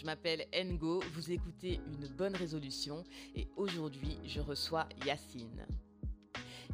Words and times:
je 0.00 0.06
m'appelle 0.06 0.46
Ngo, 0.54 1.00
vous 1.12 1.30
écoutez 1.30 1.78
Une 1.86 2.08
Bonne 2.16 2.34
Résolution 2.34 3.04
et 3.34 3.46
aujourd'hui 3.56 4.18
je 4.24 4.40
reçois 4.40 4.88
Yacine. 5.04 5.66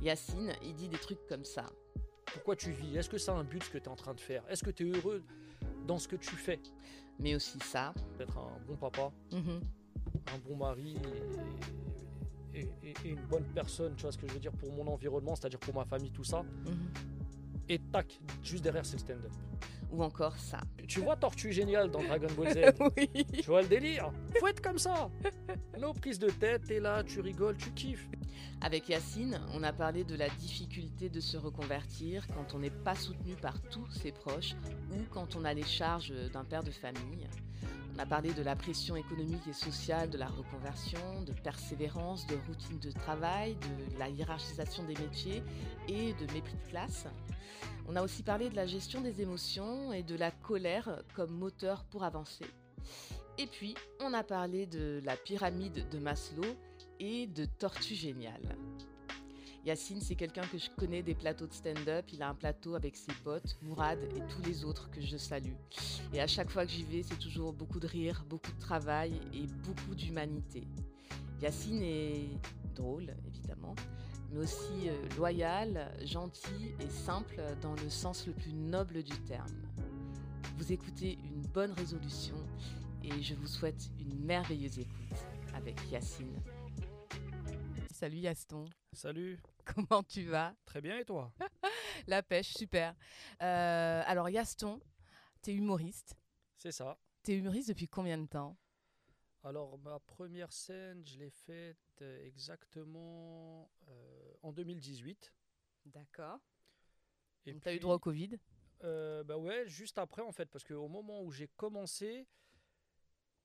Yacine, 0.00 0.52
il 0.62 0.74
dit 0.74 0.88
des 0.88 0.98
trucs 0.98 1.26
comme 1.26 1.44
ça. 1.44 1.66
Pourquoi 2.26 2.54
tu 2.54 2.70
vis? 2.70 2.96
Est-ce 2.96 3.08
que 3.10 3.18
ça 3.18 3.32
a 3.32 3.36
un 3.36 3.42
but 3.44 3.64
ce 3.64 3.70
que 3.70 3.78
tu 3.78 3.84
es 3.84 3.88
en 3.88 3.96
train 3.96 4.14
de 4.14 4.20
faire? 4.20 4.44
Est-ce 4.48 4.62
que 4.62 4.70
tu 4.70 4.88
es 4.88 4.96
heureux 4.96 5.24
dans 5.88 5.98
ce 5.98 6.06
que 6.06 6.14
tu 6.16 6.36
fais? 6.36 6.60
Mais 7.18 7.34
aussi 7.34 7.58
ça. 7.64 7.92
D'être 8.18 8.38
un 8.38 8.58
bon 8.68 8.76
papa, 8.76 9.10
Mhm. 9.32 9.60
un 10.34 10.38
bon 10.48 10.56
mari 10.56 10.94
et, 12.54 12.60
et- 12.60 12.68
et- 12.82 12.94
et 13.04 13.08
une 13.08 13.24
bonne 13.26 13.44
personne, 13.54 13.96
tu 13.96 14.02
vois 14.02 14.12
ce 14.12 14.18
que 14.18 14.28
je 14.28 14.34
veux 14.34 14.40
dire, 14.40 14.52
pour 14.52 14.70
mon 14.72 14.86
environnement, 14.86 15.34
c'est-à-dire 15.34 15.58
pour 15.58 15.74
ma 15.74 15.84
famille, 15.84 16.12
tout 16.12 16.24
ça. 16.24 16.42
Mhm. 16.42 16.88
Et 17.68 17.78
tac, 17.90 18.20
juste 18.44 18.62
derrière 18.62 18.86
c'est 18.86 18.94
le 18.94 19.00
stand-up. 19.00 19.32
Ou 19.90 20.02
encore 20.02 20.36
ça. 20.36 20.60
Tu 20.86 21.00
vois 21.00 21.16
Tortue 21.16 21.52
Génial 21.52 21.90
dans 21.90 22.02
Dragon 22.02 22.28
Ball 22.36 22.52
Z 22.52 22.74
oui. 22.96 23.26
Tu 23.32 23.46
vois 23.46 23.62
le 23.62 23.68
délire 23.68 24.10
Faut 24.38 24.46
être 24.46 24.60
comme 24.60 24.78
ça 24.78 25.10
Nos 25.78 25.92
prises 25.92 26.18
de 26.18 26.28
tête, 26.30 26.64
t'es 26.66 26.80
là, 26.80 27.02
tu 27.04 27.20
rigoles, 27.20 27.56
tu 27.56 27.70
kiffes. 27.70 28.08
Avec 28.60 28.88
Yacine, 28.88 29.40
on 29.52 29.62
a 29.62 29.72
parlé 29.72 30.04
de 30.04 30.16
la 30.16 30.28
difficulté 30.28 31.08
de 31.08 31.20
se 31.20 31.36
reconvertir 31.36 32.26
quand 32.28 32.54
on 32.54 32.58
n'est 32.58 32.70
pas 32.70 32.94
soutenu 32.94 33.34
par 33.34 33.60
tous 33.62 33.88
ses 33.90 34.12
proches 34.12 34.54
ou 34.92 34.96
quand 35.10 35.36
on 35.36 35.44
a 35.44 35.52
les 35.54 35.62
charges 35.62 36.12
d'un 36.32 36.44
père 36.44 36.62
de 36.62 36.70
famille. 36.70 37.28
On 37.96 37.98
a 37.98 38.04
parlé 38.04 38.34
de 38.34 38.42
la 38.42 38.54
pression 38.54 38.94
économique 38.94 39.48
et 39.48 39.54
sociale 39.54 40.10
de 40.10 40.18
la 40.18 40.26
reconversion, 40.26 41.22
de 41.22 41.32
persévérance, 41.32 42.26
de 42.26 42.34
routine 42.46 42.78
de 42.78 42.90
travail, 42.90 43.54
de 43.54 43.98
la 43.98 44.10
hiérarchisation 44.10 44.84
des 44.84 44.92
métiers 44.96 45.42
et 45.88 46.12
de 46.12 46.30
mépris 46.34 46.56
de 46.62 46.70
classe. 46.70 47.06
On 47.88 47.96
a 47.96 48.02
aussi 48.02 48.22
parlé 48.22 48.50
de 48.50 48.54
la 48.54 48.66
gestion 48.66 49.00
des 49.00 49.22
émotions 49.22 49.94
et 49.94 50.02
de 50.02 50.14
la 50.14 50.30
colère 50.30 51.02
comme 51.14 51.30
moteur 51.30 51.84
pour 51.84 52.04
avancer. 52.04 52.44
Et 53.38 53.46
puis, 53.46 53.74
on 54.00 54.12
a 54.12 54.22
parlé 54.22 54.66
de 54.66 55.00
la 55.02 55.16
pyramide 55.16 55.88
de 55.88 55.98
Maslow 55.98 56.54
et 57.00 57.26
de 57.26 57.46
Tortue 57.46 57.94
Géniale. 57.94 58.58
Yacine, 59.66 60.00
c'est 60.00 60.14
quelqu'un 60.14 60.46
que 60.46 60.58
je 60.58 60.70
connais 60.70 61.02
des 61.02 61.16
plateaux 61.16 61.48
de 61.48 61.52
stand-up. 61.52 62.04
Il 62.12 62.22
a 62.22 62.28
un 62.28 62.36
plateau 62.36 62.76
avec 62.76 62.94
ses 62.94 63.12
potes, 63.24 63.58
Mourad 63.62 63.98
et 64.14 64.20
tous 64.28 64.40
les 64.42 64.64
autres 64.64 64.88
que 64.92 65.00
je 65.00 65.16
salue. 65.16 65.54
Et 66.14 66.20
à 66.20 66.28
chaque 66.28 66.50
fois 66.50 66.64
que 66.64 66.70
j'y 66.70 66.84
vais, 66.84 67.02
c'est 67.02 67.18
toujours 67.18 67.52
beaucoup 67.52 67.80
de 67.80 67.88
rire, 67.88 68.24
beaucoup 68.28 68.52
de 68.52 68.60
travail 68.60 69.20
et 69.34 69.48
beaucoup 69.64 69.96
d'humanité. 69.96 70.68
Yacine 71.42 71.82
est 71.82 72.28
drôle, 72.76 73.12
évidemment, 73.26 73.74
mais 74.30 74.38
aussi 74.38 74.88
euh, 74.88 75.08
loyal, 75.16 75.92
gentil 76.04 76.70
et 76.78 76.88
simple 76.88 77.42
dans 77.60 77.74
le 77.74 77.90
sens 77.90 78.24
le 78.28 78.34
plus 78.34 78.52
noble 78.52 79.02
du 79.02 79.18
terme. 79.24 79.66
Vous 80.58 80.72
écoutez 80.72 81.18
une 81.24 81.42
bonne 81.42 81.72
résolution 81.72 82.36
et 83.02 83.20
je 83.20 83.34
vous 83.34 83.48
souhaite 83.48 83.90
une 83.98 84.24
merveilleuse 84.24 84.78
écoute 84.78 85.26
avec 85.56 85.76
Yacine. 85.90 86.40
Salut 87.90 88.18
Yaston, 88.18 88.66
Salut, 88.96 89.38
comment 89.74 90.02
tu 90.02 90.24
vas? 90.24 90.54
Très 90.64 90.80
bien 90.80 90.98
et 90.98 91.04
toi? 91.04 91.32
La 92.06 92.22
pêche, 92.22 92.52
super. 92.54 92.94
Euh, 93.42 94.02
alors 94.06 94.28
Yaston, 94.28 94.80
t'es 95.42 95.54
humoriste. 95.54 96.16
C'est 96.58 96.72
ça. 96.72 96.98
T'es 97.22 97.34
humoriste 97.36 97.68
depuis 97.68 97.88
combien 97.88 98.16
de 98.16 98.26
temps? 98.26 98.56
Alors, 99.42 99.78
ma 99.78 99.98
première 100.00 100.52
scène, 100.52 101.02
je 101.06 101.16
l'ai 101.18 101.30
faite 101.30 101.78
euh, 102.02 102.22
exactement 102.26 103.70
euh, 103.88 104.34
en 104.42 104.52
2018. 104.52 105.32
D'accord. 105.86 106.40
Et 107.46 107.54
Donc 107.54 107.62
t'as 107.62 107.74
eu 107.74 107.80
droit 107.80 107.94
au 107.96 107.98
Covid? 107.98 108.38
Euh, 108.84 109.24
Bah 109.24 109.36
ouais, 109.38 109.66
juste 109.68 109.98
après 109.98 110.22
en 110.22 110.32
fait, 110.32 110.46
parce 110.50 110.64
qu'au 110.64 110.88
moment 110.88 111.22
où 111.22 111.30
j'ai 111.30 111.48
commencé, 111.56 112.26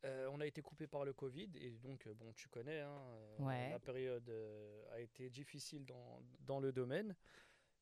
euh, 0.06 0.30
on 0.32 0.40
a 0.42 0.46
été 0.48 0.62
coupé 0.62 0.88
par 0.88 1.06
le 1.06 1.14
Covid 1.14 1.50
et 1.56 1.72
donc 1.72 2.08
euh, 2.08 2.14
bon, 2.14 2.34
tu 2.34 2.48
connais, 2.50 2.82
hein, 2.82 3.00
euh, 3.14 3.38
Ouais. 3.40 3.70
la 3.70 3.80
période 3.80 4.28
euh, 4.30 4.84
a 4.94 5.00
été 5.00 5.30
difficile 5.30 5.86
dans, 5.86 6.22
dans 6.40 6.60
le 6.60 6.72
domaine. 6.72 7.16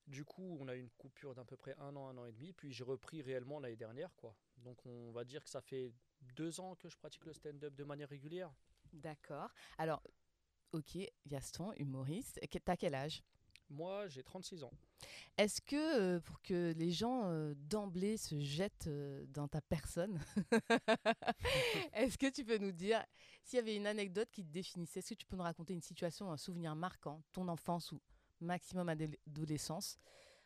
Du 0.08 0.26
coup, 0.26 0.58
on 0.60 0.68
a 0.68 0.76
eu 0.76 0.80
une 0.80 0.90
coupure 0.92 1.36
d'à 1.36 1.46
peu 1.46 1.56
près 1.56 1.76
un 1.78 1.96
an, 1.96 2.08
un 2.10 2.18
an 2.18 2.26
et 2.26 2.32
demi, 2.32 2.52
puis 2.54 2.72
j'ai 2.72 2.84
repris 2.84 3.22
réellement 3.22 3.60
l'année 3.60 3.76
dernière, 3.76 4.16
quoi. 4.16 4.36
Donc 4.58 4.86
on 4.86 5.12
va 5.12 5.24
dire 5.24 5.44
que 5.44 5.50
ça 5.50 5.62
fait 5.62 5.94
deux 6.22 6.60
ans 6.60 6.76
que 6.76 6.90
je 6.90 6.98
pratique 6.98 7.26
le 7.26 7.34
stand-up 7.34 7.76
de 7.76 7.84
manière 7.84 8.10
régulière. 8.10 8.52
D'accord. 8.94 9.50
Alors, 9.78 10.02
ok, 10.72 10.98
Yaston, 11.26 11.74
humoriste. 11.78 12.40
T'as 12.66 12.76
quel 12.76 12.96
âge? 12.96 13.24
Moi, 13.70 14.08
j'ai 14.08 14.24
36 14.24 14.64
ans. 14.64 14.72
Est-ce 15.38 15.62
que, 15.62 16.16
euh, 16.16 16.20
pour 16.20 16.42
que 16.42 16.74
les 16.76 16.92
gens 16.92 17.26
euh, 17.26 17.54
d'emblée 17.56 18.18
se 18.18 18.40
jettent 18.40 18.88
euh, 18.88 19.26
dans 19.28 19.48
ta 19.48 19.62
personne, 19.62 20.20
est-ce 21.94 22.18
que 22.18 22.30
tu 22.30 22.44
peux 22.44 22.58
nous 22.58 22.72
dire 22.72 23.04
s'il 23.44 23.58
y 23.58 23.62
avait 23.62 23.76
une 23.76 23.88
anecdote 23.88 24.30
qui 24.32 24.44
te 24.44 24.52
définissait 24.52 25.00
Est-ce 25.00 25.14
que 25.14 25.20
tu 25.20 25.26
peux 25.26 25.38
nous 25.38 25.44
raconter 25.44 25.74
une 25.74 25.82
situation, 25.82 26.32
un 26.32 26.38
souvenir 26.38 26.76
marquant, 26.76 27.24
ton 27.32 27.48
enfance 27.48 27.92
ou 27.92 28.02
maximum 28.42 28.90
adolescence, 28.90 29.98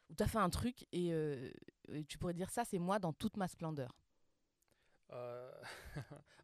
où 0.10 0.16
tu 0.16 0.24
as 0.24 0.28
fait 0.28 0.38
un 0.38 0.50
truc 0.50 0.86
et, 0.92 1.10
et 1.92 2.06
tu 2.06 2.18
pourrais 2.18 2.34
dire 2.34 2.50
ça, 2.50 2.66
c'est 2.66 2.80
moi 2.80 3.00
dans 3.00 3.14
toute 3.14 3.38
ma 3.38 3.48
splendeur? 3.48 3.96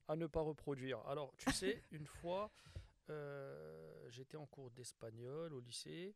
À 0.07 0.16
ne 0.16 0.25
pas 0.25 0.41
reproduire. 0.41 1.00
Alors, 1.07 1.35
tu 1.38 1.51
sais, 1.51 1.84
une 1.91 2.07
fois, 2.07 2.51
j'étais 4.09 4.38
en 4.38 4.47
cours 4.47 4.72
d'espagnol 4.72 5.53
au 5.53 5.59
lycée 5.59 6.16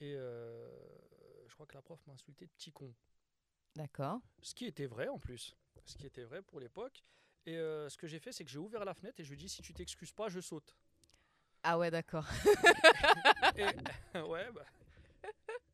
et 0.00 0.14
euh, 0.14 0.68
je 1.46 1.54
crois 1.54 1.66
que 1.66 1.74
la 1.74 1.82
prof 1.82 2.00
m'a 2.06 2.12
insulté 2.12 2.46
de 2.46 2.50
petit 2.50 2.72
con. 2.72 2.92
D'accord. 3.74 4.20
Ce 4.42 4.54
qui 4.54 4.66
était 4.66 4.86
vrai 4.86 5.08
en 5.08 5.18
plus. 5.18 5.54
Ce 5.84 5.96
qui 5.96 6.06
était 6.06 6.24
vrai 6.24 6.42
pour 6.42 6.60
l'époque. 6.60 7.04
Et 7.44 7.56
euh, 7.58 7.88
ce 7.88 7.96
que 7.96 8.06
j'ai 8.06 8.18
fait, 8.18 8.32
c'est 8.32 8.44
que 8.44 8.50
j'ai 8.50 8.58
ouvert 8.58 8.84
la 8.84 8.94
fenêtre 8.94 9.20
et 9.20 9.24
je 9.24 9.28
lui 9.28 9.36
ai 9.36 9.38
dit 9.38 9.48
si 9.48 9.62
tu 9.62 9.72
t'excuses 9.72 10.12
pas, 10.12 10.28
je 10.28 10.40
saute. 10.40 10.74
Ah 11.62 11.78
ouais, 11.78 11.90
d'accord. 11.90 12.26
Et 13.56 13.64
ouais, 14.20 14.50
bah, 14.52 14.64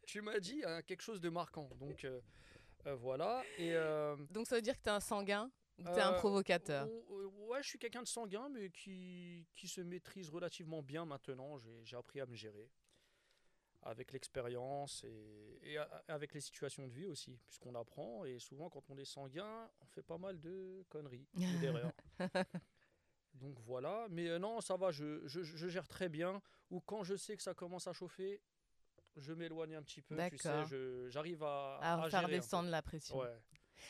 tu 0.06 0.20
m'as 0.20 0.38
dit 0.38 0.62
hein, 0.64 0.82
quelque 0.82 1.02
chose 1.02 1.20
de 1.20 1.28
marquant. 1.28 1.68
Donc 1.80 2.04
euh, 2.04 2.20
euh, 2.86 2.94
voilà. 2.94 3.42
Et 3.58 3.74
Donc 4.30 4.46
ça 4.46 4.56
veut 4.56 4.62
dire 4.62 4.76
que 4.76 4.82
tu 4.82 4.88
es 4.88 4.92
un 4.92 5.00
sanguin 5.00 5.50
ou 5.78 5.84
que 5.84 5.92
tu 5.92 5.98
es 5.98 6.02
un 6.02 6.12
provocateur? 6.12 6.88
Ouais, 7.08 7.62
je 7.62 7.68
suis 7.68 7.78
quelqu'un 7.78 8.02
de 8.02 8.08
sanguin, 8.08 8.48
mais 8.50 8.70
qui, 8.70 9.46
qui 9.54 9.68
se 9.68 9.80
maîtrise 9.80 10.30
relativement 10.30 10.82
bien 10.82 11.04
maintenant. 11.04 11.58
J'ai 11.84 11.96
appris 11.96 12.20
à 12.20 12.26
me 12.26 12.34
gérer 12.34 12.70
avec 13.82 14.12
l'expérience 14.12 15.04
et, 15.04 15.76
avec 16.08 16.34
les 16.34 16.40
situations 16.40 16.86
de 16.86 16.92
vie 16.92 17.06
aussi, 17.06 17.38
puisqu'on 17.46 17.74
apprend. 17.74 18.24
Et 18.24 18.38
souvent, 18.38 18.70
quand 18.70 18.88
on 18.90 18.96
est 18.98 19.04
sanguin, 19.04 19.68
on 19.80 19.86
fait 19.86 20.02
pas 20.02 20.18
mal 20.18 20.38
de 20.40 20.84
conneries 20.88 21.26
et 21.40 21.56
d'erreurs. 21.60 21.92
Donc 23.34 23.58
voilà, 23.60 24.06
mais 24.10 24.28
euh, 24.28 24.38
non, 24.38 24.60
ça 24.60 24.76
va, 24.76 24.90
je, 24.92 25.26
je- 25.26 25.42
je 25.42 25.68
gère 25.68 25.88
très 25.88 26.08
bien. 26.08 26.40
Ou 26.70 26.80
quand 26.80 27.02
je 27.02 27.16
sais 27.16 27.36
que 27.36 27.42
ça 27.42 27.54
commence 27.54 27.86
à 27.88 27.92
chauffer, 27.92 28.40
je 29.16 29.32
m'éloigne 29.32 29.74
un 29.74 29.82
petit 29.82 30.00
peu. 30.02 30.14
Tu 30.30 30.38
sais, 30.38 31.10
j'arrive 31.10 31.42
à, 31.42 31.78
À 31.78 31.94
à 31.94 32.10
faire 32.10 32.20
descendre 32.40 32.68
la 32.70 32.82
pression. 32.82 33.18
Ouais. 33.18 33.34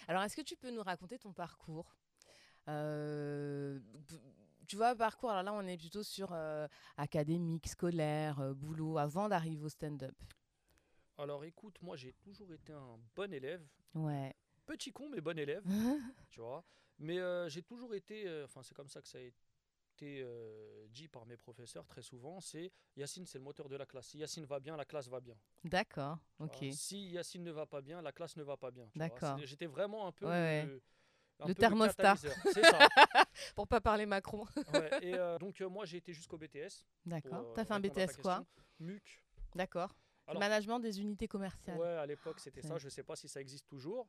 Alors, 0.09 0.23
est-ce 0.23 0.37
que 0.37 0.43
tu 0.43 0.57
peux 0.57 0.71
nous 0.71 0.83
raconter 0.83 1.19
ton 1.19 1.33
parcours? 1.33 1.97
Euh, 2.69 3.81
Tu 4.73 4.79
vois, 4.79 4.97
parcours, 4.97 5.29
alors 5.29 5.43
là, 5.43 5.53
on 5.53 5.67
est 5.67 5.77
plutôt 5.77 6.03
sur 6.03 6.31
euh, 6.33 6.67
académique, 6.97 7.69
scolaire, 7.69 8.41
euh, 8.41 8.55
boulot, 8.55 8.97
avant 8.97 9.29
d'arriver 9.29 9.63
au 9.63 9.69
stand-up. 9.69 10.15
Alors 11.19 11.45
écoute, 11.45 11.77
moi 11.83 11.95
j'ai 11.95 12.15
toujours 12.15 12.51
été 12.55 12.73
un 12.73 12.99
bon 13.15 13.31
élève. 13.35 13.63
Ouais. 13.93 14.35
Petit 14.65 14.91
con, 14.91 15.11
mais 15.11 15.21
bon 15.21 15.39
élève. 15.39 15.63
tu 16.31 16.41
vois. 16.41 16.65
Mais 16.99 17.19
euh, 17.19 17.51
j'ai 17.51 17.63
toujours 17.63 17.95
été, 17.95 18.25
enfin 18.45 18.63
c'est 18.63 18.73
comme 18.73 18.89
ça 18.89 19.03
que 19.03 19.09
ça 19.09 19.19
a 19.19 19.21
été 19.21 20.23
euh, 20.23 20.87
dit 20.89 21.07
par 21.07 21.27
mes 21.27 21.37
professeurs 21.37 21.87
très 21.87 22.01
souvent, 22.01 22.41
c'est 22.41 22.73
Yacine 22.97 23.27
c'est 23.27 23.37
le 23.37 23.45
moteur 23.45 23.69
de 23.69 23.77
la 23.77 23.85
classe. 23.85 24.07
Si 24.07 24.17
Yacine 24.21 24.47
va 24.47 24.59
bien, 24.59 24.75
la 24.75 24.87
classe 24.87 25.09
va 25.09 25.21
bien. 25.21 25.37
D'accord, 25.65 26.17
ok. 26.39 26.63
vois. 26.63 26.73
Si 26.73 27.11
Yacine 27.11 27.43
ne 27.43 27.53
va 27.53 27.67
pas 27.67 27.83
bien, 27.83 28.01
la 28.01 28.13
classe 28.13 28.37
ne 28.39 28.43
va 28.43 28.57
pas 28.57 28.71
bien. 28.71 28.89
D'accord. 28.97 29.39
J'étais 29.45 29.67
vraiment 29.67 30.07
un 30.07 30.13
peu 30.13 30.25
Ouais, 30.25 30.65
ouais. 30.65 30.81
Le, 31.39 31.45
un 31.45 31.49
Le 31.49 31.55
peu 31.55 31.61
thermostat. 31.61 32.17
C'est 32.17 32.63
ça. 32.65 32.79
Pour 33.57 33.67
pas 33.67 33.81
parler 33.81 34.07
Macron. 34.07 34.45
ouais. 34.75 34.91
Et 35.03 35.15
euh, 35.15 35.39
donc 35.39 35.61
euh, 35.61 35.69
moi 35.69 35.85
j'ai 35.85 35.97
été 35.99 36.13
jusqu'au 36.13 36.39
BTS. 36.39 36.85
D'accord. 37.07 37.51
euh, 37.51 37.53
T'as 37.55 37.65
fait 37.65 37.75
un 37.75 37.81
BTS 37.81 38.17
quoi. 38.21 38.45
MUC. 38.81 39.23
D'accord. 39.55 39.95
Management 40.33 40.79
des 40.81 41.01
unités 41.01 41.29
commerciales. 41.29 41.79
Ouais, 41.79 41.89
à 41.89 42.07
l'époque 42.07 42.41
c'était 42.41 42.63
ça. 42.63 42.79
Je 42.79 42.89
sais 42.89 43.03
pas 43.03 43.17
si 43.17 43.29
ça 43.29 43.41
existe 43.41 43.67
toujours. 43.67 44.09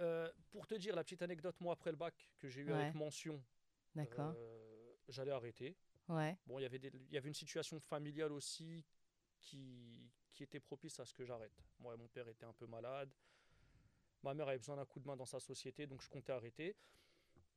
Euh, 0.00 0.30
pour 0.50 0.66
te 0.66 0.74
dire 0.76 0.94
la 0.94 1.02
petite 1.02 1.22
anecdote, 1.22 1.56
moi 1.60 1.72
après 1.72 1.90
le 1.90 1.96
bac 1.96 2.14
que 2.38 2.48
j'ai 2.48 2.60
eu 2.60 2.66
Ouais. 2.66 2.72
avec 2.74 2.94
mention, 2.94 3.42
D'accord. 3.96 4.34
j'allais 5.08 5.32
arrêter. 5.32 5.76
Ouais. 6.08 6.38
Bon, 6.46 6.58
il 6.58 6.62
y 6.62 6.66
avait 6.66 6.78
des- 6.78 6.92
il 6.94 7.12
y 7.12 7.18
avait 7.18 7.28
une 7.28 7.34
situation 7.34 7.80
familiale 7.80 8.30
aussi 8.32 8.84
qui, 9.40 10.08
qui 10.32 10.44
était 10.44 10.60
propice 10.60 11.00
à 11.00 11.04
ce 11.04 11.12
que 11.12 11.24
j'arrête. 11.24 11.52
Moi, 11.80 11.96
mon 11.96 12.06
père 12.08 12.28
était 12.28 12.46
un 12.46 12.52
peu 12.52 12.66
malade. 12.66 13.12
Ma 14.22 14.34
mère 14.34 14.48
avait 14.48 14.58
besoin 14.58 14.76
d'un 14.76 14.84
coup 14.84 15.00
de 15.00 15.06
main 15.06 15.16
dans 15.16 15.26
sa 15.26 15.40
société, 15.40 15.86
donc 15.86 16.02
je 16.02 16.08
comptais 16.08 16.32
arrêter. 16.32 16.76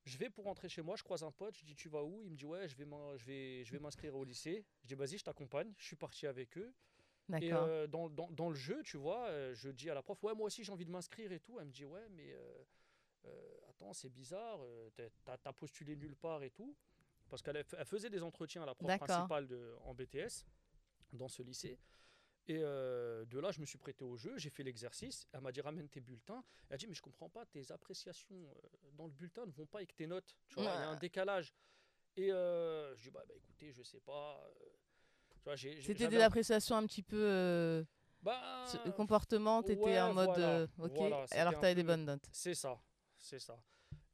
Je 0.04 0.18
vais 0.18 0.30
pour 0.30 0.46
rentrer 0.46 0.68
chez 0.70 0.82
moi, 0.82 0.96
je 0.96 1.04
croise 1.04 1.24
un 1.24 1.32
pote, 1.32 1.56
je 1.58 1.64
dis 1.64 1.76
tu 1.76 1.88
vas 1.90 2.04
où? 2.04 2.24
Il 2.24 2.32
me 2.32 2.36
dit 2.36 2.46
ouais, 2.46 2.68
je 2.68 2.76
vais 2.76 2.86
je 3.18 3.26
vais 3.26 3.64
je 3.64 3.72
vais 3.72 3.80
m'inscrire 3.80 4.16
au 4.16 4.24
lycée. 4.24 4.66
Je 4.82 4.88
dis 4.88 4.96
vas-y, 4.96 5.18
je 5.18 5.24
t'accompagne. 5.24 5.72
Je 5.78 5.86
suis 5.86 5.96
parti 5.96 6.26
avec 6.28 6.58
eux. 6.58 6.74
Et 7.40 7.54
euh, 7.54 7.88
dans, 7.88 8.10
dans, 8.10 8.30
dans 8.32 8.50
le 8.50 8.56
jeu, 8.56 8.82
tu 8.84 8.98
vois, 8.98 9.28
euh, 9.28 9.54
je 9.54 9.70
dis 9.70 9.90
à 9.90 9.94
la 9.94 10.02
prof 10.02 10.22
ouais, 10.24 10.34
moi 10.34 10.48
aussi 10.48 10.64
j'ai 10.64 10.72
envie 10.72 10.86
de 10.86 10.92
m'inscrire 10.92 11.32
et 11.32 11.40
tout. 11.40 11.60
Elle 11.60 11.68
me 11.68 11.72
dit 11.72 11.86
ouais, 11.86 12.10
mais 12.10 12.34
euh, 12.34 12.64
euh, 13.26 13.58
attends, 13.70 13.94
c'est 13.94 14.10
bizarre, 14.10 14.60
t'as 15.24 15.38
as 15.46 15.54
postulé 15.54 15.96
nulle 15.96 16.16
part 16.16 16.44
et 16.44 16.50
tout. 16.50 16.76
Parce 17.30 17.42
qu'elle 17.42 17.56
elle 17.56 17.86
faisait 17.86 18.10
des 18.10 18.24
entretiens 18.24 18.64
à 18.64 18.66
la 18.66 18.76
prof 18.76 18.88
principale 18.98 19.48
de, 19.48 19.76
en 19.86 19.94
BTS 19.94 20.46
dans 21.14 21.30
ce 21.30 21.42
lycée. 21.44 21.78
Et 22.52 22.60
euh, 22.60 23.24
de 23.26 23.40
là, 23.40 23.52
je 23.52 23.62
me 23.62 23.66
suis 23.66 23.78
prêté 23.78 24.04
au 24.04 24.18
jeu, 24.18 24.38
j'ai 24.38 24.50
fait 24.50 24.64
l'exercice. 24.64 25.26
Elle 25.32 25.40
m'a 25.40 25.54
dit 25.54 25.62
ramène 25.62 25.88
tes 25.88 26.02
bulletins. 26.02 26.44
Elle 26.68 26.74
a 26.74 26.78
dit 26.78 26.86
mais 26.88 26.94
je 26.94 27.02
comprends 27.02 27.30
pas, 27.30 27.46
tes 27.46 27.72
appréciations 27.72 28.36
euh, 28.36 28.90
dans 28.98 29.06
le 29.06 29.12
bulletin 29.14 29.46
ne 29.46 29.52
vont 29.52 29.66
pas 29.66 29.78
avec 29.78 29.96
tes 29.96 30.06
notes. 30.06 30.36
Tu 30.50 30.56
vois, 30.56 30.64
il 30.66 30.68
y 30.82 30.84
a 30.84 30.90
un 30.90 30.98
décalage. 30.98 31.54
Et 32.18 32.30
euh, 32.34 32.94
je 32.98 33.04
dis 33.04 33.10
bah, 33.10 33.24
bah, 33.26 33.34
écoutez, 33.38 33.72
je 33.72 33.84
sais 33.84 34.02
pas. 34.02 34.44
euh, 34.46 34.66
tu 35.38 35.44
vois, 35.46 35.56
j'ai- 35.56 35.76
j'ai- 35.80 35.82
C'était 35.94 36.10
des 36.10 36.18
un- 36.18 36.26
appréciations 36.26 36.76
un 36.76 36.86
petit 36.88 37.04
peu 37.04 37.24
euh, 37.24 37.86
bah, 38.22 38.66
comportement, 38.98 39.64
t'étais 39.64 39.82
ouais, 39.82 40.02
en 40.02 40.14
mode 40.14 40.26
voilà, 40.26 40.50
euh, 40.60 40.68
ok, 40.80 40.92
voilà, 40.98 41.26
et 41.34 41.38
alors 41.38 41.58
t'avais 41.62 41.76
des 41.76 41.84
bonnes 41.84 42.04
notes. 42.06 42.28
C'est 42.34 42.54
ça, 42.54 42.78
c'est 43.18 43.40
ça. 43.40 43.58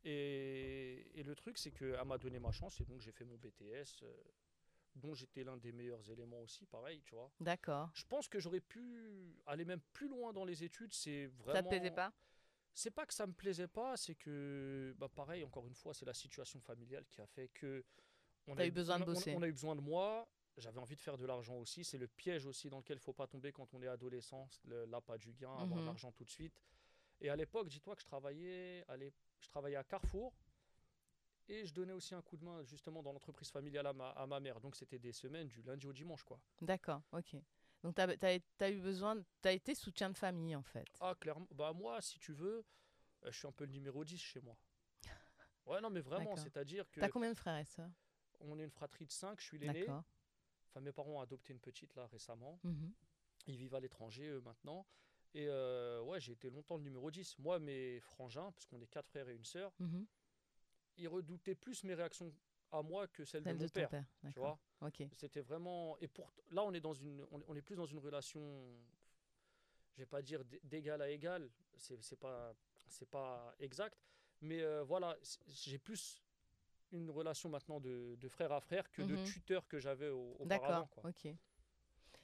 Et, 0.04 1.19
et 1.19 1.24
le 1.24 1.36
truc, 1.36 1.57
c'est 1.57 1.72
qu'elle 1.72 2.06
m'a 2.06 2.19
donné 2.19 2.38
ma 2.40 2.51
chance 2.51 2.80
et 2.81 2.86
donc 2.86 3.01
j'ai 3.01 3.12
fait 3.12 3.25
mon 3.25 3.36
BTS, 3.38 4.04
euh, 4.04 4.13
dont 4.97 5.13
j'étais 5.13 5.44
l'un 5.44 5.57
des 5.57 5.71
meilleurs 5.71 6.09
éléments 6.09 6.41
aussi, 6.41 6.65
pareil, 6.65 7.01
tu 7.03 7.15
vois. 7.15 7.31
D'accord. 7.39 7.89
Je 7.94 8.03
pense 8.05 8.27
que 8.27 8.39
j'aurais 8.39 8.59
pu 8.61 9.35
aller 9.45 9.65
même 9.65 9.81
plus 9.94 10.07
loin 10.07 10.33
dans 10.33 10.45
les 10.45 10.63
études. 10.63 10.94
C'est 10.94 11.27
vraiment. 11.27 11.53
Ça 11.55 11.63
te 11.63 11.67
plaisait 11.69 11.91
pas? 11.91 12.11
C'est 12.73 12.91
pas 12.91 13.05
que 13.05 13.13
ça 13.13 13.25
me 13.25 13.33
plaisait 13.33 13.67
pas, 13.67 13.97
c'est 13.97 14.13
que, 14.15 14.94
bah 14.97 15.09
pareil, 15.09 15.44
encore 15.44 15.65
une 15.65 15.73
fois, 15.73 15.94
c'est 15.94 16.05
la 16.05 16.13
situation 16.13 16.59
familiale 16.59 17.05
qui 17.09 17.21
a 17.21 17.25
fait 17.27 17.47
que. 17.49 17.83
On 18.47 18.55
T'as 18.55 18.65
eu 18.67 18.71
besoin 18.71 18.97
de 18.99 19.03
a- 19.03 19.05
on 19.07 19.09
a- 19.09 19.13
bosser. 19.13 19.35
On 19.35 19.41
a 19.41 19.47
eu 19.47 19.51
besoin 19.51 19.75
de 19.75 19.81
moi. 19.81 20.27
J'avais 20.57 20.79
envie 20.79 20.95
de 20.95 21.01
faire 21.01 21.17
de 21.17 21.25
l'argent 21.25 21.55
aussi. 21.57 21.83
C'est 21.83 21.97
le 21.97 22.07
piège 22.07 22.45
aussi 22.45 22.69
dans 22.69 22.77
lequel 22.77 22.97
il 22.97 23.01
faut 23.01 23.13
pas 23.13 23.27
tomber 23.27 23.51
quand 23.51 23.73
on 23.73 23.81
est 23.83 23.88
adolescent. 23.88 24.47
Le- 24.65 24.85
L'appât 24.85 25.17
du 25.17 25.33
gain, 25.33 25.51
avoir 25.51 25.67
de 25.75 25.79
Mhm. 25.81 25.85
l'argent 25.85 26.11
tout 26.11 26.23
de 26.23 26.29
suite. 26.29 26.61
Et 27.19 27.29
à 27.29 27.35
l'époque, 27.35 27.67
dis-toi 27.67 27.95
que 27.95 28.01
je 28.01 28.05
travaillais, 28.05 28.85
allez, 28.88 29.11
je 29.39 29.47
travaillais 29.49 29.75
à 29.75 29.83
Carrefour. 29.83 30.33
Et 31.49 31.65
je 31.65 31.73
donnais 31.73 31.94
aussi 31.94 32.13
un 32.13 32.21
coup 32.21 32.35
de 32.38 32.44
main 32.44 32.61
justement 32.63 33.01
dans 33.01 33.13
l'entreprise 33.13 33.49
familiale 33.49 33.88
à 33.88 33.94
ma, 33.94 34.09
à 34.09 34.27
ma 34.27 34.39
mère. 34.39 34.59
Donc 34.59 34.75
c'était 34.75 34.99
des 34.99 35.13
semaines 35.13 35.47
du 35.47 35.61
lundi 35.61 35.88
au 35.88 35.94
dimanche 35.94 36.23
quoi. 36.23 36.39
D'accord, 36.61 37.01
ok. 37.13 37.35
Donc 37.83 37.95
t'as 37.95 38.07
as, 38.59 38.69
eu 38.71 38.81
besoin, 38.81 39.15
de- 39.15 39.23
t'as 39.41 39.53
été 39.53 39.73
soutien 39.75 40.09
de 40.09 40.17
famille 40.17 40.55
en 40.55 40.63
fait. 40.63 40.85
Ah 40.99 41.15
clairement, 41.15 41.47
bah 41.51 41.71
moi 41.73 42.01
si 42.01 42.19
tu 42.19 42.33
veux, 42.33 42.65
euh, 43.23 43.31
je 43.31 43.38
suis 43.38 43.47
un 43.47 43.51
peu 43.51 43.65
le 43.65 43.71
numéro 43.71 44.03
10 44.03 44.17
chez 44.21 44.41
moi. 44.41 44.57
Ouais 45.65 45.81
non 45.81 45.89
mais 45.89 45.99
vraiment, 45.99 46.35
c'est-à-dire 46.38 46.89
que 46.91 47.01
T'as 47.01 47.09
combien 47.09 47.29
de 47.31 47.38
frères 47.38 47.57
et 47.57 47.65
sœurs? 47.65 47.91
On 48.39 48.57
est 48.57 48.63
une 48.63 48.71
fratrie 48.71 49.05
de 49.05 49.11
5, 49.11 49.39
je 49.41 49.45
suis 49.45 49.57
l'aîné. 49.57 49.83
Enfin 50.69 50.79
mes 50.81 50.91
parents 50.94 51.11
ont 51.11 51.21
adopté 51.21 51.51
une 51.53 51.59
petite 51.59 51.94
là 51.95 52.07
récemment. 52.07 52.59
Mhm. 52.63 52.94
Ils 53.47 53.57
vivent 53.57 53.75
à 53.75 53.79
l'étranger 53.79 54.27
eux, 54.27 54.41
maintenant. 54.41 54.85
Et 55.33 55.47
euh, 55.49 56.01
ouais, 56.03 56.19
j'ai 56.21 56.31
été 56.33 56.49
longtemps 56.49 56.77
le 56.77 56.83
numéro 56.83 57.11
10. 57.11 57.38
Moi, 57.39 57.59
mes 57.59 57.99
frangins, 57.99 58.51
parce 58.53 58.65
qu'on 58.65 58.79
est 58.81 58.88
quatre 58.88 59.07
frères 59.09 59.27
et 59.29 59.35
une 59.35 59.44
sœur, 59.45 59.73
Mhm. 59.79 60.05
Ils 60.97 61.07
redoutaient 61.07 61.55
plus 61.55 61.83
mes 61.83 61.94
réactions 61.94 62.33
à 62.71 62.81
moi 62.81 63.07
que 63.07 63.23
celles 63.23 63.44
Celle 63.44 63.57
de 63.57 63.63
mon 63.63 63.67
ton 63.69 63.73
père. 63.73 63.89
père. 63.89 64.05
Tu 64.33 64.39
vois 64.39 64.59
Ok. 64.81 65.03
C'était 65.15 65.41
vraiment. 65.41 65.97
Et 65.99 66.07
pour 66.07 66.31
là, 66.51 66.63
on 66.63 66.73
est 66.73 66.81
dans 66.81 66.94
une, 66.94 67.25
on 67.31 67.55
est- 67.55 67.61
plus 67.61 67.75
dans 67.75 67.85
une 67.85 67.99
relation. 67.99 68.41
Je 69.94 70.01
vais 70.03 70.05
pas 70.05 70.21
dire 70.21 70.44
d'égal 70.63 71.01
à 71.01 71.09
égal. 71.09 71.49
C'est 71.77 72.01
c'est 72.03 72.15
pas, 72.19 72.53
c'est 72.88 73.09
pas 73.09 73.55
exact. 73.59 73.97
Mais 74.41 74.61
euh, 74.61 74.83
voilà, 74.83 75.17
j'ai 75.47 75.79
plus 75.79 76.21
une 76.91 77.09
relation 77.09 77.49
maintenant 77.49 77.79
de, 77.79 78.15
de 78.19 78.27
frère 78.29 78.51
à 78.51 78.61
frère 78.61 78.89
que 78.91 79.01
de 79.01 79.15
Mhm. 79.15 79.23
tuteur 79.25 79.67
que 79.67 79.79
j'avais 79.79 80.09
au- 80.09 80.35
auparavant. 80.39 80.45
D'accord. 80.94 81.05
Ok. 81.05 81.27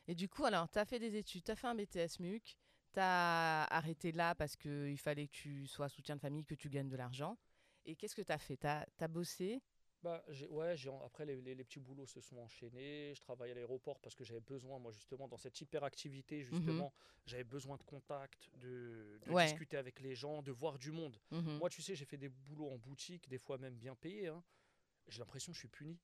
Et 0.08 0.16
du 0.16 0.30
coup, 0.30 0.46
alors, 0.46 0.70
t'as 0.70 0.86
fait 0.86 1.00
des 1.00 1.16
études, 1.16 1.44
t'as 1.44 1.56
fait 1.56 1.68
un 1.68 1.76
BTS 1.76 2.20
MUC, 2.20 2.56
t'as 2.92 3.64
arrêté 3.66 4.12
là 4.12 4.36
parce 4.36 4.56
qu'il 4.56 4.98
fallait 5.00 5.28
que 5.28 5.32
tu 5.34 5.66
sois 5.68 5.90
soutien 5.90 6.16
de 6.16 6.22
famille, 6.22 6.46
que 6.46 6.56
tu 6.56 6.70
gagnes 6.70 6.90
de 6.90 6.96
l'argent. 6.98 7.38
Et 7.86 7.96
qu'est-ce 7.96 8.16
que 8.16 8.22
t'as 8.22 8.38
fait? 8.38 8.58
T'as 8.58 8.86
as 9.00 9.08
bossé? 9.08 9.62
Bah, 10.02 10.22
ouais, 10.50 10.76
après 11.06 11.26
les, 11.26 11.42
les- 11.42 11.56
les 11.56 11.64
petits 11.64 11.80
boulots 11.80 12.06
se 12.06 12.20
sont 12.20 12.38
enchaînés. 12.38 13.14
Je 13.16 13.22
travaillais 13.22 13.54
à 13.54 13.56
l'aéroport 13.56 14.00
parce 14.02 14.16
que 14.16 14.26
j'avais 14.26 14.42
besoin, 14.42 14.78
moi 14.78 14.92
justement, 14.92 15.30
dans 15.30 15.38
cette 15.38 15.60
hyperactivité, 15.62 16.44
justement, 16.44 16.94
j'avais 17.26 17.46
besoin 17.46 17.78
de 17.78 17.84
contact, 17.84 18.50
de, 18.58 19.18
de 19.24 19.32
Ouais. 19.32 19.46
discuter 19.46 19.78
avec 19.78 20.02
les 20.02 20.14
gens, 20.14 20.42
de 20.42 20.52
voir 20.52 20.78
du 20.78 20.92
monde. 20.92 21.18
Mhm. 21.32 21.58
Moi, 21.58 21.70
tu 21.70 21.82
sais, 21.82 21.96
j'ai 21.96 22.04
fait 22.06 22.18
des 22.18 22.28
boulots 22.28 22.70
en 22.70 22.78
boutique, 22.78 23.30
des 23.30 23.38
fois 23.38 23.58
même 23.58 23.76
bien 23.78 23.96
payés. 23.96 24.28
hein. 24.28 24.44
J'ai 25.08 25.20
l'impression 25.20 25.52
que 25.54 25.56
je 25.56 25.60
suis 25.62 25.68
puni. 25.70 25.98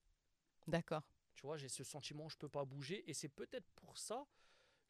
D'accord. 0.68 1.04
Tu 1.36 1.42
vois, 1.46 1.58
j'ai 1.58 1.70
ce 1.70 1.84
sentiment, 1.84 2.30
je 2.30 2.38
peux 2.38 2.50
pas 2.50 2.64
bouger. 2.66 3.10
Et 3.10 3.14
c'est 3.14 3.30
peut-être 3.30 3.68
pour 3.76 3.98
ça 3.98 4.26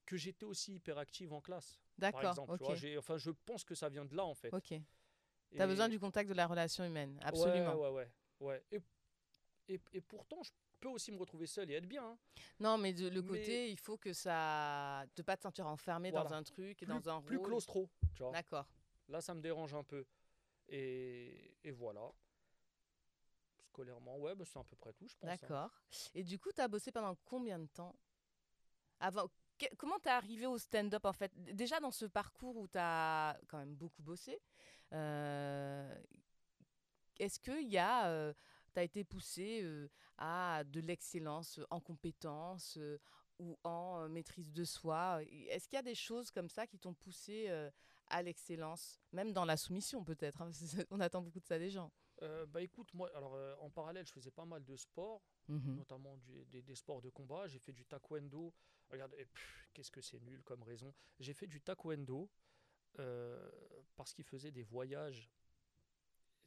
que 0.06 0.18
j'étais 0.18 0.46
aussi 0.46 0.74
hyperactive 0.76 1.34
en 1.34 1.42
classe, 1.42 1.80
D'accord. 1.98 2.22
exemple. 2.30 2.58
Tu 2.58 2.64
Ok. 2.64 2.68
vois, 2.68 2.76
j'ai- 2.76 2.98
enfin, 2.98 3.18
je 3.18 3.32
pense 3.32 3.64
que 3.64 3.74
ça 3.76 3.90
vient 3.90 4.06
de 4.06 4.16
là, 4.16 4.26
en 4.26 4.34
fait. 4.36 4.54
Ok. 4.54 4.74
T'as 5.58 5.66
Et- 5.66 5.68
besoin 5.68 5.90
du 5.90 6.00
contact 6.00 6.30
de 6.30 6.36
la 6.36 6.48
relation 6.48 6.84
humaine. 6.86 7.20
Absolument. 7.24 7.76
Ouais, 7.76 7.90
ouais, 7.90 8.08
ouais. 8.40 8.64
ouais. 8.72 8.82
Et, 9.68 9.74
et, 9.76 9.82
et 9.94 10.02
pourtant, 10.02 10.42
je 10.44 10.52
peux 10.80 10.90
aussi 10.90 11.12
me 11.12 11.18
retrouver 11.18 11.48
seul 11.48 11.70
et 11.72 11.74
être 11.76 11.88
bien. 11.88 12.04
hein. 12.06 12.18
Non, 12.60 12.78
mais 12.78 12.94
de, 12.94 13.08
le 13.10 13.22
Mais- 13.22 13.28
côté, 13.40 13.70
il 13.72 13.78
faut 13.78 13.98
que 13.98 14.14
ça. 14.14 15.06
de 15.16 15.22
pas 15.24 15.36
te 15.38 15.44
sentir 15.44 15.68
enfermé 15.68 16.12
dans 16.12 16.32
un 16.34 16.44
truc 16.44 16.82
et 16.82 16.86
Plus, 16.86 16.94
dans 16.94 17.10
un 17.10 17.22
plus 17.22 17.38
rôle. 17.38 17.48
claustro, 17.48 17.90
tu 18.16 18.24
vois. 18.24 18.32
D'accord. 18.32 18.66
Là, 19.08 19.22
ça 19.22 19.34
me 19.34 19.42
dérange 19.42 19.74
un 19.74 19.84
peu. 19.84 20.06
Et, 20.70 21.58
et 21.64 21.72
voilà. 21.72 22.12
Scolairement, 23.66 24.18
ouais, 24.18 24.36
bah, 24.36 24.46
c'est 24.46 24.60
à 24.60 24.64
peu 24.64 24.76
près 24.76 24.94
tout, 24.94 25.08
je 25.08 25.16
pense. 25.16 25.30
hein. 25.30 25.36
D'accord. 25.40 25.72
Et 26.14 26.24
du 26.24 26.38
coup, 26.40 26.52
tu 26.54 26.62
as 26.62 26.68
bossé 26.68 26.92
pendant 26.92 27.16
combien 27.26 27.60
de 27.60 27.68
temps? 27.68 27.96
Avant, 29.00 29.26
que- 29.60 29.76
comment 29.76 30.00
t'es 30.00 30.10
arrivé 30.10 30.46
au 30.48 30.58
stand-up 30.58 31.06
en 31.06 31.14
fait? 31.14 31.32
Déjà 31.56 31.80
dans 31.80 31.92
ce 31.92 32.06
parcours 32.06 32.58
où 32.58 32.68
tu 32.68 32.78
as 32.80 33.38
quand 33.48 33.58
même 33.60 33.76
beaucoup 33.76 34.02
bossé, 34.02 34.40
euh, 34.94 35.94
est-ce 37.20 37.40
que 37.40 37.62
y 37.64 37.78
a, 37.78 38.34
tu 38.74 38.80
as 38.80 38.84
été 38.84 39.04
poussé 39.04 39.62
euh, 39.64 39.88
à 40.18 40.64
de 40.64 40.80
l'excellence 40.80 41.60
en 41.70 41.80
compétences 41.80 42.78
euh, 42.78 42.98
ou 43.40 43.58
en 43.64 44.02
euh, 44.02 44.08
maîtrise 44.08 44.52
de 44.54 44.64
soi? 44.64 45.22
Est-ce 45.24 45.68
qu'il 45.68 45.76
y 45.76 45.80
a 45.80 45.84
des 45.84 45.96
choses 45.96 46.32
comme 46.32 46.50
ça 46.50 46.66
qui 46.66 46.80
t'ont 46.80 46.94
poussé 46.94 47.46
euh, 47.50 47.70
à 48.08 48.22
l'excellence, 48.24 49.00
même 49.12 49.34
dans 49.34 49.46
la 49.46 49.58
soumission 49.58 50.04
peut-être 50.04 50.42
hein, 50.42 50.52
On 50.92 51.00
attend 51.00 51.22
beaucoup 51.22 51.40
de 51.40 51.46
ça 51.46 51.60
des 51.60 51.70
gens. 51.70 51.92
Euh, 52.22 52.46
bah 52.48 52.62
écoute, 52.62 52.94
moi, 52.94 53.10
alors 53.16 53.36
euh, 53.36 53.56
en 53.60 53.70
parallèle, 53.70 54.06
je 54.06 54.12
faisais 54.12 54.32
pas 54.32 54.46
mal 54.46 54.64
de 54.66 54.76
sport, 54.76 55.22
Mhm. 55.48 55.76
notamment 55.78 56.16
du- 56.18 56.46
des, 56.46 56.62
des 56.62 56.76
sports 56.76 57.02
de 57.02 57.10
combat. 57.10 57.48
J'ai 57.48 57.60
fait 57.60 57.72
du 57.74 57.84
taekwondo. 57.86 58.54
Regarde, 58.90 59.14
et 59.18 59.26
pff, 59.26 59.70
qu'est-ce 59.74 59.92
que 59.92 60.02
c'est 60.02 60.20
nul 60.20 60.42
comme 60.44 60.64
raison. 60.64 60.94
J'ai 61.20 61.34
fait 61.34 61.48
du 61.48 61.62
taekwondo 61.62 62.30
euh, 63.00 63.50
parce 63.96 64.14
qu'ils 64.14 64.26
faisaient 64.26 64.52
des 64.52 64.64
voyages. 64.64 65.30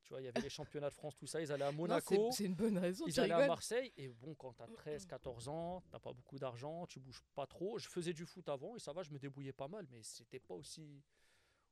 Tu 0.03 0.09
vois, 0.09 0.21
il 0.21 0.25
y 0.25 0.29
avait 0.29 0.41
les 0.41 0.51
championnats 0.81 0.89
de 0.91 0.95
France, 0.95 1.17
tout 1.17 1.27
ça. 1.29 1.41
Ils 1.41 1.53
allaient 1.53 1.65
à 1.65 1.71
Monaco. 1.73 2.31
c'est- 2.33 2.45
une 2.45 2.55
bonne 2.57 2.79
raison. 2.79 3.05
Ils 3.07 3.21
allaient 3.21 3.35
à. 3.35 3.47
Marseille 3.47 3.93
et 3.97 4.09
bon, 4.09 4.35
quand 4.35 4.53
tu 4.55 4.63
as 4.63 4.67
13, 4.67 5.07
14 5.07 5.49
ans, 5.49 5.83
t'as 5.91 6.01
pas 6.01 6.13
beaucoup 6.13 6.39
d'argent, 6.39 6.87
tu 6.87 6.99
bouges 6.99 7.23
pas 7.35 7.47
trop. 7.47 7.79
Je 7.79 7.89
faisais 7.89 8.13
du 8.13 8.27
foot 8.27 8.49
avant 8.49 8.75
et 8.75 8.81
ça 8.81 8.93
va, 8.93 9.03
je 9.05 9.11
me 9.13 9.19
débrouillais 9.19 9.53
pas 9.53 9.69
mal, 9.69 9.87
mais 9.91 10.03
c'était 10.03 10.41
pas 10.41 10.55
aussi, 10.55 11.03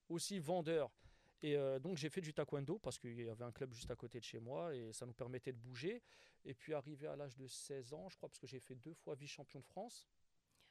aussi 0.09 0.39
vendeur. 0.39 0.91
Et 1.43 1.57
euh, 1.57 1.79
donc 1.81 1.97
j'ai 1.97 2.11
fait 2.11 2.21
du 2.21 2.35
taekwondo 2.35 2.79
parce 2.79 2.99
qu'il 2.99 3.19
y 3.21 3.29
avait 3.29 3.45
un 3.45 3.51
club 3.53 3.73
juste 3.73 3.91
à 3.91 3.97
côté 3.97 4.21
de 4.21 4.25
chez 4.25 4.39
moi 4.41 4.75
et 4.75 4.93
ça 4.93 5.07
nous 5.07 5.15
permettait 5.15 5.53
de 5.53 5.59
bouger. 5.59 6.03
Et 6.45 6.55
puis 6.55 6.73
arrivé 6.75 7.07
à 7.09 7.17
l'âge 7.17 7.37
de 7.37 7.47
16 7.49 7.93
ans, 7.95 8.09
je 8.11 8.17
crois, 8.17 8.29
parce 8.29 8.39
que 8.39 8.47
j'ai 8.47 8.61
fait 8.61 8.75
deux 8.77 8.95
fois 8.95 9.15
vice-champion 9.15 9.59
de 9.61 9.65
France. 9.67 10.07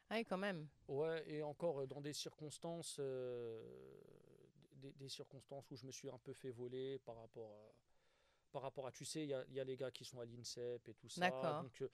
Ah 0.10 0.16
oui, 0.16 0.26
quand 0.26 0.38
même. 0.38 0.68
Ouais, 0.88 1.24
et 1.30 1.44
encore 1.44 1.82
euh, 1.82 1.86
dans 1.88 2.02
des 2.02 2.14
circonstances, 2.14 2.98
euh, 3.00 3.62
des, 4.74 4.92
des 4.94 5.10
circonstances 5.10 5.70
où 5.72 5.76
je 5.76 5.86
me 5.86 5.92
suis 5.92 6.10
un 6.10 6.18
peu 6.18 6.34
fait 6.34 6.52
voler 6.52 7.00
par 7.00 7.16
rapport 7.18 7.52
à, 7.52 7.72
par 8.52 8.62
rapport 8.64 8.88
à 8.88 8.92
tu 8.92 9.06
sais, 9.06 9.24
il 9.24 9.30
y 9.30 9.34
a, 9.34 9.46
il 9.50 9.54
y 9.54 9.60
a 9.60 9.64
les 9.64 9.78
gars 9.78 9.92
qui 9.92 10.04
sont 10.06 10.20
à 10.20 10.26
l'INSEP 10.26 10.88
et 10.90 10.94
tout 10.96 11.10
ça. 11.10 11.22
D'accord. 11.22 11.64
Donc 11.64 11.82
euh, 11.82 11.90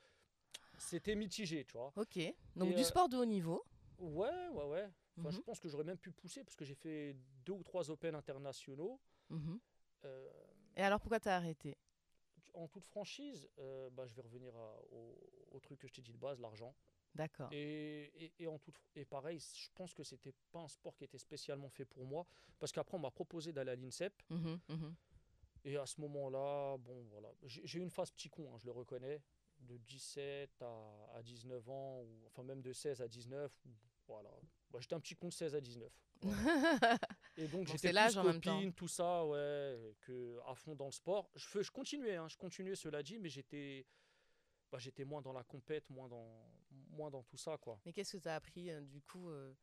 c'était 0.77 1.15
mitigé, 1.15 1.65
tu 1.65 1.73
vois. 1.73 1.91
Ok. 1.97 2.17
Donc 2.55 2.71
Et, 2.71 2.75
du 2.75 2.83
sport 2.83 3.09
de 3.09 3.17
haut 3.17 3.25
niveau. 3.25 3.63
Ouais, 3.99 4.47
ouais, 4.49 4.65
ouais. 4.65 4.89
Enfin, 5.17 5.31
Je 5.31 5.37
Mhm. 5.37 5.43
pense 5.43 5.59
que 5.59 5.67
j'aurais 5.69 5.83
même 5.83 5.97
pu 5.97 6.11
pousser 6.11 6.43
parce 6.43 6.55
que 6.55 6.65
j'ai 6.65 6.75
fait 6.75 7.15
deux 7.45 7.53
ou 7.53 7.63
trois 7.63 7.89
Open 7.89 8.15
internationaux. 8.15 8.99
Mhm. 9.29 9.59
Euh, 10.05 10.29
Et 10.77 10.81
alors 10.83 10.99
pourquoi 10.99 11.19
t'as 11.19 11.35
arrêté? 11.35 11.77
En 12.53 12.67
toute 12.67 12.85
franchise, 12.85 13.49
euh, 13.59 13.89
bah, 13.89 14.05
je 14.07 14.13
vais 14.13 14.21
revenir 14.21 14.55
à- 14.55 14.79
au, 14.91 15.17
au 15.51 15.59
truc 15.59 15.79
que 15.79 15.87
je 15.87 15.93
t'ai 15.93 16.01
dit 16.01 16.13
de 16.13 16.17
base, 16.17 16.39
l'argent. 16.39 16.73
D'accord. 17.15 17.49
Et, 17.51 18.11
et, 18.25 18.33
et 18.39 18.47
en 18.47 18.57
toute, 18.59 18.75
et 18.95 19.05
pareil, 19.05 19.39
je 19.39 19.69
pense 19.73 19.93
que 19.93 20.03
c'était 20.03 20.33
pas 20.51 20.59
un 20.59 20.67
sport 20.67 20.95
qui 20.97 21.05
était 21.05 21.17
spécialement 21.17 21.69
fait 21.69 21.85
pour 21.85 22.05
moi. 22.05 22.25
Parce 22.59 22.71
qu'après, 22.71 22.97
on 22.97 22.99
m'a 22.99 23.11
proposé 23.11 23.53
d'aller 23.53 23.71
à 23.71 23.75
l'INSEP. 23.75 24.13
Mhm, 24.29 24.59
mhm. 24.69 24.95
Et 25.63 25.77
à 25.77 25.85
ce 25.85 25.99
moment-là, 26.01 26.77
bon, 26.77 27.03
voilà. 27.09 27.29
J'ai 27.43 27.79
eu 27.79 27.81
une 27.81 27.89
phase 27.89 28.11
petit 28.11 28.29
con, 28.29 28.53
hein, 28.53 28.57
je 28.59 28.65
le 28.65 28.71
reconnais. 28.71 29.21
De 29.61 29.77
17 29.77 30.61
à, 30.61 31.09
à 31.15 31.23
19 31.23 31.69
ans, 31.69 32.01
ou 32.01 32.25
enfin 32.27 32.43
même 32.43 32.61
de 32.61 32.73
16 32.73 33.01
à 33.01 33.07
19. 33.07 33.51
ou- 33.65 33.69
Voilà. 34.07 34.29
Bah, 34.69 34.79
J'étais 34.81 34.93
un 34.95 34.99
petit 34.99 35.15
con 35.15 35.29
de 35.29 35.33
16 35.33 35.55
à 35.55 35.61
19. 35.61 35.89
Voilà. 36.21 36.37
Et 37.37 37.47
donc 37.47 37.65
Bon, 37.65 37.71
j'étais 37.71 37.87
plus 37.87 38.17
copine, 38.57 38.73
tout 38.73 38.87
ça, 38.89 39.25
ouais, 39.25 39.95
que 40.01 40.37
à 40.45 40.53
fond 40.55 40.75
dans 40.75 40.85
le 40.87 40.91
sport. 40.91 41.29
Je, 41.35 41.61
je 41.61 41.71
continuais, 41.71 42.15
hein, 42.15 42.27
je 42.27 42.35
continuais, 42.37 42.75
cela 42.75 43.01
dit, 43.01 43.17
mais 43.17 43.29
j'étais, 43.29 43.85
bah, 44.71 44.77
j'étais 44.79 45.05
moins 45.05 45.21
dans 45.21 45.33
la 45.33 45.43
compète, 45.43 45.89
moins 45.89 46.07
dans, 46.07 46.47
moins 46.89 47.09
dans 47.09 47.23
tout 47.23 47.37
ça, 47.37 47.57
quoi. 47.57 47.79
Mais 47.85 47.93
qu'est-ce 47.93 48.17
que 48.17 48.21
tu 48.21 48.27
as 48.27 48.35
appris 48.35 48.69
euh, 48.69 48.81
du 48.81 49.01
coup 49.01 49.29
euh, 49.29 49.53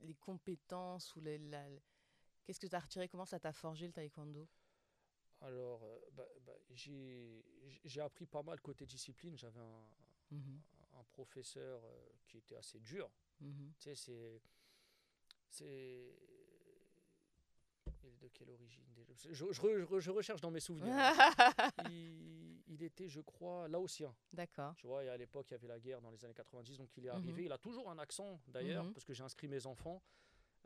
Les 0.00 0.14
compétences 0.14 1.14
ou 1.16 1.20
les, 1.20 1.38
la- 1.38 1.68
Qu'est-ce 2.44 2.60
que 2.60 2.66
tu 2.66 2.74
as 2.74 2.80
retiré 2.80 3.08
Comment 3.08 3.26
ça 3.26 3.40
t'a 3.40 3.52
forgé 3.52 3.86
le 3.86 3.92
taekwondo? 3.92 4.48
Alors, 5.40 5.84
euh, 5.84 5.98
bah, 6.12 6.26
bah, 6.46 6.52
j'ai 6.74 8.00
appris 8.00 8.26
pas 8.26 8.42
mal 8.42 8.60
côté 8.60 8.86
discipline. 8.86 9.36
J'avais 9.36 9.60
un, 9.60 9.88
Mhm, 10.30 10.62
un 10.98 11.04
professeur 11.04 11.84
euh, 11.84 12.08
qui 12.26 12.38
était 12.38 12.56
assez 12.56 12.80
dur. 12.80 13.10
mhm. 13.40 13.74
Tu 13.78 13.94
sais, 13.94 14.40
c'est. 15.50 16.18
De 18.20 18.28
quelle 18.28 18.50
origine 18.50 18.84
déjà? 18.94 19.12
Je, 19.30 19.32
je 19.32 19.60
re- 19.62 19.98
je 20.00 20.10
recherche 20.10 20.40
dans 20.40 20.50
mes 20.50 20.60
souvenirs. 20.60 20.94
il, 21.88 22.62
il 22.66 22.82
était, 22.82 23.08
je 23.08 23.20
crois, 23.20 23.68
laotien. 23.68 24.14
D'accord. 24.32 24.74
Tu 24.76 24.86
vois, 24.86 25.04
et 25.04 25.08
à 25.08 25.16
l'époque, 25.16 25.46
il 25.50 25.52
y 25.52 25.54
avait 25.54 25.68
la 25.68 25.78
guerre 25.78 26.00
dans 26.00 26.10
les 26.10 26.24
années 26.24 26.34
90, 26.34 26.76
donc 26.78 26.96
il 26.96 27.06
est 27.06 27.10
Mhm. 27.10 27.16
arrivé. 27.16 27.44
Il 27.44 27.52
a 27.52 27.58
toujours 27.58 27.88
un 27.90 27.98
accent, 27.98 28.40
d'ailleurs, 28.48 28.84
Mhm. 28.84 28.92
parce 28.94 29.04
que 29.04 29.12
j'ai 29.14 29.22
inscrit 29.22 29.48
mes 29.48 29.66
enfants 29.66 30.02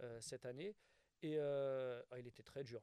euh, 0.01 0.21
cette 0.21 0.47
année. 0.47 0.75
Et 1.23 1.37
euh, 1.37 2.03
ah, 2.11 2.19
il 2.19 2.27
était 2.27 2.43
très 2.43 2.65
dur. 2.65 2.83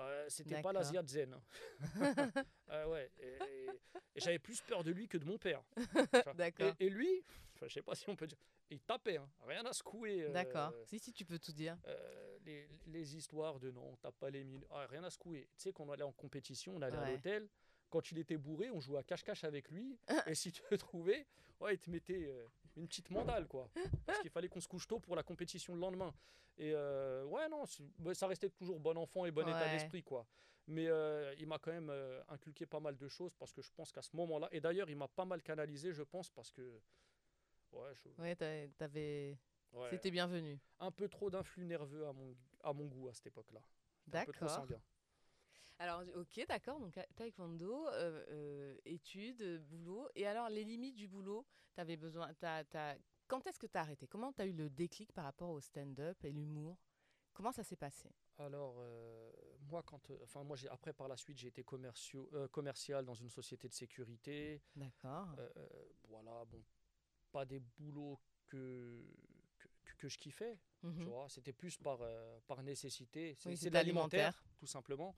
Euh, 0.00 0.26
C'était 0.28 0.50
pas 0.56 0.56
D'accord. 0.56 0.72
l'Asia 0.74 1.02
de 1.02 1.08
Zen. 1.08 1.40
Ah 2.68 2.88
ouais, 2.88 3.10
et, 3.20 3.26
et- 3.26 3.70
et 4.14 4.20
j'avais 4.20 4.38
plus 4.38 4.60
peur 4.60 4.84
de 4.84 4.90
lui 4.90 5.08
que 5.08 5.16
de 5.18 5.24
mon 5.24 5.38
père. 5.38 5.62
D'accord. 6.36 6.74
Et, 6.80 6.86
et 6.86 6.90
lui, 6.90 7.24
je 7.62 7.68
sais 7.68 7.82
pas 7.82 7.94
si 7.94 8.08
on 8.10 8.16
peut 8.16 8.26
dire, 8.26 8.38
il 8.70 8.80
tapait, 8.80 9.16
hein, 9.16 9.28
rien 9.46 9.64
à 9.64 9.72
secouer. 9.72 10.22
euh, 10.22 10.32
D'accord. 10.32 10.72
Si, 10.84 10.98
si, 10.98 11.12
tu 11.12 11.24
peux 11.24 11.38
tout 11.38 11.52
dire. 11.52 11.76
euh, 11.86 12.38
les, 12.44 12.68
les 12.86 13.16
histoires 13.16 13.58
de 13.60 13.70
non, 13.70 13.82
on 13.92 13.96
tape 13.96 14.16
pas 14.18 14.30
les 14.30 14.44
mines, 14.44 14.64
ah, 14.70 14.86
rien 14.86 15.02
à 15.04 15.10
secouer. 15.10 15.48
Tu 15.56 15.62
sais, 15.64 15.72
quand 15.72 15.84
on 15.84 15.92
allait 15.92 16.02
en 16.02 16.12
compétition, 16.12 16.74
on 16.76 16.82
allait 16.82 16.96
à 16.96 17.02
Ouais. 17.02 17.12
l'hôtel, 17.12 17.48
quand 17.90 18.10
il 18.10 18.18
était 18.18 18.36
bourré, 18.36 18.70
on 18.70 18.80
jouait 18.80 18.98
à 18.98 19.02
cache-cache 19.02 19.44
avec 19.44 19.70
lui, 19.70 19.98
et 20.26 20.34
si 20.34 20.52
tu 20.52 20.62
le 20.70 20.78
trouvais, 20.78 21.26
ouais, 21.60 21.74
il 21.74 21.78
te 21.78 21.90
mettait 21.90 22.24
euh, 22.26 22.46
une 22.76 22.86
petite 22.86 23.10
mandale, 23.10 23.46
quoi. 23.46 23.68
Parce 24.06 24.20
qu'il 24.20 24.30
fallait 24.30 24.48
qu'on 24.48 24.60
se 24.60 24.68
couche 24.68 24.86
tôt 24.86 24.98
pour 25.00 25.16
la 25.16 25.22
compétition 25.22 25.74
le 25.74 25.80
lendemain. 25.80 26.14
Et 26.58 26.72
euh, 26.74 27.24
ouais, 27.24 27.48
non, 27.48 27.64
bah, 27.98 28.14
ça 28.14 28.26
restait 28.26 28.50
toujours 28.50 28.80
bon 28.80 28.96
enfant 28.96 29.24
et 29.24 29.30
bon 29.30 29.46
état 29.48 29.68
d'esprit, 29.70 30.02
quoi. 30.02 30.26
Mais 30.66 30.84
il 31.38 31.46
m'a 31.46 31.58
quand 31.58 31.72
même 31.72 31.90
inculqué 32.28 32.66
pas 32.66 32.80
mal 32.80 32.96
de 32.96 33.08
choses, 33.08 33.34
parce 33.34 33.52
que 33.54 33.62
je 33.62 33.70
pense 33.72 33.90
qu'à 33.92 34.02
ce 34.02 34.14
moment-là, 34.16 34.48
et 34.52 34.60
d'ailleurs, 34.60 34.90
il 34.90 34.96
m'a 34.96 35.08
pas 35.08 35.24
mal 35.24 35.42
canalisé, 35.42 35.92
je 35.92 36.02
pense, 36.02 36.30
parce 36.30 36.50
que. 36.52 36.80
Ouais, 37.72 37.94
je- 37.94 38.22
Ouais, 38.22 38.34
t'avais. 38.36 39.38
ouais, 39.72 39.90
C'était 39.90 40.10
bienvenu. 40.10 40.58
un 40.80 40.90
peu 40.90 41.08
trop 41.08 41.30
d'influx 41.30 41.64
nerveux 41.64 42.06
à 42.06 42.12
mon, 42.12 42.36
à 42.62 42.72
mon 42.72 42.86
goût 42.86 43.08
à 43.08 43.14
cette 43.14 43.26
époque-là. 43.26 43.62
D'accord. 44.06 44.66
Alors, 45.80 46.02
ok, 46.16 46.44
d'accord. 46.48 46.80
Donc, 46.80 46.98
taekwondo, 47.14 47.86
euh, 47.88 48.24
euh, 48.30 48.76
études, 48.84 49.62
boulot. 49.68 50.08
Et 50.16 50.26
alors, 50.26 50.48
les 50.48 50.64
limites 50.64 50.96
du 50.96 51.06
boulot, 51.06 51.46
t'avais 51.74 51.96
besoin. 51.96 52.32
t'as- 52.34 52.64
t'as- 52.64 52.96
Quand 53.28 53.46
est-ce 53.46 53.58
que 53.58 53.66
tu 53.66 53.76
as 53.76 53.82
arrêté? 53.82 54.06
Comment 54.08 54.32
tu 54.32 54.40
as 54.42 54.46
eu 54.46 54.52
le 54.52 54.70
déclic 54.70 55.12
par 55.12 55.24
rapport 55.24 55.50
au 55.50 55.60
stand-up 55.60 56.24
et 56.24 56.32
l'humour? 56.32 56.78
Comment 57.34 57.52
ça 57.52 57.62
s'est 57.62 57.76
passé? 57.76 58.10
Alors, 58.38 58.76
euh, 58.78 59.30
moi, 59.70 59.82
quand, 59.84 60.00
enfin, 60.22 60.42
moi, 60.42 60.56
après, 60.70 60.92
par 60.92 61.08
la 61.08 61.16
suite, 61.16 61.38
j'ai 61.38 61.48
été 61.48 61.62
commercial 61.62 63.04
dans 63.04 63.14
une 63.14 63.28
société 63.28 63.68
de 63.68 63.74
sécurité. 63.74 64.62
D'accord. 64.74 65.28
Voilà, 66.08 66.44
bon, 66.46 66.64
pas 67.32 67.44
des 67.44 67.60
boulots 67.60 68.18
que, 68.48 69.04
que, 69.98 70.08
je 70.08 70.18
kiffais, 70.18 70.58
tu 70.80 70.86
Mhm. 70.86 71.04
vois. 71.04 71.28
C'était 71.28 71.52
plus 71.52 71.76
par, 71.76 71.98
euh, 72.02 72.38
par 72.46 72.62
nécessité. 72.62 73.34
C'est, 73.34 73.48
Oui, 73.48 73.58
de 73.58 73.70
l'alimentaire, 73.70 74.42
tout 74.58 74.66
simplement. 74.66 75.16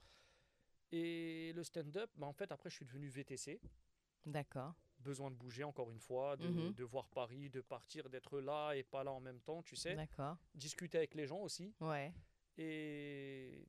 Et 0.91 1.53
le 1.53 1.63
stand-up, 1.63 2.09
bah, 2.17 2.27
en 2.27 2.33
fait, 2.33 2.51
après, 2.51 2.69
je 2.69 2.75
suis 2.75 2.85
devenu 2.85 3.07
VTC. 3.07 3.61
D'accord. 4.25 4.73
Besoin 4.99 5.31
de 5.31 5.35
bouger, 5.35 5.63
encore 5.63 5.89
une 5.91 5.99
fois, 5.99 6.35
de, 6.37 6.47
Mhm. 6.47 6.73
de 6.73 6.83
voir 6.83 7.07
Paris, 7.09 7.49
de 7.49 7.61
partir, 7.61 8.09
d'être 8.09 8.39
là 8.39 8.73
et 8.73 8.83
pas 8.83 9.03
là 9.03 9.11
en 9.11 9.19
même 9.19 9.39
temps, 9.41 9.63
tu 9.63 9.75
sais. 9.75 9.95
D'accord. 9.95 10.37
Discuter 10.53 10.97
avec 10.97 11.13
les 11.15 11.25
gens 11.27 11.39
aussi. 11.39 11.73
Ouais. 11.79 12.13
Et 12.57 13.65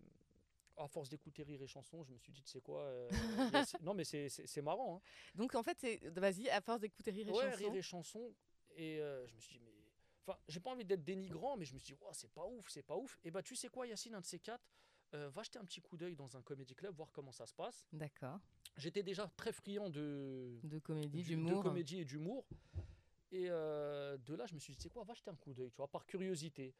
à 0.76 0.88
force 0.88 1.08
d'écouter 1.08 1.42
Rire 1.42 1.60
et 1.62 1.66
Chanson, 1.66 2.02
je 2.02 2.12
me 2.12 2.18
suis 2.18 2.32
dit, 2.32 2.42
tu 2.42 2.50
sais 2.50 2.60
quoi 2.60 2.82
euh, 2.84 3.08
c'est- 3.66 3.80
Non, 3.80 3.94
mais 3.94 4.04
c'est- 4.04 4.28
c'est 4.28 4.46
c'est 4.46 4.62
marrant. 4.62 4.96
Hein. 4.96 5.00
Donc, 5.34 5.54
en 5.54 5.62
fait, 5.62 5.76
c'est. 5.80 5.98
Vas-y, 6.18 6.48
à 6.48 6.60
force 6.60 6.80
d'écouter 6.80 7.10
Rire 7.10 7.28
et 7.28 7.32
ouais, 7.32 7.50
Chanson. 7.50 7.56
Rire 7.64 7.74
et 7.74 7.82
Chanson. 7.82 8.34
Et 8.76 9.00
euh, 9.00 9.26
je 9.26 9.34
me 9.34 9.40
suis 9.40 9.58
dit, 9.58 9.60
mais. 9.64 9.72
Enfin, 10.26 10.38
j'ai 10.48 10.60
pas 10.60 10.70
envie 10.70 10.84
d'être 10.84 11.02
dénigrant, 11.04 11.56
mais 11.56 11.64
je 11.64 11.74
me 11.74 11.78
suis 11.80 11.94
dit, 11.94 12.00
c'est 12.12 12.30
pas 12.30 12.46
ouf, 12.46 12.68
c'est 12.68 12.82
pas 12.84 12.96
ouf. 12.96 13.18
Et 13.24 13.30
bah, 13.32 13.42
tu 13.42 13.56
sais 13.56 13.68
quoi, 13.68 13.86
Yacine, 13.88 14.14
un 14.14 14.20
de 14.20 14.24
ces 14.24 14.38
quatre, 14.38 14.64
euh, 15.14 15.28
va 15.30 15.42
jeter 15.42 15.58
un 15.58 15.64
petit 15.64 15.80
coup 15.80 15.96
d'œil 15.96 16.14
dans 16.14 16.36
un 16.36 16.42
comédie 16.42 16.74
club, 16.76 16.94
voir 16.94 17.10
comment 17.10 17.32
ça 17.32 17.44
se 17.44 17.52
passe. 17.54 17.84
D'accord. 17.92 18.38
J'étais 18.76 19.02
déjà 19.02 19.26
très 19.36 19.52
friand 19.52 19.90
de, 19.90 20.58
De 20.62 20.78
comédie, 20.78 21.08
du- 21.08 21.22
de 21.22 21.28
d'humour. 21.42 21.62
comédie 21.64 21.98
et 21.98 22.04
d'humour. 22.04 22.46
Et 23.32 23.46
de 23.48 24.34
là, 24.34 24.46
je 24.46 24.54
me 24.54 24.60
suis 24.60 24.72
dit, 24.72 24.76
tu 24.76 24.82
sais 24.84 24.90
quoi, 24.90 25.02
va 25.04 25.14
jeter 25.14 25.30
un 25.30 25.34
coup 25.36 25.52
d'œil, 25.54 25.70
tu 25.70 25.76
vois, 25.78 25.88
par 25.88 26.06
curiosité. 26.06 26.72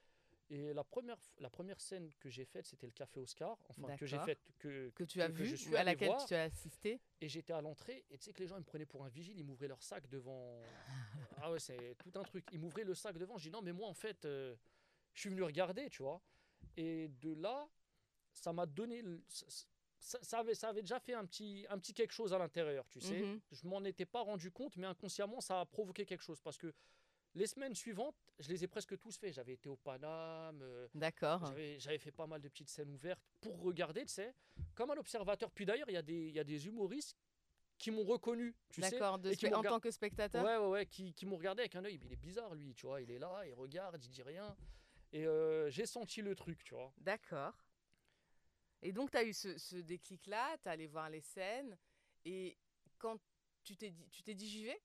Et 0.55 0.75
la 0.75 0.85
première, 0.85 1.17
la 1.39 1.49
première 1.49 1.81
scène 1.81 2.13
que 2.21 2.29
j'ai 2.29 2.45
faite, 2.45 2.67
c'était 2.67 2.85
le 2.87 2.93
Café 2.93 3.19
Oscar, 3.21 3.57
enfin, 3.71 3.97
que 3.97 4.05
j'ai 4.05 4.19
faite, 4.19 4.39
que, 4.59 4.91
Que 4.91 5.05
tu 5.05 5.23
as 5.23 5.29
que- 5.29 5.33
que 5.33 5.39
vu, 5.39 5.47
je 5.49 5.57
suis 5.57 5.75
à 5.77 5.83
laquelle 5.83 6.09
voir. 6.09 6.27
tu 6.27 6.35
as 6.35 6.43
assisté. 6.43 7.01
Et 7.23 7.29
j'étais 7.31 7.55
à 7.55 7.63
l'entrée, 7.63 8.05
et 8.11 8.19
tu 8.19 8.25
sais 8.25 8.35
que 8.35 8.41
les 8.41 8.47
gens 8.49 8.57
ils 8.57 8.61
me 8.61 8.65
prenaient 8.67 8.85
pour 8.85 9.03
un 9.03 9.09
vigile, 9.09 9.39
ils 9.39 9.45
m'ouvraient 9.47 9.69
leur 9.69 9.83
sac 9.83 10.07
devant. 10.11 10.61
ah 11.43 11.51
ouais, 11.51 11.59
c'est 11.59 11.97
tout 11.97 12.13
un 12.19 12.23
truc. 12.23 12.45
Ils 12.53 12.61
m'ouvraient 12.61 12.85
le 12.85 12.95
sac 12.95 13.17
devant, 13.17 13.39
je 13.39 13.45
dis 13.45 13.51
non, 13.51 13.63
mais 13.63 13.73
moi 13.73 13.89
en 13.89 13.95
fait, 13.95 14.27
euh, 14.27 14.55
je 15.15 15.21
suis 15.21 15.31
venu 15.31 15.43
regarder, 15.43 15.89
tu 15.89 16.03
vois. 16.03 16.21
Et 16.77 17.09
de 17.09 17.33
là, 17.33 17.67
ça 18.35 18.53
m'a 18.53 18.67
donné. 18.67 19.01
le- 19.01 19.23
ça, 19.29 19.47
ça- 19.99 20.19
ça 20.21 20.39
avait, 20.41 20.55
ça 20.55 20.69
avait 20.69 20.83
déjà 20.83 21.01
fait 21.01 21.15
un 21.15 21.25
petit, 21.25 21.65
un 21.71 21.79
petit 21.79 21.95
quelque 21.95 22.13
chose 22.13 22.35
à 22.35 22.39
l'intérieur, 22.39 22.87
tu 22.91 23.01
sais. 23.01 23.21
Mhm. 23.23 23.41
Je 23.53 23.67
m'en 23.69 23.83
étais 23.85 24.05
pas 24.05 24.21
rendu 24.21 24.51
compte, 24.51 24.77
mais 24.77 24.87
inconsciemment, 24.87 25.41
ça 25.41 25.61
a 25.61 25.65
provoqué 25.65 26.05
quelque 26.05 26.23
chose. 26.25 26.41
Parce 26.43 26.59
que 26.59 26.75
les 27.35 27.47
semaines 27.47 27.75
suivantes, 27.75 28.17
je 28.39 28.49
les 28.49 28.65
ai 28.65 28.69
presque 28.69 28.99
tous 28.99 29.17
fait. 29.17 29.33
J'avais 29.33 29.55
été 29.55 29.69
au 29.69 29.77
Paname, 29.77 30.61
euh, 30.63 30.89
D'accord. 30.95 31.45
j'avais, 31.79 31.99
fait 31.99 32.13
pas 32.13 32.27
mal 32.27 32.41
de 32.41 32.49
petites 32.49 32.69
scènes 32.69 32.91
ouvertes 32.91 33.23
pour 33.41 33.61
regarder, 33.63 34.05
tu 34.05 34.13
sais, 34.13 34.35
comme 34.75 34.91
un 34.91 34.97
observateur. 34.97 35.51
Puis 35.51 35.65
d'ailleurs, 35.65 35.89
il 35.89 35.95
y, 35.95 35.99
a 35.99 36.03
des- 36.03 36.29
il 36.29 36.35
y 36.35 36.41
a 36.41 36.45
des 36.45 36.67
humoristes 36.67 37.17
qui 37.79 37.91
m'ont 37.91 38.05
reconnu, 38.05 38.55
tu 38.71 38.81
sais. 38.83 38.91
D'accord. 38.91 39.19
En 39.55 39.63
tant 39.63 39.81
que 39.81 39.91
spectateur. 39.91 40.45
Ouais, 40.45 40.57
ouais, 40.57 40.69
ouais, 40.69 40.87
qui, 40.87 41.13
qui 41.15 41.27
m'ont 41.27 41.37
regardé 41.37 41.63
avec 41.63 41.75
un 41.75 41.85
œil. 41.85 41.99
Il 42.05 42.13
est 42.13 42.17
bizarre, 42.17 42.55
lui, 42.55 42.75
tu 42.75 42.87
vois. 42.87 43.01
Il 43.01 43.11
est 43.11 43.19
là, 43.19 43.43
il 43.47 43.55
regarde, 43.55 44.03
il 44.05 44.09
dit 44.11 44.23
rien. 44.23 44.57
Et 45.13 45.27
euh, 45.27 45.69
j'ai 45.71 45.87
senti 45.87 46.23
le 46.23 46.35
truc, 46.35 46.63
tu 46.65 46.75
vois. 46.75 46.93
D'accord. 46.99 47.55
Et 48.83 48.93
donc, 48.93 49.11
tu 49.11 49.17
as 49.17 49.25
eu 49.25 49.33
ce, 49.33 49.59
ce 49.59 49.77
déclic-là, 49.77 50.57
tu 50.63 50.69
es 50.69 50.73
allé 50.73 50.87
voir 50.87 51.09
les 51.11 51.21
scènes, 51.21 51.77
et 52.25 52.57
quand 52.99 53.19
tu 53.63 53.77
t'es 53.77 53.91
dit, 53.91 54.09
tu 54.11 54.23
t'es 54.23 54.35
dit 54.35 54.49
j'y 54.49 54.65
vais? 54.65 54.83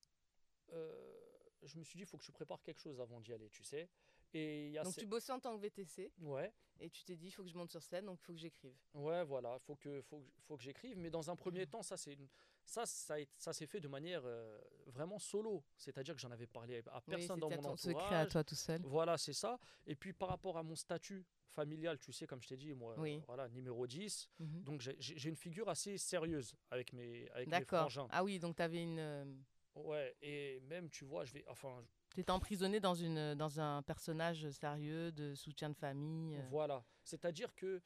Euh, 0.74 1.27
je 1.64 1.78
me 1.78 1.84
suis 1.84 1.98
dit, 1.98 2.04
il 2.04 2.06
faut 2.08 2.18
que 2.18 2.24
je 2.26 2.32
prépare 2.32 2.62
quelque 2.62 2.80
chose 2.80 3.00
avant 3.02 3.20
d'y 3.20 3.34
aller, 3.34 3.50
tu 3.50 3.64
sais. 3.64 3.90
Et 4.34 4.68
il 4.68 4.72
y 4.74 4.78
a 4.78 4.84
Donc, 4.84 4.94
ces- 4.94 5.02
tu 5.02 5.08
bossais 5.08 5.32
en 5.32 5.40
tant 5.40 5.56
que 5.56 5.62
VTC, 5.62 6.12
Ouais, 6.20 6.54
et 6.80 6.90
tu 6.90 7.04
t'es 7.06 7.16
dit, 7.16 7.28
il 7.28 7.32
faut 7.32 7.44
que 7.44 7.50
je 7.50 7.56
monte 7.58 7.72
sur 7.72 7.82
scène, 7.82 8.06
donc 8.06 8.20
il 8.22 8.24
faut 8.26 8.34
que 8.34 8.40
j'écrive. 8.40 8.76
ouais, 8.94 9.24
voilà, 9.24 9.58
faut 9.60 9.76
que, 9.76 10.02
faut, 10.02 10.20
que- 10.20 10.32
faut 10.48 10.58
que 10.58 10.64
j'écrive. 10.64 10.98
Mais 10.98 11.10
dans 11.10 11.30
un 11.32 11.36
premier 11.36 11.66
temps, 11.72 11.82
ça, 11.84 11.96
c'est 11.98 12.14
une- 12.14 12.28
ça, 12.66 12.86
ça, 12.86 13.16
ça 13.38 13.54
s'est 13.54 13.66
fait 13.66 13.80
de 13.80 13.88
manière 13.88 14.22
euh, 14.26 14.60
vraiment 14.88 15.18
solo. 15.20 15.64
C'est-à-dire 15.78 16.14
que 16.14 16.20
j'en 16.20 16.32
avais 16.32 16.48
parlé 16.48 16.84
à 16.92 17.00
personne 17.00 17.40
dans 17.40 17.50
mon 17.50 17.62
ton 17.62 17.78
secret 17.78 17.94
à 18.02 18.06
entourage. 18.06 18.32
toi 18.32 18.44
tout 18.44 18.56
seul. 18.56 18.82
Voilà, 18.84 19.18
c'est 19.18 19.32
ça. 19.32 19.58
Et 19.86 19.96
puis 19.96 20.12
par 20.12 20.28
rapport 20.28 20.58
à 20.58 20.64
mon 20.64 20.76
statut 20.76 21.26
familial, 21.48 21.98
tu 21.98 22.12
sais, 22.12 22.28
comme 22.28 22.42
je 22.42 22.50
t'ai 22.50 22.58
dit, 22.58 22.74
moi, 22.74 22.96
Oui. 23.00 23.16
euh, 23.20 23.22
voilà, 23.28 23.48
numéro 23.48 23.88
10. 23.88 24.30
Mhm. 24.40 24.64
Donc 24.64 24.82
j'ai- 24.82 25.30
une 25.30 25.38
figure 25.38 25.70
assez 25.70 25.98
sérieuse 25.98 26.54
avec 26.70 26.92
mes, 26.92 27.30
avec 27.32 27.48
mes 27.48 27.52
D'accord. 27.52 27.80
frangins. 27.90 28.08
Ah 28.12 28.26
oui, 28.26 28.38
donc 28.38 28.58
tu 28.58 28.62
avais 28.62 28.84
une. 28.84 29.42
Ouais, 29.86 30.16
et 30.22 30.60
même, 30.62 30.90
tu 30.90 31.06
vois, 31.06 31.26
je 31.26 31.34
vais. 31.34 31.44
Enfin, 31.48 31.84
T'étais 32.16 32.32
emprisonné 32.32 32.80
dans, 32.80 32.96
une, 32.96 33.36
dans 33.36 33.60
un 33.60 33.84
personnage 33.84 34.50
sérieux 34.50 35.12
de 35.12 35.36
soutien 35.36 35.70
de 35.70 35.76
famille. 35.76 36.36
euh. 36.38 36.42
voilà. 36.50 36.84
C'est-à-dire 37.04 37.54
que 37.56 37.82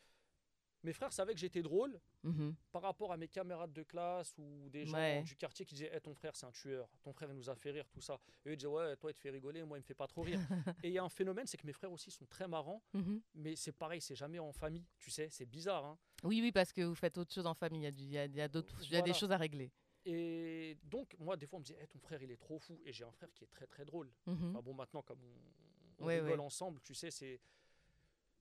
mes 0.83 0.93
frères 0.93 1.11
savaient 1.13 1.33
que 1.33 1.39
j'étais 1.39 1.61
drôle 1.61 1.99
Mhm. 2.23 2.55
par 2.71 2.83
rapport 2.83 3.11
à 3.11 3.17
mes 3.17 3.27
camarades 3.27 3.73
de 3.73 3.81
classe 3.83 4.35
ou 4.37 4.69
des 4.69 4.85
gens 4.85 4.93
Ouais. 4.95 5.23
du 5.23 5.35
quartier 5.35 5.65
qui 5.65 5.73
disaient 5.73 5.89
Eh, 5.93 5.99
ton 5.99 6.13
frère, 6.13 6.35
c'est 6.35 6.45
un 6.45 6.51
tueur. 6.51 6.87
Ton 7.03 7.11
frère, 7.13 7.29
il 7.31 7.35
nous 7.35 7.49
a 7.49 7.55
fait 7.55 7.71
rire, 7.71 7.87
tout 7.89 7.99
ça. 8.01 8.19
Et 8.45 8.49
eux 8.51 8.55
disaient 8.55 8.67
Ouais, 8.67 8.95
toi, 8.95 9.09
il 9.11 9.13
te 9.15 9.19
fait 9.19 9.31
rigoler, 9.31 9.63
moi, 9.63 9.77
il 9.77 9.81
me 9.81 9.85
fait 9.85 9.95
pas 9.95 10.07
trop 10.07 10.21
rire. 10.21 10.39
et 10.85 10.87
il 10.89 10.93
y 10.93 10.97
a 10.99 11.03
un 11.03 11.09
phénomène, 11.09 11.45
c'est 11.47 11.57
que 11.57 11.65
mes 11.67 11.73
frères 11.73 11.91
aussi 11.91 12.09
sont 12.11 12.25
très 12.27 12.47
marrants, 12.47 12.81
Mhm. 12.93 13.21
mais 13.35 13.55
c'est 13.55 13.71
pareil, 13.73 14.01
c'est 14.01 14.15
jamais 14.15 14.39
en 14.39 14.53
famille, 14.53 14.85
tu 14.99 15.09
sais, 15.11 15.27
c'est 15.29 15.45
bizarre. 15.47 15.83
Hein. 15.85 15.97
Oui, 16.23 16.39
oui, 16.41 16.51
parce 16.51 16.71
que 16.71 16.81
vous 16.83 16.95
faites 16.95 17.17
autre 17.17 17.33
chose 17.33 17.47
en 17.47 17.55
famille. 17.55 17.81
Il 17.97 18.03
y 18.11 18.17
a, 18.17 18.25
y 18.25 18.39
a, 18.41 18.45
y 18.45 18.95
a 18.95 18.99
y 18.99 19.03
des 19.03 19.13
choses 19.13 19.31
à 19.31 19.37
régler. 19.37 19.71
Et 20.05 20.77
donc, 20.83 21.15
moi, 21.19 21.37
des 21.37 21.45
fois, 21.45 21.57
on 21.57 21.59
me 21.59 21.65
disait 21.65 21.77
Eh, 21.81 21.87
ton 21.87 21.99
frère, 21.99 22.21
il 22.21 22.31
est 22.31 22.37
trop 22.41 22.59
fou. 22.59 22.79
Et 22.85 22.91
j'ai 22.93 23.03
un 23.03 23.11
frère 23.11 23.31
qui 23.33 23.43
est 23.43 23.47
très, 23.51 23.67
très 23.67 23.85
drôle. 23.85 24.11
Ah 24.27 24.61
bon, 24.61 24.73
maintenant, 24.73 25.01
comme 25.01 25.19
on, 25.23 26.03
on 26.03 26.07
Ouais, 26.07 26.19
rigole 26.19 26.39
ouais. 26.39 26.45
ensemble, 26.45 26.81
tu 26.81 26.93
sais, 26.95 27.11
c'est. 27.11 27.39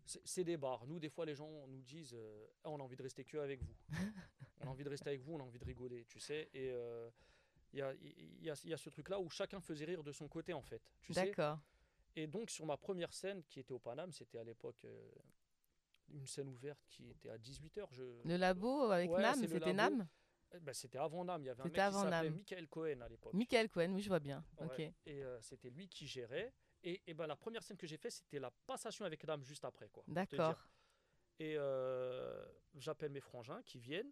c'est- 0.07 0.45
des 0.45 0.57
bars. 0.57 0.87
Nous, 0.87 0.99
des 0.99 1.11
fois, 1.11 1.27
les 1.27 1.35
gens 1.35 1.67
nous 1.69 1.83
disent 1.83 2.15
euh, 2.15 2.47
Ah, 2.65 2.71
on 2.71 2.81
a 2.81 2.83
envie 2.83 2.97
de 2.97 3.03
rester 3.03 3.25
que 3.25 3.37
avec 3.39 3.61
vous. 3.63 3.77
on 4.61 4.67
a 4.67 4.71
envie 4.71 4.85
de 4.85 4.89
rester 4.91 5.11
avec 5.11 5.21
vous, 5.23 5.35
on 5.35 5.41
a 5.41 5.45
envie 5.45 5.59
de 5.59 5.65
rigoler, 5.65 6.05
tu 6.07 6.19
sais. 6.21 6.49
Et 6.55 6.71
euh, 6.71 7.11
il 7.73 7.79
y, 7.79 7.83
a, 7.83 7.95
y, 7.95 8.51
a, 8.51 8.55
y 8.65 8.73
a 8.73 8.77
ce 8.77 8.89
truc-là 8.91 9.21
où 9.21 9.29
chacun 9.31 9.61
faisait 9.61 9.85
rire 9.85 10.03
de 10.03 10.13
son 10.13 10.27
côté, 10.29 10.53
en 10.55 10.63
fait. 10.63 10.83
D'accord. 11.11 11.59
Et 12.17 12.27
donc, 12.27 12.51
sur 12.51 12.67
ma 12.67 12.77
première 12.77 13.13
scène 13.13 13.45
qui 13.45 13.61
était 13.61 13.73
au 13.73 13.79
Paname, 13.79 14.11
c'était 14.11 14.39
à 14.39 14.45
l'époque 14.45 14.85
euh, 14.85 15.11
une 16.09 16.27
scène 16.27 16.49
ouverte 16.49 16.81
qui 16.89 17.09
était 17.11 17.29
à 17.31 17.39
18h. 17.39 17.87
Je... 17.93 18.03
Le 18.25 18.37
labo 18.37 18.91
avec 18.91 19.11
Ouais, 19.11 19.21
Nam, 19.23 19.35
c'était. 19.47 19.73
Nam? 19.73 20.09
Eh 20.09 20.20
ben, 20.61 20.73
c'était 20.73 20.99
avant 20.99 21.25
Nam. 21.25 21.43
Il 21.43 21.47
y 21.47 21.51
avait 21.51 21.61
un 21.61 21.65
mec 21.65 21.75
qui 21.75 21.81
s'appelait. 21.81 22.31
Michael 22.31 22.69
Cohen 22.69 23.01
à 23.01 23.09
l'époque. 23.09 23.35
Michael 23.35 23.69
Cohen, 23.69 23.93
oui, 23.93 24.03
je 24.03 24.09
vois 24.09 24.21
bien. 24.21 24.45
Ouais. 24.59 24.93
Et 25.07 25.23
euh, 25.23 25.41
c'était 25.41 25.71
lui 25.71 25.89
qui 25.89 26.07
gérait. 26.07 26.53
Et, 26.83 27.03
et 27.07 27.15
ben, 27.15 27.27
la 27.27 27.37
première 27.37 27.63
scène 27.63 27.77
que 27.77 27.87
j'ai 27.87 27.99
faite, 27.99 28.13
c'était 28.13 28.39
la 28.41 28.51
passation 28.67 29.05
avec 29.05 29.25
Nam 29.25 29.45
juste 29.45 29.65
après. 29.65 29.91
D'accord. 30.09 30.57
Et 31.39 31.55
euh, 31.57 32.45
j'appelle 32.75 33.13
mes 33.13 33.21
frangins 33.21 33.63
qui 33.63 33.79
viennent, 33.79 34.11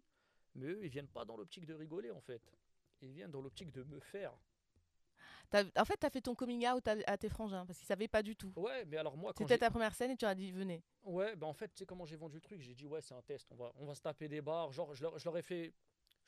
mais 0.55 0.67
eux, 0.67 0.83
ils 0.83 0.89
viennent 0.89 1.07
pas 1.07 1.25
dans 1.25 1.37
l'optique 1.37 1.65
de 1.65 1.73
rigoler 1.73 2.11
en 2.11 2.21
fait. 2.21 2.41
Ils 3.01 3.11
viennent 3.11 3.31
dans 3.31 3.41
l'optique 3.41 3.71
de 3.71 3.83
me 3.83 3.99
faire. 3.99 4.33
En 5.53 5.85
fait, 5.85 5.97
tu 5.97 6.05
as 6.05 6.09
fait 6.11 6.21
ton 6.21 6.35
coming 6.35 6.67
out 6.67 6.87
à, 6.87 6.95
à 7.07 7.17
tes 7.17 7.29
frangins 7.29 7.65
parce 7.65 7.79
qu'ils 7.79 7.87
savaient 7.87 8.07
pas 8.07 8.21
du 8.21 8.35
tout. 8.35 8.53
Ouais, 8.55 8.85
mais 8.85 8.97
alors 8.97 9.17
moi, 9.17 9.33
C'était 9.35 9.57
ta 9.57 9.71
première 9.71 9.95
scène 9.95 10.11
et 10.11 10.17
tu 10.17 10.25
as 10.25 10.35
dit 10.35 10.51
venez. 10.51 10.83
Ouais, 11.03 11.35
bah 11.35 11.47
en 11.47 11.53
fait, 11.53 11.69
tu 11.69 11.79
sais 11.79 11.85
comment 11.85 12.05
j'ai 12.05 12.17
vendu 12.17 12.35
le 12.35 12.41
truc 12.41 12.61
J'ai 12.61 12.75
dit, 12.75 12.85
ouais, 12.85 13.01
c'est 13.01 13.15
un 13.15 13.21
test, 13.23 13.51
on 13.51 13.55
va, 13.55 13.71
on 13.75 13.85
va 13.85 13.95
se 13.95 14.01
taper 14.01 14.27
des 14.27 14.41
barres. 14.41 14.71
Genre, 14.71 14.93
je 14.93 15.01
leur, 15.01 15.17
je 15.17 15.25
leur 15.25 15.35
ai 15.37 15.41
fait. 15.41 15.73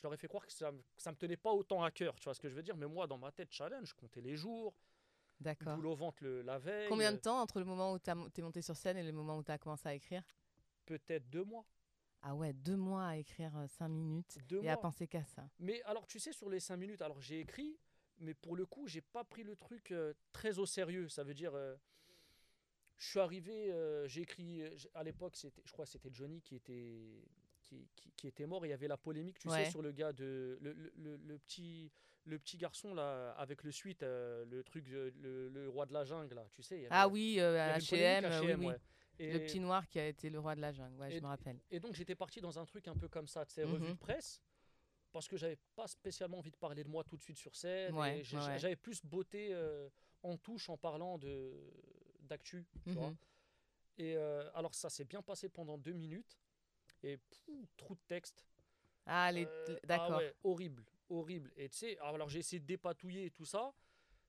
Je 0.02 0.08
leur 0.08 0.16
ai 0.16 0.18
fait 0.18 0.28
croire 0.28 0.44
que 0.48 0.52
ça, 0.52 0.72
me- 0.72 0.82
que 0.82 1.02
ça 1.02 1.12
me 1.12 1.16
tenait 1.16 1.38
pas 1.38 1.52
autant 1.52 1.84
à 1.84 1.92
cœur, 1.92 2.16
tu 2.20 2.24
vois 2.24 2.34
ce 2.34 2.40
que 2.40 2.50
je 2.50 2.56
veux 2.56 2.64
dire. 2.64 2.76
Mais 2.76 2.88
moi, 2.88 3.06
dans 3.06 3.20
ma 3.20 3.32
tête, 3.32 3.52
challenge, 3.52 3.90
je 3.90 3.94
comptais 3.94 4.20
les 4.22 4.36
jours, 4.36 4.74
D'accord. 5.40 5.76
boule 5.76 5.86
au 5.86 5.94
ventre 5.96 6.24
le, 6.24 6.42
la 6.42 6.58
veille. 6.58 6.90
Combien 6.90 7.12
de 7.12 7.18
euh, 7.18 7.22
temps 7.22 7.40
entre 7.40 7.60
le 7.60 7.66
moment 7.66 7.94
où 7.94 8.00
tu 8.00 8.10
es 8.10 8.42
monté 8.42 8.64
sur 8.64 8.76
scène 8.76 8.98
et 8.98 9.04
le 9.04 9.12
moment 9.12 9.38
où 9.38 9.44
tu 9.44 9.52
as 9.52 9.60
commencé 9.60 9.88
à 9.88 9.94
écrire? 9.94 10.24
Peut-être 10.88 11.30
deux 11.30 11.44
mois. 11.44 11.68
Ah 12.24 12.34
ouais, 12.34 12.52
deux 12.52 12.76
mois 12.78 13.06
à 13.10 13.18
écrire 13.18 13.56
euh, 13.58 13.68
cinq 13.68 13.90
minutes 13.90 14.40
Deux 14.50 14.64
et 14.64 14.70
à 14.70 14.74
mois. 14.74 14.82
penser 14.82 15.08
qu'à 15.08 15.24
ça. 15.24 15.48
Mais 15.60 15.84
alors, 15.84 16.08
tu 16.08 16.20
sais, 16.20 16.34
sur 16.34 16.50
les 16.50 16.60
cinq 16.60 16.78
minutes, 16.78 17.04
alors 17.04 17.22
j'ai 17.22 17.40
écrit, 17.40 17.78
mais 18.18 18.34
pour 18.34 18.56
le 18.56 18.66
coup, 18.66 18.88
j'ai 18.88 19.02
pas 19.02 19.24
pris 19.24 19.44
le 19.44 19.56
truc 19.56 19.92
euh, 19.92 20.16
très 20.32 20.58
au 20.58 20.66
sérieux. 20.66 21.10
Ça 21.10 21.24
veut 21.24 21.36
dire, 21.36 21.54
euh, 21.54 21.76
je 22.98 23.08
suis 23.08 23.20
arrivé, 23.20 23.72
euh, 23.72 24.08
j'ai 24.08 24.22
écrit, 24.22 24.64
à 24.96 25.04
l'époque, 25.04 25.36
c'était, 25.36 25.62
je 25.66 25.72
crois 25.72 25.86
que 25.86 25.92
c'était 25.92 26.10
Johnny 26.12 26.42
qui 26.42 26.56
était, 26.56 27.24
qui, 27.72 27.88
qui- 27.96 28.12
qui 28.18 28.28
était 28.28 28.46
mort. 28.46 28.66
Il 28.66 28.70
y 28.70 28.74
avait 28.74 28.88
la 28.88 28.98
polémique, 28.98 29.40
tu 29.40 29.48
Ouais. 29.50 29.66
sais, 29.66 29.72
sur 29.72 29.82
le 29.82 29.92
gars 29.92 30.12
de, 30.14 30.58
le, 30.62 30.74
le- 30.74 30.92
le- 30.98 31.18
le 31.18 31.38
petit, 31.40 31.92
le 32.26 32.38
petit 32.38 32.58
garçon 32.58 32.94
là, 32.94 33.32
avec 33.32 33.64
le 33.64 33.72
suite, 33.72 34.04
euh, 34.04 34.46
le 34.46 34.64
truc, 34.64 34.88
le, 34.90 35.50
le 35.50 35.70
roi 35.70 35.86
de 35.86 35.94
la 35.94 36.04
jungle 36.04 36.36
là, 36.36 36.46
tu 36.52 36.62
sais. 36.64 36.78
il 36.80 36.84
y 36.84 36.88
Ah 36.90 37.08
oui, 37.08 37.38
euh, 37.40 37.58
H&M, 37.78 38.26
oui, 38.44 38.54
oui. 38.54 38.66
ouais. 38.68 38.78
Et- 39.20 39.34
Le 39.34 39.40
petit 39.40 39.60
noir 39.60 39.88
qui 39.88 40.00
a 40.00 40.08
été 40.08 40.30
le 40.30 40.40
roi 40.40 40.56
de 40.56 40.62
la 40.62 40.72
jungle, 40.72 40.96
ouais, 41.00 41.12
je 41.12 41.20
me 41.20 41.28
rappelle. 41.28 41.60
et 41.70 41.80
donc 41.80 41.94
j'étais 41.96 42.16
parti 42.16 42.42
dans 42.42 42.58
un 42.60 42.66
truc 42.66 42.88
un 42.88 42.96
peu 42.96 43.08
comme 43.08 43.28
ça, 43.28 43.46
tu 43.46 43.54
sais, 43.54 43.64
revue 43.64 43.86
Mhm. 43.86 43.94
de 43.94 43.98
presse, 43.98 44.42
parce 45.12 45.28
que 45.28 45.38
j'avais 45.38 45.58
pas 45.76 45.88
spécialement 45.88 46.40
envie 46.40 46.52
de 46.52 46.58
parler 46.58 46.84
de 46.84 46.90
moi 46.90 47.04
tout 47.04 47.18
de 47.18 47.22
suite 47.22 47.38
sur 47.38 47.56
scène. 47.56 47.94
J'avais 48.24 48.76
plus 48.76 49.04
beauté 49.06 49.50
euh, 49.54 49.90
en 50.24 50.38
touche 50.38 50.70
en 50.70 50.78
parlant 50.78 51.18
de 51.18 51.54
d'actu, 52.22 52.66
tu 52.86 52.92
vois. 52.94 53.10
Mhm. 53.10 53.18
Et 53.98 54.16
euh, 54.16 54.50
alors 54.56 54.74
ça 54.74 54.90
s'est 54.90 55.04
bien 55.06 55.22
passé 55.22 55.50
pendant 55.50 55.78
deux 55.78 55.92
minutes. 55.94 56.40
Et 57.04 57.20
trou 57.78 57.96
de 57.96 58.02
texte. 58.08 58.46
Ah, 59.06 59.32
les... 59.32 59.46
Euh, 59.46 59.76
ah 59.84 59.88
d'accord. 59.88 60.18
ouais, 60.18 60.36
horrible, 60.44 60.86
horrible. 61.10 61.52
Et 61.58 61.70
tu 61.70 61.78
sais, 61.78 61.98
alors 62.00 62.30
j'ai 62.30 62.40
essayé 62.40 62.60
de 62.60 62.66
dépatouiller 62.66 63.26
et 63.26 63.32
tout 63.32 63.46
ça. 63.46 63.74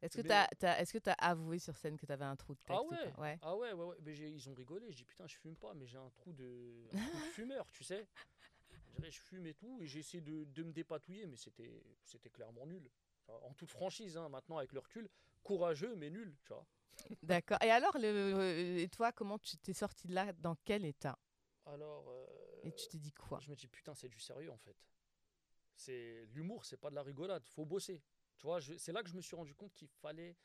Est-ce 0.01 0.17
que 0.17 0.23
mais- 0.27 0.47
tu 0.59 0.67
as, 0.67 0.81
est-ce 0.81 0.93
que 0.93 0.99
tu 0.99 1.11
as 1.11 1.13
avoué 1.15 1.59
sur 1.59 1.77
scène 1.77 1.97
que 1.97 2.07
tu 2.07 2.13
avais 2.13 2.25
un 2.25 2.35
trou 2.35 2.55
de 2.55 2.61
texte 2.61 2.71
Ah 2.71 2.83
ou 2.83 2.91
ouais, 2.91 3.13
ouais. 3.19 3.39
ah 3.43 3.57
ouais, 3.57 3.73
ouais, 3.73 3.85
ouais. 3.85 3.97
Mais 4.03 4.15
j'ai- 4.15 4.31
ils 4.31 4.49
ont 4.49 4.55
rigolé. 4.55 4.91
Je 4.91 4.97
dis 4.97 5.05
putain, 5.05 5.27
je 5.29 5.37
fume 5.37 5.55
pas, 5.57 5.75
mais 5.75 5.87
j'ai 5.87 5.99
un 5.99 6.11
trou 6.11 6.33
de, 6.33 6.89
un 6.93 6.97
trou 6.97 7.19
de 7.19 7.23
fumeur, 7.35 7.71
tu 7.71 7.85
sais. 7.85 8.09
Je 9.01 9.21
fume 9.21 9.47
et 9.47 9.55
tout, 9.55 9.81
et 9.83 9.87
j'ai 9.87 10.01
essayé 10.01 10.21
de, 10.21 10.45
de 10.45 10.63
me 10.63 10.73
dépatouiller, 10.73 11.27
mais 11.27 11.37
c'était, 11.37 11.83
c'était 12.05 12.31
clairement 12.31 12.67
nul. 12.67 12.91
En 13.29 13.53
toute 13.55 13.71
franchise, 13.71 14.17
hein, 14.17 14.29
maintenant 14.29 14.59
avec 14.59 14.73
le 14.73 14.81
recul, 14.81 15.09
courageux 15.43 15.95
mais 15.97 16.11
nul, 16.11 16.35
tu 16.45 16.53
vois. 16.53 16.67
D'accord. 17.23 17.59
Et 17.63 17.71
alors, 17.71 17.97
le... 17.99 18.79
et 18.79 18.89
toi, 18.89 19.13
comment 19.13 19.39
tu 19.39 19.57
t'es 19.57 19.73
sorti 19.73 20.07
de 20.09 20.15
là? 20.15 20.33
Dans 20.35 20.57
quel 20.65 20.85
état? 20.85 21.19
Alors, 21.67 22.09
euh, 22.11 22.27
Et 22.65 22.73
tu 22.73 22.89
t'es 22.89 22.99
dit 22.99 23.13
quoi? 23.13 23.39
Je 23.41 23.51
me 23.51 23.57
dis 23.57 23.67
putain, 23.67 23.95
c'est 23.95 24.09
du 24.09 24.19
sérieux 24.21 24.51
en 24.51 24.59
fait. 24.59 24.77
C'est 25.75 26.27
l'humour, 26.27 26.65
c'est 26.65 26.77
pas 26.77 26.91
de 26.91 26.95
la 26.95 27.03
rigolade, 27.03 27.47
faut 27.49 27.65
bosser. 27.65 28.03
Tu 28.37 28.47
vois, 28.47 28.61
c'est 28.61 28.93
là 28.93 29.03
que 29.03 29.09
je 29.09 29.15
me 29.17 29.21
suis 29.21 29.37
rendu 29.37 29.55
compte 29.55 29.73
qu'il 29.73 29.89
fallait, 29.89 30.37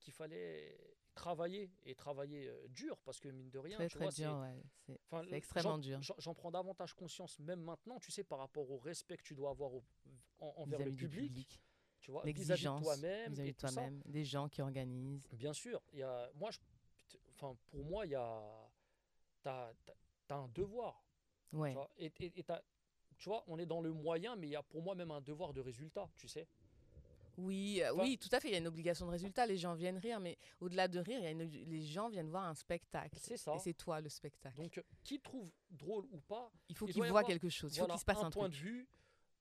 qu'il 0.00 0.12
fallait 0.12 0.78
travailler 1.14 1.70
et 1.84 1.94
travailler 1.94 2.48
euh, 2.48 2.68
dur, 2.68 3.00
parce 3.02 3.20
que 3.20 3.28
mine 3.28 3.50
de 3.50 3.58
rien, 3.58 3.76
Très 3.76 3.88
tu 3.88 3.96
très 3.96 4.04
vois, 4.06 4.12
c'est- 4.12 4.22
dur, 4.22 4.38
ouais. 4.40 4.62
C'est 4.86 5.00
Enfin, 5.10 5.26
extrêmement 5.30 5.78
dur. 5.78 6.00
j'en- 6.02 6.34
prends 6.34 6.50
davantage 6.50 6.92
conscience, 6.94 7.38
même 7.38 7.60
maintenant, 7.62 7.98
tu 8.00 8.10
sais, 8.10 8.24
par 8.24 8.38
rapport 8.40 8.68
au 8.70 8.78
respect 8.78 9.16
que 9.16 9.22
tu 9.22 9.34
dois 9.34 9.50
avoir 9.50 9.72
au- 9.72 9.84
en- 10.40 10.54
envers 10.56 10.80
le 10.80 10.90
public, 10.90 11.28
public. 11.28 11.60
tu 12.00 12.10
vois, 12.10 12.22
vis-à-vis 12.24 12.34
de 12.42 12.48
L'exigence 12.48 12.82
toi-même 12.82 13.32
vis-à-vis 13.32 13.52
de 13.52 14.10
des 14.10 14.24
gens 14.24 14.48
qui 14.48 14.60
organisent. 14.62 15.28
Bien 15.32 15.52
sûr, 15.52 15.80
il 15.92 16.00
y 16.00 16.02
a, 16.02 16.30
moi, 16.34 16.50
je, 16.50 16.58
enfin, 17.30 17.56
pour 17.70 17.84
moi, 17.84 18.04
il 18.06 18.10
y 18.10 18.14
a, 18.16 18.70
t'as, 19.42 19.72
t'as 20.26 20.36
un 20.36 20.48
devoir, 20.48 21.03
Ouais. 21.52 21.70
tu 21.70 21.74
vois, 21.74 21.90
et, 21.98 22.12
et- 22.20 22.44
tu 23.16 23.28
vois, 23.28 23.44
on 23.46 23.58
est 23.58 23.66
dans 23.66 23.80
le 23.80 23.92
moyen, 23.92 24.36
mais 24.36 24.48
il 24.48 24.50
y 24.50 24.56
a 24.56 24.62
pour 24.62 24.82
moi 24.82 24.94
même 24.94 25.10
un 25.10 25.20
devoir 25.20 25.52
de 25.52 25.60
résultat, 25.60 26.08
tu 26.16 26.28
sais. 26.28 26.46
Oui, 27.36 27.80
euh, 27.82 27.92
Enfin- 27.92 28.02
oui, 28.04 28.18
tout 28.18 28.28
à 28.32 28.38
fait. 28.40 28.48
Il 28.48 28.52
y 28.52 28.54
a 28.54 28.58
une 28.58 28.66
obligation 28.66 29.06
de 29.06 29.10
résultat. 29.10 29.46
Les 29.46 29.56
gens 29.56 29.74
viennent 29.74 29.98
rire, 29.98 30.20
mais 30.20 30.38
au-delà 30.60 30.86
de 30.88 31.00
rire, 31.00 31.18
il 31.18 31.24
y 31.24 31.26
a 31.26 31.30
une- 31.30 31.42
les 31.42 31.82
gens 31.82 32.08
viennent 32.08 32.30
voir 32.30 32.44
un 32.44 32.54
spectacle. 32.54 33.16
C'est 33.20 33.36
ça. 33.36 33.54
Et 33.54 33.58
c'est 33.58 33.74
toi 33.74 34.00
le 34.00 34.08
spectacle. 34.08 34.56
Donc, 34.56 34.82
qui 35.02 35.20
trouve 35.20 35.50
drôle 35.70 36.06
ou 36.12 36.20
pas, 36.20 36.52
il 36.68 36.76
faut 36.76 36.86
il 36.86 36.94
voient 36.94 37.06
avoir, 37.06 37.24
quelque 37.24 37.48
chose. 37.48 37.72
Il 37.72 37.78
faut 37.78 37.80
voilà, 37.86 37.94
qu'il 37.94 38.00
se 38.00 38.04
passe 38.04 38.22
un, 38.22 38.30
point 38.30 38.48
truc. 38.48 38.60
de 38.60 38.64
vue, 38.64 38.88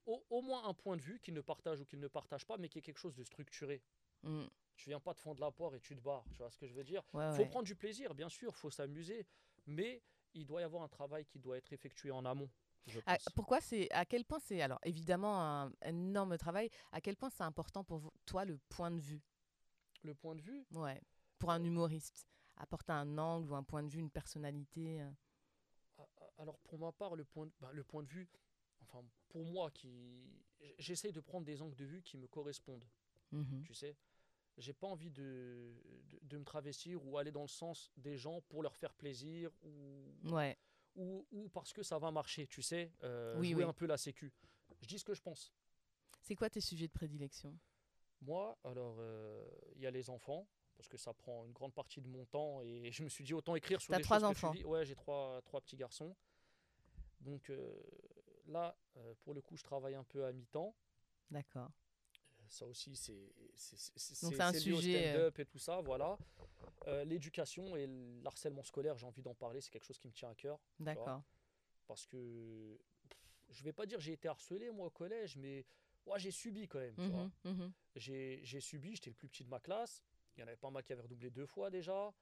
au, 0.08 0.24
au 0.30 0.42
moins 0.42 0.68
un 0.68 0.74
point 0.74 0.98
de 0.98 1.02
vue 1.02 1.20
qu'il 1.20 1.34
ne 1.36 1.42
partage 1.42 1.82
ou 1.82 1.86
qu'il 1.86 2.00
ne 2.00 2.08
partage 2.08 2.46
pas, 2.46 2.58
mais 2.58 2.68
qui 2.68 2.80
est 2.80 2.82
quelque 2.82 2.98
chose 2.98 3.16
de 3.16 3.24
structuré. 3.24 3.82
Mm. 4.24 4.46
Tu 4.76 4.90
viens 4.90 5.00
pas 5.00 5.14
te 5.14 5.20
fondre 5.20 5.40
la 5.40 5.52
poire 5.52 5.76
et 5.76 5.80
tu 5.80 5.96
te 5.96 6.02
barres, 6.02 6.26
tu 6.32 6.38
vois 6.40 6.50
ce 6.50 6.58
que 6.58 6.66
je 6.66 6.74
veux 6.74 6.84
dire? 6.84 7.04
Ouais, 7.14 7.30
faut 7.32 7.38
ouais. 7.44 7.46
prendre 7.46 7.66
du 7.66 7.76
plaisir, 7.76 8.16
bien 8.16 8.28
sûr, 8.30 8.56
faut 8.56 8.72
s'amuser, 8.72 9.28
mais 9.68 10.02
il 10.34 10.46
doit 10.46 10.62
y 10.62 10.64
avoir 10.64 10.84
un 10.84 10.88
travail 10.88 11.26
qui 11.26 11.40
doit 11.40 11.58
être 11.58 11.72
effectué 11.74 12.12
en 12.12 12.26
amont. 12.26 12.50
À- 13.06 13.16
pense. 13.18 13.30
pourquoi 13.36 13.62
c'est 13.62 13.90
à 13.92 14.06
quel 14.06 14.26
point 14.26 14.40
c'est 14.40 14.62
alors 14.62 14.80
évidemment 14.84 15.40
un, 15.42 15.68
un 15.68 15.72
énorme 15.90 16.38
travail. 16.38 16.70
À 16.92 17.00
quel 17.00 17.16
point 17.16 17.30
c'est 17.30 17.44
important 17.44 17.84
pour 17.84 18.00
vous- 18.00 18.12
toi 18.26 18.44
le 18.46 18.58
point 18.70 18.92
de 18.92 19.00
vue? 19.00 19.22
Le 20.04 20.14
point 20.14 20.36
de 20.36 20.42
vue, 20.42 20.66
Ouais. 20.72 21.02
Pour 21.40 21.52
un 21.52 21.64
humoriste, 21.64 22.26
apporter 22.58 22.92
un 22.94 23.18
angle 23.18 23.52
ou 23.52 23.56
un 23.56 23.64
point 23.64 23.84
de 23.84 23.90
vue, 23.90 24.00
une 24.00 24.10
personnalité. 24.12 25.02
euh. 25.02 25.12
alors 26.38 26.58
pour 26.60 26.78
ma 26.80 26.92
part, 26.92 27.16
le 27.16 27.24
point, 27.24 27.46
de- 27.46 27.52
bah, 27.62 27.70
le 27.72 27.84
point 27.84 28.04
de 28.04 28.08
vue, 28.10 28.28
enfin 28.82 29.04
pour 29.30 29.46
moi, 29.46 29.72
qui, 29.72 30.30
j- 30.60 30.74
j'essaye 30.80 31.12
de 31.14 31.22
prendre 31.22 31.46
des 31.46 31.62
angles 31.62 31.76
de 31.76 31.86
vue 31.86 32.02
qui 32.02 32.18
me 32.18 32.28
correspondent, 32.28 32.86
Mhm. 33.32 33.64
tu 33.64 33.74
sais. 33.74 33.96
J'ai 34.58 34.74
pas 34.74 34.88
envie 34.88 35.10
de, 35.10 35.74
de, 36.10 36.20
de 36.22 36.38
me 36.38 36.44
travestir 36.44 37.04
ou 37.06 37.18
aller 37.18 37.32
dans 37.32 37.42
le 37.42 37.48
sens 37.48 37.92
des 37.98 38.18
gens 38.18 38.42
pour 38.42 38.62
leur 38.62 38.76
faire 38.76 38.94
plaisir 38.94 39.52
ou, 39.64 40.06
Ouais. 40.26 40.58
ou, 40.96 41.26
ou 41.32 41.50
parce 41.50 41.74
que 41.74 41.82
ça 41.82 41.98
va 41.98 42.12
marcher, 42.12 42.46
tu 42.48 42.62
sais, 42.62 42.92
euh, 43.04 43.36
Oui, 43.40 43.52
jouer 43.52 43.64
oui. 43.64 43.70
un 43.70 43.74
peu 43.74 43.86
la 43.88 43.98
sécu. 43.98 44.32
Je 44.82 44.88
dis 44.88 45.00
ce 45.00 45.06
que 45.06 45.14
je 45.16 45.22
pense. 45.22 45.52
C'est 46.22 46.36
quoi 46.36 46.50
tes 46.50 46.62
sujets 46.62 46.88
de 46.88 46.92
prédilection? 46.94 47.58
Moi, 48.22 48.58
alors, 48.64 48.96
euh, 49.00 49.44
il 49.76 49.82
y 49.82 49.88
a 49.88 49.92
les 49.92 50.10
enfants, 50.10 50.48
parce 50.78 50.88
que 50.88 50.98
ça 50.98 51.14
prend 51.14 51.46
une 51.46 51.52
grande 51.52 51.74
partie 51.74 52.00
de 52.02 52.08
mon 52.08 52.26
temps, 52.26 52.62
et 52.62 52.92
je 52.92 53.04
me 53.04 53.10
suis 53.10 53.24
dit 53.24 53.34
autant 53.34 53.56
écrire 53.56 53.82
sur 53.82 53.96
des 53.96 54.02
trois 54.04 54.18
choses 54.20 54.24
que 54.28 54.32
enfants. 54.32 54.52
tu 54.52 54.58
vis. 54.60 54.66
Ouais, 54.66 54.86
j'ai 54.86 54.96
trois, 54.96 55.42
trois 55.42 55.62
petits 55.62 55.76
garçons. 55.78 56.16
Donc 57.22 57.50
euh, 57.50 57.74
là, 58.48 58.78
euh, 58.98 59.14
pour 59.24 59.34
le 59.34 59.42
coup, 59.42 59.58
je 59.58 59.64
travaille 59.64 59.96
un 59.96 60.04
peu 60.04 60.24
à 60.26 60.32
mi-temps. 60.32 60.76
D'accord. 61.32 61.72
Ça 62.54 62.68
aussi, 62.68 62.96
c'est 62.96 63.14
lié 63.14 64.74
au 64.74 64.82
sujet, 64.82 65.08
euh, 65.08 65.12
stand-up 65.12 65.40
et 65.40 65.46
tout 65.46 65.58
ça, 65.58 65.82
voilà. 65.82 66.20
Euh, 66.88 67.04
L'éducation 67.04 67.76
et 67.76 67.88
l'harcèlement 68.22 68.62
scolaire, 68.62 68.96
j'ai 68.96 69.08
envie 69.08 69.24
d'en 69.24 69.34
parler, 69.34 69.60
c'est 69.60 69.72
quelque 69.72 69.86
chose 69.86 69.98
qui 69.98 70.08
me 70.08 70.14
tient 70.14 70.30
à 70.30 70.36
cœur. 70.36 70.60
D'accord. 70.80 71.24
Parce 71.88 72.06
que 72.06 72.78
je 73.50 73.64
vais 73.64 73.74
pas 73.74 73.88
dire 73.88 74.00
j'ai 74.00 74.14
été 74.14 74.28
harcelé 74.28 74.70
moi 74.70 74.86
au 74.86 74.92
collège, 74.92 75.36
mais 75.38 75.66
ouais, 76.06 76.20
j'ai 76.20 76.30
subi 76.30 76.68
quand 76.68 76.78
même. 76.78 76.96
Mhm, 76.96 77.32
mhm. 77.44 77.74
J'ai 77.96 78.40
j'ai 78.44 78.60
subi, 78.60 78.96
j'étais 78.96 79.10
le 79.10 79.16
plus 79.16 79.30
petit 79.30 79.44
de 79.44 79.50
ma 79.50 79.60
classe. 79.60 80.04
Il 80.38 80.42
y 80.42 80.44
en 80.44 80.48
avait 80.48 80.56
pas 80.56 80.70
mal 80.70 80.84
qui 80.84 80.94
avaient 80.94 81.02
redoublé 81.02 81.32
deux 81.32 81.48
fois 81.48 81.72
déjà. 81.72 82.14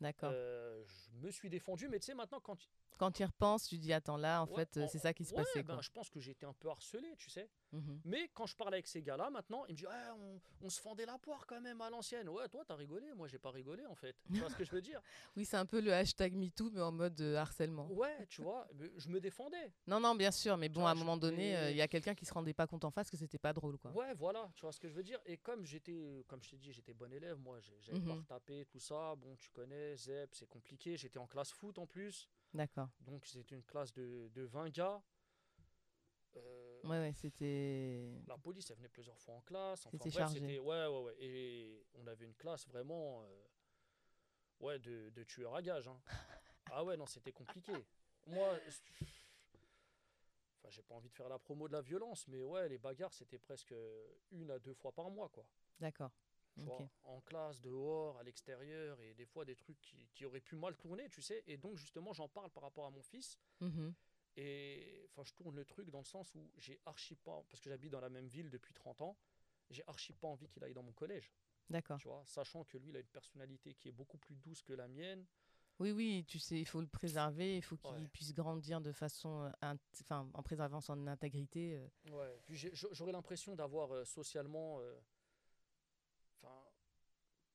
D'accord. 0.00 0.30
Euh, 0.32 0.84
je 0.86 1.10
me 1.18 1.32
suis 1.32 1.50
défendu, 1.50 1.88
mais 1.88 1.98
tu 1.98 2.06
sais, 2.06 2.14
maintenant, 2.14 2.40
quand. 2.40 2.58
Quand 2.98 3.10
tu 3.10 3.22
y 3.22 3.24
repenses, 3.24 3.68
tu 3.68 3.78
dis 3.78 3.92
attends 3.92 4.16
là, 4.16 4.42
en 4.42 4.46
Ouais, 4.46 4.64
fait, 4.64 4.80
en- 4.82 4.88
c'est 4.88 4.98
ça 4.98 5.12
qui 5.12 5.24
se 5.24 5.32
ouais, 5.34 5.42
passait 5.42 5.62
ben, 5.62 5.74
quoi. 5.74 5.82
je 5.82 5.90
pense 5.90 6.10
que 6.10 6.20
été 6.30 6.46
un 6.46 6.52
peu 6.52 6.68
harcelé, 6.68 7.14
tu 7.16 7.30
sais. 7.30 7.48
Mhm. 7.72 8.00
Mais 8.04 8.28
quand 8.34 8.46
je 8.46 8.54
parle 8.56 8.74
avec 8.74 8.86
ces 8.86 9.02
gars-là, 9.02 9.30
maintenant, 9.30 9.64
ils 9.66 9.72
me 9.72 9.76
disent 9.76 9.86
Ouais, 9.88 10.10
on, 10.16 10.40
on 10.62 10.68
se 10.70 10.80
fendait 10.80 11.06
la 11.06 11.18
poire 11.18 11.46
quand 11.46 11.60
même 11.60 11.80
à 11.80 11.90
l'ancienne. 11.90 12.28
Ouais, 12.28 12.48
toi, 12.48 12.64
t'as 12.66 12.76
rigolé. 12.76 13.12
Moi, 13.14 13.26
j'ai 13.28 13.38
pas 13.38 13.50
rigolé, 13.50 13.84
en 13.86 13.94
fait. 13.94 14.16
Tu 14.32 14.38
vois 14.38 14.48
ce 14.48 14.54
que 14.56 14.64
je 14.64 14.70
veux 14.70 14.82
dire? 14.82 15.00
Oui, 15.36 15.44
c'est 15.44 15.56
un 15.56 15.66
peu 15.66 15.80
le 15.80 15.92
hashtag 15.92 16.34
MeToo, 16.34 16.70
mais 16.70 16.80
en 16.80 16.92
mode 16.92 17.20
euh, 17.20 17.36
harcèlement. 17.36 17.86
Ouais, 17.88 18.26
tu 18.28 18.42
vois, 18.42 18.68
je 18.96 19.08
me 19.08 19.20
défendais. 19.20 19.72
Non, 19.86 19.98
non, 19.98 20.14
bien 20.14 20.30
sûr, 20.30 20.56
mais 20.56 20.68
bon, 20.68 20.80
vois, 20.80 20.90
à 20.90 20.92
un 20.92 20.96
moment 20.96 21.16
donné, 21.16 21.56
euh, 21.56 21.70
il 21.70 21.76
y 21.76 21.82
a 21.82 21.88
quelqu'un 21.88 22.14
qui 22.14 22.24
se 22.24 22.32
rendait 22.32 22.54
pas 22.54 22.66
compte 22.66 22.84
en 22.84 22.90
face 22.90 23.10
que 23.10 23.16
c'était 23.16 23.38
pas 23.38 23.52
drôle, 23.52 23.76
quoi. 23.78 23.90
Ouais, 23.92 24.14
voilà, 24.14 24.48
tu 24.54 24.62
vois 24.62 24.72
ce 24.72 24.78
que 24.78 24.88
je 24.88 24.94
veux 24.94 25.02
dire. 25.02 25.18
Et 25.26 25.36
comme 25.38 25.64
j'étais, 25.64 26.24
comme 26.28 26.42
je 26.42 26.50
t'ai 26.50 26.58
dit, 26.58 26.72
j'étais 26.72 26.94
bon 26.94 27.12
élève, 27.12 27.38
moi, 27.38 27.58
j'avais 27.80 28.00
pas 28.00 28.12
Mhm. 28.12 28.20
retapé 28.20 28.64
tout 28.66 28.78
ça. 28.78 29.14
Bon, 29.16 29.34
tu 29.36 29.50
connais, 29.50 29.96
ZEP, 29.96 30.34
c'est 30.34 30.48
compliqué. 30.48 30.96
J'étais 30.96 31.18
en 31.18 31.26
classe 31.26 31.50
foot 31.52 31.78
en 31.78 31.86
plus. 31.86 32.28
D'accord. 32.54 32.88
Donc, 33.00 33.26
c'était 33.26 33.54
une 33.56 33.64
classe 33.64 33.92
de, 33.92 34.28
de 34.32 34.42
20 34.42 34.70
gars. 34.70 35.02
Euh, 36.36 36.80
Ouais, 36.84 36.98
ouais, 36.98 37.12
c'était. 37.14 38.12
La 38.26 38.36
police, 38.36 38.70
elle 38.70 38.76
venait 38.76 38.88
plusieurs 38.88 39.18
fois 39.18 39.34
en 39.34 39.40
classe. 39.40 39.86
Enfin, 39.86 39.90
C'était 39.90 40.10
chargé. 40.10 40.58
Ouais, 40.58 40.86
ouais, 40.86 41.02
ouais. 41.02 41.14
Et 41.18 41.86
on 41.94 42.06
avait 42.06 42.26
une 42.26 42.34
classe 42.34 42.66
vraiment. 42.68 43.22
euh, 43.24 43.44
Ouais, 44.60 44.78
de, 44.78 45.10
de 45.10 45.24
tueurs 45.24 45.54
à 45.54 45.62
gages. 45.62 45.88
hein. 45.88 46.00
ah 46.70 46.84
ouais, 46.84 46.96
non, 46.96 47.06
c'était 47.06 47.32
compliqué. 47.32 47.72
Moi. 48.26 48.56
Enfin, 50.58 50.68
j'ai 50.70 50.82
pas 50.82 50.94
envie 50.94 51.08
de 51.08 51.14
faire 51.14 51.28
la 51.28 51.38
promo 51.38 51.66
de 51.68 51.72
la 51.72 51.80
violence, 51.82 52.26
mais 52.28 52.42
ouais, 52.42 52.68
les 52.68 52.78
bagarres, 52.78 53.12
c'était 53.12 53.38
presque 53.38 53.74
une 54.30 54.50
à 54.50 54.58
deux 54.58 54.74
fois 54.74 54.92
par 54.92 55.10
mois, 55.10 55.28
quoi. 55.28 55.44
D'accord. 55.80 56.10
En 57.04 57.20
classe, 57.22 57.60
dehors, 57.60 58.16
à 58.18 58.22
l'extérieur, 58.22 59.00
et 59.00 59.14
des 59.14 59.26
fois 59.26 59.44
des 59.44 59.56
trucs 59.56 59.80
qui, 59.80 60.08
qui 60.14 60.24
auraient 60.24 60.40
pu 60.40 60.56
mal 60.56 60.76
tourner, 60.76 61.08
tu 61.08 61.20
sais. 61.22 61.42
Et 61.46 61.56
donc, 61.56 61.76
justement, 61.76 62.12
j'en 62.12 62.28
parle 62.28 62.50
par 62.50 62.62
rapport 62.62 62.86
à 62.86 62.90
mon 62.90 63.02
fils. 63.02 63.38
Mhm. 63.60 63.94
Et 64.36 65.06
enfin, 65.10 65.22
je 65.24 65.32
tourne 65.34 65.54
le 65.54 65.64
truc 65.64 65.90
dans 65.90 65.98
le 65.98 66.04
sens 66.04 66.34
où 66.34 66.50
j'ai 66.58 66.80
archi 66.86 67.14
pas, 67.14 67.44
parce 67.50 67.60
que 67.60 67.70
j'habite 67.70 67.92
dans 67.92 68.00
la 68.00 68.08
même 68.08 68.26
ville 68.26 68.50
depuis 68.50 68.74
30 68.74 69.00
ans, 69.02 69.16
j'ai 69.70 69.82
archi 69.86 70.12
pas 70.12 70.26
envie 70.28 70.48
qu'il 70.48 70.62
aille 70.64 70.74
dans 70.74 70.82
mon 70.82 70.92
collège, 70.92 71.32
D'accord. 71.70 71.98
tu 71.98 72.08
vois, 72.08 72.22
sachant 72.26 72.64
que 72.64 72.76
lui, 72.76 72.90
il 72.90 72.96
a 72.96 73.00
une 73.00 73.06
personnalité 73.06 73.74
qui 73.74 73.88
est 73.88 73.92
beaucoup 73.92 74.18
plus 74.18 74.34
douce 74.36 74.60
que 74.62 74.72
la 74.72 74.88
mienne. 74.88 75.24
Oui, 75.80 75.90
oui, 75.92 76.24
tu 76.28 76.38
sais, 76.38 76.60
il 76.60 76.66
faut 76.66 76.80
le 76.80 76.86
préserver, 76.86 77.56
il 77.56 77.62
faut 77.62 77.76
qu'il 77.76 77.90
Ouais. 77.96 78.08
puisse 78.12 78.32
grandir 78.32 78.80
de 78.80 78.92
façon, 78.92 79.42
euh, 79.62 79.74
enfin, 80.00 80.28
en 80.34 80.42
préservant 80.42 80.80
son 80.80 81.06
intégrité. 81.06 81.76
euh. 81.76 82.10
Ouais. 82.10 82.40
Puis 82.46 82.56
j'aurais 82.92 83.12
l'impression 83.12 83.54
d'avoir 83.56 83.92
euh, 83.92 84.04
socialement, 84.04 84.80
euh, 84.80 84.94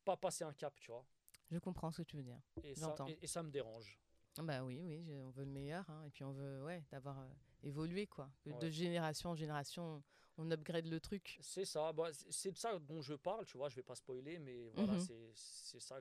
pas 0.09 0.17
passé 0.17 0.43
un 0.43 0.53
cap, 0.53 0.73
tu 0.79 0.91
vois. 0.91 1.05
Je 1.51 1.59
comprends 1.59 1.91
ce 1.91 2.01
que 2.01 2.07
tu 2.07 2.17
veux 2.17 2.23
dire. 2.23 2.39
Et 2.63 2.73
ça, 2.75 2.95
et, 3.09 3.19
et 3.23 3.27
ça 3.27 3.43
me 3.43 3.51
dérange. 3.51 3.99
Ah 4.37 4.43
Bah 4.43 4.63
oui, 4.63 4.79
oui, 4.81 5.03
je- 5.03 5.13
on 5.13 5.29
veut 5.29 5.43
le 5.45 5.51
meilleur, 5.51 5.87
hein, 5.89 6.03
et 6.05 6.09
puis 6.09 6.23
on 6.23 6.31
veut, 6.31 6.63
ouais, 6.63 6.83
d'avoir 6.91 7.19
euh, 7.19 7.27
évolué, 7.63 8.07
quoi. 8.07 8.29
Que 8.41 8.49
Ouais. 8.51 8.57
De 8.59 8.69
génération 8.69 9.31
en 9.31 9.35
génération, 9.35 10.01
on 10.37 10.49
upgrade 10.51 10.87
le 10.87 10.99
truc. 10.99 11.37
C'est 11.41 11.65
ça, 11.65 11.91
bah, 11.93 12.09
c'est- 12.29 12.51
de 12.51 12.57
ça 12.57 12.77
dont 12.79 13.01
je 13.01 13.13
parle, 13.15 13.45
tu 13.45 13.57
vois, 13.57 13.69
je 13.69 13.75
vais 13.75 13.83
pas 13.83 13.95
spoiler, 13.95 14.39
mais 14.39 14.69
voilà, 14.69 14.93
c'est- 14.99 15.31
c'est 15.35 15.79
ça 15.81 15.99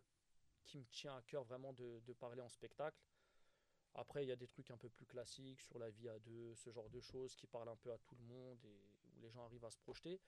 qui 0.65 0.79
me 0.79 0.85
tient 0.87 1.17
à 1.17 1.23
cœur 1.23 1.45
vraiment 1.45 1.73
de, 1.73 2.01
de 2.07 2.13
parler 2.13 2.41
en 2.43 2.49
spectacle. 2.49 2.99
Après, 3.95 4.25
il 4.25 4.29
y 4.29 4.33
a 4.33 4.37
des 4.37 4.47
trucs 4.49 4.71
un 4.71 4.77
peu 4.77 4.89
plus 4.91 5.07
classiques 5.07 5.61
sur 5.61 5.79
la 5.79 5.91
vie 5.91 6.09
à 6.09 6.19
deux, 6.19 6.55
ce 6.55 6.71
genre 6.71 6.89
de 6.91 7.01
choses 7.01 7.35
qui 7.35 7.47
parlent 7.47 7.69
un 7.71 7.77
peu 7.77 7.91
à 7.93 7.99
tout 7.99 8.15
le 8.17 8.25
monde 8.25 8.59
et 8.65 8.81
où 9.17 9.21
les 9.21 9.31
gens 9.31 9.45
arrivent 9.45 9.65
à 9.65 9.71
se 9.71 9.79
projeter. 9.79 10.21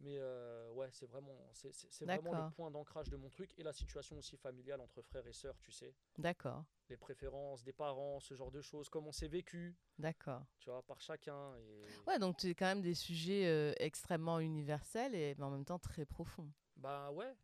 Mais 0.00 0.16
euh, 0.18 0.70
ouais, 0.72 0.88
c'est 0.92 1.06
vraiment, 1.06 1.36
c'est 1.52 1.72
c'est- 1.74 1.88
c'est 1.90 2.06
vraiment 2.06 2.32
le 2.32 2.50
point 2.52 2.70
d'ancrage 2.70 3.10
de 3.10 3.16
mon 3.16 3.28
truc 3.28 3.52
et 3.58 3.62
la 3.62 3.72
situation 3.72 4.16
aussi 4.16 4.36
familiale 4.38 4.80
entre 4.80 5.02
frères 5.02 5.26
et 5.26 5.32
sœurs, 5.32 5.58
tu 5.60 5.70
sais. 5.72 5.94
D'accord, 6.18 6.64
Les 6.88 6.96
préférences 6.96 7.62
des 7.62 7.74
parents, 7.74 8.18
ce 8.20 8.34
genre 8.34 8.50
de 8.50 8.62
choses, 8.62 8.88
comment 8.88 9.12
c'est 9.12 9.28
vécu, 9.28 9.76
d'accord. 9.98 10.42
tu 10.58 10.70
vois, 10.70 10.82
par 10.82 11.00
chacun. 11.02 11.54
Et... 11.58 11.84
Ouais, 12.06 12.18
donc 12.18 12.36
c'est 12.40 12.54
quand 12.54 12.66
même 12.66 12.80
des 12.80 12.94
sujets 12.94 13.46
euh, 13.46 13.74
extrêmement 13.78 14.40
universels 14.40 15.14
et 15.14 15.34
mais 15.36 15.44
en 15.44 15.50
même 15.50 15.66
temps 15.66 15.78
très 15.78 16.06
profonds. 16.06 16.50
Bah 16.76 17.10
ouais, 17.12 17.34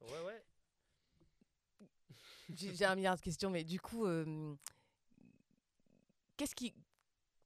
ouais, 0.00 0.20
ouais. 0.26 0.44
J'ai 2.54 2.74
j'ai 2.74 2.84
un 2.84 2.96
milliard 2.96 3.16
de 3.16 3.20
questions, 3.22 3.48
mais 3.48 3.62
du 3.64 3.80
coup, 3.80 4.06
euh, 4.06 4.54
qu'est-ce 6.36 6.54
qui. 6.56 6.74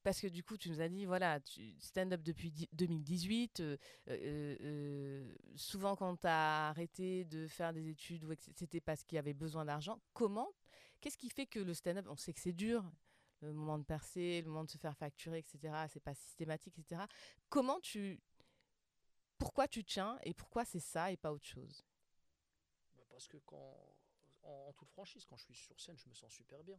Parce 0.07 0.21
que 0.21 0.29
du 0.29 0.45
coup, 0.45 0.57
tu 0.57 0.71
nous 0.71 0.81
as 0.81 0.88
dit, 0.88 1.05
voilà, 1.05 1.40
stand-up 1.81 2.23
depuis 2.23 2.53
di- 2.53 2.69
2018. 2.73 3.59
euh, 3.59 3.77
euh, 4.07 4.57
euh, 4.61 5.35
souvent, 5.57 5.97
quand 5.97 6.14
tu 6.19 6.29
as 6.29 6.69
arrêté 6.69 7.25
de 7.25 7.49
faire 7.49 7.73
des 7.73 7.88
études, 7.88 8.25
c'était 8.55 8.81
parce 8.81 9.03
qu'il 9.03 9.16
y 9.16 9.19
avait 9.19 9.35
besoin 9.35 9.64
d'argent. 9.64 10.01
Comment 10.12 10.53
Qu'est-ce 11.01 11.19
qui 11.19 11.29
fait 11.29 11.47
que 11.47 11.59
le 11.59 11.75
stand-up, 11.75 12.07
on 12.09 12.14
sait 12.14 12.33
que 12.33 12.38
c'est 12.38 12.53
dur, 12.53 12.88
le 13.40 13.53
moment 13.53 13.79
de 13.81 13.83
percer, 13.83 14.42
le 14.42 14.49
moment 14.49 14.62
de 14.62 14.71
se 14.71 14.79
faire 14.79 14.97
facturer, 14.97 15.38
etc. 15.38 15.88
C'est 15.88 15.99
pas 15.99 16.14
systématique, 16.14 16.79
etc. 16.79 17.03
Comment 17.49 17.81
tu. 17.81 18.21
Pourquoi 19.38 19.66
tu 19.66 19.83
tiens 19.83 20.21
et 20.23 20.35
pourquoi 20.35 20.64
c'est 20.64 20.79
ça 20.79 21.11
et 21.11 21.16
pas 21.16 21.33
autre 21.33 21.47
chose? 21.49 21.85
Bah, 22.97 23.03
Parce 23.11 23.27
que 23.27 23.38
quand, 23.38 23.77
en 24.45 24.73
toute 24.75 24.90
franchise, 24.90 25.25
quand 25.29 25.37
je 25.37 25.47
suis 25.47 25.57
sur 25.57 25.81
scène, 25.81 25.99
je 25.99 26.09
me 26.09 26.14
sens 26.14 26.31
super 26.31 26.62
bien. 26.62 26.79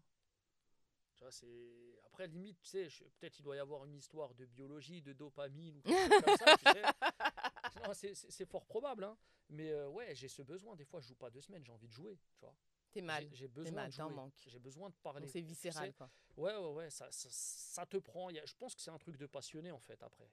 Tu 1.18 1.24
vois, 1.24 1.32
c'est... 1.32 2.00
Après, 2.06 2.28
limite, 2.28 2.60
tu 2.62 2.70
sais, 2.70 2.90
je- 2.90 3.04
peut-être 3.04 3.40
il 3.40 3.42
doit 3.44 3.56
y 3.56 3.60
avoir 3.60 3.84
une 3.86 3.96
histoire 3.96 4.34
de 4.36 4.46
biologie, 4.46 5.02
de 5.02 5.14
dopamine 5.14 5.78
ou 5.78 5.82
quelque 5.82 5.98
chose 6.22 6.24
comme 6.24 6.38
ça, 6.38 6.58
tu 6.58 6.72
sais. 6.72 7.82
Non, 7.84 7.94
c'est, 7.94 8.14
c'est- 8.16 8.30
c'est 8.32 8.46
fort 8.46 8.66
probable, 8.66 9.04
hein. 9.04 9.18
Mais 9.50 9.72
euh, 9.72 9.88
ouais, 9.90 10.14
j'ai 10.14 10.28
ce 10.28 10.42
besoin. 10.44 10.76
Des 10.76 10.86
fois, 10.86 11.00
je 11.00 11.08
joue 11.08 11.16
pas 11.16 11.30
deux 11.32 11.42
semaines, 11.42 11.64
j'ai 11.66 11.72
envie 11.72 11.88
de 11.88 11.94
jouer, 11.94 12.20
tu 12.36 12.40
vois. 12.42 12.54
T'es 12.92 13.02
mal. 13.02 13.28
J'ai, 13.32 13.36
j'ai 13.36 13.48
besoin 13.48 13.74
mal, 13.76 13.88
de 13.90 13.94
jouer. 13.94 14.10
manques. 14.14 14.34
J'ai 14.46 14.60
besoin 14.60 14.90
de 14.90 14.96
parler. 15.02 15.22
Donc 15.26 15.32
c'est 15.32 15.42
tu 15.42 15.48
viscéral, 15.48 15.88
sais. 15.88 15.94
quoi. 15.94 16.10
Ouais, 16.38 16.56
ouais, 16.56 16.74
ouais, 16.74 16.90
ça, 16.90 17.12
ça, 17.12 17.30
ça 17.32 17.86
te 17.86 17.98
prend. 17.98 18.30
Il 18.30 18.36
y 18.36 18.40
a- 18.40 18.46
je 18.46 18.54
pense 18.56 18.76
que 18.76 18.82
c'est 18.82 18.92
un 18.92 18.98
truc 18.98 19.18
de 19.18 19.26
passionné, 19.26 19.72
en 19.72 19.80
fait, 19.80 20.02
après. 20.04 20.30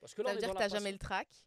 Parce 0.00 0.14
que 0.14 0.20
là, 0.22 0.28
Ça 0.30 0.34
veut 0.34 0.40
dire 0.40 0.52
que 0.52 0.58
t'as 0.58 0.68
jamais 0.68 0.92
le 0.92 0.98
trac, 0.98 1.28
passion- 1.28 1.44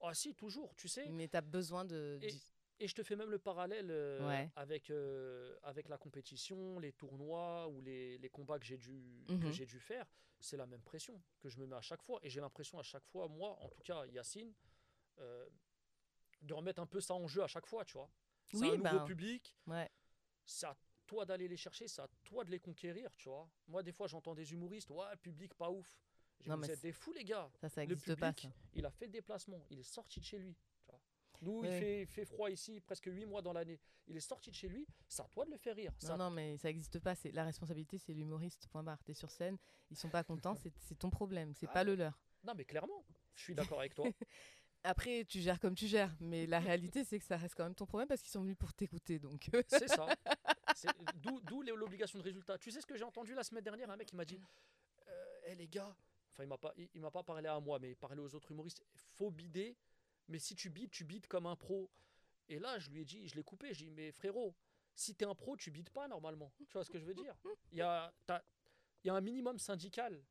Ah 0.00 0.14
si, 0.14 0.34
toujours, 0.34 0.74
tu 0.76 0.88
sais. 0.88 1.08
mais 1.08 1.28
t'as 1.28 1.40
besoin 1.40 1.84
de. 1.84 2.18
Et- 2.22 2.34
Et 2.78 2.88
je 2.88 2.94
te 2.94 3.02
fais 3.02 3.16
même 3.16 3.30
le 3.30 3.38
parallèle 3.38 3.88
euh, 3.90 4.26
Ouais. 4.28 4.50
avec, 4.56 4.90
euh, 4.90 5.56
avec 5.62 5.88
la 5.88 5.96
compétition, 5.96 6.78
les 6.78 6.92
tournois 6.92 7.68
ou 7.68 7.80
les, 7.80 8.18
les 8.18 8.28
combats 8.28 8.58
que 8.58 8.66
j'ai 8.66 8.76
dû, 8.76 9.24
j'ai 9.52 9.64
dû 9.66 9.80
faire. 9.80 10.06
C'est 10.40 10.58
la 10.58 10.66
même 10.66 10.82
pression 10.82 11.22
que 11.40 11.48
je 11.48 11.58
me 11.58 11.66
mets 11.66 11.76
à 11.76 11.80
chaque 11.80 12.02
fois. 12.02 12.20
Et 12.22 12.28
j'ai 12.28 12.40
l'impression 12.40 12.78
à 12.78 12.82
chaque 12.82 13.06
fois, 13.06 13.28
moi, 13.28 13.56
en 13.62 13.68
tout 13.70 13.80
cas, 13.82 14.04
Yacine, 14.06 14.52
euh, 15.20 15.48
de 16.42 16.52
remettre 16.52 16.82
un 16.82 16.86
peu 16.86 17.00
ça 17.00 17.14
en 17.14 17.26
jeu 17.26 17.42
à 17.42 17.46
chaque 17.46 17.66
fois, 17.66 17.84
tu 17.86 17.94
vois. 17.94 18.10
C'est 18.52 18.58
Oui, 18.58 18.68
un 18.68 18.76
nouveau 18.76 18.82
ben, 18.98 19.04
public, 19.06 19.56
Ouais. 19.66 19.90
c'est 20.44 20.66
à 20.66 20.76
toi 21.06 21.24
d'aller 21.24 21.48
les 21.48 21.56
chercher, 21.56 21.88
c'est 21.88 22.02
à 22.02 22.08
toi 22.24 22.44
de 22.44 22.50
les 22.50 22.60
conquérir, 22.60 23.10
tu 23.16 23.28
vois. 23.30 23.48
Moi, 23.68 23.82
des 23.82 23.92
fois, 23.92 24.06
j'entends 24.06 24.34
des 24.34 24.52
humoristes, 24.52 24.90
ouais, 24.90 25.06
le 25.12 25.16
public 25.16 25.54
pas 25.54 25.70
ouf. 25.70 25.98
Non, 26.44 26.56
vous 26.56 26.60
mais 26.60 26.70
êtes 26.70 26.82
des 26.82 26.92
fous, 26.92 27.12
les 27.14 27.24
gars. 27.24 27.50
Ça, 27.62 27.70
ça 27.70 27.82
Le 27.86 27.96
pas, 27.96 28.02
public, 28.32 28.40
ça. 28.42 28.48
il 28.74 28.84
a 28.84 28.90
fait 28.90 29.06
le 29.06 29.12
déplacement, 29.12 29.64
il 29.70 29.78
est 29.78 29.82
sorti 29.90 30.20
de 30.20 30.24
chez 30.26 30.38
lui. 30.38 30.54
Nous, 31.42 31.60
Ouais. 31.60 31.68
il, 31.68 31.80
fait, 31.80 32.00
il 32.02 32.06
fait 32.06 32.24
froid 32.24 32.50
ici, 32.50 32.80
presque 32.80 33.06
8 33.06 33.26
mois 33.26 33.42
dans 33.42 33.52
l'année. 33.52 33.78
Il 34.08 34.16
est 34.16 34.20
sorti 34.20 34.50
de 34.50 34.54
chez 34.54 34.68
lui, 34.68 34.86
c'est 35.08 35.22
à 35.22 35.28
toi 35.28 35.44
de 35.44 35.50
le 35.50 35.56
faire 35.56 35.74
rire. 35.76 35.92
Non, 36.04 36.16
non, 36.16 36.30
mais 36.30 36.56
ça 36.58 36.68
n'existe 36.68 36.98
pas. 37.00 37.14
C'est 37.14 37.32
la 37.32 37.44
responsabilité, 37.44 37.98
c'est 37.98 38.12
l'humoriste. 38.12 38.68
Point 38.68 38.82
barre. 38.82 39.02
T'es 39.04 39.14
sur 39.14 39.30
scène, 39.30 39.56
ils 39.90 39.96
sont 39.96 40.08
pas 40.10 40.22
contents, 40.24 40.54
c'est 40.54 40.98
ton 40.98 41.10
problème, 41.10 41.52
c'est 41.54 41.66
Ah. 41.68 41.72
pas 41.72 41.84
le 41.84 41.94
leur. 41.96 42.18
Non, 42.44 42.52
mais 42.56 42.64
clairement, 42.64 43.04
je 43.34 43.42
suis 43.42 43.54
d'accord 43.54 43.80
avec 43.80 43.94
toi. 43.94 44.04
Après, 44.84 45.24
tu 45.24 45.40
gères 45.40 45.58
comme 45.58 45.74
tu 45.74 45.88
gères, 45.88 46.14
mais 46.20 46.46
la 46.46 46.60
réalité, 46.60 47.02
c'est 47.02 47.18
que 47.18 47.24
ça 47.24 47.36
reste 47.36 47.56
quand 47.56 47.64
même 47.64 47.74
ton 47.74 47.86
problème 47.86 48.06
parce 48.06 48.20
qu'ils 48.22 48.30
sont 48.30 48.42
venus 48.42 48.56
pour 48.56 48.72
t'écouter. 48.72 49.18
Donc, 49.18 49.50
C'est 49.66 49.88
ça. 49.88 50.06
D'où 51.48 51.62
l'obligation 51.62 52.18
de 52.18 52.24
résultat. 52.24 52.56
Tu 52.58 52.70
sais 52.70 52.80
ce 52.80 52.86
que 52.86 52.96
j'ai 52.96 53.02
entendu 53.04 53.34
la 53.34 53.42
semaine 53.42 53.64
dernière? 53.64 53.90
Un 53.90 53.96
mec 53.96 54.06
qui 54.08 54.14
m'a 54.16 54.24
dit 54.24 54.40
euh, 55.08 55.38
Eh, 55.46 55.54
les 55.56 55.66
gars, 55.66 55.96
enfin, 56.30 56.44
il 56.44 56.48
m'a 56.48 56.58
pas, 56.58 56.72
il, 56.76 56.88
il 56.94 57.00
m'a 57.00 57.10
pas 57.10 57.22
parlé 57.24 57.48
à 57.48 57.58
moi, 57.58 57.78
mais 57.80 57.90
il 57.90 57.96
parlait 57.96 58.20
aux 58.20 58.32
autres 58.34 58.50
humoristes 58.52 58.84
faut 58.94 59.30
bider, 59.30 59.76
mais 60.28 60.38
si 60.38 60.54
tu 60.54 60.70
bides, 60.70 60.90
tu 60.90 61.04
bides 61.04 61.26
comme 61.26 61.46
un 61.46 61.56
pro. 61.56 61.90
Et 62.48 62.58
là, 62.58 62.78
je 62.78 62.90
lui 62.90 63.00
ai 63.02 63.04
dit, 63.04 63.26
je 63.28 63.34
l'ai 63.34 63.42
coupé, 63.42 63.74
je 63.74 63.80
lui 63.80 63.86
ai 63.86 63.90
dit 63.90 63.94
Mais 63.96 64.12
frérot, 64.12 64.54
si 64.94 65.14
t'es 65.14 65.24
un 65.24 65.34
pro, 65.34 65.56
tu 65.56 65.70
bides 65.70 65.90
pas 65.90 66.08
normalement. 66.08 66.52
Tu 66.68 66.72
vois 66.72 66.84
ce 66.84 66.90
que 66.90 66.98
je 66.98 67.04
veux 67.04 67.14
dire? 67.14 67.34
Il 67.72 67.78
y 67.78 67.82
a, 67.82 68.12
t'as- 68.26 68.42
il 69.04 69.08
y 69.08 69.10
a 69.10 69.14
un 69.14 69.20
minimum 69.20 69.58
syndical. 69.58 70.22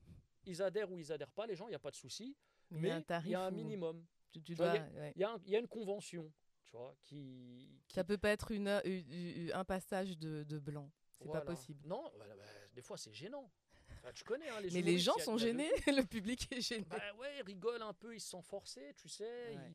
Ils 0.46 0.62
adhèrent 0.62 0.92
ou 0.92 0.98
ils 1.00 1.12
adhèrent 1.12 1.32
pas, 1.32 1.46
les 1.48 1.56
gens, 1.56 1.68
il 1.68 1.72
n'y 1.72 1.76
a 1.76 1.80
pas 1.80 1.92
de 1.92 1.96
souci. 1.96 2.36
il 2.72 2.78
y 2.78 2.82
Mais 2.82 2.92
a 2.92 2.96
un 2.96 3.02
tarif. 3.02 3.28
il 3.28 3.32
y 3.32 3.36
a 3.36 3.42
un 3.42 3.52
minimum. 3.52 4.06
Tu, 4.32 4.42
tu 4.42 4.54
il 4.54 4.62
ouais. 4.62 5.14
Il 5.16 5.22
y, 5.22 5.24
a 5.24 5.32
un- 5.32 5.40
il 5.46 5.52
y 5.52 5.56
a 5.56 5.60
une 5.60 5.68
convention, 5.68 6.32
tu 6.66 6.72
vois, 6.72 6.96
qui. 7.04 7.80
qui- 7.88 7.96
Ça 7.96 8.04
peut 8.04 8.18
pas 8.18 8.30
être 8.32 8.52
une, 8.52 8.68
un 8.68 9.66
passage 9.66 10.18
de, 10.18 10.44
de 10.44 10.60
blanc. 10.60 10.92
C'est 11.12 11.26
Voilà. 11.26 11.42
pas 11.42 11.46
possible. 11.54 11.88
Non, 11.88 12.12
bah, 12.18 12.26
bah, 12.36 12.44
des 12.74 12.82
fois 12.82 12.98
c'est 12.98 13.14
gênant. 13.14 13.50
Tu 14.14 14.24
connais, 14.24 14.50
hein, 14.50 14.60
les 14.62 14.72
Mais 14.72 14.82
les 14.82 15.00
gens 15.00 15.18
sont 15.20 15.38
gênés, 15.38 15.70
le 15.88 16.04
public 16.04 16.48
est 16.52 16.62
gêné. 16.62 16.86
Bah 16.90 17.02
ouais, 17.18 17.38
ils 17.40 17.44
rigolent 17.44 17.82
un 17.82 17.94
peu, 17.94 18.14
ils 18.16 18.20
se 18.22 18.30
sentent 18.30 18.46
forcés, 18.46 18.94
tu 18.96 19.10
sais. 19.10 19.24
Ouais. 19.56 19.72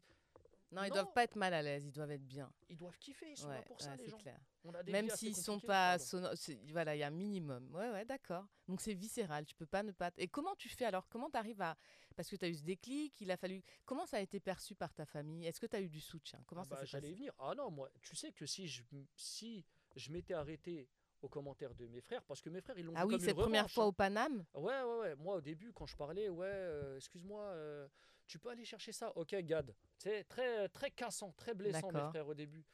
Ils, 0.73 0.75
non, 0.77 0.85
ils 0.85 0.89
non. 0.89 0.95
doivent 0.95 1.13
pas 1.13 1.25
être 1.25 1.35
mal 1.35 1.53
à 1.53 1.63
l'aise, 1.63 1.85
ils 1.85 1.91
doivent 1.93 2.13
être 2.13 2.27
bien. 2.27 2.49
ils 2.69 2.77
doivent 2.77 2.97
kiffer, 2.99 3.31
ils 3.33 3.37
sont 3.37 3.49
Ouais, 3.49 3.57
là 3.57 3.63
pour 3.63 3.81
ça, 3.81 3.91
ouais, 3.91 3.97
les 3.97 4.09
gens. 4.09 4.19
clair. 4.19 4.39
On 4.63 4.73
a 4.73 4.83
des 4.85 4.93
Même 4.93 5.09
s'ils 5.11 5.35
sont 5.37 5.59
pas 5.59 5.99
sonores, 5.99 6.35
voilà, 6.69 6.95
il 6.95 7.01
y 7.01 7.03
a 7.03 7.09
un 7.09 7.11
minimum. 7.11 7.75
Ouais, 7.75 7.91
ouais, 7.91 8.05
d'accord. 8.05 8.47
Donc 8.69 8.81
c'est 8.81 8.95
viscéral, 8.95 9.45
tu 9.47 9.55
peux 9.57 9.67
pas 9.67 9.83
ne 9.83 9.91
pas. 9.91 10.13
Et 10.17 10.29
comment 10.29 10.55
tu 10.55 10.69
fais 10.69 10.85
alors? 10.85 11.09
Comment 11.09 11.29
tu 11.29 11.39
arrives 11.39 11.61
à. 11.61 11.77
Parce 12.15 12.29
que 12.29 12.37
tu 12.37 12.45
as 12.45 12.49
eu 12.49 12.55
ce 12.55 12.63
déclic, 12.63 13.21
il 13.21 13.31
a 13.33 13.37
fallu. 13.37 13.63
Comment 13.85 14.07
ça 14.07 14.19
a 14.19 14.21
été 14.21 14.39
perçu 14.39 14.77
par 14.77 14.93
ta 14.95 15.07
famille? 15.07 15.45
Est-ce 15.47 15.59
que 15.59 15.67
tu 15.67 15.75
as 15.77 15.81
eu 15.81 15.89
du 15.89 16.01
soutien? 16.01 16.41
Comment 16.47 16.61
Ah 16.63 16.67
ça 16.67 16.75
bah, 16.77 16.81
s'est 16.83 16.87
J'allais 16.87 17.11
y 17.11 17.15
venir. 17.15 17.33
Ah 17.39 17.53
non, 17.57 17.71
moi, 17.71 17.91
tu 18.03 18.15
sais 18.15 18.31
que 18.31 18.47
si 18.47 18.69
je, 18.69 18.83
si 19.17 19.65
je 19.97 20.13
m'étais 20.13 20.35
arrêté 20.35 20.89
aux 21.23 21.29
commentaires 21.29 21.75
de 21.75 21.87
mes 21.87 22.01
frères, 22.01 22.23
parce 22.25 22.41
que 22.41 22.49
mes 22.51 22.61
frères, 22.61 22.79
ils 22.79 22.85
l'ont 22.85 22.93
Ah 22.97 23.07
oui, 23.07 23.17
c'est 23.21 23.35
première 23.35 23.71
fois 23.71 23.85
hein. 23.85 23.89
au 23.89 23.93
Paname 23.93 24.45
Ouais, 24.55 24.83
ouais, 24.83 24.99
ouais. 25.01 25.15
Moi, 25.17 25.37
au 25.37 25.41
début, 25.41 25.73
quand 25.73 25.87
je 25.87 25.97
parlais, 25.97 26.29
ouais, 26.29 26.47
euh, 26.49 26.97
excuse-moi, 26.97 27.43
euh, 27.43 27.89
tu 28.27 28.39
peux 28.39 28.49
aller 28.51 28.65
chercher 28.65 28.93
ça 28.93 29.13
Ok, 29.17 29.35
Gad. 29.35 29.75
C'est 29.99 30.25
très, 30.25 30.69
très 30.69 30.91
cassant, 30.91 31.33
très 31.33 31.55
blessant, 31.55 31.93
mes 31.93 32.09
frères, 32.11 32.29
au 32.29 32.35
début. 32.35 32.65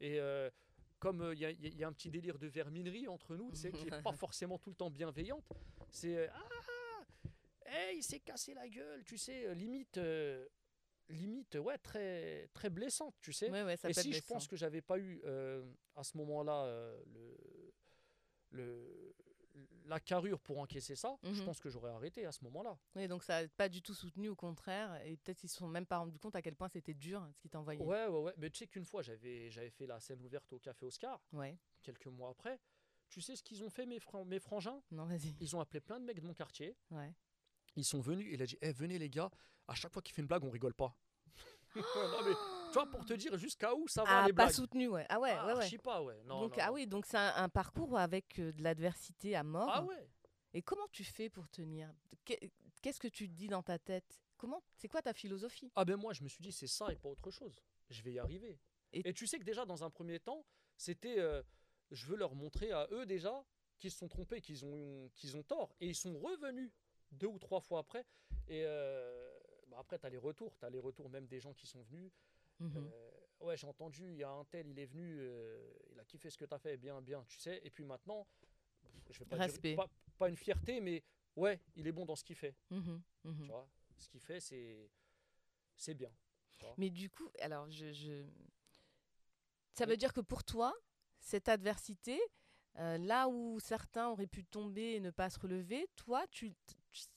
Et 0.00 0.20
euh, 0.20 0.50
comme 0.98 1.30
il 1.32 1.38
y, 1.38 1.44
a- 1.46 1.50
y 1.50 1.84
a 1.84 1.88
un 1.88 1.92
petit 1.92 2.10
délire 2.10 2.38
de 2.38 2.46
verminerie 2.46 3.08
entre 3.08 3.34
nous, 3.36 3.52
sais, 3.54 3.72
qui 3.72 3.84
n'est 3.86 3.90
pas 4.02 4.12
forcément 4.12 4.58
tout 4.58 4.70
le 4.70 4.76
temps 4.76 4.90
bienveillante, 4.90 5.44
c'est 5.90 6.28
Ah 6.28 6.42
Hey, 7.68 7.98
il 7.98 8.02
s'est 8.02 8.20
cassé 8.20 8.54
la 8.54 8.68
gueule, 8.68 9.02
tu 9.04 9.18
sais, 9.18 9.52
limite. 9.54 9.98
limite 11.08 11.54
ouais 11.56 11.78
très 11.78 12.48
très 12.52 12.68
blessante 12.68 13.14
tu 13.20 13.32
sais 13.32 13.48
Ouais, 13.50 13.62
ouais, 13.62 13.76
ça 13.76 13.88
et 13.90 13.94
si 13.94 14.12
je 14.12 14.22
pense 14.24 14.48
que 14.48 14.56
j'avais 14.56 14.82
pas 14.82 14.98
eu 14.98 15.20
à 15.94 16.02
ce 16.02 16.16
moment-là 16.16 16.66
le, 17.06 17.36
le 18.50 19.14
la 19.86 19.98
carrure 20.00 20.38
pour 20.40 20.58
encaisser 20.58 20.96
ça, 20.96 21.16
je 21.22 21.30
Mhm. 21.30 21.44
pense 21.46 21.60
que 21.60 21.70
j'aurais 21.70 21.90
arrêté 21.92 22.26
à 22.26 22.32
ce 22.32 22.44
moment-là. 22.44 22.76
Oui, 22.94 23.08
donc 23.08 23.22
ça 23.22 23.42
n'a 23.42 23.48
pas 23.48 23.68
du 23.70 23.80
tout 23.80 23.94
soutenu, 23.94 24.28
au 24.28 24.34
contraire. 24.36 25.00
Et 25.06 25.16
peut-être 25.16 25.38
qu'ils 25.38 25.48
se 25.48 25.56
sont 25.56 25.68
même 25.68 25.86
pas 25.86 25.96
rendus 25.98 26.18
compte 26.18 26.34
à 26.36 26.42
quel 26.42 26.54
point 26.56 26.68
c'était 26.68 26.92
dur 26.92 27.26
ce 27.32 27.38
qu'ils 27.38 27.50
t'envoyaient. 27.50 27.80
Ouais, 27.82 28.06
ouais, 28.06 28.18
ouais. 28.20 28.34
Mais 28.36 28.50
tu 28.50 28.58
sais 28.58 28.66
qu'une 28.66 28.84
fois, 28.84 29.00
j'avais, 29.00 29.48
j'avais 29.50 29.70
fait 29.70 29.86
la 29.86 29.98
scène 30.00 30.20
ouverte 30.22 30.52
au 30.52 30.58
Café 30.58 30.84
Oscar, 30.84 31.22
Ouais. 31.32 31.56
quelques 31.82 32.08
mois 32.08 32.30
après. 32.30 32.60
Tu 33.08 33.20
sais 33.22 33.34
ce 33.36 33.42
qu'ils 33.42 33.62
ont 33.62 33.70
fait, 33.70 33.86
mes, 33.86 34.00
fran- 34.00 34.24
mes 34.26 34.40
frangins? 34.40 34.82
Non, 34.90 35.06
vas-y. 35.06 35.34
Ils 35.40 35.54
ont 35.56 35.60
appelé 35.60 35.80
plein 35.80 36.00
de 36.00 36.04
mecs 36.04 36.20
de 36.20 36.26
mon 36.26 36.34
quartier. 36.34 36.76
Ouais. 36.90 37.14
Ils 37.76 37.84
sont 37.84 38.00
venus, 38.00 38.26
il 38.30 38.42
a 38.42 38.46
dit 38.46 38.58
Eh, 38.60 38.72
Venez 38.72 38.98
les 38.98 39.08
gars, 39.08 39.30
à 39.68 39.74
chaque 39.74 39.92
fois 39.92 40.02
qu'il 40.02 40.14
fait 40.14 40.20
une 40.20 40.28
blague, 40.28 40.44
on 40.44 40.50
rigole 40.50 40.74
pas. 40.74 40.94
non, 41.76 42.24
mais, 42.24 42.34
tu 42.76 42.82
vois, 42.82 42.90
pour 42.90 43.04
te 43.04 43.14
dire 43.14 43.36
jusqu'à 43.36 43.74
où 43.74 43.86
ça 43.88 44.04
va 44.04 44.22
Ah, 44.22 44.26
les 44.26 44.32
pas 44.32 44.44
blagues. 44.44 44.54
soutenu, 44.54 44.88
ouais. 44.88 45.06
Ah 45.08 45.18
ouais, 45.20 45.30
Ah, 45.32 45.46
ouais, 45.46 45.52
ouais. 45.54 45.58
archi 45.62 45.78
pas, 45.78 46.02
ouais. 46.02 46.20
Non, 46.24 46.40
donc, 46.42 46.56
non, 46.56 46.62
ah 46.62 46.66
non. 46.68 46.74
oui, 46.74 46.86
donc 46.86 47.06
c'est 47.06 47.16
un, 47.16 47.34
un 47.36 47.48
parcours 47.48 47.98
avec 47.98 48.38
euh, 48.38 48.52
de 48.52 48.62
l'adversité 48.62 49.34
à 49.34 49.42
mort. 49.42 49.68
Ah 49.72 49.82
ouais. 49.84 50.08
Et 50.54 50.62
comment 50.62 50.86
tu 50.92 51.04
fais 51.04 51.28
pour 51.28 51.48
tenir? 51.48 51.92
Qu'est- 52.24 52.50
Qu'est-ce 52.82 53.00
que 53.00 53.08
tu 53.08 53.28
te 53.28 53.34
dis 53.34 53.48
dans 53.48 53.62
ta 53.62 53.78
tête? 53.78 54.20
Comment 54.36 54.62
C'est 54.76 54.88
quoi 54.88 55.02
ta 55.02 55.12
philosophie? 55.14 55.72
Ah 55.74 55.84
ben 55.84 55.96
moi, 55.96 56.12
je 56.12 56.22
me 56.22 56.28
suis 56.28 56.42
dit, 56.42 56.52
c'est 56.52 56.66
ça 56.66 56.92
et 56.92 56.96
pas 56.96 57.08
autre 57.08 57.30
chose. 57.30 57.58
Je 57.88 58.02
vais 58.02 58.12
y 58.12 58.18
arriver. 58.18 58.58
Et- 58.92 59.08
Et, 59.08 59.12
tu 59.14 59.26
sais 59.26 59.38
que 59.38 59.44
déjà, 59.44 59.64
dans 59.64 59.82
un 59.82 59.90
premier 59.90 60.20
temps, 60.20 60.44
c'était, 60.76 61.18
euh, 61.18 61.42
je 61.90 62.06
veux 62.06 62.16
leur 62.16 62.34
montrer 62.34 62.70
à 62.72 62.86
eux 62.92 63.06
déjà 63.06 63.44
qu'ils 63.78 63.90
se 63.90 63.98
sont 63.98 64.08
trompés, 64.08 64.40
qu'ils 64.40 64.64
ont, 64.64 65.10
qu'ils 65.14 65.36
ont 65.36 65.42
tort. 65.42 65.74
Et 65.80 65.88
ils 65.88 65.94
sont 65.94 66.18
revenus 66.18 66.70
deux 67.12 67.26
ou 67.26 67.38
trois 67.38 67.60
fois 67.60 67.80
après. 67.80 68.06
Et 68.48 68.62
euh, 68.66 69.30
bah 69.68 69.78
après, 69.80 69.98
tu 69.98 70.06
as 70.06 70.10
les 70.10 70.16
retours. 70.18 70.56
Tu 70.58 70.64
as 70.64 70.70
les 70.70 70.78
retours 70.78 71.08
même 71.10 71.26
des 71.26 71.40
gens 71.40 71.52
qui 71.54 71.66
sont 71.66 71.82
venus. 71.82 72.12
Mhm. 72.60 72.90
Euh, 72.92 73.10
ouais, 73.40 73.56
j'ai 73.56 73.66
entendu, 73.66 74.10
il 74.12 74.16
y 74.18 74.22
a 74.24 74.30
un 74.30 74.44
tel, 74.46 74.68
il 74.68 74.78
est 74.78 74.86
venu, 74.86 75.18
euh, 75.20 75.72
il 75.92 76.00
a 76.00 76.04
kiffé 76.04 76.30
ce 76.30 76.38
que 76.38 76.44
tu 76.44 76.54
as 76.54 76.58
fait, 76.58 76.76
bien, 76.76 77.00
bien, 77.02 77.24
tu 77.24 77.38
sais. 77.38 77.60
Et 77.64 77.70
puis 77.70 77.84
maintenant, 77.84 78.26
je 79.10 79.18
vais 79.18 79.24
pas 79.26 79.36
Respect. 79.36 79.74
dire, 79.74 79.76
pas, 79.76 79.90
pas 80.18 80.28
une 80.28 80.36
fierté, 80.36 80.80
mais 80.80 81.02
ouais, 81.36 81.60
il 81.74 81.86
est 81.86 81.92
bon 81.92 82.04
dans 82.06 82.16
ce 82.16 82.24
qu'il 82.24 82.36
fait. 82.36 82.54
Mhm, 82.70 83.02
mhm. 83.24 83.42
Tu 83.42 83.46
vois, 83.50 83.68
ce 83.98 84.08
qu'il 84.08 84.20
fait, 84.20 84.40
c'est, 84.40 84.90
c'est 85.76 85.94
bien. 85.94 86.10
Mais 86.78 86.88
du 86.88 87.10
coup, 87.10 87.30
alors, 87.40 87.70
je, 87.70 87.92
je- 87.92 88.24
ça 89.74 89.84
Oui. 89.84 89.90
veut 89.90 89.96
dire 89.98 90.12
que 90.14 90.20
pour 90.22 90.42
toi, 90.42 90.74
cette 91.20 91.48
adversité, 91.50 92.18
euh, 92.78 92.96
là 92.98 93.28
où 93.28 93.60
certains 93.60 94.08
auraient 94.08 94.26
pu 94.26 94.44
tomber 94.44 94.94
et 94.94 95.00
ne 95.00 95.10
pas 95.10 95.28
se 95.28 95.38
relever, 95.38 95.86
toi, 95.96 96.26
tu- 96.28 96.54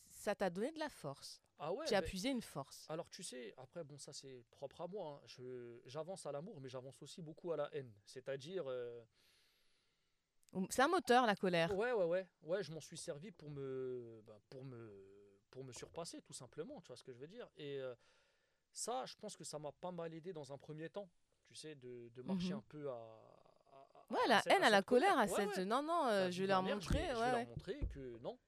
ça 0.09 0.35
t'a 0.35 0.49
donné 0.49 0.71
de 0.73 0.79
la 0.79 0.89
force. 0.89 1.41
Ah 1.61 1.73
ouais. 1.73 1.85
mais- 1.91 2.01
puisé 2.01 2.29
une 2.29 2.41
force. 2.41 2.85
Alors 2.89 3.09
tu 3.09 3.21
sais, 3.21 3.53
après 3.57 3.83
bon 3.83 3.97
ça 3.97 4.13
c'est 4.13 4.43
propre 4.51 4.81
à 4.81 4.87
moi. 4.87 5.19
hein. 5.21 5.27
Je, 5.27 5.79
j'avance 5.85 6.25
à 6.25 6.31
l'amour, 6.31 6.59
mais 6.61 6.69
j'avance 6.69 7.01
aussi 7.01 7.21
beaucoup 7.21 7.51
à 7.51 7.57
la 7.57 7.69
haine. 7.75 7.91
C'est-à-dire, 8.05 8.63
euh, 8.67 9.03
C'est 10.69 10.81
un 10.81 10.87
moteur, 10.87 11.25
la 11.25 11.35
colère. 11.35 11.75
ouais 11.75 11.91
ouais 11.91 12.05
ouais 12.05 12.27
ouais, 12.43 12.63
je 12.63 12.71
m'en 12.71 12.79
suis 12.81 12.97
servi 12.97 13.31
pour 13.31 13.49
me, 13.51 14.21
ben, 14.25 14.37
pour 14.49 14.63
me, 14.63 15.05
pour 15.51 15.63
me 15.63 15.71
surpasser 15.73 16.21
tout 16.21 16.33
simplement. 16.33 16.81
Tu 16.81 16.87
vois 16.87 16.95
ce 16.97 17.03
que 17.03 17.13
je 17.13 17.19
veux 17.19 17.27
dire 17.27 17.47
Et 17.57 17.79
euh, 17.79 17.93
ça, 18.71 19.05
je 19.05 19.15
pense 19.15 19.35
que 19.35 19.43
ça 19.43 19.59
m'a 19.59 19.71
pas 19.71 19.91
mal 19.91 20.13
aidé 20.13 20.33
dans 20.33 20.51
un 20.53 20.57
premier 20.57 20.89
temps. 20.89 21.09
Tu 21.45 21.55
sais, 21.55 21.75
de, 21.75 22.09
de 22.15 22.21
marcher 22.21 22.53
Mhm. 22.53 22.59
un 22.59 22.63
peu 22.69 22.89
à. 22.89 22.93
à- 22.93 22.95
à- 22.95 24.13
Ouais, 24.13 24.19
à 24.25 24.27
la 24.27 24.41
haine, 24.47 24.63
à 24.63 24.69
la 24.71 24.81
colère, 24.81 25.17
à 25.19 25.25
Ouais, 25.25 25.27
cette. 25.27 25.57
ouais. 25.57 25.65
Non, 25.65 25.83
non, 25.83 26.03
Bah, 26.05 26.11
euh, 26.13 26.31
je 26.31 26.41
vais 26.41 26.47
leur 26.47 26.61
manière, 26.63 26.79
je 26.79 26.85
montrer. 26.89 27.07
je 27.09 27.19
vais 27.19 27.31
leur 27.31 27.45
montrer 27.47 27.79
que 27.93 28.17
non. 28.19 28.39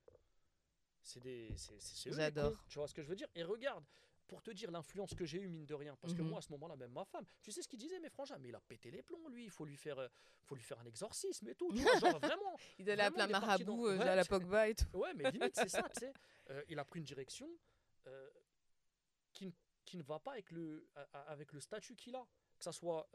C'est 1.03 1.19
des, 1.19 1.51
c'est, 1.57 1.79
c'est- 1.81 2.11
J'adore. 2.11 2.53
Tu 2.69 2.77
vois 2.79 2.87
ce 2.87 2.93
que 2.93 3.01
je 3.01 3.07
veux 3.09 3.15
dire? 3.15 3.27
Et 3.35 3.43
regarde, 3.43 3.83
pour 4.27 4.41
te 4.41 4.51
dire 4.51 4.71
l'influence 4.71 5.13
que 5.13 5.25
j'ai 5.25 5.39
eue 5.41 5.49
mine 5.49 5.65
de 5.65 5.73
rien, 5.73 5.95
parce 5.97 6.13
que 6.13 6.21
Mhm. 6.21 6.29
moi 6.29 6.37
à 6.39 6.41
ce 6.41 6.51
moment-là, 6.53 6.75
même 6.77 6.91
ma 6.91 7.03
femme, 7.03 7.25
tu 7.41 7.51
sais 7.51 7.61
ce 7.61 7.67
qu'il 7.67 7.79
disait, 7.79 7.99
mes 7.99 8.09
frangins, 8.09 8.37
mais 8.37 8.49
il 8.49 8.55
a 8.55 8.61
pété 8.61 8.89
les 8.91 9.01
plombs, 9.01 9.27
lui. 9.29 9.43
Il 9.45 9.49
faut 9.51 9.65
lui 9.65 9.75
faire, 9.75 9.97
euh, 9.99 10.07
faut 10.45 10.55
lui 10.55 10.63
faire 10.63 10.79
un 10.79 10.85
exorcisme 10.85 11.47
et 11.49 11.55
tout. 11.55 11.73
Tu 11.73 11.81
vois, 11.83 11.99
genre 11.99 12.19
vraiment. 12.19 12.55
Il 12.79 12.89
allait 12.89 13.03
appeler 13.03 13.23
un 13.23 13.27
marabout 13.27 13.65
dans- 13.65 13.85
euh, 13.87 13.97
Ouais. 13.97 14.07
à 14.07 14.15
la 14.15 14.23
Pogba 14.25 14.69
et 14.69 14.75
tout. 14.75 14.85
Ouais, 14.97 15.13
mais 15.15 15.29
limite 15.31 15.55
c'est 15.55 15.69
ça, 15.69 15.83
tu 15.95 15.99
sais. 15.99 16.13
Euh, 16.49 16.63
il 16.69 16.79
a 16.79 16.85
pris 16.85 16.99
une 16.99 17.05
direction 17.05 17.49
euh, 18.07 18.29
qui, 19.33 19.47
ne- 19.47 19.51
qui 19.85 19.97
ne 19.97 20.03
va 20.03 20.19
pas 20.19 20.31
avec 20.33 20.51
le, 20.51 20.87
avec 21.27 21.51
le 21.51 21.59
statut 21.59 21.95
qu'il 21.95 22.15
a, 22.15 22.25
que 22.57 22.63
ça 22.63 22.71
soit 22.71 23.09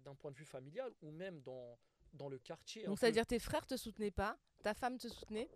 d'un 0.00 0.14
point 0.16 0.30
de 0.32 0.36
vue 0.36 0.44
familial 0.46 0.92
ou 1.02 1.10
même 1.10 1.40
dans 1.42 1.78
dans 2.14 2.28
le 2.28 2.38
quartier. 2.38 2.84
Donc, 2.84 2.96
peu. 2.96 3.00
ça 3.00 3.06
veut 3.06 3.12
dire 3.12 3.26
tes 3.26 3.38
frères 3.38 3.66
te 3.66 3.74
soutenaient 3.74 4.10
pas, 4.10 4.36
ta 4.62 4.74
femme 4.74 4.98
te 4.98 5.08
soutenait? 5.08 5.48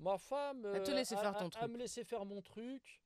Ma 0.00 0.18
femme. 0.18 0.66
Elle 0.74 0.82
te 0.82 0.90
euh, 0.90 0.94
laissait 0.94 1.14
a- 1.14 1.18
faire 1.20 1.36
ton 1.36 1.48
truc. 1.50 1.62
a 1.62 1.68
me 1.68 1.76
laissait 1.76 2.04
faire 2.04 2.24
mon 2.24 2.40
truc. 2.42 3.00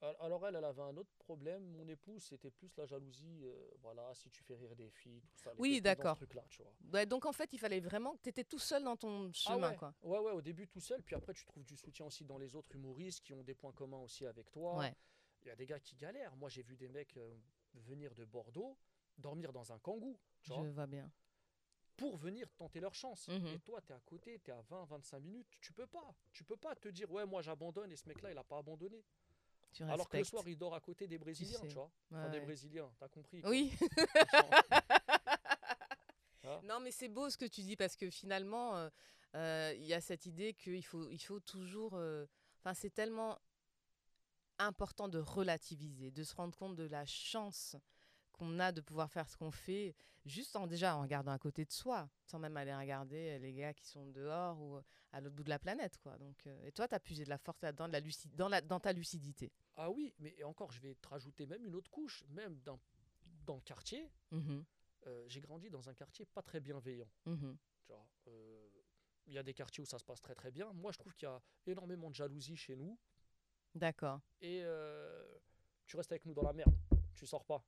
Al- 0.00 0.16
Alors 0.20 0.46
elle, 0.46 0.56
elle 0.56 0.64
avait 0.64 0.80
un 0.82 0.96
autre 0.96 1.12
problème. 1.18 1.62
Mon 1.76 1.86
épouse, 1.86 2.22
c'était 2.22 2.50
plus 2.50 2.74
la 2.76 2.86
jalousie. 2.86 3.42
euh, 3.44 3.70
voilà, 3.82 4.10
si 4.14 4.30
tu 4.30 4.42
fais 4.42 4.54
rire 4.56 4.74
des 4.74 4.88
filles, 4.90 5.20
tout 5.20 5.36
ça. 5.36 5.50
elle 5.50 5.60
Oui, 5.60 5.82
d'accord. 5.82 6.18
Ouais, 6.92 7.04
donc 7.04 7.26
en 7.26 7.32
fait, 7.32 7.52
il 7.52 7.58
fallait 7.58 7.80
vraiment 7.80 8.16
que 8.16 8.22
tu 8.22 8.30
étais 8.30 8.44
tout 8.44 8.58
seul 8.58 8.82
dans 8.82 8.96
ton 8.96 9.28
Ah 9.28 9.32
chemin, 9.32 9.70
ouais. 9.70 9.76
quoi. 9.76 9.94
Ouais, 10.02 10.18
ouais, 10.18 10.32
au 10.32 10.40
début 10.40 10.66
tout 10.66 10.80
seul. 10.80 11.02
Puis 11.02 11.14
après, 11.14 11.34
tu 11.34 11.44
trouves 11.44 11.64
du 11.64 11.76
soutien 11.76 12.06
aussi 12.06 12.24
dans 12.24 12.38
les 12.38 12.56
autres 12.56 12.74
humoristes 12.74 13.22
qui 13.22 13.34
ont 13.34 13.42
des 13.42 13.54
points 13.54 13.72
communs 13.72 13.98
aussi 13.98 14.24
avec 14.24 14.50
toi. 14.50 14.78
Ouais. 14.78 14.94
Il 15.42 15.48
y 15.48 15.50
a 15.50 15.56
des 15.56 15.66
gars 15.66 15.80
qui 15.80 15.94
galèrent. 15.96 16.34
Moi, 16.36 16.48
j'ai 16.48 16.62
vu 16.62 16.76
des 16.76 16.88
mecs 16.88 17.16
euh, 17.18 17.34
venir 17.74 18.14
de 18.14 18.24
Bordeaux, 18.24 18.78
dormir 19.18 19.52
dans 19.52 19.72
un 19.72 19.78
kangou, 19.78 20.18
tu 20.42 20.52
Je 20.52 20.70
vois 20.70 20.86
bien. 20.86 21.10
Pour 22.00 22.16
venir 22.16 22.50
tenter 22.56 22.80
leur 22.80 22.94
chance. 22.94 23.28
Mhm. 23.28 23.46
Et 23.48 23.58
toi, 23.58 23.78
tu 23.82 23.92
es 23.92 23.94
à 23.94 24.00
côté, 24.00 24.40
tu 24.42 24.50
es 24.50 24.54
à 24.54 24.62
20, 24.62 24.86
25 24.86 25.18
minutes. 25.20 25.46
Tu 25.60 25.70
peux 25.74 25.86
pas. 25.86 26.14
Tu 26.32 26.44
peux 26.44 26.56
pas 26.56 26.74
te 26.74 26.88
dire, 26.88 27.10
ouais, 27.12 27.26
moi 27.26 27.42
j'abandonne 27.42 27.92
et 27.92 27.96
ce 27.96 28.08
mec-là, 28.08 28.30
il 28.32 28.38
a 28.38 28.42
pas 28.42 28.56
abandonné. 28.56 29.04
Tu 29.74 29.82
Alors 29.82 30.08
que 30.08 30.16
le 30.16 30.24
soir, 30.24 30.48
il 30.48 30.56
dort 30.56 30.74
à 30.74 30.80
côté 30.80 31.06
des 31.06 31.18
Brésiliens, 31.18 31.60
sais. 31.60 31.68
tu 31.68 31.74
vois. 31.74 31.90
Ouais, 32.10 32.16
Enfin, 32.18 32.30
des. 32.30 32.40
Brésiliens, 32.40 32.90
t'as 32.98 33.08
compris. 33.08 33.42
quoi. 33.42 33.50
Oui. 33.50 33.70
Hein 36.42 36.58
non, 36.64 36.80
mais 36.80 36.90
c'est 36.90 37.08
beau 37.08 37.28
ce 37.28 37.36
que 37.36 37.44
tu 37.44 37.60
dis 37.60 37.76
parce 37.76 37.96
que 37.96 38.08
finalement, 38.08 38.74
euh, 38.74 38.88
euh, 39.34 39.74
il 39.76 39.84
y 39.84 39.92
a 39.92 40.00
cette 40.00 40.24
idée 40.24 40.54
qu'il 40.54 40.82
faut, 40.84 41.06
il 41.10 41.18
faut 41.18 41.38
toujours. 41.40 41.92
euh, 41.96 42.24
Enfin, 42.60 42.72
c'est 42.72 42.88
tellement 42.90 43.38
important 44.58 45.06
de 45.08 45.18
relativiser, 45.18 46.10
de 46.10 46.24
se 46.24 46.34
rendre 46.34 46.56
compte 46.56 46.76
de 46.76 46.84
la 46.88 47.04
chance 47.04 47.76
qu'on 48.40 48.58
a 48.58 48.72
de 48.72 48.80
pouvoir 48.80 49.10
faire 49.10 49.28
ce 49.28 49.36
qu'on 49.36 49.50
fait, 49.50 49.94
juste 50.24 50.56
en 50.56 50.66
déjà 50.66 50.96
en 50.96 51.02
regardant 51.02 51.32
à 51.32 51.38
côté 51.38 51.64
de 51.66 51.70
soi, 51.72 52.08
sans 52.24 52.38
même 52.38 52.56
aller 52.56 52.74
regarder 52.74 53.36
euh, 53.36 53.38
les 53.38 53.52
gars 53.52 53.74
qui 53.74 53.86
sont 53.86 54.06
dehors 54.06 54.58
ou 54.58 54.76
euh, 54.76 54.82
à 55.12 55.20
l'autre 55.20 55.36
bout 55.36 55.44
de 55.44 55.50
la 55.50 55.58
planète, 55.58 55.98
quoi. 55.98 56.16
Donc, 56.18 56.46
euh, 56.46 56.64
et 56.66 56.72
toi, 56.72 56.88
tu 56.88 56.94
as 56.94 57.00
puisé 57.00 57.24
de 57.24 57.28
la 57.28 57.36
force 57.38 57.60
là-dedans, 57.60 57.86
de 57.86 57.92
la 57.92 58.00
luci- 58.00 58.34
dans, 58.34 58.48
la, 58.48 58.62
dans 58.62 58.80
ta 58.80 58.92
lucidité. 58.94 59.52
Ah 59.76 59.90
oui, 59.90 60.14
mais 60.18 60.42
encore, 60.42 60.72
je 60.72 60.80
vais 60.80 60.94
te 60.94 61.06
rajouter 61.08 61.44
même 61.46 61.64
une 61.66 61.74
autre 61.74 61.90
couche, 61.90 62.24
même 62.30 62.58
dans, 62.60 62.80
dans 63.44 63.56
le 63.56 63.60
quartier. 63.60 64.10
Euh, 65.06 65.24
j'ai 65.28 65.40
grandi 65.40 65.68
dans 65.70 65.88
un 65.88 65.94
quartier 65.94 66.24
pas 66.26 66.42
très 66.42 66.60
bienveillant. 66.60 67.08
vois. 67.88 68.06
Euh, 68.28 68.68
Il 69.26 69.34
y 69.34 69.38
a 69.38 69.42
des 69.42 69.54
quartiers 69.54 69.82
où 69.82 69.86
ça 69.86 69.98
se 69.98 70.04
passe 70.04 70.20
très 70.22 70.34
très 70.34 70.50
bien. 70.50 70.72
Moi, 70.72 70.92
je 70.92 70.98
trouve 70.98 71.14
qu'il 71.14 71.28
y 71.28 71.30
a 71.30 71.40
énormément 71.66 72.08
de 72.10 72.14
jalousie 72.14 72.56
chez 72.56 72.74
nous. 72.76 72.98
D'accord. 73.74 74.20
Et 74.40 74.60
euh, 74.64 75.38
tu 75.86 75.96
restes 75.96 76.10
avec 76.12 76.24
nous 76.24 76.34
dans 76.34 76.42
la 76.42 76.52
merde. 76.52 76.74
Tu 77.14 77.26
sors 77.26 77.44
pas. 77.44 77.62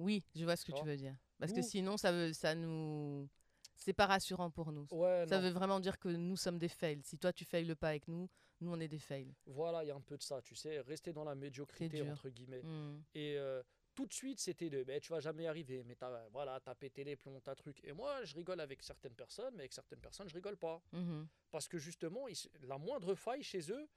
Oui, 0.00 0.24
je 0.34 0.44
vois 0.44 0.56
ce 0.56 0.64
que 0.64 0.72
Tu 0.72 0.84
veux 0.84 0.96
dire. 0.96 1.14
Parce 1.38 1.52
que 1.52 1.62
sinon, 1.62 1.96
ça, 1.96 2.10
veut, 2.10 2.32
ça 2.32 2.54
nous. 2.54 3.28
C'est 3.76 3.94
pas 3.94 4.06
rassurant 4.06 4.50
pour 4.50 4.72
nous. 4.72 4.86
Ouais, 4.90 5.24
Ça 5.26 5.36
non. 5.36 5.42
veut 5.42 5.50
vraiment 5.50 5.80
dire 5.80 5.98
que 5.98 6.08
nous 6.08 6.36
sommes 6.36 6.58
des 6.58 6.68
fails. 6.68 7.00
Si 7.02 7.16
toi, 7.16 7.32
tu 7.32 7.46
failles 7.46 7.64
le 7.64 7.74
pas 7.74 7.88
avec 7.88 8.08
nous, 8.08 8.28
nous, 8.60 8.70
on 8.70 8.78
est 8.78 8.88
des 8.88 8.98
fails. 8.98 9.34
Voilà, 9.46 9.82
il 9.84 9.88
y 9.88 9.90
a 9.90 9.94
un 9.94 10.02
peu 10.02 10.18
de 10.18 10.22
ça, 10.22 10.42
tu 10.42 10.54
sais. 10.54 10.80
Rester 10.80 11.14
dans 11.14 11.24
la 11.24 11.34
médiocrité, 11.34 12.02
entre 12.02 12.28
guillemets. 12.28 12.62
Mm. 12.62 13.02
Et 13.14 13.38
euh, 13.38 13.62
tout 13.94 14.06
de 14.06 14.12
suite, 14.12 14.38
c'était 14.38 14.68
de, 14.68 14.84
ben, 14.84 15.00
tu 15.00 15.12
vas 15.12 15.20
jamais 15.20 15.44
y 15.44 15.46
arriver, 15.46 15.82
mais 15.84 15.94
t'as, 15.94 16.28
voilà, 16.28 16.60
t'as 16.60 16.74
pété 16.74 17.04
les 17.04 17.16
plombs, 17.16 17.40
t'as 17.40 17.54
truc. 17.54 17.80
Et 17.84 17.92
moi, 17.92 18.22
je 18.24 18.34
rigole 18.34 18.60
avec 18.60 18.82
certaines 18.82 19.14
personnes, 19.14 19.54
mais 19.54 19.60
avec 19.60 19.72
certaines 19.72 20.00
personnes, 20.00 20.28
je 20.28 20.34
rigole 20.34 20.56
pas. 20.56 20.82
Mhm. 20.92 21.26
Parce 21.50 21.66
que 21.66 21.78
justement, 21.78 22.28
ils 22.28 22.36
la 22.62 22.76
moindre 22.76 23.14
faille 23.14 23.42
chez 23.42 23.72
eux, 23.72 23.88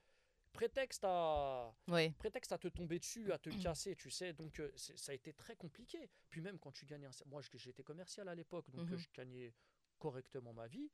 prétexte 0.54 1.04
à, 1.04 1.74
Oui, 1.88 2.10
prétexte 2.12 2.52
à 2.52 2.58
te 2.58 2.68
tomber 2.68 2.98
dessus, 2.98 3.30
à 3.32 3.38
te 3.38 3.50
casser, 3.74 3.94
tu 3.96 4.10
sais. 4.10 4.32
Donc, 4.32 4.60
euh, 4.60 4.72
ça 4.76 5.12
a 5.12 5.14
été 5.14 5.34
très 5.34 5.56
compliqué. 5.56 6.08
Puis 6.30 6.40
même 6.40 6.58
quand 6.58 6.72
tu 6.72 6.86
gagnais 6.86 7.06
un... 7.06 7.10
Moi, 7.26 7.42
j'étais 7.52 7.82
commercial 7.82 8.28
à 8.28 8.34
l'époque, 8.34 8.70
donc 8.70 8.86
Mhm. 8.86 8.94
euh, 8.94 8.96
je 8.96 9.08
gagnais 9.12 9.52
correctement 9.98 10.54
ma 10.54 10.66
vie. 10.66 10.90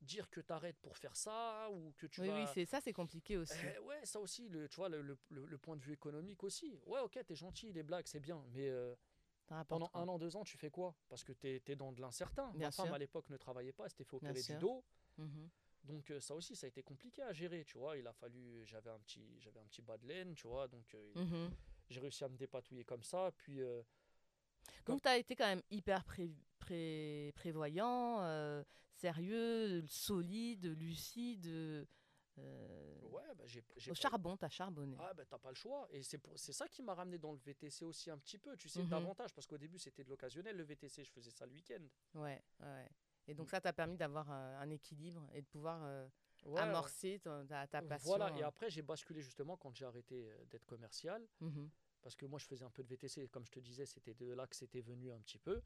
Dire 0.00 0.30
que 0.30 0.40
t'arrêtes 0.40 0.78
pour 0.78 0.96
faire 0.96 1.16
ça, 1.16 1.68
ou 1.72 1.92
que 1.96 2.06
tu 2.06 2.20
oui, 2.20 2.28
vas... 2.28 2.34
oui, 2.34 2.46
c'est 2.54 2.66
ça, 2.66 2.80
c'est 2.80 2.92
compliqué 2.92 3.36
aussi. 3.36 3.54
Eh 3.74 3.78
ouais, 3.80 4.04
ça 4.04 4.20
aussi, 4.20 4.48
le, 4.48 4.68
tu 4.68 4.76
vois, 4.76 4.88
le, 4.88 5.02
le- 5.30 5.58
point 5.58 5.76
de 5.76 5.82
vue 5.82 5.92
économique 5.92 6.44
aussi. 6.44 6.78
Ouais, 6.86 7.00
ok, 7.00 7.18
t'es 7.26 7.34
gentil, 7.34 7.72
les 7.72 7.82
blagues, 7.82 8.06
c'est 8.06 8.20
bien, 8.20 8.44
mais 8.52 8.68
euh, 8.68 8.94
pendant 9.66 9.88
quoi. 9.88 10.02
un 10.02 10.08
an, 10.08 10.18
deux 10.18 10.36
ans, 10.36 10.44
tu 10.44 10.56
fais 10.56 10.70
quoi? 10.70 10.94
Parce 11.08 11.24
que 11.24 11.32
t'es 11.32 11.60
es 11.66 11.74
dans 11.76 11.90
de 11.92 12.00
l'incertain. 12.00 12.52
Ma 12.54 12.70
femme, 12.70 12.86
sûr. 12.86 12.94
à 12.94 12.98
l'époque, 12.98 13.28
ne 13.28 13.36
travaillait 13.36 13.72
pas, 13.72 13.84
elle 13.84 13.90
s'était 13.90 14.04
fait 14.04 14.14
opérer 14.14 14.40
du 14.40 14.56
dos. 14.56 14.84
Mhm. 15.16 15.50
Donc 15.88 16.10
euh, 16.10 16.20
ça 16.20 16.34
aussi, 16.34 16.54
ça 16.54 16.66
a 16.66 16.68
été 16.68 16.82
compliqué 16.82 17.22
à 17.22 17.32
gérer, 17.32 17.64
tu 17.64 17.78
vois. 17.78 17.96
Il 17.96 18.06
a 18.06 18.12
fallu, 18.12 18.64
j'avais 18.66 18.90
un 18.90 18.98
petit, 19.00 19.40
j'avais 19.40 19.58
un 19.58 19.64
petit 19.66 19.82
bas 19.82 19.96
de 19.96 20.06
laine, 20.06 20.34
tu 20.34 20.46
vois. 20.46 20.68
Donc 20.68 20.94
euh, 20.94 21.12
Mhm. 21.16 21.50
j'ai 21.88 22.00
réussi 22.00 22.22
à 22.24 22.28
me 22.28 22.36
dépatouiller 22.36 22.84
comme 22.84 23.02
ça. 23.02 23.32
Puis 23.38 23.60
euh, 23.62 23.82
Donc, 24.86 25.00
tu 25.02 25.08
as 25.08 25.16
été 25.16 25.34
quand 25.34 25.46
même 25.46 25.62
hyper 25.70 26.04
pré- 26.04 26.30
pré- 26.58 27.32
prévoyant, 27.34 28.20
euh, 28.22 28.62
sérieux, 28.92 29.82
solide, 29.88 30.66
lucide. 30.78 31.46
euh, 31.46 31.84
ouais, 33.02 33.22
bah, 33.36 33.44
j'ai, 33.46 33.64
j'ai 33.76 33.90
au 33.90 33.94
pas- 33.94 34.00
charbon, 34.00 34.36
tu 34.36 34.44
as 34.44 34.48
charbonné. 34.50 34.96
Ah 35.00 35.12
bah 35.14 35.24
t'as 35.24 35.38
pas 35.38 35.48
le 35.48 35.54
choix 35.56 35.88
et 35.90 36.02
c'est 36.02 36.18
pour 36.18 36.38
c'est 36.38 36.52
ça 36.52 36.68
qui 36.68 36.82
m'a 36.82 36.94
ramené 36.94 37.18
dans 37.18 37.32
le 37.32 37.38
VTC 37.38 37.84
aussi 37.84 38.10
un 38.10 38.18
petit 38.18 38.38
peu 38.38 38.56
tu 38.56 38.68
sais 38.68 38.82
Mhm. 38.82 38.88
davantage 38.90 39.32
parce 39.34 39.46
qu'au 39.46 39.58
début 39.58 39.78
c'était 39.78 40.04
de 40.04 40.08
l'occasionnel 40.10 40.56
le 40.56 40.62
VTC 40.62 41.02
je 41.04 41.10
faisais 41.10 41.30
ça 41.32 41.46
le 41.46 41.52
week-end 41.52 41.82
Ouais, 42.14 42.40
ouais. 42.60 42.88
Et 43.28 43.34
donc, 43.34 43.50
ça 43.50 43.60
t'a 43.60 43.72
permis 43.72 43.96
d'avoir 43.96 44.30
euh, 44.30 44.58
un 44.60 44.70
équilibre 44.70 45.28
et 45.34 45.42
de 45.42 45.46
pouvoir 45.46 45.82
euh, 45.84 46.08
Ouais, 46.46 46.60
amorcer 46.62 47.18
ton- 47.20 47.46
ta, 47.46 47.66
ta 47.66 47.82
passion. 47.82 48.06
Voilà, 48.16 48.36
et 48.38 48.42
euh. 48.42 48.46
après 48.46 48.70
j'ai 48.70 48.80
basculé 48.82 49.20
justement 49.20 49.56
quand 49.56 49.74
j'ai 49.74 49.84
arrêté 49.84 50.26
d'être 50.50 50.64
commercial, 50.66 51.26
Mhm. 51.40 51.68
parce 52.00 52.16
que 52.16 52.24
moi 52.26 52.38
je 52.38 52.46
faisais 52.46 52.64
un 52.64 52.70
peu 52.70 52.82
de 52.82 52.88
VTC, 52.88 53.28
comme 53.28 53.44
je 53.44 53.50
te 53.52 53.60
disais, 53.60 53.84
c'était 53.86 54.14
de 54.14 54.32
là 54.32 54.46
que 54.46 54.56
c'était 54.56 54.80
venu 54.80 55.10
un 55.12 55.18
petit 55.20 55.38
peu. 55.38 55.60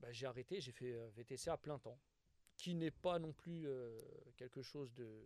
Bah, 0.00 0.10
j'ai 0.12 0.26
arrêté, 0.26 0.60
j'ai 0.60 0.72
fait 0.72 0.92
VTC 1.10 1.50
à 1.50 1.56
plein 1.58 1.78
temps, 1.78 1.98
qui 2.56 2.74
n'est 2.74 2.90
pas 2.90 3.18
non 3.18 3.32
plus 3.32 3.66
quelque 4.36 4.62
chose 4.62 4.94
de, 4.94 5.24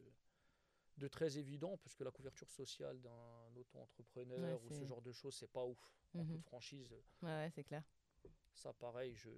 de 0.96 1.06
très 1.08 1.38
évident, 1.38 1.76
parce 1.78 1.94
que 1.94 2.02
la 2.02 2.10
couverture 2.10 2.50
sociale 2.50 3.00
d'un 3.00 3.54
auto-entrepreneur 3.56 4.58
Ouais, 4.60 4.66
ou 4.66 4.70
ce 4.72 4.84
genre 4.84 5.02
de 5.02 5.12
choses, 5.12 5.36
c'est 5.36 5.52
pas 5.52 5.64
ouf. 5.64 5.78
En 6.16 6.24
Mhm. 6.24 6.32
toute 6.32 6.44
franchise, 6.44 6.92
Ouais, 7.22 7.28
ouais, 7.28 7.50
c'est 7.54 7.62
clair. 7.64 7.84
ça 8.54 8.72
pareil, 8.72 9.14
je. 9.14 9.30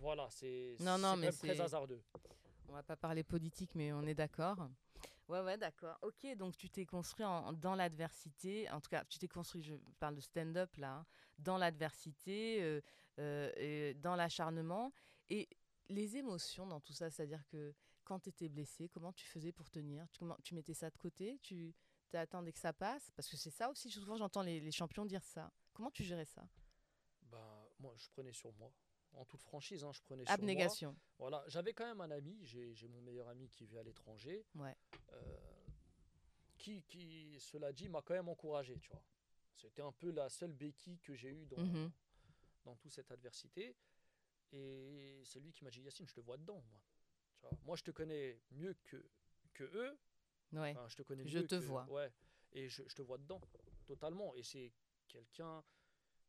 Voilà, 0.00 0.28
c'est 0.30 0.76
Non, 0.80 0.96
non, 0.98 1.16
mais 1.16 1.32
très 1.32 1.60
hasardeux. 1.60 2.02
On 2.68 2.72
va 2.72 2.82
pas 2.82 2.96
parler 2.96 3.24
politique, 3.24 3.74
mais 3.74 3.92
on 3.92 4.02
est 4.02 4.14
d'accord. 4.14 4.68
Ouais, 5.28 5.40
ouais, 5.40 5.58
d'accord. 5.58 5.98
Ok, 6.02 6.26
donc 6.36 6.56
tu 6.56 6.70
t'es 6.70 6.86
construit 6.86 7.24
en- 7.24 7.52
dans 7.52 7.74
l'adversité. 7.74 8.70
En 8.70 8.80
tout 8.80 8.88
cas, 8.88 9.04
tu 9.04 9.18
t'es 9.18 9.28
construit, 9.28 9.62
je 9.62 9.74
parle 9.98 10.14
de 10.14 10.20
stand-up 10.20 10.74
là, 10.76 10.92
hein, 10.98 11.06
dans 11.38 11.58
l'adversité, 11.58 12.62
euh, 12.62 12.80
euh, 13.18 13.94
dans 13.94 14.16
l'acharnement. 14.16 14.92
Et 15.28 15.48
les 15.88 16.16
émotions 16.16 16.66
dans 16.66 16.80
tout 16.80 16.92
ça, 16.92 17.10
c'est-à-dire 17.10 17.44
que 17.48 17.74
quand 18.04 18.20
tu 18.20 18.30
étais 18.30 18.48
blessé, 18.48 18.88
comment 18.88 19.12
tu 19.12 19.26
faisais 19.26 19.52
pour 19.52 19.68
tenir? 19.70 20.08
Tu, 20.10 20.18
comment, 20.20 20.36
tu 20.42 20.54
mettais 20.54 20.74
ça 20.74 20.88
de 20.90 20.96
côté? 20.96 21.38
Tu 21.42 21.74
attendais 22.14 22.52
que 22.52 22.58
ça 22.58 22.72
passe? 22.72 23.10
Parce 23.10 23.28
que 23.28 23.36
c'est 23.36 23.50
ça 23.50 23.68
aussi, 23.70 23.90
souvent 23.90 24.16
j'entends 24.16 24.42
les, 24.42 24.60
les 24.60 24.72
champions 24.72 25.04
dire 25.04 25.22
ça. 25.24 25.50
Comment 25.74 25.90
tu 25.90 26.04
gérais 26.04 26.24
ça? 26.24 26.48
Ben, 27.22 27.66
moi, 27.78 27.94
je 27.98 28.08
prenais 28.10 28.32
sur 28.32 28.52
moi. 28.54 28.72
En 29.18 29.24
toute 29.24 29.42
franchise, 29.42 29.82
hein, 29.82 29.90
je 29.92 30.00
prenais 30.00 30.22
sur 30.24 30.30
moi. 30.30 30.34
Abnégation. 30.34 30.96
Voilà, 31.18 31.42
j'avais 31.48 31.72
quand 31.74 31.84
même 31.84 32.00
un 32.00 32.10
ami, 32.12 32.38
j'ai 32.44 32.86
mon 32.88 33.00
meilleur 33.02 33.26
ami 33.28 33.48
qui 33.50 33.66
vit 33.66 33.76
à 33.76 33.82
l'étranger, 33.82 34.46
Ouais. 34.54 34.76
euh, 35.12 35.36
qui, 36.56 36.82
qui, 36.84 37.36
cela 37.40 37.72
dit, 37.72 37.88
m'a 37.88 38.00
quand 38.00 38.14
même 38.14 38.28
encouragé, 38.28 38.78
tu 38.78 38.90
vois. 38.90 39.02
C'était 39.56 39.82
un 39.82 39.90
peu 39.90 40.12
la 40.12 40.28
seule 40.28 40.52
béquille 40.52 41.00
que 41.00 41.14
j'ai 41.16 41.30
eue 41.30 41.46
dans, 41.46 41.58
Mhm. 41.58 41.90
dans 42.64 42.76
toute 42.76 42.92
cette 42.92 43.10
adversité. 43.10 43.74
Et 44.52 45.20
c'est 45.24 45.40
lui 45.40 45.52
qui 45.52 45.64
m'a 45.64 45.70
dit, 45.70 45.80
Yacine, 45.82 46.06
je 46.06 46.14
te 46.14 46.20
vois 46.20 46.36
dedans, 46.36 46.62
moi. 46.70 46.80
Tu 47.34 47.40
vois, 47.40 47.50
moi, 47.64 47.76
je 47.76 47.82
te 47.82 47.90
connais 47.90 48.40
mieux 48.52 48.74
que, 48.84 49.04
que 49.52 49.64
eux. 49.64 49.98
Ouais. 50.52 50.70
Enfin, 50.70 50.86
je 50.88 50.94
te 50.96 51.02
connais 51.02 51.26
Je 51.26 51.38
mieux 51.40 51.46
te 51.46 51.56
que- 51.56 51.60
vois. 51.64 51.84
Ouais. 51.90 52.12
Et 52.52 52.68
je, 52.68 52.82
je 52.88 52.94
te 52.94 53.02
vois 53.02 53.18
dedans, 53.18 53.40
totalement. 53.84 54.32
Et 54.36 54.44
c'est 54.44 54.72
quelqu'un 55.08 55.64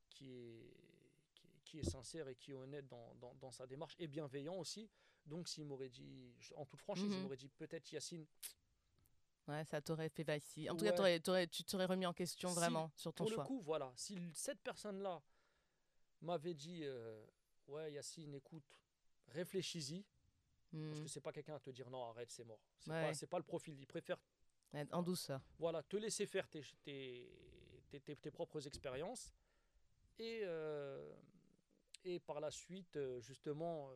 qui 0.10 0.32
est, 0.32 0.74
qui, 1.70 1.80
est- 1.80 1.90
sincère 1.90 2.28
et 2.28 2.36
qui 2.36 2.52
est 2.52 2.56
honnête 2.56 2.88
dans, 2.88 3.14
dans, 3.16 3.34
dans 3.36 3.52
sa 3.52 3.68
démarche 3.68 3.96
et 4.00 4.08
bienveillant 4.08 4.56
aussi. 4.56 4.90
Donc, 5.26 5.48
s'il 5.48 5.66
m'aurait 5.66 5.90
dit, 5.90 6.34
en 6.56 6.66
toute 6.66 6.82
franchise, 6.82 7.06
il 7.06 7.18
Mhm. 7.18 7.22
m'aurait 7.24 7.38
dit 7.38 7.50
peut-être 7.50 7.92
Yacine, 7.92 8.26
Ouais, 9.48 9.66
ça 9.66 9.82
t'aurait 9.82 10.10
fait 10.10 10.24
vaciller. 10.24 10.70
En 10.70 10.76
tout 10.76 10.86
cas, 10.86 10.92
Ouais. 10.92 10.96
t'aurais- 10.96 11.20
t'aurais- 11.20 11.48
tu 11.48 11.64
t'aurais 11.64 11.86
remis 11.86 12.06
en 12.06 12.14
question 12.14 12.50
Si, 12.50 12.56
vraiment 12.56 12.92
sur 12.96 13.12
ton 13.14 13.24
pour 13.24 13.34
choix. 13.34 13.44
le 13.44 13.48
coup, 13.48 13.60
voilà, 13.62 13.92
si 13.96 14.16
cette 14.36 14.62
personne-là 14.62 15.22
m'avait 16.22 16.54
dit 16.54 16.82
euh, 16.84 17.26
Ouais, 17.68 17.92
Yacine, 17.94 18.34
écoute, 18.36 18.80
réfléchis-y, 19.28 20.04
parce 20.72 21.00
Hmm. 21.00 21.04
que 21.04 21.08
c'est 21.10 21.22
pas 21.22 21.32
quelqu'un 21.32 21.56
à 21.56 21.60
te 21.60 21.70
dire 21.72 21.90
non, 21.90 22.04
arrête, 22.10 22.32
c'est 22.32 22.44
mort. 22.44 22.60
C'est 22.80 22.90
Ouais. 22.92 23.12
pas, 23.22 23.28
pas 23.28 23.38
le 23.38 23.44
profil. 23.44 23.76
Il 23.80 23.86
préfère 23.88 24.18
Ouais, 24.74 24.88
En 24.92 25.02
douceur. 25.04 25.42
voilà, 25.60 25.82
te 25.84 25.98
laisser 25.98 26.26
faire 26.28 26.48
tes, 26.48 26.62
tes, 26.84 27.28
tes, 27.90 28.00
tes- 28.02 28.16
tes 28.16 28.32
propres 28.32 28.66
expériences 28.68 29.34
et, 30.20 30.42
euh, 30.44 31.12
et 32.04 32.20
par 32.20 32.40
la 32.40 32.52
suite, 32.52 32.96
euh, 32.98 33.20
justement, 33.22 33.92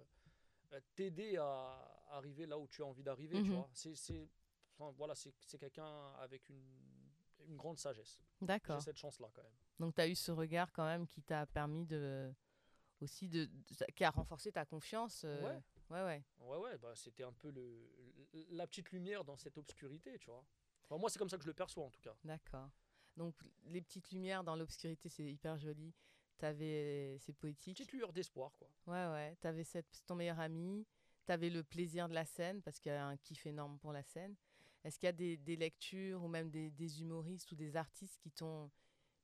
euh, 0.74 0.80
t'aider 0.96 1.38
à 1.38 2.06
arriver 2.10 2.46
là 2.46 2.58
où 2.58 2.68
tu 2.68 2.82
as 2.82 2.86
envie 2.86 3.04
d'arriver. 3.04 3.40
Mhm. 3.40 3.54
vois. 3.54 3.70
C'est, 3.74 4.30
enfin, 4.78 4.92
voilà, 4.98 5.16
c'est, 5.16 5.34
quelqu'un 5.58 6.14
avec 6.20 6.50
une, 6.50 6.64
une 7.48 7.56
grande 7.56 7.78
sagesse. 7.80 8.20
J'ai 8.40 8.46
D'accord. 8.46 8.82
cette 8.82 8.98
chance-là 8.98 9.30
quand 9.34 9.44
même. 9.44 9.54
Donc, 9.80 9.96
tu 9.96 10.02
as 10.02 10.08
eu 10.08 10.16
ce 10.16 10.32
regard 10.32 10.72
quand 10.72 10.86
même 10.86 11.08
qui 11.08 11.22
t'a 11.22 11.46
permis 11.46 11.86
de. 11.86 12.32
aussi 13.02 13.28
de, 13.28 13.46
de- 13.46 13.92
qui 13.96 14.04
a 14.04 14.10
renforcé 14.12 14.52
ta 14.52 14.66
confiance. 14.66 15.24
euh, 15.26 15.42
Ouais. 15.42 15.62
Ouais, 15.90 16.04
ouais. 16.04 16.24
Ouais, 16.40 16.58
ouais, 16.58 16.78
bah, 16.78 16.94
c'était 16.96 17.24
un 17.24 17.34
peu 17.34 17.52
le, 17.52 17.90
la 18.52 18.66
petite 18.66 18.92
lumière 18.92 19.24
dans 19.24 19.36
cette 19.36 19.58
obscurité, 19.58 20.18
tu 20.18 20.28
vois. 20.30 20.44
Enfin, 20.86 20.98
moi, 20.98 21.10
c'est 21.10 21.20
comme 21.20 21.30
ça 21.30 21.38
que 21.38 21.44
je 21.44 21.48
le 21.50 21.54
perçois 21.54 21.84
en 21.84 21.90
tout 21.90 22.00
cas. 22.02 22.16
D'accord. 22.24 22.70
Donc, 23.16 23.36
les 23.66 23.82
petites 23.82 24.12
lumières 24.12 24.44
dans 24.44 24.56
l'obscurité, 24.56 25.10
c'est 25.10 25.24
hyper 25.26 25.58
joli. 25.58 25.94
T'avais. 26.44 27.18
C'est 27.22 27.32
poétique. 27.32 27.78
Petite 27.78 27.94
lueur 27.94 28.12
d'espoir, 28.12 28.52
quoi. 28.58 28.68
Ouais, 28.88 29.14
ouais. 29.14 29.38
T'avais 29.40 29.64
cette... 29.64 30.04
ton 30.06 30.16
meilleur 30.16 30.42
ami. 30.42 30.86
T'avais 31.26 31.50
le 31.50 31.64
plaisir 31.64 32.10
de 32.10 32.14
la 32.14 32.26
scène 32.26 32.62
parce 32.62 32.82
qu'il 32.82 32.92
y 32.92 32.96
a 32.96 33.06
un 33.08 33.16
kiff 33.16 33.46
énorme 33.46 33.80
pour 33.80 33.94
la 33.94 34.04
scène. 34.04 34.36
Est-ce 34.84 35.00
qu'il 35.00 35.08
y 35.08 35.10
a 35.10 35.14
des, 35.14 35.38
des 35.38 35.56
lectures 35.56 36.22
ou 36.22 36.28
même 36.28 36.50
des, 36.50 36.70
des 36.70 37.00
humoristes 37.00 37.50
ou 37.54 37.56
des 37.56 37.78
artistes 37.78 38.20
qui 38.20 38.30
t'ont 38.30 38.70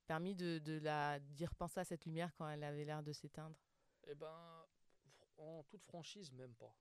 permis 0.07 0.33
de, 0.33 0.59
de 0.59 0.79
la 0.79 1.19
d'y 1.19 1.45
repenser 1.45 1.81
à 1.81 1.83
cette 1.83 2.05
lumière 2.05 2.33
quand 2.37 2.47
elle 2.47 2.63
avait 2.63 2.85
l'air 2.85 3.03
de 3.03 3.11
s'éteindre? 3.11 3.59
Eh 4.07 4.15
ben, 4.15 4.65
en 5.37 5.63
toute 5.63 5.83
franchise, 5.83 6.31
même 6.31 6.53
pas. 6.55 6.73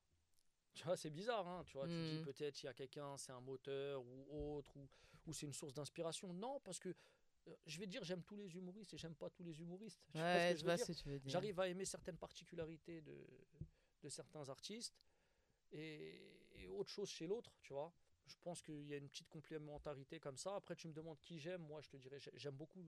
Tu 0.72 0.84
vois, 0.84 0.96
c'est 0.96 1.10
bizarre, 1.10 1.48
hein. 1.48 1.64
Tu 1.66 1.72
vois, 1.76 1.88
tu 1.88 1.94
dis 1.94 2.18
Mhm. 2.18 2.24
peut-être 2.26 2.62
il 2.62 2.66
y 2.66 2.68
a 2.68 2.74
quelqu'un, 2.74 3.16
c'est 3.16 3.32
un 3.32 3.40
moteur 3.40 4.04
ou 4.06 4.54
autre, 4.56 4.76
ou, 4.76 4.88
ou 5.26 5.32
c'est 5.32 5.46
une 5.46 5.52
source 5.52 5.74
d'inspiration. 5.74 6.32
Non, 6.32 6.60
parce 6.60 6.78
que 6.78 6.90
euh, 6.90 6.92
je 7.66 7.78
vais 7.78 7.86
dire, 7.86 8.02
j'aime 8.04 8.22
tous 8.22 8.36
les 8.36 8.54
humoristes 8.56 8.94
et 8.94 8.98
j'aime 8.98 9.14
pas 9.14 9.30
tous 9.30 9.42
les 9.42 9.58
humoristes. 9.60 10.00
Tu 10.12 10.18
vois 10.18 10.26
ce 10.26 10.36
Ouais, 10.36 10.48
que 10.52 10.54
je 10.54 10.60
je 10.60 10.64
veux 10.64 10.68
vois 10.70 10.76
dire 10.76 10.86
ce 10.86 10.92
que 10.92 10.98
tu 10.98 11.08
veux 11.08 11.18
dire. 11.18 11.30
J'arrive 11.30 11.60
à 11.60 11.68
aimer 11.68 11.84
certaines 11.84 12.16
particularités 12.18 13.00
de, 13.02 13.26
de 14.02 14.08
certains 14.08 14.48
artistes 14.48 14.94
et, 15.72 16.20
et 16.56 16.66
autre 16.68 16.90
chose 16.90 17.08
chez 17.08 17.26
l'autre, 17.26 17.52
tu 17.62 17.72
vois. 17.72 17.92
Je 18.26 18.36
pense 18.42 18.60
qu'il 18.62 18.86
y 18.86 18.92
a 18.94 18.98
une 18.98 19.08
petite 19.08 19.28
complémentarité 19.28 20.20
comme 20.20 20.36
ça. 20.36 20.54
Après, 20.56 20.76
tu 20.76 20.86
me 20.88 20.92
demandes 20.92 21.18
qui 21.20 21.38
j'aime. 21.38 21.62
Moi, 21.62 21.80
je 21.80 21.88
te 21.88 21.96
dirais, 21.96 22.18
j'ai- 22.20 22.32
j'aime 22.34 22.56
beaucoup 22.56 22.84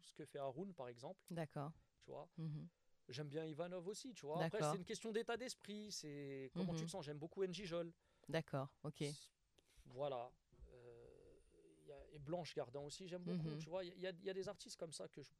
ce 0.00 0.14
que 0.14 0.24
fait 0.24 0.38
Haroun, 0.38 0.72
par 0.72 0.88
exemple, 0.88 1.20
D'accord. 1.30 1.72
tu 2.02 2.10
vois. 2.10 2.28
Mhm. 2.38 2.66
J'aime 3.08 3.28
bien 3.28 3.44
Ivanov 3.44 3.86
aussi, 3.88 4.14
tu 4.14 4.24
vois. 4.24 4.42
Après, 4.44 4.62
c'est 4.62 4.76
une 4.76 4.84
question 4.84 5.10
d'état 5.12 5.36
d'esprit. 5.36 5.90
C'est 5.92 6.50
comment 6.54 6.72
tu 6.74 6.82
Mhm. 6.82 6.86
te 6.86 6.90
sens. 6.92 7.04
J'aime 7.04 7.18
beaucoup 7.18 7.42
NJ 7.42 7.64
Jol. 7.66 7.92
D'accord, 8.28 8.68
ok. 8.84 9.02
Voilà. 9.86 10.30
Euh, 12.12 12.16
et 12.16 12.18
Blanche 12.18 12.54
Gardin 12.54 12.80
aussi, 12.80 13.06
j'aime 13.08 13.22
beaucoup. 13.22 13.48
Mhm. 13.50 13.58
Tu 13.58 13.68
vois, 13.68 13.84
il 13.84 13.98
y, 14.00 14.06
a- 14.06 14.10
il 14.10 14.24
y 14.24 14.30
a 14.30 14.34
des 14.34 14.48
artistes 14.48 14.78
comme 14.78 14.92
ça 14.92 15.08
que 15.08 15.22
je, 15.22 15.30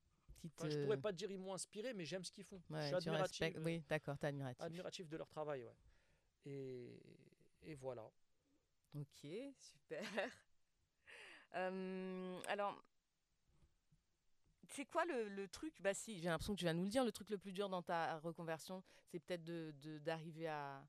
enfin, 0.47 0.69
je 0.69 0.79
pourrais 0.83 0.97
pas 1.01 1.13
te 1.13 1.17
dire 1.19 1.31
ils 1.31 1.39
m'ont 1.39 1.55
inspiré, 1.55 1.93
mais 1.95 2.05
j'aime 2.05 2.25
ce 2.25 2.33
qu'ils 2.33 2.45
font. 2.45 2.63
Ouais, 2.71 2.79
je 2.79 2.83
suis 2.83 2.91
tu 2.91 2.97
admiratif, 2.97 3.57
euh, 3.57 3.63
Oui, 3.65 3.83
d'accord, 3.89 4.19
t'es 4.19 4.27
admiratif. 4.29 4.63
admiratif 4.63 5.09
de 5.09 5.17
leur 5.17 5.29
travail, 5.29 5.65
ouais. 5.65 5.77
Et, 6.47 7.01
et 7.63 7.75
voilà. 7.75 8.09
Ok, 8.95 9.27
super. 9.61 10.03
Euh, 11.57 12.41
alors, 12.47 12.81
c'est 14.69 14.85
quoi 14.85 15.05
le, 15.05 15.29
le 15.29 15.49
truc 15.49 15.75
Bah 15.83 15.93
si, 15.95 16.21
j'ai 16.21 16.29
l'impression 16.29 16.55
que 16.55 16.61
tu 16.61 16.65
vas 16.65 16.73
nous 16.73 16.85
le 16.85 16.89
dire. 16.89 17.05
Le 17.05 17.11
truc 17.11 17.29
le 17.29 17.39
plus 17.39 17.51
dur 17.51 17.69
dans 17.69 17.83
ta 17.83 18.21
reconversion, 18.21 18.85
c'est 19.09 19.19
peut-être 19.19 19.43
de 19.43 19.75
de- 19.83 19.99
d'arriver 19.99 20.47
à... 20.47 20.87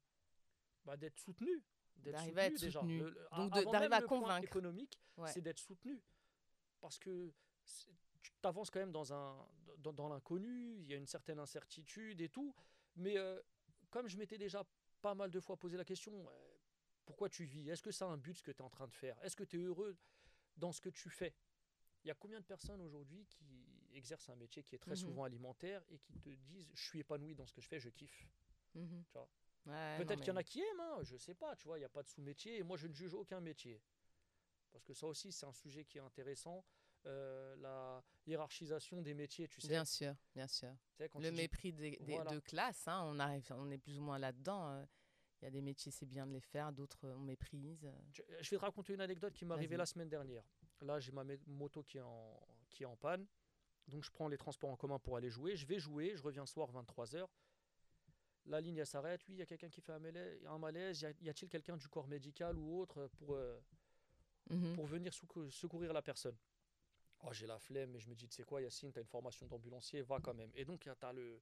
Bah, 0.85 0.97
d'être 0.97 1.17
soutenu. 1.19 1.63
D'arriver 2.09 2.41
à 2.41 2.45
être 2.45 2.59
déjà. 2.59 2.79
soutenu. 2.79 2.99
Le- 2.99 3.09
le- 3.09 3.27
Donc, 3.37 3.51
d'arriver 3.71 3.95
à 3.95 4.01
convaincre. 4.01 4.43
économique, 4.45 4.99
Ouais. 5.17 5.31
c'est 5.31 5.41
d'être 5.41 5.59
soutenu. 5.59 6.01
Parce 6.79 6.97
que 6.97 7.31
tu 8.21 8.31
t'avances 8.41 8.69
quand 8.71 8.79
même 8.79 8.91
dans, 8.91 9.13
un, 9.13 9.47
dans, 9.77 9.93
dans 9.93 10.07
l'inconnu, 10.09 10.77
il 10.79 10.87
y 10.87 10.93
a 10.93 10.97
une 10.97 11.05
certaine 11.07 11.37
incertitude 11.39 12.21
et 12.21 12.29
tout. 12.29 12.55
Mais 12.95 13.17
euh, 13.17 13.39
comme 13.91 14.07
je 14.07 14.17
m'étais 14.17 14.37
déjà 14.37 14.65
pas 15.01 15.13
mal 15.13 15.29
de 15.31 15.39
fois 15.39 15.57
posé 15.57 15.77
la 15.77 15.85
question, 15.85 16.27
euh, 16.27 16.31
pourquoi 17.05 17.29
tu 17.29 17.43
vis? 17.45 17.69
Est-ce 17.69 17.83
que 17.83 17.91
ça 17.91 18.05
a 18.05 18.09
un 18.09 18.17
but 18.17 18.35
ce 18.37 18.43
que 18.43 18.51
tu 18.51 18.57
es 18.57 18.61
en 18.61 18.69
train 18.69 18.87
de 18.87 18.93
faire? 18.93 19.17
Est-ce 19.23 19.35
que 19.35 19.43
tu 19.43 19.59
es 19.59 19.63
heureux 19.63 19.95
dans 20.57 20.71
ce 20.71 20.81
que 20.81 20.89
tu 20.89 21.09
fais? 21.09 21.33
Il 22.03 22.07
y 22.07 22.11
a 22.11 22.15
combien 22.15 22.39
de 22.39 22.45
personnes 22.45 22.81
aujourd'hui 22.81 23.25
qui 23.27 23.67
exercent 23.93 24.29
un 24.29 24.35
métier 24.35 24.63
qui 24.63 24.73
est 24.75 24.79
très 24.79 24.91
Mhm. 24.91 24.97
souvent 24.97 25.23
alimentaire 25.23 25.83
et 25.91 25.99
qui 25.99 26.13
te 26.19 26.29
disent 26.29 26.69
je 26.73 26.83
suis 26.83 26.99
épanoui 26.99 27.35
dans 27.35 27.45
ce 27.45 27.53
que 27.53 27.61
je 27.61 27.67
fais, 27.67 27.79
je 27.79 27.89
kiffe? 27.89 28.25
Mhm. 28.73 29.03
Tu 29.05 29.13
vois? 29.13 29.27
Ouais, 29.67 29.97
Peut-être 29.99 30.19
qu'il 30.21 30.29
y 30.29 30.31
en 30.31 30.37
a 30.37 30.43
qui 30.43 30.59
aiment, 30.61 30.79
hein, 30.79 30.99
je 31.03 31.17
sais 31.17 31.35
pas, 31.35 31.55
tu 31.55 31.67
vois, 31.67 31.77
il 31.77 31.81
n'y 31.81 31.85
a 31.85 31.89
pas 31.89 32.01
de 32.03 32.07
sous-métier 32.09 32.57
et 32.57 32.63
moi 32.63 32.77
je 32.77 32.87
ne 32.87 32.93
juge 32.93 33.13
aucun 33.13 33.39
métier. 33.39 33.81
Parce 34.71 34.83
que 34.83 34.93
ça 34.93 35.05
aussi, 35.07 35.31
c'est 35.31 35.45
un 35.45 35.53
sujet 35.53 35.85
qui 35.85 35.97
est 35.97 36.01
intéressant. 36.01 36.63
euh, 37.07 37.55
la 37.57 38.03
hiérarchisation 38.27 39.01
des 39.01 39.15
métiers, 39.15 39.47
tu 39.47 39.59
sais. 39.59 39.67
Bien 39.67 39.85
sûr, 39.85 40.13
bien 40.35 40.47
sûr. 40.47 40.69
Tu 40.91 40.97
sais, 40.97 41.09
quand 41.09 41.19
Le 41.19 41.31
mépris 41.31 41.73
des, 41.73 41.97
des- 41.97 42.13
Voilà. 42.13 42.29
de 42.29 42.39
classe, 42.39 42.87
hein, 42.87 43.01
on, 43.07 43.17
arrive, 43.17 43.51
on 43.57 43.71
est 43.71 43.79
plus 43.79 43.97
ou 43.97 44.03
moins 44.03 44.19
là-dedans. 44.19 44.69
euh. 44.69 44.85
Il 45.41 45.45
y 45.45 45.47
a 45.47 45.51
des 45.51 45.61
métiers, 45.63 45.91
c'est 45.91 46.05
bien 46.05 46.27
de 46.27 46.31
les 46.31 46.39
faire, 46.41 46.71
d'autres, 46.71 47.07
on 47.09 47.21
méprise. 47.21 47.83
euh. 47.85 47.91
Je 48.11 48.21
je 48.41 48.49
vais 48.51 48.57
te 48.57 48.61
raconter 48.61 48.93
une 48.93 49.01
anecdote 49.01 49.33
qui 49.33 49.45
m'est 49.45 49.53
arrivée 49.55 49.77
la 49.77 49.87
semaine 49.87 50.09
dernière. 50.09 50.43
Là, 50.81 50.99
j'ai 50.99 51.11
ma 51.11 51.23
moto 51.47 51.81
qui 51.81 51.97
est, 51.97 52.01
en, 52.01 52.39
qui 52.69 52.83
est 52.83 52.85
en 52.85 52.95
panne. 52.95 53.25
Donc, 53.87 54.03
je 54.03 54.11
prends 54.11 54.27
les 54.27 54.37
transports 54.37 54.69
en 54.69 54.77
commun 54.77 54.99
pour 54.99 55.17
aller 55.17 55.31
jouer. 55.31 55.55
Je 55.55 55.65
vais 55.65 55.79
jouer. 55.79 56.15
Je 56.15 56.21
reviens 56.21 56.45
soir 56.45 56.71
23h. 56.71 57.25
La 58.47 58.59
ligne, 58.59 58.83
s'arrête. 58.85 59.21
Oui, 59.27 59.35
il 59.35 59.39
y 59.39 59.41
a 59.41 59.45
quelqu'un 59.45 59.69
qui 59.69 59.81
fait 59.81 59.91
un 59.93 59.99
malaise. 59.99 60.39
Un 60.45 60.57
malaise. 60.57 61.01
Y 61.21 61.29
a-t-il 61.29 61.47
quelqu'un 61.49 61.77
du 61.77 61.87
corps 61.87 62.07
médical 62.07 62.57
ou 62.57 62.79
autre 62.79 63.07
pour, 63.17 63.35
euh, 63.35 63.59
Mhm. 64.49 64.73
pour 64.75 64.85
venir 64.87 65.11
secou- 65.13 65.49
secourir 65.51 65.93
la 65.93 66.01
personne? 66.01 66.35
Oh, 67.23 67.31
J'ai 67.31 67.45
la 67.45 67.59
flemme, 67.59 67.91
mais 67.91 67.99
je 67.99 68.09
me 68.09 68.15
dis, 68.15 68.27
tu 68.27 68.35
sais 68.35 68.43
quoi, 68.43 68.61
Yacine, 68.61 68.91
tu 68.91 68.97
as 68.97 69.01
une 69.01 69.07
formation 69.07 69.45
d'ambulancier, 69.45 70.01
va 70.01 70.19
quand 70.19 70.33
même. 70.33 70.51
Et 70.55 70.65
donc, 70.65 70.81
tu 70.81 71.05
as 71.05 71.13
le, 71.13 71.39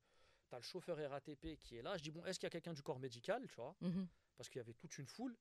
t'as 0.49 0.57
le 0.57 0.63
chauffeur 0.63 0.97
RATP 1.09 1.55
qui 1.57 1.77
est 1.77 1.81
là. 1.81 1.95
Je 1.95 2.03
dis, 2.03 2.11
bon, 2.11 2.25
est-ce 2.25 2.37
qu'il 2.37 2.47
y 2.47 2.47
a 2.47 2.49
quelqu'un 2.51 2.73
du 2.73 2.83
corps 2.83 2.99
médical, 2.99 3.47
tu 3.47 3.55
vois? 3.55 3.75
Mhm. 3.81 4.07
parce 4.35 4.47
qu'il 4.47 4.59
y 4.59 4.61
avait 4.61 4.73
toute 4.73 4.97
une 4.97 5.05
foule. 5.05 5.35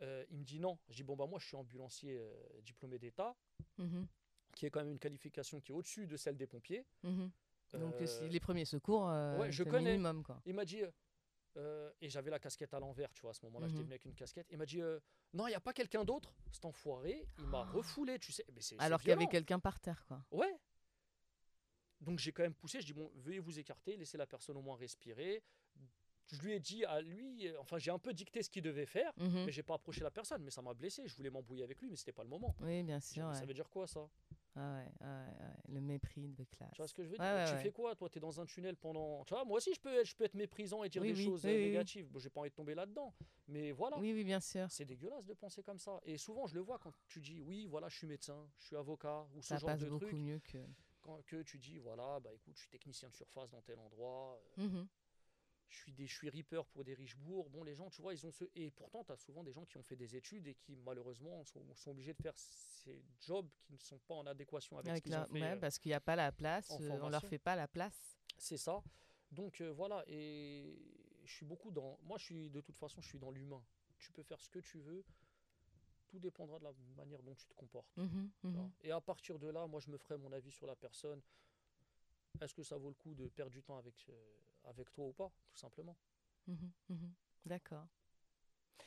Euh, 0.00 0.24
il 0.30 0.38
me 0.38 0.44
dit 0.44 0.58
non. 0.58 0.78
Je 0.88 0.94
dis 0.96 1.02
bon 1.02 1.14
bah 1.14 1.26
moi 1.26 1.38
je 1.38 1.46
suis 1.46 1.56
ambulancier 1.56 2.16
euh, 2.18 2.32
diplômé 2.62 2.98
d'État, 2.98 3.36
Mhm. 3.76 4.06
qui 4.54 4.64
est 4.64 4.70
quand 4.70 4.80
même 4.80 4.92
une 4.92 4.98
qualification 4.98 5.60
qui 5.60 5.72
est 5.72 5.74
au-dessus 5.74 6.06
de 6.06 6.16
celle 6.16 6.36
des 6.38 6.46
pompiers. 6.46 6.86
Donc, 7.76 8.00
euh, 8.00 8.06
Euh, 8.22 8.28
les 8.28 8.40
premiers 8.40 8.64
secours, 8.64 9.08
euh, 9.10 9.38
ouais, 9.38 9.52
je 9.52 9.62
connais. 9.64 9.92
minimum. 9.92 10.22
Quoi. 10.22 10.40
Il 10.46 10.54
m'a 10.54 10.64
dit 10.64 10.82
Euh, 11.56 11.90
et 12.00 12.08
j'avais 12.08 12.30
la 12.30 12.38
casquette 12.38 12.72
à 12.72 12.78
l'envers, 12.78 13.12
tu 13.12 13.22
vois, 13.22 13.30
à 13.30 13.34
ce 13.34 13.44
moment-là, 13.46 13.66
j'étais 13.66 13.78
Mhm. 13.78 13.84
venu 13.86 13.92
avec 13.94 14.04
une 14.04 14.14
casquette. 14.14 14.46
Il 14.50 14.58
m'a 14.58 14.66
dit 14.66 14.80
euh, 14.80 15.00
Non, 15.32 15.46
il 15.48 15.50
n'y 15.50 15.56
a 15.56 15.60
pas 15.60 15.72
quelqu'un 15.72 16.04
d'autre? 16.04 16.32
Cet 16.52 16.64
enfoiré, 16.66 17.26
il 17.38 17.46
m'a 17.46 17.62
Ah. 17.62 17.64
refoulé, 17.72 18.18
tu 18.20 18.30
sais. 18.30 18.44
Mais 18.54 18.60
Alors 18.78 19.00
qu'il 19.00 19.08
y 19.08 19.12
avait 19.12 19.26
quelqu'un 19.26 19.58
par 19.58 19.80
terre, 19.80 20.04
quoi. 20.06 20.22
Ouais. 20.30 20.54
Donc 22.00 22.18
j'ai 22.20 22.30
quand 22.32 22.42
même 22.44 22.54
poussé, 22.54 22.80
je 22.80 22.86
dis 22.86 22.92
Bon, 22.92 23.10
veuillez 23.16 23.40
vous 23.40 23.58
écarter, 23.58 23.96
laissez 23.96 24.16
la 24.16 24.26
personne 24.26 24.56
au 24.56 24.62
moins 24.62 24.76
respirer. 24.76 25.42
Je 26.30 26.38
lui 26.42 26.52
ai 26.52 26.60
dit 26.60 26.84
à 26.84 27.00
lui, 27.00 27.50
enfin, 27.56 27.78
j'ai 27.78 27.90
un 27.90 27.98
peu 27.98 28.12
dicté 28.12 28.42
ce 28.42 28.50
qu'il 28.50 28.62
devait 28.62 28.84
faire, 28.86 29.12
Mhm. 29.16 29.46
mais 29.46 29.50
j'ai 29.50 29.62
pas 29.62 29.74
approché 29.74 30.02
la 30.02 30.10
personne, 30.10 30.42
mais 30.44 30.50
ça 30.50 30.60
m'a 30.60 30.74
blessé. 30.74 31.08
Je 31.08 31.16
voulais 31.16 31.30
m'embrouiller 31.30 31.64
avec 31.64 31.80
lui, 31.80 31.88
mais 31.88 31.96
c'était 31.96 32.12
pas 32.12 32.22
le 32.22 32.28
moment. 32.28 32.54
Oui, 32.60 32.82
bien 32.82 33.00
sûr. 33.00 33.26
Ouais. 33.28 33.34
Ça 33.34 33.46
veut 33.46 33.54
dire 33.54 33.68
quoi 33.70 33.86
ça? 33.86 34.06
Ah 34.60 34.74
ouais, 34.74 34.90
ouais, 35.00 35.06
ouais, 35.06 35.54
Le 35.68 35.80
mépris 35.80 36.26
de 36.32 36.42
classe. 36.44 36.72
Tu 36.72 36.78
vois 36.78 36.88
ce 36.88 36.94
que 36.94 37.04
je 37.04 37.10
veux 37.10 37.16
dire? 37.16 37.24
Ouais, 37.24 37.44
Tu 37.56 37.62
fais 37.62 37.70
quoi 37.70 37.94
Toi, 37.94 38.08
tu 38.08 38.18
es 38.18 38.20
dans 38.20 38.40
un 38.40 38.44
tunnel 38.44 38.74
pendant. 38.76 39.24
Tu 39.24 39.32
vois, 39.34 39.44
moi 39.44 39.58
aussi, 39.58 39.72
je 39.72 39.80
peux, 39.80 39.94
être- 39.94 40.06
je 40.06 40.16
peux 40.16 40.24
être 40.24 40.34
méprisant 40.34 40.82
et 40.82 40.88
dire 40.88 41.00
Oui, 41.02 41.08
des 41.12 41.14
oui, 41.14 41.24
choses 41.26 41.44
oui, 41.44 41.52
euh, 41.52 41.60
négatives. 41.60 42.08
Bon, 42.10 42.18
j'ai 42.18 42.28
pas 42.28 42.40
envie 42.40 42.50
de 42.50 42.54
tomber 42.56 42.74
là-dedans. 42.74 43.14
Mais 43.46 43.70
voilà. 43.70 43.98
Oui, 43.98 44.12
oui, 44.12 44.24
bien 44.24 44.40
sûr. 44.40 44.66
C'est 44.70 44.84
dégueulasse 44.84 45.24
de 45.26 45.34
penser 45.34 45.62
comme 45.62 45.78
ça. 45.78 46.00
Et 46.04 46.18
souvent, 46.18 46.46
je 46.48 46.54
le 46.56 46.60
vois 46.60 46.78
quand 46.80 46.92
tu 47.06 47.20
dis 47.20 47.40
oui, 47.40 47.66
voilà, 47.66 47.88
je 47.88 47.96
suis 47.98 48.06
médecin, 48.08 48.50
je 48.58 48.66
suis 48.66 48.76
avocat, 48.76 49.28
ou 49.34 49.42
ce 49.42 49.48
Ça 49.48 49.58
genre 49.58 49.70
passe 49.70 49.80
de 49.80 49.88
beaucoup 49.88 50.06
truc. 50.06 50.16
mieux 50.18 50.40
que. 50.40 50.58
Quand, 51.02 51.22
que 51.26 51.42
tu 51.42 51.58
dis 51.58 51.78
voilà, 51.78 52.18
bah 52.18 52.34
écoute, 52.34 52.54
je 52.56 52.60
suis 52.62 52.68
technicien 52.68 53.08
de 53.08 53.14
surface 53.14 53.50
dans 53.52 53.62
tel 53.62 53.78
endroit, 53.78 54.40
euh, 54.58 54.62
Mhm. 54.66 54.88
Je 55.68 55.76
suis 55.76 55.92
des, 55.92 56.06
je 56.06 56.14
suis 56.14 56.30
reaper 56.30 56.62
pour 56.72 56.84
des 56.84 56.94
riches 56.94 57.16
bourgs. 57.16 57.48
Bon, 57.50 57.62
les 57.62 57.74
gens, 57.74 57.90
tu 57.90 58.00
vois, 58.02 58.14
ils 58.14 58.26
ont 58.26 58.30
ce. 58.32 58.44
Et 58.54 58.70
pourtant, 58.70 59.04
tu 59.04 59.12
as 59.12 59.16
souvent 59.16 59.42
des 59.44 59.52
gens 59.52 59.64
qui 59.64 59.76
ont 59.76 59.82
fait 59.82 59.96
des 59.96 60.16
études 60.16 60.46
et 60.46 60.54
qui, 60.54 60.76
malheureusement, 60.76 61.44
sont, 61.44 61.62
sont 61.74 61.90
obligés 61.90 62.14
de 62.14 62.22
faire 62.22 62.36
ces 62.36 63.02
jobs 63.20 63.48
qui 63.64 63.72
ne 63.74 63.78
sont 63.78 63.98
pas 63.98 64.14
en 64.14 64.26
adéquation 64.26 64.78
avec, 64.78 64.90
Avec 64.90 65.04
ce 65.06 65.10
la- 65.10 65.22
ont 65.22 65.26
fait. 65.26 65.32
ouais, 65.40 65.52
euh, 65.52 65.56
parce 65.60 65.78
qu'il 65.78 65.90
n'y 65.90 65.94
a 65.94 66.00
pas 66.00 66.16
la 66.16 66.32
place, 66.32 66.70
euh, 66.80 66.98
on 67.02 67.08
leur 67.10 67.22
fait 67.24 67.38
pas 67.38 67.54
la 67.56 67.68
place. 67.68 68.16
C'est 68.38 68.56
ça. 68.56 68.82
Donc 69.30 69.60
euh, 69.60 69.70
voilà, 69.72 70.02
et 70.06 70.78
je 71.24 71.32
suis 71.32 71.44
beaucoup 71.44 71.70
dans. 71.70 71.98
Moi, 72.04 72.16
je 72.18 72.24
suis 72.24 72.50
de 72.50 72.60
toute 72.62 72.78
façon, 72.78 73.00
je 73.02 73.08
suis 73.08 73.18
dans 73.18 73.30
l'humain. 73.30 73.62
Tu 73.98 74.10
peux 74.12 74.22
faire 74.22 74.40
ce 74.40 74.48
que 74.48 74.60
tu 74.60 74.78
veux. 74.78 75.04
Tout 76.06 76.18
dépendra 76.18 76.58
de 76.58 76.64
la 76.64 76.72
manière 76.96 77.22
dont 77.22 77.34
tu 77.34 77.46
te 77.46 77.52
comportes. 77.52 77.94
Mhm, 77.98 78.30
mhm. 78.44 78.70
Et 78.80 78.90
à 78.90 79.00
partir 79.02 79.38
de 79.38 79.48
là, 79.48 79.66
moi, 79.66 79.80
je 79.80 79.90
me 79.90 79.98
ferai 79.98 80.16
mon 80.16 80.32
avis 80.32 80.50
sur 80.50 80.66
la 80.66 80.74
personne. 80.74 81.20
Est-ce 82.40 82.54
que 82.54 82.62
ça 82.62 82.78
vaut 82.78 82.88
le 82.88 82.94
coup 82.94 83.14
de 83.14 83.28
perdre 83.28 83.50
du 83.52 83.62
temps 83.62 83.76
avec, 83.76 84.06
euh, 84.08 84.14
avec 84.68 84.92
toi 84.92 85.06
ou 85.06 85.12
pas, 85.12 85.32
tout 85.50 85.56
simplement 85.58 85.96
Mhm, 86.46 86.72
mhm. 86.88 87.14
D'accord. 87.44 87.86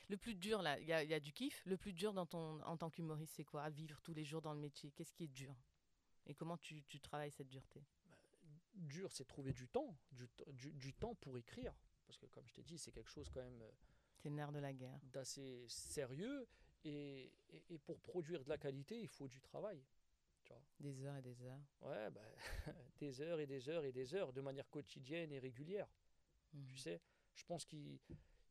Le 0.10 0.18
plus 0.18 0.36
dur, 0.36 0.62
là, 0.62 0.80
il 0.80 0.88
y 0.88 0.94
a, 0.94 1.04
il 1.04 1.10
y 1.10 1.14
a 1.14 1.20
du 1.20 1.32
kiff. 1.32 1.64
Le 1.66 1.78
plus 1.78 1.94
dur 1.94 2.14
dans 2.14 2.26
ton, 2.26 2.62
en 2.64 2.76
tant 2.78 2.90
qu'humoriste, 2.90 3.34
c'est 3.36 3.44
quoi 3.46 3.70
Vivre 3.70 4.02
tous 4.02 4.14
les 4.14 4.26
jours 4.26 4.42
dans 4.42 4.54
le 4.54 4.60
métier? 4.60 4.92
Qu'est-ce 4.92 5.14
qui 5.14 5.24
est 5.26 5.28
dur? 5.28 5.56
Et 6.26 6.34
comment 6.36 6.58
tu, 6.58 6.84
tu 6.84 7.00
travailles 7.00 7.32
cette 7.32 7.48
dureté? 7.50 7.84
Dur, 8.74 9.12
c'est 9.12 9.26
trouver 9.26 9.54
du 9.54 9.68
temps, 9.68 9.98
du, 10.12 10.28
t- 10.30 10.52
du, 10.54 10.72
du 10.74 10.94
temps 10.94 11.16
pour 11.16 11.38
écrire. 11.38 11.74
Parce 12.08 12.18
que, 12.18 12.26
comme 12.28 12.48
je 12.48 12.54
t'ai 12.54 12.64
dit, 12.64 12.78
c'est 12.78 12.92
quelque 12.92 13.10
chose 13.10 13.30
quand 13.30 13.42
même 13.42 13.62
euh, 13.62 13.72
C'est 14.18 14.30
le 14.30 14.36
nerf 14.36 14.52
de 14.52 14.60
la 14.60 14.74
guerre. 14.74 15.00
d'assez 15.04 15.66
sérieux. 15.68 16.48
Et, 16.84 17.32
et, 17.50 17.64
et 17.70 17.78
pour 17.80 18.00
produire 18.00 18.44
de 18.44 18.50
la 18.50 18.58
qualité, 18.58 19.00
il 19.02 19.08
faut 19.08 19.28
du 19.28 19.40
travail. 19.42 19.82
Des 20.80 21.04
heures 21.06 21.16
et 21.16 21.22
des 21.22 21.42
heures. 21.44 21.62
Ouais, 21.82 22.10
bah, 22.10 22.22
des 23.02 23.20
heures 23.22 23.40
et 23.40 23.48
des 23.48 23.68
heures 23.68 23.84
et 23.84 23.92
des 23.92 24.14
heures 24.14 24.32
de 24.32 24.42
manière 24.42 24.70
quotidienne 24.70 25.32
et 25.32 25.40
régulière. 25.40 25.88
Mhm. 26.54 26.68
Tu 26.68 26.78
sais, 26.78 27.02
je 27.34 27.44
pense 27.46 27.66
qu'il 27.66 28.00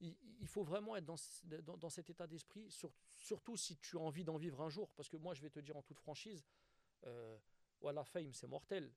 il, 0.00 0.16
il 0.40 0.48
faut 0.48 0.64
vraiment 0.64 0.96
être 0.96 1.04
dans, 1.04 1.16
dans, 1.62 1.76
dans 1.76 1.90
cet 1.90 2.08
état 2.10 2.26
d'esprit, 2.26 2.70
sur- 2.70 2.92
surtout 3.18 3.56
si 3.56 3.76
tu 3.76 3.96
as 3.96 4.00
envie 4.00 4.24
d'en 4.24 4.38
vivre 4.38 4.60
un 4.62 4.68
jour. 4.70 4.90
Parce 4.96 5.08
que 5.08 5.16
moi, 5.18 5.34
je 5.34 5.42
vais 5.42 5.50
te 5.50 5.60
dire 5.60 5.76
en 5.76 5.82
toute 5.82 6.00
franchise, 6.00 6.44
euh, 7.04 7.38
ouais, 7.82 7.92
la 7.92 8.02
fame, 8.04 8.32
c'est 8.32 8.48
mortel. 8.48 8.90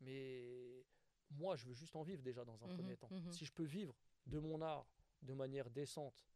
Mais 0.00 0.84
moi, 1.30 1.56
je 1.56 1.64
veux 1.66 1.72
juste 1.74 1.96
en 1.96 2.02
vivre 2.02 2.22
déjà 2.22 2.44
dans 2.44 2.62
un 2.62 2.68
Mhm, 2.68 2.74
premier 2.74 2.96
temps. 2.96 3.08
mhm. 3.10 3.32
Si 3.32 3.44
je 3.46 3.52
peux 3.52 3.64
vivre 3.64 3.94
de 4.26 4.38
mon 4.38 4.60
art 4.62 4.86
de 5.22 5.32
manière 5.32 5.70
décente, 5.70 6.26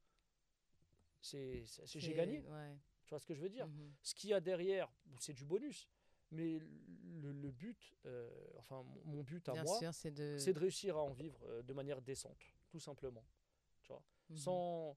c'est 1.21 1.65
j'ai 1.85 2.15
gagné. 2.15 2.41
Ouais. 2.41 2.77
Tu 3.05 3.11
vois 3.11 3.19
ce 3.21 3.27
que 3.27 3.35
je 3.35 3.43
veux 3.43 3.51
dire? 3.51 3.69
Ce 4.03 4.15
qu'il 4.15 4.31
y 4.31 4.35
a 4.35 4.41
derrière, 4.41 4.91
c'est 5.19 5.35
du 5.35 5.45
bonus. 5.45 5.87
Mais 6.33 6.59
le, 6.59 7.33
le 7.33 7.51
but, 7.51 7.95
euh, 8.07 8.31
enfin 8.59 8.83
mon- 9.05 9.23
but 9.23 9.49
à 9.49 9.53
Bien 9.53 9.65
moi, 9.65 9.79
c'est 9.93 10.11
de. 10.13 10.37
réussir 10.59 10.97
à 10.97 11.03
en 11.03 11.11
vivre 11.13 11.39
euh, 11.49 11.63
de 11.63 11.73
manière 11.73 12.01
décente, 12.01 12.39
tout 12.69 12.79
simplement. 12.81 13.25
Tu 13.83 13.89
vois, 13.89 14.03
Mhm. 14.29 14.37
sans, 14.37 14.97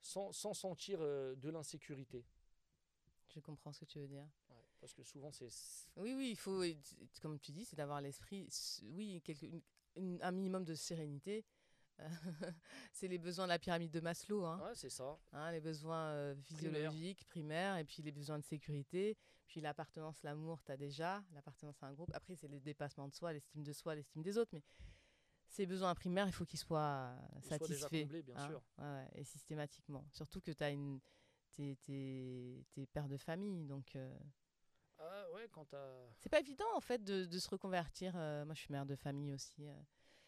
sans, 0.00 0.32
sans 0.32 0.54
sentir 0.54 0.98
euh, 1.00 1.34
de 1.36 1.48
l'insécurité. 1.50 2.24
Je 3.28 3.40
comprends 3.40 3.72
ce 3.72 3.80
que 3.80 3.84
tu 3.84 3.98
veux 4.00 4.08
dire. 4.08 4.26
Ouais, 4.50 4.56
parce 4.80 4.92
que 4.92 5.02
souvent, 5.04 5.30
c'est. 5.30 5.48
Oui, 5.96 6.12
oui, 6.14 6.30
il 6.32 6.36
faut, 6.36 6.62
comme 7.20 7.38
tu 7.38 7.52
dis, 7.52 7.64
c'est 7.64 7.76
d'avoir 7.76 8.00
l'esprit, 8.00 8.48
oui, 8.82 9.22
quelque, 9.24 9.46
une- 9.96 10.18
un 10.22 10.32
minimum 10.32 10.64
de 10.64 10.74
sérénité. 10.74 11.44
c'est 12.92 13.08
les 13.08 13.18
besoins 13.18 13.44
de 13.44 13.50
la 13.50 13.58
pyramide 13.58 13.90
de 13.90 14.00
Maslow, 14.00 14.44
hein, 14.44 14.58
Ouais, 14.62 14.74
c'est 14.74 14.90
ça. 14.90 15.18
hein, 15.32 15.50
les 15.52 15.60
besoins 15.60 16.08
euh, 16.10 16.34
physiologiques, 16.36 17.24
primaires, 17.28 17.76
et 17.78 17.84
puis 17.84 18.02
les 18.02 18.12
besoins 18.12 18.38
de 18.38 18.44
sécurité, 18.44 19.16
puis 19.46 19.60
l'appartenance, 19.60 20.22
l'amour, 20.22 20.62
tu 20.62 20.72
as 20.72 20.76
déjà, 20.76 21.22
l'appartenance 21.34 21.82
à 21.82 21.86
un 21.86 21.92
groupe. 21.92 22.10
Après, 22.14 22.34
c'est 22.36 22.48
le 22.48 22.60
dépassement 22.60 23.08
de 23.08 23.14
soi, 23.14 23.32
l'estime 23.32 23.62
de 23.62 23.72
soi, 23.72 23.94
l'estime 23.94 24.22
des 24.22 24.38
autres, 24.38 24.50
mais 24.54 24.62
ces 25.48 25.66
besoins 25.66 25.94
primaires, 25.94 26.26
il 26.26 26.32
faut 26.32 26.46
qu'ils 26.46 26.58
soient 26.60 27.14
Ils 27.36 27.42
soient 27.44 27.58
déjà 27.58 27.86
satisfaits. 27.88 28.02
comblés, 28.04 28.22
bien 28.22 28.36
hein, 28.36 28.46
sûr. 28.48 28.62
ouais, 28.78 29.08
et 29.16 29.24
systématiquement. 29.24 30.06
Surtout 30.10 30.40
que 30.40 30.50
tu 30.52 30.62
as 30.64 30.70
une. 30.70 31.00
T'es, 31.54 31.76
t'es- 31.82 32.64
t'es 32.72 32.86
père 32.86 33.08
de 33.08 33.18
famille, 33.18 33.66
donc 33.66 33.94
euh, 33.94 34.18
Ah 34.98 35.26
ouais, 35.34 35.46
quand 35.52 35.66
t'as. 35.66 36.06
c'est 36.16 36.30
pas 36.30 36.40
évident 36.40 36.64
en 36.74 36.80
fait 36.80 37.04
de, 37.04 37.26
de 37.26 37.38
se 37.38 37.50
reconvertir. 37.50 38.14
euh, 38.16 38.46
moi, 38.46 38.54
je 38.54 38.60
suis 38.60 38.72
mère 38.72 38.86
de 38.86 38.96
famille 38.96 39.34
aussi. 39.34 39.66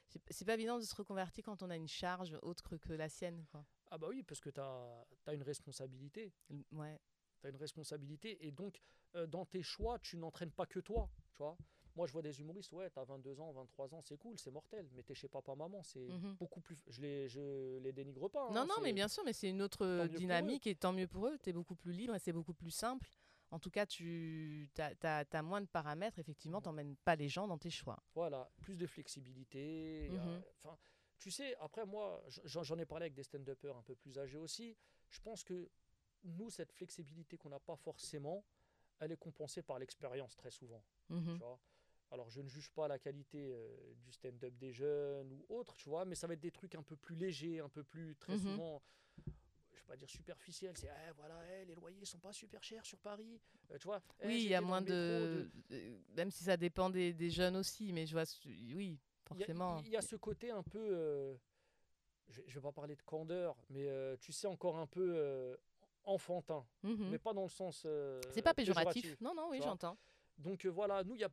C'est- 0.09 0.45
pas 0.45 0.55
évident 0.55 0.79
de 0.79 0.85
se 0.85 0.95
reconvertir 0.95 1.45
quand 1.45 1.63
on 1.63 1.71
a 1.71 1.77
une 1.77 1.89
charge 1.89 2.37
autre 2.43 2.77
que, 2.77 2.93
la 2.93 3.09
sienne, 3.09 3.45
quoi. 3.51 3.65
Ah 3.91 3.99
bah 3.99 4.07
oui, 4.09 4.23
parce 4.23 4.41
que 4.41 4.51
t'as 4.51 5.05
as 5.27 5.35
une 5.35 5.43
responsabilité. 5.43 6.33
Ouais. 6.73 7.01
tu 7.41 7.47
as 7.49 7.51
une 7.51 7.57
responsabilité 7.57 8.47
et 8.47 8.51
donc 8.53 8.81
euh, 9.17 9.27
dans 9.27 9.45
tes 9.45 9.63
choix, 9.63 9.99
tu 9.99 10.17
n'entraînes 10.17 10.51
pas 10.51 10.67
que 10.67 10.81
toi, 10.81 11.09
tu 11.33 11.39
vois. 11.39 11.57
Moi, 11.95 12.07
je 12.09 12.13
vois 12.13 12.23
des 12.23 12.41
humoristes, 12.41 12.73
ouais, 12.73 12.91
tu 12.91 12.99
as 12.99 13.05
22 13.05 13.39
ans, 13.39 13.53
23 13.53 13.95
ans, 13.95 14.01
c'est 14.03 14.17
cool, 14.17 14.37
c'est 14.39 14.51
mortel, 14.51 14.89
mais 14.93 15.05
t'es 15.05 15.15
chez 15.15 15.29
papa, 15.29 15.55
maman, 15.55 15.83
c'est 15.85 16.09
Mhm. 16.09 16.35
beaucoup 16.35 16.61
plus. 16.61 16.83
Je 16.89 17.01
les, 17.01 17.29
je 17.29 17.79
les 17.79 17.93
dénigre 17.93 18.29
pas. 18.29 18.51
non, 18.51 18.63
hein, 18.63 18.67
non, 18.67 18.75
mais 18.83 18.89
c'est- 18.89 18.93
bien 18.95 19.07
sûr, 19.09 19.23
mais 19.25 19.33
c'est 19.33 19.51
une 19.51 19.63
autre 19.63 20.07
dynamique 20.17 20.67
et 20.67 20.75
tant 20.75 20.93
mieux 20.93 21.07
pour 21.07 21.29
eux. 21.29 21.39
Tu 21.43 21.51
es 21.51 21.53
beaucoup 21.53 21.77
plus 21.77 21.93
libre 21.93 22.15
et 22.17 22.19
c'est 22.19 22.33
beaucoup 22.33 22.55
plus 22.55 22.71
simple. 22.73 23.09
En 23.55 23.61
tout 23.61 23.71
cas, 23.71 23.87
tu 23.87 24.69
as, 24.79 25.43
moins 25.43 25.61
de 25.61 25.67
paramètres. 25.67 26.19
Effectivement, 26.19 26.59
Mhm. 26.59 26.65
t'emmènes 26.65 26.97
pas 26.97 27.15
les 27.15 27.29
gens 27.29 27.47
dans 27.47 27.57
tes 27.57 27.71
choix. 27.71 28.03
Voilà, 28.15 28.51
plus 28.61 28.77
de 28.77 28.87
flexibilité. 28.87 30.11
Enfin, 30.59 30.77
tu 31.19 31.31
sais, 31.31 31.55
après, 31.61 31.87
moi, 31.87 32.21
j'en 32.45 32.79
ai 32.79 32.85
parlé 32.85 33.05
avec 33.05 33.15
des 33.15 33.23
stand-uppers 33.23 33.77
un 33.77 33.83
peu 33.83 33.95
plus 33.95 34.19
âgés 34.19 34.39
aussi. 34.39 34.77
Je 35.09 35.21
pense 35.21 35.45
que 35.45 35.71
nous, 36.25 36.51
cette 36.51 36.73
flexibilité 36.73 37.39
qu'on 37.39 37.51
n'a 37.51 37.61
pas 37.61 37.77
forcément, 37.77 38.45
elle 38.99 39.13
est 39.13 39.17
compensée 39.17 39.63
par 39.63 39.79
l'expérience 39.79 40.35
très 40.37 40.51
souvent. 40.51 40.83
Tu 41.09 41.39
vois. 41.39 41.61
Alors 42.11 42.31
je 42.31 42.41
ne 42.41 42.49
juge 42.49 42.71
pas 42.71 42.87
la 42.89 42.99
qualité 42.99 43.53
euh, 43.53 43.95
du 44.05 44.13
stand-up 44.13 44.55
des 44.57 44.73
jeunes 44.73 45.33
ou 45.33 45.47
autres, 45.49 45.77
tu 45.77 45.89
vois, 45.89 46.05
mais 46.05 46.15
ça 46.15 46.27
va 46.27 46.35
être 46.35 46.41
des 46.41 46.53
trucs 46.53 46.75
un 46.75 46.83
peu 46.83 46.97
plus 46.97 47.17
légers, 47.17 47.61
un 47.61 47.69
peu 47.69 47.83
plus 47.83 48.15
très 48.17 48.35
souvent, 48.39 48.83
vais 49.85 49.93
pas 49.93 49.97
dire 49.97 50.09
superficiels, 50.11 50.76
c'est 50.76 50.89
eh, 50.89 51.12
voilà, 51.16 51.41
eh, 51.61 51.64
les 51.66 51.74
loyers 51.74 52.05
sont 52.05 52.18
pas 52.18 52.32
super 52.32 52.62
chers 52.62 52.85
sur 52.85 52.99
Paris, 52.99 53.41
euh, 53.70 53.78
tu 53.78 53.85
vois. 53.87 54.01
eh, 54.20 54.26
Oui, 54.26 54.43
il 54.45 54.51
y 54.51 54.55
a 54.55 54.61
moins 54.61 54.82
de... 54.82 55.49
euh, 55.70 55.99
Même 56.16 56.30
si 56.30 56.45
ça 56.45 56.57
dépend 56.57 56.91
des, 56.91 57.12
des 57.12 57.30
jeunes 57.30 57.57
aussi, 57.57 57.93
mais 57.93 58.07
je 58.07 58.12
vois... 58.14 58.24
Oui, 58.47 58.99
forcément. 59.24 59.80
Il 59.85 59.89
y, 59.89 59.97
a 59.97 60.03
ce 60.03 60.16
côté 60.16 60.51
un 60.51 60.62
peu, 60.62 60.78
euh, 60.80 61.35
je, 62.28 62.41
je 62.47 62.55
vais 62.55 62.61
pas 62.62 62.72
parler 62.72 62.97
de 62.97 63.03
candeur, 63.03 63.57
mais 63.70 63.89
euh, 63.89 64.16
tu 64.20 64.32
sais 64.32 64.47
encore 64.47 64.78
un 64.78 64.87
peu 64.87 65.57
enfantin, 66.05 66.66
Mhm. 66.82 67.09
mais 67.11 67.18
pas 67.18 67.32
dans 67.32 67.43
le 67.45 67.49
sens. 67.49 67.87
C'est 68.30 68.43
pas 68.43 68.55
péjoratif. 68.55 69.20
Non, 69.20 69.35
non, 69.35 69.49
oui, 69.51 69.61
j'entends. 69.62 69.97
Donc 70.39 70.66
voilà, 70.66 71.05
nous, 71.05 71.14
il 71.14 71.20
y 71.20 71.24
a, 71.24 71.30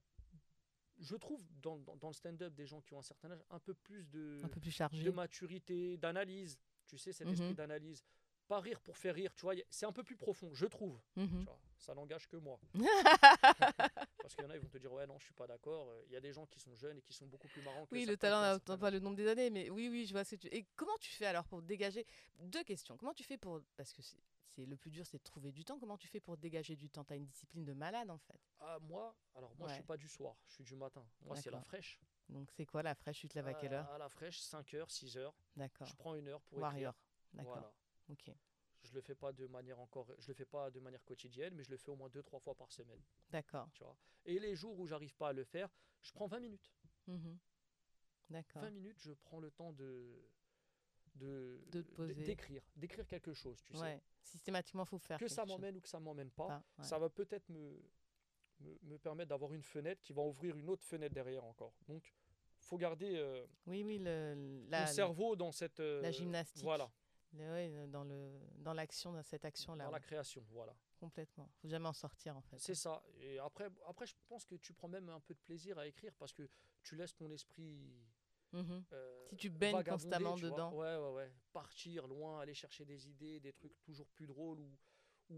je 1.00 1.16
trouve, 1.16 1.44
dans, 1.62 1.78
dans- 1.80 1.96
dans 1.96 2.08
le 2.10 2.14
stand-up, 2.14 2.54
des 2.54 2.68
gens 2.68 2.80
qui 2.82 2.94
ont 2.94 3.00
un 3.00 3.04
certain 3.04 3.32
âge, 3.32 3.42
un 3.50 3.60
peu 3.60 3.74
plus 3.74 4.08
de, 4.10 4.40
Un 4.44 4.50
peu 4.50 4.60
plus 4.60 4.72
chargé. 4.72 5.04
de 5.04 5.10
maturité, 5.12 5.98
d'analyse. 5.98 6.58
Tu 6.86 6.98
sais, 6.98 7.12
cet 7.14 7.28
Mhm. 7.28 7.34
esprit 7.34 7.56
d'analyse. 7.56 8.04
Pas 8.52 8.60
rire 8.60 8.82
pour 8.82 8.98
faire 8.98 9.16
rire, 9.16 9.34
tu 9.34 9.44
vois, 9.44 9.54
c'est 9.70 9.86
un 9.86 9.94
peu 9.94 10.04
plus 10.04 10.18
profond, 10.18 10.54
je 10.54 10.66
trouve. 10.66 11.00
Mhm. 11.16 11.26
Tu 11.40 11.46
vois, 11.46 11.58
ça 11.78 11.96
n'engage 11.96 12.28
que 12.28 12.36
moi. 12.36 12.60
Parce 14.22 14.36
qu'il 14.36 14.44
y 14.44 14.46
en 14.46 14.50
a, 14.50 14.58
ils 14.58 14.62
vont 14.62 14.68
te 14.68 14.78
dire, 14.78 14.92
ouais, 14.92 15.08
non, 15.08 15.18
je 15.20 15.24
suis 15.24 15.34
pas 15.34 15.48
d'accord. 15.48 15.88
Euh, 15.90 16.04
Il 16.08 16.12
y 16.12 16.18
a 16.18 16.20
des 16.20 16.34
gens 16.34 16.46
qui 16.48 16.60
sont 16.60 16.76
jeunes 16.76 16.98
et 16.98 17.02
qui 17.02 17.14
sont 17.14 17.28
beaucoup 17.28 17.48
plus 17.48 17.62
marrants 17.62 17.86
que 17.86 17.96
Oui, 17.96 18.04
le 18.06 18.18
talent 18.18 18.42
n'attend 18.42 18.78
pas 18.78 18.92
le 18.92 19.00
nombre 19.00 19.16
des 19.16 19.26
années, 19.26 19.50
mais 19.50 19.70
oui, 19.70 19.88
oui, 19.88 20.06
je 20.06 20.12
vois 20.12 20.26
ce 20.26 20.36
que 20.36 20.42
tu... 20.42 20.48
Et 20.48 20.66
comment 20.76 20.98
tu 21.00 21.12
fais 21.12 21.28
alors 21.28 21.46
pour 21.46 21.62
dégager... 21.62 22.06
Deux 22.40 22.66
questions. 22.66 22.98
Comment 22.98 23.14
tu 23.14 23.24
fais 23.24 23.38
pour... 23.38 23.62
Parce 23.78 23.94
que 23.94 24.02
c'est 24.02 24.66
le 24.66 24.76
plus 24.76 24.92
dur, 24.92 25.06
c'est 25.06 25.20
de 25.20 25.24
trouver 25.24 25.54
du 25.54 25.64
temps. 25.64 25.80
Comment 25.80 25.98
tu 25.98 26.10
fais 26.10 26.20
pour 26.20 26.36
dégager 26.36 26.76
du 26.76 26.90
temps? 26.90 27.06
Tu 27.06 27.14
as 27.14 27.16
une 27.16 27.28
discipline 27.28 27.64
de 27.64 27.72
malade, 27.72 28.10
en 28.10 28.18
fait. 28.18 28.42
Ah, 28.60 28.80
moi, 28.82 29.16
alors 29.34 29.56
moi, 29.58 29.70
je 29.70 29.76
suis 29.76 29.84
pas 29.84 29.96
du 29.96 30.10
soir, 30.10 30.36
je 30.50 30.56
suis 30.56 30.64
du 30.66 30.76
matin. 30.76 31.06
Moi, 31.22 31.38
c'est 31.38 31.52
la 31.52 31.62
fraîche. 31.62 32.02
Donc, 32.28 32.52
c'est 32.52 32.66
quoi 32.66 32.84
la 32.84 32.96
fraîche? 32.96 33.22
Tu 33.22 33.30
te 33.30 33.36
lèves 33.36 33.48
à 33.48 33.54
quelle 33.54 33.76
heure? 33.76 33.90
À 33.92 33.98
la 33.98 34.10
fraîche, 34.10 34.42
5 34.42 34.74
heures, 34.74 34.92
6 34.92 35.16
heures. 35.16 35.34
D'accord. 35.56 35.88
Je 35.88 35.96
prends 35.96 36.16
une 36.16 36.28
heure 36.28 36.42
pour 36.42 36.60
Warrior. 36.60 36.94
écrire. 36.94 37.04
D'accord. 37.34 37.54
Voilà. 37.54 37.74
Ok. 38.10 38.32
Je 38.84 38.94
le 38.94 39.02
fais 39.02 39.16
pas 39.16 39.32
de 39.32 39.46
manière 39.48 39.80
encore, 39.80 40.08
je 40.18 40.28
le 40.28 40.34
fais 40.34 40.46
pas 40.46 40.72
de 40.72 40.80
manière 40.80 41.04
quotidienne, 41.04 41.54
mais 41.54 41.64
je 41.64 41.70
le 41.70 41.78
fais 41.78 41.90
au 41.90 41.96
moins 41.96 42.10
deux 42.10 42.24
trois 42.24 42.40
fois 42.40 42.56
par 42.56 42.72
semaine, 42.72 43.00
D'accord. 43.30 43.70
tu 43.74 43.84
vois. 43.84 43.96
Et 44.26 44.40
les 44.40 44.56
jours 44.56 44.80
où 44.80 44.88
j'arrive 44.88 45.16
pas 45.16 45.30
à 45.30 45.34
le 45.34 45.44
faire, 45.44 45.70
je 46.02 46.12
prends 46.12 46.26
20 46.26 46.40
minutes. 46.40 46.74
Mhm. 47.08 47.38
D'accord. 48.30 48.64
20 48.64 48.72
minutes, 48.72 49.00
je 49.00 49.14
prends 49.14 49.40
le 49.40 49.52
temps 49.52 49.72
de 49.74 50.28
de 51.16 51.62
d'écrire, 52.24 52.64
d'écrire 52.76 53.06
quelque 53.06 53.34
chose, 53.34 53.62
tu 53.64 53.74
sais. 53.74 53.82
Ouais. 53.82 54.02
Systématiquement, 54.24 54.86
faut 54.86 54.98
faire. 54.98 55.20
Que 55.20 55.28
ça 55.28 55.46
m'emmène 55.46 55.76
ou 55.78 55.82
que 55.82 55.90
ça 55.90 56.00
m'emmène 56.00 56.32
pas, 56.32 56.48
Pas, 56.48 56.64
ouais. 56.78 56.84
ça 56.86 56.98
va 56.98 57.10
peut-être 57.10 57.50
me, 57.50 57.82
me, 58.62 58.78
me 58.84 58.98
permettre 58.98 59.30
d'avoir 59.30 59.54
une 59.54 59.64
fenêtre 59.64 60.02
qui 60.02 60.14
va 60.14 60.22
ouvrir 60.22 60.58
une 60.58 60.70
autre 60.70 60.84
fenêtre 60.84 61.14
derrière 61.14 61.44
encore. 61.44 61.74
Donc, 61.88 62.14
faut 62.60 62.78
garder 62.78 63.18
euh, 63.18 63.46
Oui, 63.66 63.84
oui, 63.84 64.00
le, 64.00 64.64
la, 64.70 64.88
cerveau 64.88 65.36
dans 65.36 65.52
cette 65.52 65.80
euh, 65.80 66.12
gymnastique. 66.12 66.64
Voilà, 66.64 66.90
ouais, 67.34 67.88
dans 67.88 68.04
le 68.04 68.32
dans 68.58 68.74
l'action, 68.74 69.14
dans 69.14 69.24
cette 69.24 69.46
action-là, 69.46 69.86
dans 69.86 69.92
la 69.92 70.00
création, 70.00 70.44
voilà. 70.52 70.76
complètement. 71.00 71.50
Faut 71.62 71.68
jamais 71.68 71.88
en 71.88 71.94
sortir 71.94 72.36
en 72.38 72.42
fait. 72.42 72.58
C'est 72.60 72.76
ça. 72.76 73.02
Et 73.20 73.40
après, 73.40 73.70
après, 73.88 74.06
je 74.06 74.16
pense 74.28 74.46
que 74.46 74.56
tu 74.56 74.74
prends 74.74 74.88
même 74.88 75.10
un 75.10 75.20
peu 75.20 75.34
de 75.34 75.40
plaisir 75.40 75.78
à 75.80 75.88
écrire 75.88 76.14
parce 76.18 76.34
que 76.34 76.48
tu 76.84 76.96
laisses 76.96 77.16
ton 77.16 77.30
esprit. 77.32 77.92
Mhm. 78.54 78.84
euh, 78.92 79.28
Si 79.30 79.38
tu 79.38 79.50
baignes 79.50 79.82
constamment 79.84 80.36
tu 80.36 80.44
dedans. 80.44 80.74
Ouais, 80.74 80.98
ouais, 80.98 81.12
ouais. 81.14 81.34
Partir 81.54 82.06
loin, 82.08 82.42
aller 82.42 82.54
chercher 82.54 82.84
des 82.86 83.08
idées, 83.08 83.40
des 83.40 83.54
trucs 83.54 83.80
toujours 83.82 84.08
plus 84.10 84.28
drôles 84.28 84.60
ou, 84.60 84.78
ou, 85.30 85.38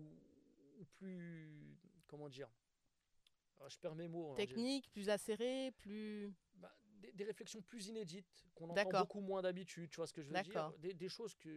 ou 0.79 0.85
plus. 0.95 1.77
Comment 2.07 2.27
dire 2.27 2.49
Ah, 3.59 3.69
Je 3.69 3.77
perds 3.77 3.93
mes 3.95 4.07
mots. 4.07 4.31
hein, 4.31 4.35
Technique, 4.35 4.91
plus 4.91 5.09
acéré, 5.09 5.71
plus. 5.77 6.33
bah, 6.55 6.75
des, 7.03 7.11
des 7.11 7.23
réflexions 7.25 7.61
plus 7.61 7.87
inédites 7.87 8.45
qu'on 8.55 8.69
entend 8.69 8.89
beaucoup 8.91 9.19
moins 9.21 9.41
d'habitude, 9.41 9.89
tu 9.91 9.97
vois 9.97 10.07
ce 10.07 10.13
que 10.13 10.21
je 10.21 10.29
veux 10.29 10.41
dire 10.41 10.71
des, 10.79 10.93
des 10.93 11.09
choses 11.09 11.35
que, 11.35 11.49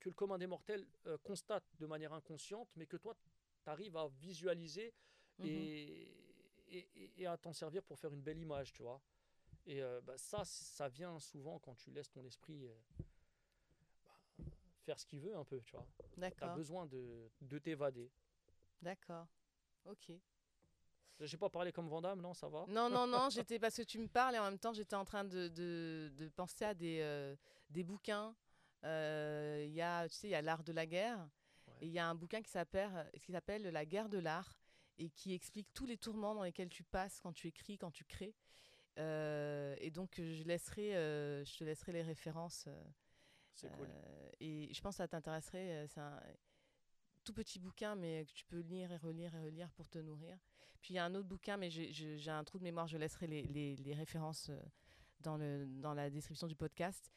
que 0.00 0.08
le 0.08 0.14
commun 0.14 0.38
des 0.38 0.46
mortels 0.48 0.86
euh, 1.06 1.16
constate 1.22 1.64
de 1.78 1.86
manière 1.86 2.12
inconsciente, 2.12 2.68
mais 2.76 2.86
que 2.86 2.96
toi, 2.96 3.14
tu 3.64 3.70
arrives 3.70 3.96
à 3.96 4.08
visualiser 4.08 4.92
Mhm. 5.38 5.48
et, 5.48 6.08
et, 6.68 6.88
et- 6.96 7.12
et 7.22 7.26
à 7.26 7.36
t'en 7.36 7.52
servir 7.52 7.82
pour 7.82 7.98
faire 7.98 8.12
une 8.12 8.22
belle 8.22 8.38
image, 8.38 8.72
tu 8.72 8.82
vois. 8.82 9.00
Et 9.66 9.82
euh, 9.82 10.00
bah, 10.02 10.18
ça, 10.18 10.44
ça 10.44 10.88
vient 10.88 11.18
souvent 11.20 11.58
quand 11.60 11.74
tu 11.76 11.90
laisses 11.92 12.10
ton 12.10 12.24
esprit 12.24 12.66
euh, 12.66 12.74
bah, 14.04 14.20
faire 14.84 14.98
ce 14.98 15.06
qu'il 15.06 15.20
veut 15.20 15.36
un 15.36 15.44
peu, 15.44 15.60
tu 15.62 15.72
vois. 15.72 15.86
Tu 16.38 16.44
as 16.44 16.48
D'accord, 16.48 16.54
besoin 16.54 16.86
de, 16.86 17.30
de 17.40 17.58
t'évader. 17.58 18.10
d'accord. 18.82 19.28
Ok. 19.84 20.12
J'ai 21.20 21.36
pas 21.36 21.48
parlé 21.50 21.70
comme 21.72 21.88
Vandame, 21.88 22.20
non, 22.20 22.34
ça 22.34 22.48
va 22.48 22.64
Non, 22.68 22.88
non, 22.90 23.06
non, 23.06 23.28
j'étais 23.30 23.58
parce 23.60 23.76
que 23.76 23.82
tu 23.82 23.98
me 23.98 24.08
parles 24.08 24.34
et 24.34 24.38
en 24.38 24.44
même 24.44 24.58
temps 24.58 24.72
j'étais 24.72 24.96
en 24.96 25.04
train 25.04 25.24
de, 25.24 25.48
de, 25.48 26.10
de 26.16 26.28
penser 26.30 26.64
à 26.64 26.74
des, 26.74 26.98
euh, 27.00 27.36
des 27.70 27.84
bouquins. 27.84 28.34
Euh, 28.84 29.62
Il 29.66 29.72
y 29.72 29.80
a, 29.82 30.08
tu 30.08 30.14
sais, 30.16 30.26
il 30.26 30.30
y 30.30 30.34
a 30.34 30.42
l'art 30.42 30.64
de 30.64 30.72
la 30.72 30.86
guerre 30.86 31.28
Ouais. 31.68 31.74
et 31.82 31.86
il 31.86 31.92
y 31.92 31.98
a 32.00 32.06
un 32.08 32.14
bouquin 32.16 32.42
qui 32.42 32.50
s'appelle, 32.50 33.08
qui 33.22 33.30
s'appelle 33.30 33.62
La 33.62 33.86
guerre 33.86 34.08
de 34.08 34.18
l'art 34.18 34.58
et 34.98 35.10
qui 35.10 35.32
explique 35.32 35.72
tous 35.72 35.86
les 35.86 35.96
tourments 35.96 36.34
dans 36.34 36.42
lesquels 36.42 36.68
tu 36.68 36.82
passes 36.82 37.20
quand 37.20 37.32
tu 37.32 37.46
écris, 37.46 37.78
quand 37.78 37.92
tu 37.92 38.04
crées. 38.04 38.34
Euh, 38.98 39.76
et 39.78 39.90
donc 39.92 40.14
je 40.16 40.42
laisserai, 40.42 40.96
euh, 40.96 41.44
je 41.44 41.56
te 41.58 41.62
laisserai 41.64 41.92
les 41.92 42.02
références. 42.02 42.64
euh, 42.66 42.84
C'est 43.54 43.70
cool. 43.76 43.86
euh, 43.88 44.30
et 44.40 44.74
je 44.74 44.80
pense 44.80 44.94
que 44.94 44.98
ça 44.98 45.08
t'intéresserait. 45.08 45.84
euh, 45.84 45.86
C'est 45.86 46.00
un 46.00 46.20
tout 47.24 47.32
petit 47.32 47.58
bouquin, 47.58 47.94
mais 47.94 48.24
que 48.26 48.32
tu 48.32 48.44
peux 48.44 48.60
lire 48.60 48.90
et 48.92 48.96
relire 48.96 49.34
et 49.34 49.40
relire 49.40 49.70
pour 49.72 49.88
te 49.88 49.98
nourrir. 49.98 50.38
Puis 50.80 50.94
il 50.94 50.96
y 50.96 50.98
a 50.98 51.04
un 51.04 51.14
autre 51.14 51.28
bouquin, 51.28 51.56
mais 51.56 51.70
j'ai- 51.70 52.28
un 52.28 52.44
trou 52.44 52.58
de 52.58 52.64
mémoire, 52.64 52.86
je 52.88 52.96
laisserai 52.98 53.26
les, 53.26 53.42
les- 53.44 53.76
les 53.76 53.94
références 53.94 54.48
euh, 54.50 54.60
dans, 55.20 55.36
le, 55.36 55.66
dans 55.66 55.94
la 55.94 56.10
description 56.10 56.46
du 56.46 56.56
podcast. 56.56 57.10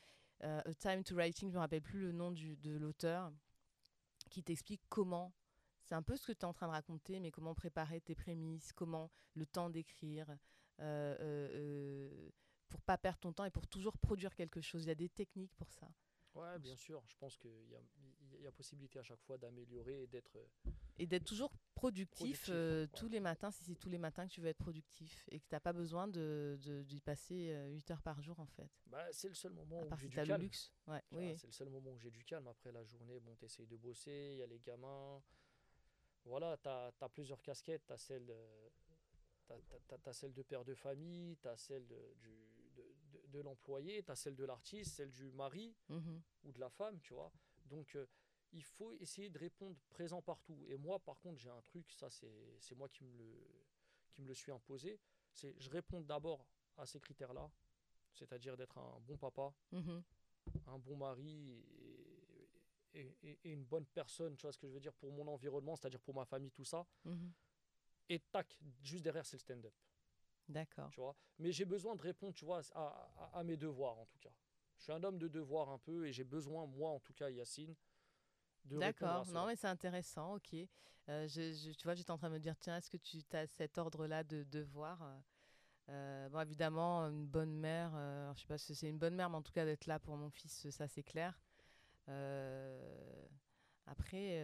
Euh, 0.44 0.62
A 0.66 0.74
Time 0.76 1.04
to 1.04 1.16
Writing, 1.16 1.50
je 1.50 1.54
ne 1.54 1.58
me 1.58 1.62
rappelle 1.62 1.82
plus 1.82 2.00
le 2.00 2.12
nom 2.12 2.32
du, 2.32 2.56
de 2.58 2.76
l'auteur, 2.78 3.32
qui 4.30 4.44
t'explique 4.44 4.82
comment. 4.90 5.34
C'est 5.84 5.96
un 5.96 6.02
peu 6.04 6.16
ce 6.18 6.26
que 6.28 6.32
tu 6.32 6.40
es 6.40 6.46
en 6.46 6.54
train 6.54 6.68
de 6.68 6.72
raconter, 6.72 7.20
mais 7.20 7.32
comment 7.32 7.54
préparer 7.56 8.02
tes 8.02 8.16
prémices, 8.16 8.74
comment 8.74 9.12
le 9.34 9.46
temps 9.46 9.70
d'écrire, 9.70 10.30
euh, 10.80 11.16
euh, 11.20 11.50
euh, 11.54 12.30
pour 12.70 12.82
pas 12.82 12.98
perdre 12.98 13.20
ton 13.20 13.34
temps 13.34 13.46
et 13.46 13.52
pour 13.52 13.68
toujours 13.68 13.98
produire 13.98 14.36
quelque 14.36 14.62
chose. 14.62 14.84
Il 14.84 14.88
y 14.88 14.92
a 14.92 14.96
des 14.96 15.10
techniques 15.10 15.54
pour 15.56 15.72
ça. 15.72 15.88
Ouais, 16.34 16.60
bien 16.60 16.76
sûr. 16.76 17.04
Je 17.08 17.16
pense 17.18 17.38
qu'il 17.38 17.70
y 17.70 17.76
a, 17.76 17.80
y 18.46 18.50
a 18.50 18.52
possibilité 18.52 19.00
à 19.00 19.04
chaque 19.04 19.22
fois 19.22 19.38
d'améliorer 19.38 20.04
et 20.04 20.08
d'être. 20.08 20.36
euh, 20.38 20.72
Et 20.98 21.06
d'être 21.08 21.26
toujours 21.26 21.52
productif, 21.74 22.16
Productif, 22.16 22.50
euh, 22.50 22.84
ouais. 22.84 22.88
tous 22.96 23.10
les 23.10 23.20
matins, 23.20 23.52
si 23.52 23.64
c'est 23.66 23.76
tous 23.76 23.90
les 23.90 23.98
matins 23.98 24.28
que 24.28 24.32
tu 24.34 24.40
veux 24.42 24.48
être 24.48 24.58
productif 24.58 25.28
et 25.32 25.40
que 25.40 25.46
tu 25.48 25.54
n'as 25.54 25.60
pas 25.60 25.74
besoin 25.74 26.08
de, 26.08 26.58
de- 26.62 26.84
d'y 26.84 27.02
passer 27.02 27.54
8 27.72 27.92
heures 27.92 28.02
par 28.02 28.22
jour 28.22 28.40
en 28.40 28.46
fait. 28.46 28.70
Bah, 28.86 29.06
c'est 29.12 29.28
le 29.28 29.34
seul 29.36 29.52
moment 29.54 29.82
à 29.82 29.86
où 29.86 29.90
part 29.90 29.98
j'ai 30.00 30.06
si 30.06 30.10
du 30.10 30.14
tu 30.16 30.20
as 30.20 30.24
le 30.24 30.30
calme. 30.30 30.42
luxe. 30.44 30.72
Ouais, 30.88 31.02
Tu 31.10 31.16
oui. 31.18 31.38
C'est 31.38 31.48
le 31.48 31.54
seul 31.54 31.70
moment 31.70 31.92
où 31.92 32.00
j'ai 32.00 32.12
du 32.12 32.24
calme. 32.24 32.48
Après 32.48 32.72
la 32.72 32.84
journée, 32.86 33.20
bon, 33.20 33.36
t'essayes 33.36 33.68
de 33.68 33.76
bosser, 33.78 34.30
il 34.34 34.38
y 34.38 34.42
a 34.44 34.48
les 34.48 34.60
gamins. 34.60 35.22
Voilà, 36.24 36.58
t'as 36.58 36.92
as 37.02 37.10
plusieurs 37.10 37.42
casquettes. 37.42 37.84
T'as 37.86 37.98
celle, 37.98 38.26
de, 38.26 38.36
t'as, 39.48 39.98
t'as 39.98 40.14
celle 40.14 40.34
de 40.34 40.42
père 40.44 40.64
de 40.66 40.74
famille, 40.74 41.38
t'as 41.38 41.58
celle 41.58 41.86
de, 41.88 42.16
du, 42.20 42.72
de, 42.76 42.84
de- 43.12 43.28
de 43.28 43.40
l'employé, 43.42 44.02
t'as 44.04 44.16
celle 44.16 44.36
de 44.36 44.46
l'artiste, 44.46 44.96
celle 44.96 45.12
du 45.12 45.30
mari 45.32 45.76
Mhm. 45.90 46.22
ou 46.46 46.52
de 46.52 46.60
la 46.60 46.70
femme, 46.70 47.00
tu 47.02 47.14
vois. 47.14 47.32
Donc, 47.66 47.96
euh, 47.96 48.06
il 48.56 48.64
faut 48.64 48.92
essayer 48.94 49.30
de 49.30 49.38
répondre 49.38 49.76
présent 49.90 50.22
partout. 50.22 50.66
Et 50.70 50.78
moi, 50.78 50.98
par 51.00 51.20
contre, 51.20 51.40
j'ai 51.40 51.50
un 51.50 51.62
truc, 51.62 51.92
ça, 51.92 52.10
c'est 52.10 52.76
moi 52.76 52.88
qui 52.90 53.04
me, 53.04 53.18
le, 53.18 53.34
qui 54.12 54.22
me 54.22 54.28
le 54.28 54.34
suis 54.34 54.52
imposé. 54.52 55.00
C'est 55.34 55.54
je 55.60 55.70
réponds 55.70 56.02
d'abord 56.02 56.48
à 56.78 56.86
ces 56.86 57.00
critères-là, 57.00 57.52
c'est-à-dire 58.14 58.56
d'être 58.56 58.78
un 58.78 59.00
bon 59.02 59.18
papa, 59.18 59.54
Mhm. 59.72 60.04
un 60.68 60.80
bon 60.80 60.96
mari 60.96 61.52
et, 61.52 63.00
et- 63.02 63.18
et- 63.24 63.40
et 63.44 63.52
une 63.52 63.66
bonne 63.66 63.86
personne, 63.86 64.38
tu 64.38 64.44
vois 64.44 64.54
ce 64.54 64.58
que 64.58 64.68
je 64.68 64.74
veux 64.74 64.80
dire, 64.80 64.94
pour 64.94 65.12
mon 65.12 65.28
environnement, 65.28 65.76
c'est-à-dire 65.76 66.00
pour 66.00 66.16
ma 66.16 66.24
famille, 66.26 66.52
tout 66.52 66.64
ça. 66.64 66.86
Mhm. 67.04 67.34
Et 68.08 68.20
tac, 68.20 68.58
juste 68.82 69.04
derrière, 69.04 69.26
c'est 69.26 69.36
le 69.36 69.42
stand-up, 69.42 69.74
D'accord. 70.48 70.90
tu 70.92 71.00
vois. 71.02 71.16
Mais 71.40 71.52
j'ai 71.52 71.66
besoin 71.66 71.96
de 71.96 72.02
répondre, 72.02 72.34
tu 72.34 72.46
vois, 72.46 72.62
à, 72.74 73.10
à- 73.18 73.40
à 73.40 73.44
mes 73.44 73.58
devoirs, 73.58 73.98
en 74.00 74.06
tout 74.06 74.20
cas. 74.20 74.32
Je 74.78 74.84
suis 74.84 74.92
un 74.94 75.04
homme 75.04 75.18
de 75.18 75.28
devoirs 75.28 75.70
un 75.70 75.80
peu, 75.80 76.06
et 76.08 76.14
j'ai 76.14 76.24
besoin, 76.24 76.66
moi, 76.68 76.92
en 76.92 77.00
tout 77.00 77.14
cas, 77.14 77.30
Yacine, 77.30 77.76
D'accord. 78.66 79.26
Non, 79.28 79.48
mais 79.48 79.56
c'est 79.56 79.68
intéressant. 79.68 80.36
Ok. 80.36 80.54
Euh, 81.08 81.28
je, 81.28 81.54
je- 81.54 81.72
tu 81.72 81.84
vois, 81.84 81.94
j'étais 81.96 82.12
en 82.12 82.18
train 82.18 82.30
de 82.30 82.34
me 82.36 82.40
dire, 82.40 82.56
tiens, 82.60 82.78
est-ce 82.78 82.90
que 82.90 82.98
tu 82.98 83.20
as 83.34 83.48
cet 83.48 83.78
ordre-là 83.78 84.24
de 84.24 84.44
devoir 84.44 85.02
euh, 85.04 85.18
euh, 85.90 86.30
Bon, 86.30 86.40
évidemment, 86.42 87.04
une 87.04 87.28
bonne 87.28 87.54
mère. 87.56 87.92
euh, 87.96 88.34
je 88.36 88.42
sais 88.42 88.48
pas 88.48 88.58
si 88.58 88.76
c'est 88.76 88.90
une 88.90 89.00
bonne 89.00 89.16
mère, 89.16 89.30
mais 89.30 89.38
en 89.38 89.44
tout 89.44 89.54
cas 89.54 89.66
d'être 89.66 89.86
là 89.88 90.00
pour 90.00 90.18
mon 90.18 90.30
fils, 90.32 90.70
ça 90.72 90.88
c'est 90.88 91.04
clair. 91.04 91.40
Après, 93.88 94.40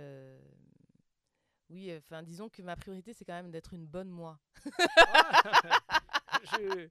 oui, 1.69 1.93
enfin, 1.97 2.22
disons 2.24 2.49
que 2.49 2.61
ma 2.61 2.76
priorité 2.76 3.13
c'est 3.13 3.24
quand 3.26 3.34
même 3.34 3.51
d'être 3.51 3.74
une 3.74 3.86
bonne 3.86 4.09
moi, 4.09 4.39
je, 6.44 6.89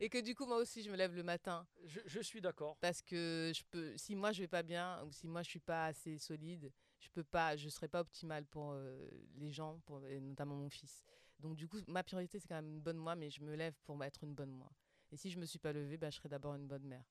et 0.00 0.08
que 0.08 0.18
du 0.18 0.34
coup 0.34 0.46
moi 0.46 0.56
aussi 0.58 0.82
je 0.82 0.90
me 0.90 0.96
lève 0.96 1.14
le 1.14 1.22
matin. 1.22 1.66
je- 1.84 2.00
je 2.06 2.20
suis 2.20 2.40
d'accord. 2.40 2.76
parce 2.80 3.02
que 3.02 3.52
je 3.54 3.62
peux 3.70 3.96
si 3.96 4.14
moi 4.16 4.32
je 4.32 4.42
vais 4.42 4.48
pas 4.48 4.62
bien 4.62 5.02
ou 5.04 5.12
si 5.12 5.26
moi 5.26 5.42
je 5.42 5.50
suis 5.50 5.60
pas 5.60 5.86
assez 5.86 6.18
solide 6.18 6.72
je 6.98 7.08
peux 7.10 7.24
pas 7.24 7.56
je 7.56 7.68
serai 7.68 7.88
pas 7.88 8.00
optimale 8.00 8.44
pour 8.46 8.72
euh, 8.72 9.08
les 9.36 9.50
gens 9.50 9.80
pour 9.86 10.04
et 10.06 10.20
notamment 10.20 10.56
mon 10.56 10.68
fils 10.68 11.04
donc 11.38 11.56
du 11.56 11.68
coup 11.68 11.78
ma 11.86 12.02
priorité 12.02 12.38
c'est 12.38 12.48
quand 12.48 12.56
même 12.62 12.68
une 12.70 12.80
bonne 12.80 12.96
moi 12.98 13.14
mais 13.16 13.30
je 13.30 13.42
me 13.42 13.54
lève 13.54 13.74
pour 13.84 14.02
être 14.04 14.22
une 14.24 14.34
bonne 14.34 14.52
moi 14.52 14.70
et 15.12 15.16
si 15.16 15.30
je 15.30 15.38
me 15.38 15.46
suis 15.46 15.58
pas 15.58 15.72
levée 15.72 15.96
bah, 15.96 16.10
je 16.10 16.16
serai 16.16 16.28
d'abord 16.28 16.54
une 16.54 16.66
bonne 16.66 16.84
mère 16.84 17.04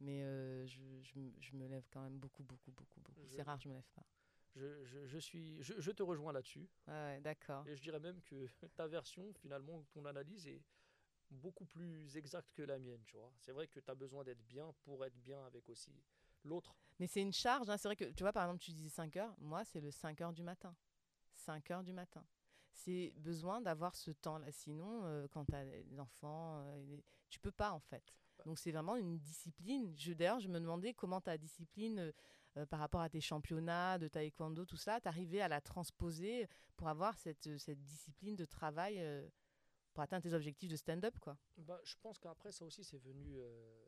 mais 0.00 0.22
euh, 0.22 0.66
je, 0.66 0.80
je 1.02 1.18
me- 1.18 1.34
je 1.40 1.54
me 1.56 1.66
lève 1.68 1.86
quand 1.92 2.02
même 2.02 2.18
beaucoup 2.18 2.42
beaucoup 2.42 2.70
beaucoup 2.72 3.00
beaucoup 3.00 3.22
c'est 3.28 3.42
rare 3.42 3.60
je 3.60 3.68
me 3.68 3.74
lève 3.74 3.90
pas 3.94 4.04
Je, 4.56 4.84
je- 4.84 5.06
je 5.06 5.18
suis, 5.18 5.62
je, 5.62 5.74
je 5.78 5.92
te 5.92 6.02
rejoins 6.02 6.32
là-dessus. 6.32 6.68
ouais, 6.88 7.20
d'accord 7.20 7.64
Et 7.68 7.76
je 7.76 7.80
dirais 7.82 8.00
même 8.00 8.20
que 8.22 8.46
ta 8.76 8.88
version, 8.88 9.32
finalement, 9.34 9.84
ton 9.92 10.04
analyse 10.06 10.48
est 10.48 10.60
beaucoup 11.30 11.64
plus 11.64 12.16
exacte 12.16 12.52
que 12.52 12.62
la 12.62 12.78
mienne, 12.78 13.02
tu 13.06 13.16
vois. 13.16 13.32
C'est 13.38 13.52
vrai 13.52 13.66
que 13.66 13.80
tu 13.80 13.90
as 13.90 13.94
besoin 13.94 14.24
d'être 14.24 14.44
bien 14.46 14.72
pour 14.82 15.04
être 15.04 15.16
bien 15.20 15.44
avec 15.46 15.68
aussi 15.68 15.92
l'autre. 16.44 16.74
Mais 16.98 17.06
c'est 17.06 17.22
une 17.22 17.32
charge, 17.32 17.68
hein. 17.70 17.76
c'est 17.76 17.88
vrai 17.88 17.96
que, 17.96 18.04
tu 18.04 18.22
vois, 18.22 18.32
par 18.32 18.44
exemple, 18.44 18.62
tu 18.62 18.72
disais 18.72 18.88
5 18.88 19.16
heures, 19.16 19.34
moi, 19.38 19.64
c'est 19.64 19.80
le 19.80 19.90
5 19.90 20.20
heures 20.20 20.32
du 20.32 20.42
matin. 20.42 20.74
5 21.34 21.70
heures 21.70 21.82
du 21.82 21.92
matin. 21.92 22.24
C'est 22.72 23.12
besoin 23.16 23.60
d'avoir 23.60 23.94
ce 23.94 24.10
temps-là. 24.10 24.50
Sinon, 24.52 25.04
euh, 25.04 25.26
quand 25.28 25.44
tu 25.46 25.54
as 25.54 25.64
des 25.64 25.98
enfants, 25.98 26.62
euh, 26.66 26.96
tu 27.28 27.38
peux 27.40 27.50
pas, 27.50 27.72
en 27.72 27.80
fait. 27.80 28.14
Bah. 28.38 28.44
Donc, 28.44 28.58
c'est 28.58 28.72
vraiment 28.72 28.96
une 28.96 29.18
discipline. 29.18 29.94
Je, 29.96 30.12
D'ailleurs, 30.12 30.40
je 30.40 30.48
me 30.48 30.60
demandais 30.60 30.94
comment 30.94 31.20
ta 31.20 31.36
discipline, 31.36 32.12
euh, 32.56 32.66
par 32.66 32.80
rapport 32.80 33.00
à 33.00 33.08
tes 33.08 33.20
championnats 33.20 33.98
de 33.98 34.08
taekwondo, 34.08 34.64
tout 34.64 34.76
ça, 34.76 35.00
t'arrivais 35.00 35.40
à 35.40 35.48
la 35.48 35.60
transposer 35.60 36.48
pour 36.76 36.88
avoir 36.88 37.16
cette, 37.16 37.58
cette 37.58 37.82
discipline 37.84 38.34
de 38.34 38.44
travail 38.44 38.96
euh, 38.98 39.28
pour 39.92 40.02
atteindre 40.02 40.22
tes 40.22 40.34
objectifs 40.34 40.70
de 40.70 40.76
stand-up, 40.76 41.14
quoi. 41.20 41.36
Bah, 41.58 41.80
je 41.84 41.94
pense 42.00 42.18
qu'après, 42.18 42.52
ça 42.52 42.64
aussi, 42.64 42.84
c'est 42.84 42.98
venu 42.98 43.36
euh, 43.38 43.86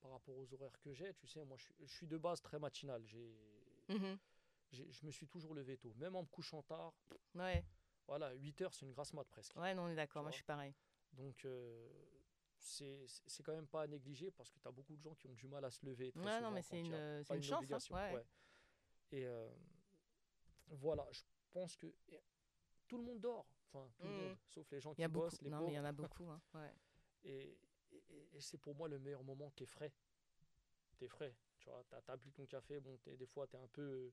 par 0.00 0.10
rapport 0.12 0.36
aux 0.36 0.52
horaires 0.54 0.78
que 0.80 0.92
j'ai. 0.92 1.12
Tu 1.14 1.26
sais, 1.26 1.44
moi, 1.44 1.56
je 1.58 1.64
suis, 1.64 1.74
je 1.80 1.92
suis 1.94 2.06
de 2.06 2.16
base 2.18 2.40
très 2.40 2.58
matinal. 2.58 3.02
J'ai, 3.06 3.36
j'ai- 4.72 4.90
je 4.90 5.04
me 5.06 5.10
suis 5.10 5.26
toujours 5.28 5.54
levé 5.54 5.76
tôt. 5.76 5.92
Même 5.96 6.16
en 6.16 6.22
me 6.22 6.28
couchant 6.28 6.62
tard, 6.62 6.92
Ouais. 7.34 7.64
voilà, 8.06 8.32
8 8.34 8.60
heures, 8.62 8.74
c'est 8.74 8.86
une 8.86 8.92
grasse 8.92 9.12
mat 9.12 9.24
presque. 9.24 9.54
ouais, 9.56 9.74
non, 9.74 9.84
on 9.84 9.88
est 9.88 9.94
d'accord, 9.96 10.22
moi, 10.22 10.30
je 10.30 10.36
suis 10.36 10.44
pareil. 10.44 10.74
Donc, 11.12 11.44
euh, 11.44 11.88
c'est 12.58 13.06
c'est- 13.26 13.42
quand 13.42 13.54
même 13.54 13.68
pas 13.68 13.82
à 13.82 13.86
négliger 13.86 14.30
parce 14.30 14.50
que 14.50 14.58
tu 14.58 14.66
as 14.66 14.72
beaucoup 14.72 14.96
de 14.96 15.02
gens 15.02 15.14
qui 15.14 15.26
ont 15.28 15.34
du 15.34 15.46
mal 15.46 15.64
à 15.64 15.70
se 15.70 15.84
lever. 15.86 16.10
Très 16.12 16.24
Ouais, 16.24 16.40
non, 16.40 16.50
mais 16.50 16.62
c'est 16.62 16.80
une, 16.80 16.92
euh, 16.94 17.22
c'est 17.22 17.36
une 17.36 17.42
chance, 17.42 17.52
hein. 17.52 17.58
obligation, 17.58 17.94
ouais. 17.94 18.14
ouais. 18.14 18.26
Et 19.12 19.26
euh, 19.26 19.48
voilà, 20.68 21.06
je 21.12 21.22
pense 21.52 21.76
que 21.76 21.86
tout 22.88 22.96
le 22.96 23.04
monde 23.04 23.20
dort. 23.20 23.46
Enfin, 23.74 23.88
tout 23.96 24.06
le 24.06 24.10
monde, 24.28 24.36
sauf 24.46 24.70
les 24.70 24.80
gens 24.80 24.92
Il 24.92 24.94
qui 24.96 25.00
y 25.00 25.04
a 25.04 25.08
beaucoup. 25.08 25.24
bossent, 25.26 25.42
les 25.42 25.50
Non, 25.50 25.66
mais 25.66 25.72
il 25.72 25.74
y 25.74 25.78
en 25.80 25.84
a 25.84 25.92
beaucoup. 25.92 26.28
hein, 26.30 26.40
ouais. 26.54 26.72
Et, 27.24 27.58
et- 27.92 28.28
et 28.34 28.40
c'est 28.40 28.58
pour 28.58 28.74
moi 28.74 28.88
le 28.88 28.98
meilleur 28.98 29.24
moment, 29.24 29.50
t'es 29.50 29.66
frais. 29.66 29.92
T'es 30.98 31.08
frais. 31.08 31.34
Tu 31.58 31.68
vois, 31.68 31.82
t'as 31.88 32.16
plus 32.16 32.30
ton 32.32 32.46
café, 32.46 32.78
bon, 32.78 32.96
t'es- 32.98 33.16
des 33.16 33.26
fois, 33.26 33.46
t'es 33.46 33.56
un 33.56 33.66
peu. 33.68 34.12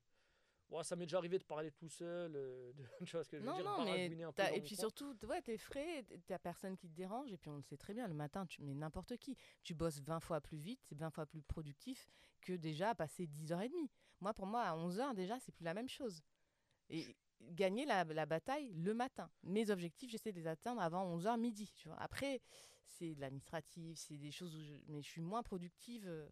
Ouais, 0.70 0.84
ça 0.86 0.96
m'est 0.96 1.06
déjà 1.06 1.18
arrivé 1.18 1.38
de 1.38 1.44
parler 1.44 1.70
tout 1.72 1.90
seul, 1.90 2.34
euh, 2.36 2.72
de- 3.02 3.06
tu 3.06 3.12
vois 3.12 3.24
ce 3.26 3.30
que 3.30 3.38
je 3.38 3.44
veux 3.44 3.50
Non, 3.50 3.56
dire, 3.56 3.66
non, 3.66 3.78
mais 3.80 3.86
baragouiner 3.86 4.24
un 4.24 4.32
peu 4.32 4.36
t'as- 4.38 4.50
dans 4.52 4.56
et 4.56 4.62
puis 4.62 4.76
coin. 4.76 4.80
surtout, 4.90 5.16
ouais, 5.28 5.42
t'es 5.42 5.58
frais, 5.58 6.06
t'as 6.26 6.40
personne 6.40 6.78
qui 6.78 6.88
te 6.90 6.96
dérange, 6.96 7.32
et 7.34 7.38
puis 7.38 7.50
on 7.50 7.58
le 7.58 7.62
sait 7.62 7.78
très 7.78 7.94
bien, 7.94 8.08
le 8.08 8.14
matin, 8.14 8.46
tu 8.46 8.64
mets 8.64 8.74
n'importe 8.74 9.18
qui. 9.18 9.36
Tu 9.64 9.74
bosses 9.76 10.00
20 10.00 10.22
fois 10.22 10.40
plus 10.42 10.58
vite, 10.58 10.80
c'est 10.84 10.96
20 10.96 11.10
fois 11.12 11.26
plus 11.26 11.42
productif 11.42 12.08
que 12.40 12.54
déjà 12.54 12.96
passer 12.96 13.28
10h30. 13.28 13.90
Moi, 14.22 14.34
pour 14.34 14.46
moi, 14.48 14.62
à 14.64 14.76
11h, 14.76 15.14
déjà, 15.14 15.40
c'est 15.40 15.52
plus 15.52 15.66
la 15.66 15.74
même 15.74 15.90
chose. 15.90 16.24
Et 16.90 17.16
gagner 17.50 17.86
la, 17.86 18.04
la 18.04 18.26
bataille 18.26 18.72
le 18.74 18.94
matin. 18.94 19.30
Mes 19.44 19.70
objectifs, 19.70 20.10
j'essaie 20.12 20.32
de 20.32 20.38
les 20.40 20.48
atteindre 20.48 20.82
avant 20.82 21.18
11h 21.18 21.40
midi. 21.40 21.72
Tu 21.76 21.88
vois. 21.88 21.98
Après, 22.00 22.42
c'est 22.86 23.16
de 23.16 23.22
l'administratif, 23.22 23.98
c'est 23.98 24.18
des 24.18 24.32
choses 24.32 24.56
où 24.56 24.62
je... 24.62 24.74
Mais 24.88 25.02
je 25.02 25.08
suis 25.10 25.22
moins 25.22 25.44
productive. 25.44 26.08
euh. 26.08 26.28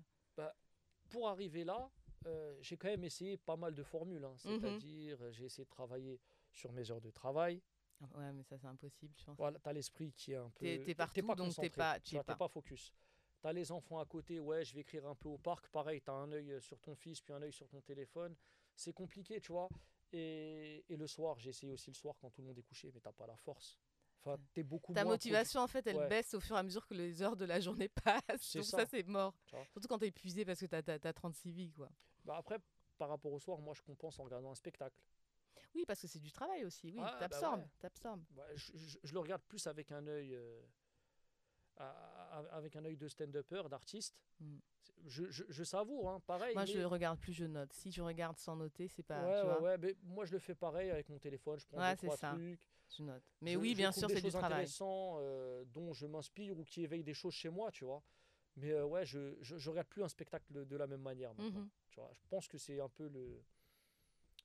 pour 1.09 1.27
arriver 1.27 1.63
là, 1.63 1.89
euh, 2.27 2.55
j'ai 2.61 2.77
quand 2.77 2.87
même 2.87 3.03
essayé 3.03 3.37
pas 3.37 3.55
mal 3.55 3.73
de 3.73 3.83
formules. 3.83 4.23
hein. 4.23 4.35
Mhm. 4.45 4.59
C'est-à-dire, 4.59 5.31
j'ai 5.31 5.45
essayé 5.45 5.65
de 5.65 5.69
travailler 5.69 6.19
sur 6.51 6.71
mes 6.71 6.91
heures 6.91 7.01
de 7.01 7.09
travail. 7.11 7.61
Ouais, 8.15 8.31
mais 8.31 8.43
ça, 8.43 8.57
c'est 8.57 8.67
impossible, 8.67 9.13
je 9.17 9.25
pense. 9.25 9.35
Voilà, 9.37 9.59
t'as 9.59 9.73
l'esprit 9.73 10.13
qui 10.13 10.31
est 10.33 10.35
un 10.37 10.49
peu. 10.51 10.59
T'es- 10.65 10.83
t'es 10.85 10.95
partout, 10.95 11.25
pas 11.27 11.35
donc 11.35 11.53
t'es 11.55 11.69
pas- 11.69 11.99
t'es 11.99 12.23
pas. 12.23 12.35
pas 12.35 12.47
focus. 12.47 12.93
T'as 13.41 13.51
les 13.53 13.71
enfants 13.71 13.99
à 13.99 14.05
côté, 14.05 14.39
ouais, 14.39 14.63
je 14.63 14.73
vais 14.75 14.81
écrire 14.81 15.05
un 15.07 15.15
peu 15.15 15.29
au 15.29 15.37
parc. 15.37 15.67
Pareil, 15.69 16.01
t'as 16.01 16.13
un 16.13 16.31
œil 16.31 16.51
euh, 16.51 16.59
sur 16.61 16.79
ton 16.79 16.93
fils, 16.95 17.21
puis 17.21 17.33
un 17.33 17.41
œil 17.41 17.51
sur 17.53 17.67
ton 17.67 17.81
téléphone. 17.81 18.35
C'est 18.75 18.93
compliqué, 18.93 19.39
tu 19.41 19.51
vois. 19.51 19.67
Et, 20.11 20.83
et 20.89 20.97
le 20.97 21.07
soir, 21.07 21.37
j'ai 21.39 21.49
essayé 21.51 21.71
aussi 21.71 21.89
le 21.91 21.95
soir 21.95 22.15
quand 22.19 22.29
tout 22.31 22.41
le 22.41 22.47
monde 22.47 22.57
est 22.57 22.63
couché, 22.63 22.91
mais 22.93 22.99
t'as 22.99 23.11
pas 23.11 23.27
la 23.27 23.37
force. 23.37 23.77
Enfin, 24.21 24.37
t'es 24.53 24.63
beaucoup 24.63 24.93
Ta 24.93 25.03
moins 25.03 25.13
motivation, 25.13 25.61
en 25.61 25.67
fait, 25.67 25.85
elle 25.87 25.95
Ouais. 25.97 26.09
baisse 26.09 26.33
au 26.33 26.39
fur 26.39 26.55
et 26.55 26.59
à 26.59 26.63
mesure 26.63 26.85
que 26.87 26.93
les 26.93 27.21
heures 27.21 27.37
de 27.37 27.45
la 27.45 27.59
journée 27.59 27.87
passent. 28.03 28.55
Donc 28.55 28.65
ça. 28.65 28.79
ça, 28.79 28.85
c'est 28.85 29.03
mort. 29.07 29.33
Surtout 29.71 29.87
quand 29.87 29.99
t'es 29.99 30.07
épuisé 30.07 30.43
parce 30.45 30.59
que 30.59 30.65
t'as 30.65 30.81
as, 31.09 31.13
36 31.13 31.51
vies, 31.51 31.71
quoi. 31.71 31.89
Bah 32.25 32.35
après, 32.37 32.57
par 32.97 33.09
rapport 33.09 33.31
au 33.31 33.39
soir, 33.39 33.59
moi, 33.59 33.73
je 33.73 33.81
compense 33.81 34.19
en 34.19 34.23
regardant 34.23 34.51
un 34.51 34.55
spectacle. 34.55 34.99
Oui, 35.75 35.85
parce 35.85 36.01
que 36.01 36.07
c'est 36.07 36.19
du 36.19 36.31
travail 36.31 36.65
aussi. 36.65 36.87
Oui, 36.91 36.99
Ah, 37.01 37.11
bah 37.19 37.29
t'absorbes, 37.79 38.25
ouais. 38.35 38.43
je, 38.55 38.71
je- 38.75 38.97
je 39.03 39.13
le 39.13 39.19
regarde 39.19 39.43
plus 39.43 39.65
avec 39.67 39.91
un 39.91 40.05
œil, 40.07 40.33
euh, 40.33 40.61
à- 41.83 42.45
avec 42.51 42.75
un 42.75 42.85
œil 42.85 42.97
de 42.97 43.07
stand-upper, 43.07 43.63
d'artiste. 43.69 44.15
Mm. 44.39 44.57
C'est- 44.81 44.93
Je, 45.07 45.29
je- 45.31 45.43
je 45.47 45.63
savoure, 45.63 46.09
hein, 46.09 46.19
pareil. 46.25 46.53
Moi, 46.53 46.65
mais- 46.65 46.71
je 46.71 46.81
regarde 46.81 47.19
plus, 47.19 47.33
je 47.33 47.45
note. 47.45 47.71
Si 47.73 47.91
je 47.91 48.01
regarde 48.01 48.37
sans 48.37 48.55
noter, 48.55 48.87
c'est 48.87 49.03
pas. 49.03 49.23
ouais, 49.25 49.41
tu 49.41 49.47
ouais, 49.47 49.53
vois, 49.53 49.61
ouais, 49.61 49.77
mais 49.77 49.95
moi 50.03 50.25
je 50.25 50.33
le 50.33 50.39
fais 50.39 50.55
pareil 50.55 50.89
avec 50.89 51.07
mon 51.09 51.17
téléphone, 51.19 51.57
je 51.59 51.65
prends 51.67 51.77
Ouais, 51.79 51.91
deux, 51.91 51.97
trois 52.07 52.17
ça. 52.17 52.31
trucs. 52.31 52.67
je 52.97 53.03
note. 53.03 53.23
Mais 53.41 53.53
Je- 53.53 53.57
oui, 53.59 53.75
bien 53.75 53.91
sûr, 53.91 54.09
c'est 54.09 54.21
du 54.21 54.29
travail. 54.29 54.51
intéressants 54.53 55.17
euh, 55.19 55.63
dont 55.65 55.93
je 55.93 56.05
m'inspire 56.07 56.57
ou 56.57 56.63
qui 56.65 56.83
éveillent 56.83 57.03
des 57.03 57.13
choses 57.13 57.33
chez 57.33 57.49
moi, 57.49 57.71
tu 57.71 57.85
vois. 57.85 58.03
Mais 58.55 58.71
euh, 58.71 58.85
ouais, 58.85 59.05
je, 59.05 59.35
je, 59.41 59.69
regarde 59.69 59.87
plus 59.87 60.03
un 60.03 60.09
spectacle 60.09 60.65
de, 60.65 60.75
la 60.75 60.87
même 60.87 61.01
manière 61.01 61.33
maintenant. 61.35 61.59
Mhm. 61.61 61.69
Tu 61.91 61.99
vois. 61.99 62.09
Je 62.13 62.21
pense 62.27 62.47
que 62.47 62.57
c'est 62.57 62.79
un 62.81 62.89
peu 62.89 63.07
le, 63.07 63.41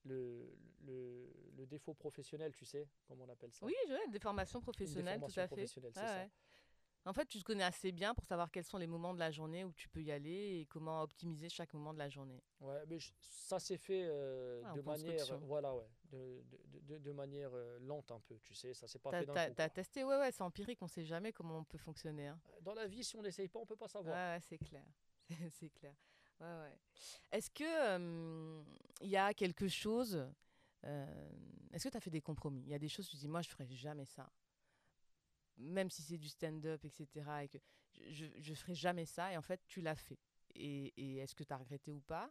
le, 0.05 0.57
le, 0.87 1.33
le 1.57 1.67
défaut 1.67 1.95
professionnel, 1.95 2.53
tu 2.55 2.65
sais, 2.67 2.87
comme 3.09 3.21
on 3.23 3.29
appelle 3.29 3.53
ça? 3.53 3.65
Oui, 3.65 3.75
je- 3.89 4.11
des 4.11 4.19
formations 4.19 4.61
professionnelles, 4.61 5.21
tout 5.21 5.41
à 5.41 5.49
fait. 5.49 5.63
Ouais, 5.63 5.93
ça. 5.93 6.29
En 7.07 7.13
fait, 7.13 7.27
tu 7.27 7.39
te 7.39 7.45
connais 7.45 7.65
assez 7.65 7.93
bien 7.93 8.15
pour 8.15 8.25
savoir 8.25 8.51
quels 8.51 8.65
sont 8.65 8.79
les 8.79 8.87
moments 8.87 9.13
de 9.13 9.19
la 9.19 9.31
journée 9.31 9.63
où 9.65 9.73
tu 9.75 9.89
peux 9.91 10.03
y 10.03 10.11
aller 10.11 10.61
et 10.61 10.67
comment 10.67 11.03
optimiser 11.03 11.51
chaque 11.51 11.75
moment 11.75 11.93
de 11.93 11.99
la 11.99 12.09
journée. 12.09 12.43
Ouais, 12.61 12.83
mais 12.87 12.99
je- 12.99 13.13
ça 13.21 13.59
s'est 13.59 13.77
fait 13.77 14.05
euh, 14.07 14.65
en 14.65 14.75
de 14.75 14.81
manière, 14.81 15.39
voilà, 15.41 15.75
ouais, 15.77 15.87
de, 16.07 16.43
de, 16.51 16.81
de, 16.81 16.99
de 16.99 17.13
manière 17.13 17.51
euh, 17.53 17.79
lente 17.81 18.11
un 18.11 18.21
peu, 18.21 18.39
tu 18.41 18.55
sais, 18.55 18.73
ça 18.73 18.89
s'est 18.89 18.99
pas 18.99 19.11
fait 19.11 19.27
d'un 19.27 19.35
t'as- 19.35 19.49
coup, 19.51 19.55
t'as 19.55 19.69
quoi. 19.69 19.75
testé, 19.75 20.03
ouais, 20.05 20.17
ouais, 20.17 20.33
c'est 20.33 20.43
empirique, 20.43 20.81
on 20.81 20.89
sait 20.89 21.05
jamais 21.05 21.33
comment 21.33 21.59
on 21.59 21.65
peut 21.65 21.77
fonctionner. 21.77 22.29
hein. 22.29 22.41
Dans 22.63 22.73
la 22.75 22.87
vie, 22.87 23.05
si 23.05 23.17
on 23.17 23.23
n'essaye 23.23 23.49
pas, 23.49 23.59
on 23.59 23.67
peut 23.67 23.77
pas 23.77 23.89
savoir. 23.89 24.17
Ouais, 24.17 24.41
c'est 24.41 24.59
clair. 24.59 24.87
c'est 25.51 25.69
clair. 25.71 25.95
Ouais, 26.41 26.47
ouais. 26.47 26.79
Est-ce 27.33 27.51
que 27.51 28.63
il 29.03 29.11
y 29.11 29.17
a 29.19 29.35
quelque 29.35 29.69
chose 29.69 30.27
euh, 30.85 31.31
Est-ce 31.73 31.85
que 31.85 31.89
tu 31.91 31.97
as 31.99 32.01
fait 32.01 32.11
des 32.11 32.23
compromis? 32.23 32.63
Il 32.63 32.69
y 32.71 32.75
a 32.75 32.79
des 32.79 32.89
choses, 32.89 33.09
tu 33.09 33.17
dis, 33.17 33.29
moi, 33.29 33.43
je 33.43 33.51
ferai 33.51 33.67
jamais 33.67 34.07
ça. 34.07 34.31
Même 35.57 35.91
si 35.91 36.03
c'est 36.03 36.19
du 36.19 36.29
stand-up, 36.29 36.85
etc. 36.85 37.45
Et 37.45 37.49
que 37.49 37.59
je, 38.11 38.27
je, 38.39 38.55
ferai 38.55 38.75
jamais 38.75 39.07
ça. 39.07 39.33
Et 39.33 39.37
en 39.37 39.43
fait, 39.43 39.61
tu 39.67 39.81
l'as 39.81 39.95
fait. 39.95 40.19
Et, 40.55 40.93
et 40.97 41.19
est-ce 41.19 41.35
que 41.35 41.45
tu 41.45 41.53
as 41.53 41.57
regretté 41.57 41.93
ou 41.93 42.01
pas? 42.01 42.31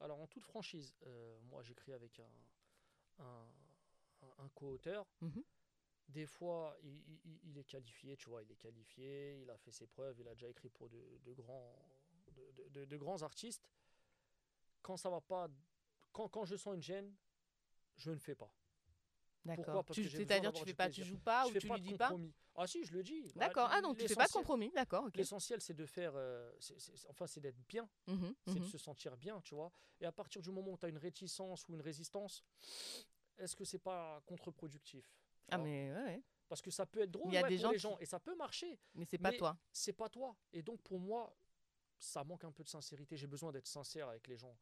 Alors, 0.00 0.20
en 0.20 0.26
toute 0.26 0.44
franchise, 0.44 0.94
euh, 1.06 1.38
moi 1.42 1.62
j'écris 1.62 1.92
avec 1.92 2.18
un, 2.20 3.24
un, 3.24 3.46
un- 4.22 4.44
un 4.44 4.48
co-auteur. 4.50 5.06
Mhm. 5.20 5.42
Des 6.08 6.26
fois, 6.26 6.76
il, 6.82 6.96
il- 7.08 7.20
il- 7.24 7.40
il 7.50 7.58
est 7.58 7.64
qualifié, 7.64 8.16
tu 8.16 8.28
vois, 8.28 8.42
il 8.42 8.50
est 8.50 8.56
qualifié, 8.56 9.40
il 9.42 9.50
a 9.50 9.56
fait 9.58 9.70
ses 9.70 9.86
preuves, 9.86 10.18
il 10.18 10.26
a 10.28 10.34
déjà 10.34 10.48
écrit 10.48 10.68
pour 10.68 10.88
de, 10.88 11.18
de 11.24 11.32
grands, 11.32 11.76
de, 12.32 12.50
de- 12.52 12.68
de- 12.70 12.84
de 12.84 12.96
grands 12.96 13.22
artistes. 13.22 13.70
Quand 14.82 14.96
ça 14.96 15.10
va 15.10 15.20
pas, 15.20 15.48
quand, 16.12 16.28
quand 16.28 16.44
je 16.44 16.56
sens 16.56 16.74
une 16.74 16.82
gêne, 16.82 17.14
je 17.96 18.10
ne 18.10 18.18
fais 18.18 18.34
pas. 18.34 18.52
D'accord. 19.44 19.84
C'est-à-dire, 19.92 20.52
tu 20.52 20.64
fais 20.64 20.74
pas, 20.74 20.90
tu 20.90 21.02
joues 21.02 21.18
pas 21.18 21.44
je 21.44 21.48
ou 21.48 21.52
fais 21.52 21.60
tu 21.60 21.68
pas 21.68 21.76
lui 21.76 21.82
de 21.82 21.88
dis 21.88 21.94
pas? 21.94 22.12
Ah 22.56 22.66
si, 22.66 22.84
je 22.84 22.92
le 22.92 23.02
dis. 23.02 23.22
Bah, 23.34 23.46
D'accord. 23.46 23.70
Ah, 23.72 23.80
donc 23.80 23.96
tu 23.96 24.06
fais 24.06 24.14
pas 24.14 24.26
de 24.26 24.32
compromis. 24.32 24.70
D'accord, 24.74 25.04
ok. 25.04 25.16
L'essentiel, 25.16 25.60
c'est 25.62 25.72
de 25.74 25.86
faire, 25.86 26.12
euh, 26.14 26.52
enfin, 27.08 27.26
c'est 27.26 27.40
d'être 27.40 27.58
bien. 27.66 27.88
Mhm, 28.06 28.34
c'est 28.46 28.54
de 28.54 28.58
mhm. 28.60 28.68
se 28.68 28.78
sentir 28.78 29.16
bien, 29.16 29.40
tu 29.40 29.54
vois. 29.54 29.72
Et 30.00 30.04
à 30.04 30.12
partir 30.12 30.42
du 30.42 30.50
moment 30.50 30.72
où 30.72 30.76
tu 30.78 30.84
as 30.84 30.90
une 30.90 30.98
réticence 30.98 31.66
ou 31.68 31.74
une 31.74 31.80
résistance, 31.80 32.44
est-ce 33.38 33.56
que 33.56 33.64
c'est 33.64 33.78
pas 33.78 34.20
contre-productif? 34.26 35.04
Ah, 35.50 35.58
mais 35.58 35.90
ouais, 35.90 36.04
ouais. 36.04 36.22
Parce 36.48 36.60
que 36.60 36.70
ça 36.70 36.84
peut 36.84 37.00
être 37.00 37.10
drôle 37.12 37.32
Il 37.32 37.34
y 37.34 37.38
a 37.38 37.42
ouais, 37.42 37.48
des 37.48 37.56
pour 37.56 37.62
gens 37.62 37.70
les 37.70 37.76
qui- 37.76 37.82
gens 37.82 37.98
et 37.98 38.06
ça 38.06 38.20
peut 38.20 38.34
marcher. 38.34 38.78
Mais 38.94 39.04
c'est 39.04 39.18
pas 39.18 39.30
Mais- 39.30 39.38
toi. 39.38 39.56
C'est 39.72 39.92
pas 39.92 40.08
toi. 40.08 40.36
Et 40.52 40.62
donc 40.62 40.82
pour 40.82 40.98
moi, 41.00 41.34
ça 41.98 42.24
manque 42.24 42.44
un 42.44 42.52
peu 42.52 42.64
de 42.64 42.68
sincérité. 42.68 43.16
J'ai 43.16 43.26
besoin 43.28 43.52
d'être 43.52 43.68
sincère 43.68 44.08
avec 44.08 44.26
les 44.26 44.36
gens. 44.36 44.56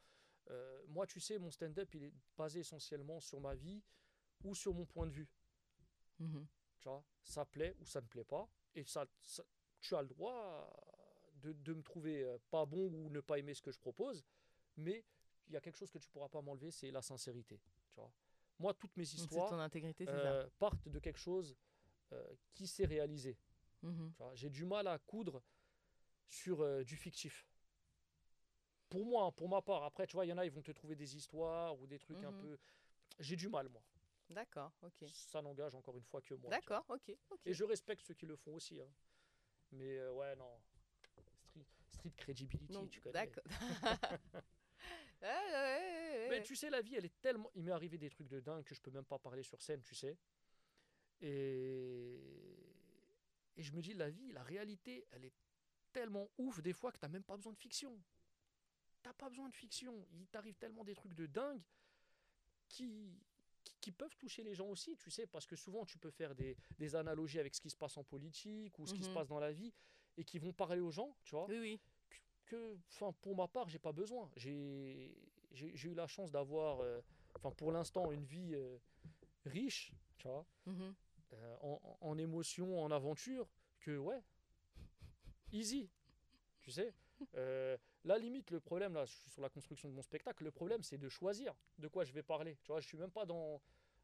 Euh, 0.51 0.83
moi, 0.89 1.07
tu 1.07 1.19
sais, 1.19 1.39
mon 1.39 1.51
stand-up, 1.51 1.93
il 1.95 2.05
est 2.05 2.13
basé 2.37 2.61
essentiellement 2.61 3.21
sur 3.21 3.41
ma 3.41 3.55
vie 3.55 3.83
ou 4.45 4.55
sur 4.55 4.75
mon 4.75 4.85
point 4.87 5.07
de 5.07 5.13
vue. 5.13 5.29
Mhm. 6.19 6.47
Tu 6.81 6.89
vois, 6.89 7.05
ça 7.23 7.45
plaît 7.45 7.75
ou 7.81 7.85
ça 7.87 8.01
ne 8.01 8.07
plaît 8.07 8.25
pas. 8.25 8.49
Et 8.75 8.85
ça, 8.85 9.07
ça- 9.21 9.45
tu 9.81 9.95
as 9.95 10.03
le 10.03 10.09
droit 10.09 10.71
de, 11.35 11.53
de 11.53 11.75
me 11.75 11.83
trouver 11.83 12.25
euh, 12.25 12.39
pas 12.51 12.65
bon 12.67 12.87
ou 12.93 13.11
ne 13.11 13.21
pas 13.21 13.39
aimer 13.39 13.55
ce 13.55 13.63
que 13.63 13.71
je 13.73 13.79
propose. 13.79 14.25
Mais 14.77 15.05
il 15.47 15.53
y 15.55 15.57
a 15.57 15.61
quelque 15.61 15.77
chose 15.77 15.91
que 15.91 15.99
tu 15.99 16.09
pourras 16.09 16.29
pas 16.29 16.41
m'enlever, 16.43 16.71
c'est 16.71 16.91
la 16.91 17.03
sincérité. 17.03 17.61
Tu 17.91 17.95
vois. 17.97 18.13
Moi, 18.59 18.75
toutes 18.75 18.97
mes 18.97 19.05
histoires 19.05 19.49
ton 19.51 19.59
intégrité, 19.61 20.05
euh, 20.09 20.49
partent 20.59 20.89
de 20.89 20.99
quelque 20.99 21.19
chose 21.19 21.57
euh, 22.13 22.35
qui 22.55 22.67
s'est 22.67 22.85
réalisé. 22.87 23.37
Mhm. 23.83 24.13
J'ai 24.35 24.51
du 24.51 24.65
mal 24.65 24.87
à 24.89 24.99
coudre 24.99 25.43
sur 26.27 26.61
euh, 26.63 26.83
du 26.85 26.97
fictif. 26.97 27.47
Pour 28.89 29.05
moi, 29.05 29.25
hein, 29.27 29.33
pour 29.33 29.49
ma 29.49 29.61
part. 29.63 29.85
Après, 29.85 30.07
tu 30.07 30.15
vois, 30.17 30.25
il 30.27 30.29
y 30.29 30.33
en 30.33 30.39
a, 30.39 30.45
ils 30.45 30.51
vont 30.51 30.63
te 30.63 30.73
trouver 30.73 30.97
des 30.97 31.17
histoires 31.17 31.79
ou 31.81 31.87
des 31.87 31.99
trucs 31.99 32.23
un 32.25 32.31
Mhm. 32.33 32.41
peu. 32.41 32.59
J'ai 33.21 33.37
du 33.37 33.49
mal, 33.49 33.69
moi. 33.69 33.83
D'accord, 34.31 34.73
ok. 34.83 35.05
Ça 35.09 35.41
n'engage 35.43 35.75
encore 35.75 35.97
une 35.97 36.05
fois 36.05 36.21
que 36.21 36.35
moi. 36.35 36.51
D'accord, 36.51 36.85
ok, 36.89 37.13
ok. 37.31 37.41
Et 37.47 37.55
je 37.55 37.65
respecte 37.65 38.03
ceux 38.05 38.15
qui 38.15 38.27
le 38.27 38.37
font 38.37 38.55
aussi. 38.55 38.81
hein. 38.81 38.91
Mais 39.73 39.99
euh, 39.99 40.13
ouais, 40.13 40.37
non. 40.37 40.61
Street, 41.01 41.65
street 41.87 42.13
credibility, 42.17 42.89
tu 42.91 43.01
connais. 43.01 43.13
D'accord. 43.13 43.45
Mais 46.31 46.43
tu 46.43 46.55
sais, 46.57 46.71
la 46.71 46.81
vie, 46.81 46.95
elle 46.95 47.07
est 47.07 47.21
tellement. 47.21 47.51
Il 47.55 47.65
m'est 47.65 47.73
arrivé 47.73 47.99
des 47.99 48.11
trucs 48.11 48.29
de 48.29 48.41
dingue 48.41 48.65
que 48.65 48.75
je 48.75 48.81
peux 48.81 48.91
même 48.91 49.05
pas 49.05 49.19
parler 49.19 49.43
sur 49.43 49.61
scène, 49.63 49.83
tu 49.83 49.95
sais. 49.95 50.17
Et. 51.21 52.21
Et 53.57 53.63
je 53.63 53.73
me 53.73 53.83
dis, 53.83 53.93
la 53.93 54.09
vie, 54.09 54.31
la 54.31 54.45
réalité, 54.45 55.05
elle 55.11 55.25
est 55.25 55.35
tellement 55.93 56.31
ouf 56.39 56.63
des 56.63 56.73
fois 56.73 56.93
que 56.93 56.99
t'as 56.99 57.09
même 57.09 57.25
pas 57.25 57.35
besoin 57.37 57.53
de 57.53 57.59
fiction. 57.59 58.01
T'as 59.03 59.13
pas 59.15 59.29
besoin 59.29 59.49
de 59.49 59.55
fiction. 59.55 60.07
Il 60.13 60.29
t'arrive 60.29 60.57
tellement 60.57 60.85
des 60.85 60.95
trucs 60.95 61.15
de 61.15 61.27
dingue 61.27 61.61
qui, 62.69 63.19
qui, 63.69 63.77
qui 63.81 63.93
peuvent 63.93 64.17
toucher 64.17 64.43
les 64.43 64.55
gens 64.55 64.67
aussi, 64.67 64.97
tu 64.97 65.11
sais, 65.11 65.27
parce 65.27 65.47
que 65.47 65.57
souvent 65.57 65.85
tu 65.85 65.99
peux 65.99 66.11
faire 66.11 66.35
des, 66.35 66.57
des 66.79 66.95
analogies 66.95 67.39
avec 67.39 67.55
ce 67.55 67.61
qui 67.61 67.71
se 67.71 67.77
passe 67.77 67.97
en 67.97 68.05
politique 68.05 68.79
ou 68.79 68.87
ce 68.87 68.95
qui 68.95 69.03
se 69.03 69.09
Mhm. 69.09 69.15
passe 69.15 69.29
dans 69.29 69.41
la 69.41 69.53
vie 69.53 69.73
et 70.17 70.25
qui 70.25 70.39
vont 70.39 70.53
parler 70.53 70.81
aux 70.81 70.91
gens, 70.91 71.15
tu 71.25 71.35
vois 71.35 71.47
Oui, 71.49 71.59
oui. 71.59 71.81
que, 72.47 72.79
enfin, 72.89 73.13
pour 73.21 73.37
ma 73.37 73.47
part, 73.47 73.69
j'ai 73.69 73.79
pas 73.79 73.93
besoin. 73.93 74.31
J'ai, 74.37 75.15
eu 75.53 75.95
la 75.95 76.07
chance 76.07 76.31
d'avoir, 76.31 76.81
euh, 76.81 77.01
enfin, 77.37 77.51
pour 77.51 77.73
l'instant, 77.73 78.11
une 78.11 78.25
vie 78.25 78.55
euh, 78.55 78.79
riche, 79.45 79.93
tu 80.17 80.29
vois, 80.29 80.47
Mhm. 80.67 80.95
euh, 81.35 81.57
en, 81.61 81.99
en 82.01 82.19
émotions, 82.19 82.83
en 82.83 82.91
aventure, 82.91 83.49
que 83.81 83.97
ouais, 83.99 84.23
easy, 85.53 85.91
tu 86.61 86.71
sais. 86.71 86.95
La 88.05 88.17
limite, 88.19 88.51
le 88.51 88.61
problème 88.61 88.95
là, 88.95 89.05
je 89.05 89.13
suis 89.13 89.31
sur 89.31 89.43
la 89.43 89.49
construction 89.49 89.89
de 89.89 89.95
mon 89.95 90.03
spectacle. 90.03 90.45
Le 90.45 90.51
problème, 90.51 90.83
c'est 90.83 90.99
de 90.99 91.09
choisir 91.09 91.55
de 91.79 91.89
quoi 91.89 92.05
je 92.05 92.13
vais 92.13 92.23
parler. 92.23 92.57
Tu 92.63 92.69
vois, 92.73 92.81
je 92.81 92.87
suis 92.87 92.99
même 92.99 93.11
pas 93.11 93.27
dans 93.27 93.61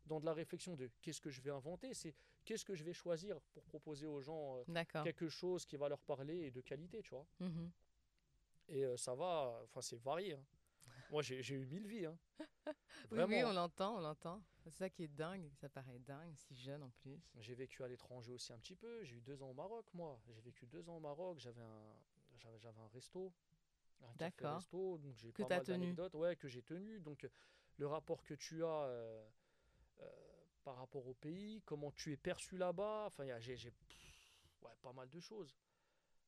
dans 0.07 0.21
de 0.21 0.27
la 0.27 0.35
réflexion 0.35 0.75
de 0.77 0.91
qu'est-ce 1.01 1.19
que 1.21 1.31
je 1.31 1.41
vais 1.41 1.51
inventer, 1.51 1.95
c'est 1.95 2.15
qu'est-ce 2.45 2.63
que 2.67 2.75
je 2.75 2.85
vais 2.85 2.93
choisir 2.93 3.41
pour 3.55 3.65
proposer 3.65 4.07
aux 4.07 4.21
gens 4.21 4.59
euh, 4.59 4.65
quelque 5.03 5.31
chose 5.31 5.65
qui 5.65 5.79
va 5.79 5.89
leur 5.89 6.03
parler 6.03 6.43
et 6.43 6.51
de 6.51 6.61
qualité, 6.61 7.01
tu 7.03 7.09
vois. 7.15 7.27
Mhm. 7.41 7.71
Et 8.69 8.85
euh, 8.85 8.99
ça 8.99 9.15
va, 9.15 9.61
enfin 9.65 9.81
c'est 9.81 9.97
varié. 9.97 10.35
hein. 10.35 10.45
Moi 11.11 11.23
j'ai 11.23 11.55
eu 11.55 11.65
mille 11.67 11.87
vies. 11.87 12.05
hein. 12.05 12.19
Oui, 13.11 13.19
Vraiment. 13.19 13.37
oui, 13.37 13.45
on 13.45 13.53
l'entend, 13.55 13.97
on 13.97 14.01
l'entend. 14.01 14.43
C'est 14.59 14.71
ça 14.71 14.91
qui 14.91 15.05
est 15.05 15.09
dingue, 15.09 15.51
ça 15.55 15.69
paraît 15.71 15.99
dingue, 15.99 16.35
si 16.37 16.55
jeune 16.55 16.83
en 16.83 16.91
plus. 16.91 17.19
J'ai 17.41 17.55
vécu 17.55 17.83
à 17.83 17.89
l'étranger 17.89 18.33
aussi 18.33 18.53
un 18.53 18.59
petit 18.59 18.75
peu. 18.77 19.03
J'ai 19.05 19.17
eu 19.17 19.21
deux 19.21 19.43
ans 19.43 19.51
au 19.51 19.55
Maroc, 19.55 19.87
moi. 19.95 20.19
J'ai 20.29 20.41
vécu 20.43 20.67
deux 20.67 20.87
ans 20.89 20.97
au 20.97 21.01
Maroc. 21.01 21.39
J'avais 21.39 21.61
un, 21.63 21.95
j'avais 22.59 22.79
un 22.79 22.89
resto. 22.89 23.33
Un 24.03 24.15
café 24.15 24.45
D'accord. 24.45 24.55
resto, 24.55 24.99
donc 24.99 25.17
j'ai 25.17 25.33
Que 25.33 25.43
pas 25.43 25.49
t'as 25.49 25.57
mal 25.57 25.67
tenu. 25.67 25.89
d'anecdotes, 25.89 26.15
ouais, 26.15 26.37
que 26.37 26.49
j'ai 26.49 26.63
tenu. 26.63 27.01
Donc, 27.01 27.25
euh, 27.25 27.29
le 27.79 27.87
rapport 27.87 28.23
que 28.23 28.35
tu 28.35 28.65
as 28.65 28.69
euh, 28.85 29.29
euh, 30.01 30.07
par 30.65 30.77
rapport 30.77 31.07
au 31.07 31.15
pays, 31.15 31.63
comment 31.67 31.93
tu 31.93 32.13
es 32.13 32.17
perçu 32.17 32.57
là-bas. 32.59 33.05
Enfin, 33.07 33.25
il 33.25 33.29
y 33.29 33.33
a- 33.33 33.41
j'ai 33.41 33.73
ouais, 34.63 34.73
pas 34.83 34.93
mal 34.93 35.09
de 35.11 35.21
choses. 35.21 35.55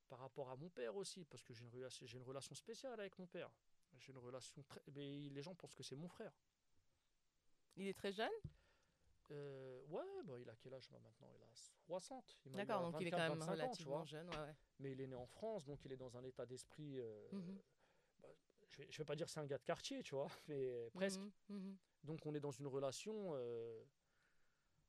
Par 0.09 0.21
rapport 0.21 0.51
à 0.51 0.57
mon 0.57 0.71
père 0.71 0.97
aussi, 0.97 1.25
parce 1.27 1.43
que 1.45 1.55
j'ai 1.55 1.65
une, 1.65 1.71
relation- 1.71 2.07
j'ai 2.07 2.19
une 2.19 2.25
relation 2.25 2.55
spéciale 2.55 3.01
avec 3.01 3.19
mon 3.19 3.27
père. 3.27 3.51
J'ai 3.99 4.13
une 4.13 4.19
relation 4.19 4.63
très. 4.65 4.83
Mais 4.95 5.31
les 5.31 5.43
gens 5.43 5.55
pensent 5.55 5.75
que 5.75 5.83
c'est 5.85 5.97
mon 5.97 6.09
frère. 6.09 6.33
Il 7.77 7.87
est 7.87 7.95
très 7.95 8.13
jeune? 8.13 8.29
Euh, 9.33 9.83
ouais, 9.89 10.05
bah, 10.25 10.35
il 10.39 10.49
a 10.49 10.55
quel 10.57 10.75
âge 10.75 10.89
là, 10.91 10.99
maintenant? 11.01 11.29
Il 11.35 11.43
a 11.43 11.51
60. 11.55 12.41
Il 12.45 12.53
m'a 12.53 12.57
eu 12.63 12.67
D'accord, 12.67 12.83
donc 12.91 13.01
il 13.01 13.07
est 13.09 13.11
quand 13.11 13.17
24, 13.19 13.31
même 13.31 13.39
25 13.41 13.51
ans, 13.53 13.55
tu 13.57 13.61
relativement 13.63 13.97
vois. 13.97 14.05
jeune. 14.05 14.31
Ouais, 14.31 14.37
ouais. 14.37 14.55
Mais 14.79 14.93
il 14.93 15.01
est 15.01 15.07
né 15.07 15.17
en 15.17 15.27
France, 15.27 15.65
donc 15.65 15.85
il 15.85 15.93
est 15.93 15.97
dans 15.97 16.17
un 16.17 16.23
état 16.25 16.47
d'esprit. 16.47 16.99
euh, 17.01 17.29
Mhm. 17.33 17.61
bah, 18.21 18.29
je, 18.69 18.77
vais, 18.83 18.91
je 18.91 18.99
vais 18.99 19.05
pas 19.05 19.17
dire 19.17 19.29
c'est 19.29 19.41
un 19.41 19.47
gars 19.47 19.59
de 19.59 19.65
quartier, 19.65 20.03
tu 20.03 20.15
vois, 20.15 20.29
mais 20.49 20.91
presque. 20.95 21.21
Mhm, 21.21 21.33
mhm. 21.49 21.77
Donc 22.05 22.25
on 22.27 22.35
est 22.35 22.41
dans 22.41 22.53
une 22.53 22.69
relation, 22.69 23.33
euh, 23.35 23.83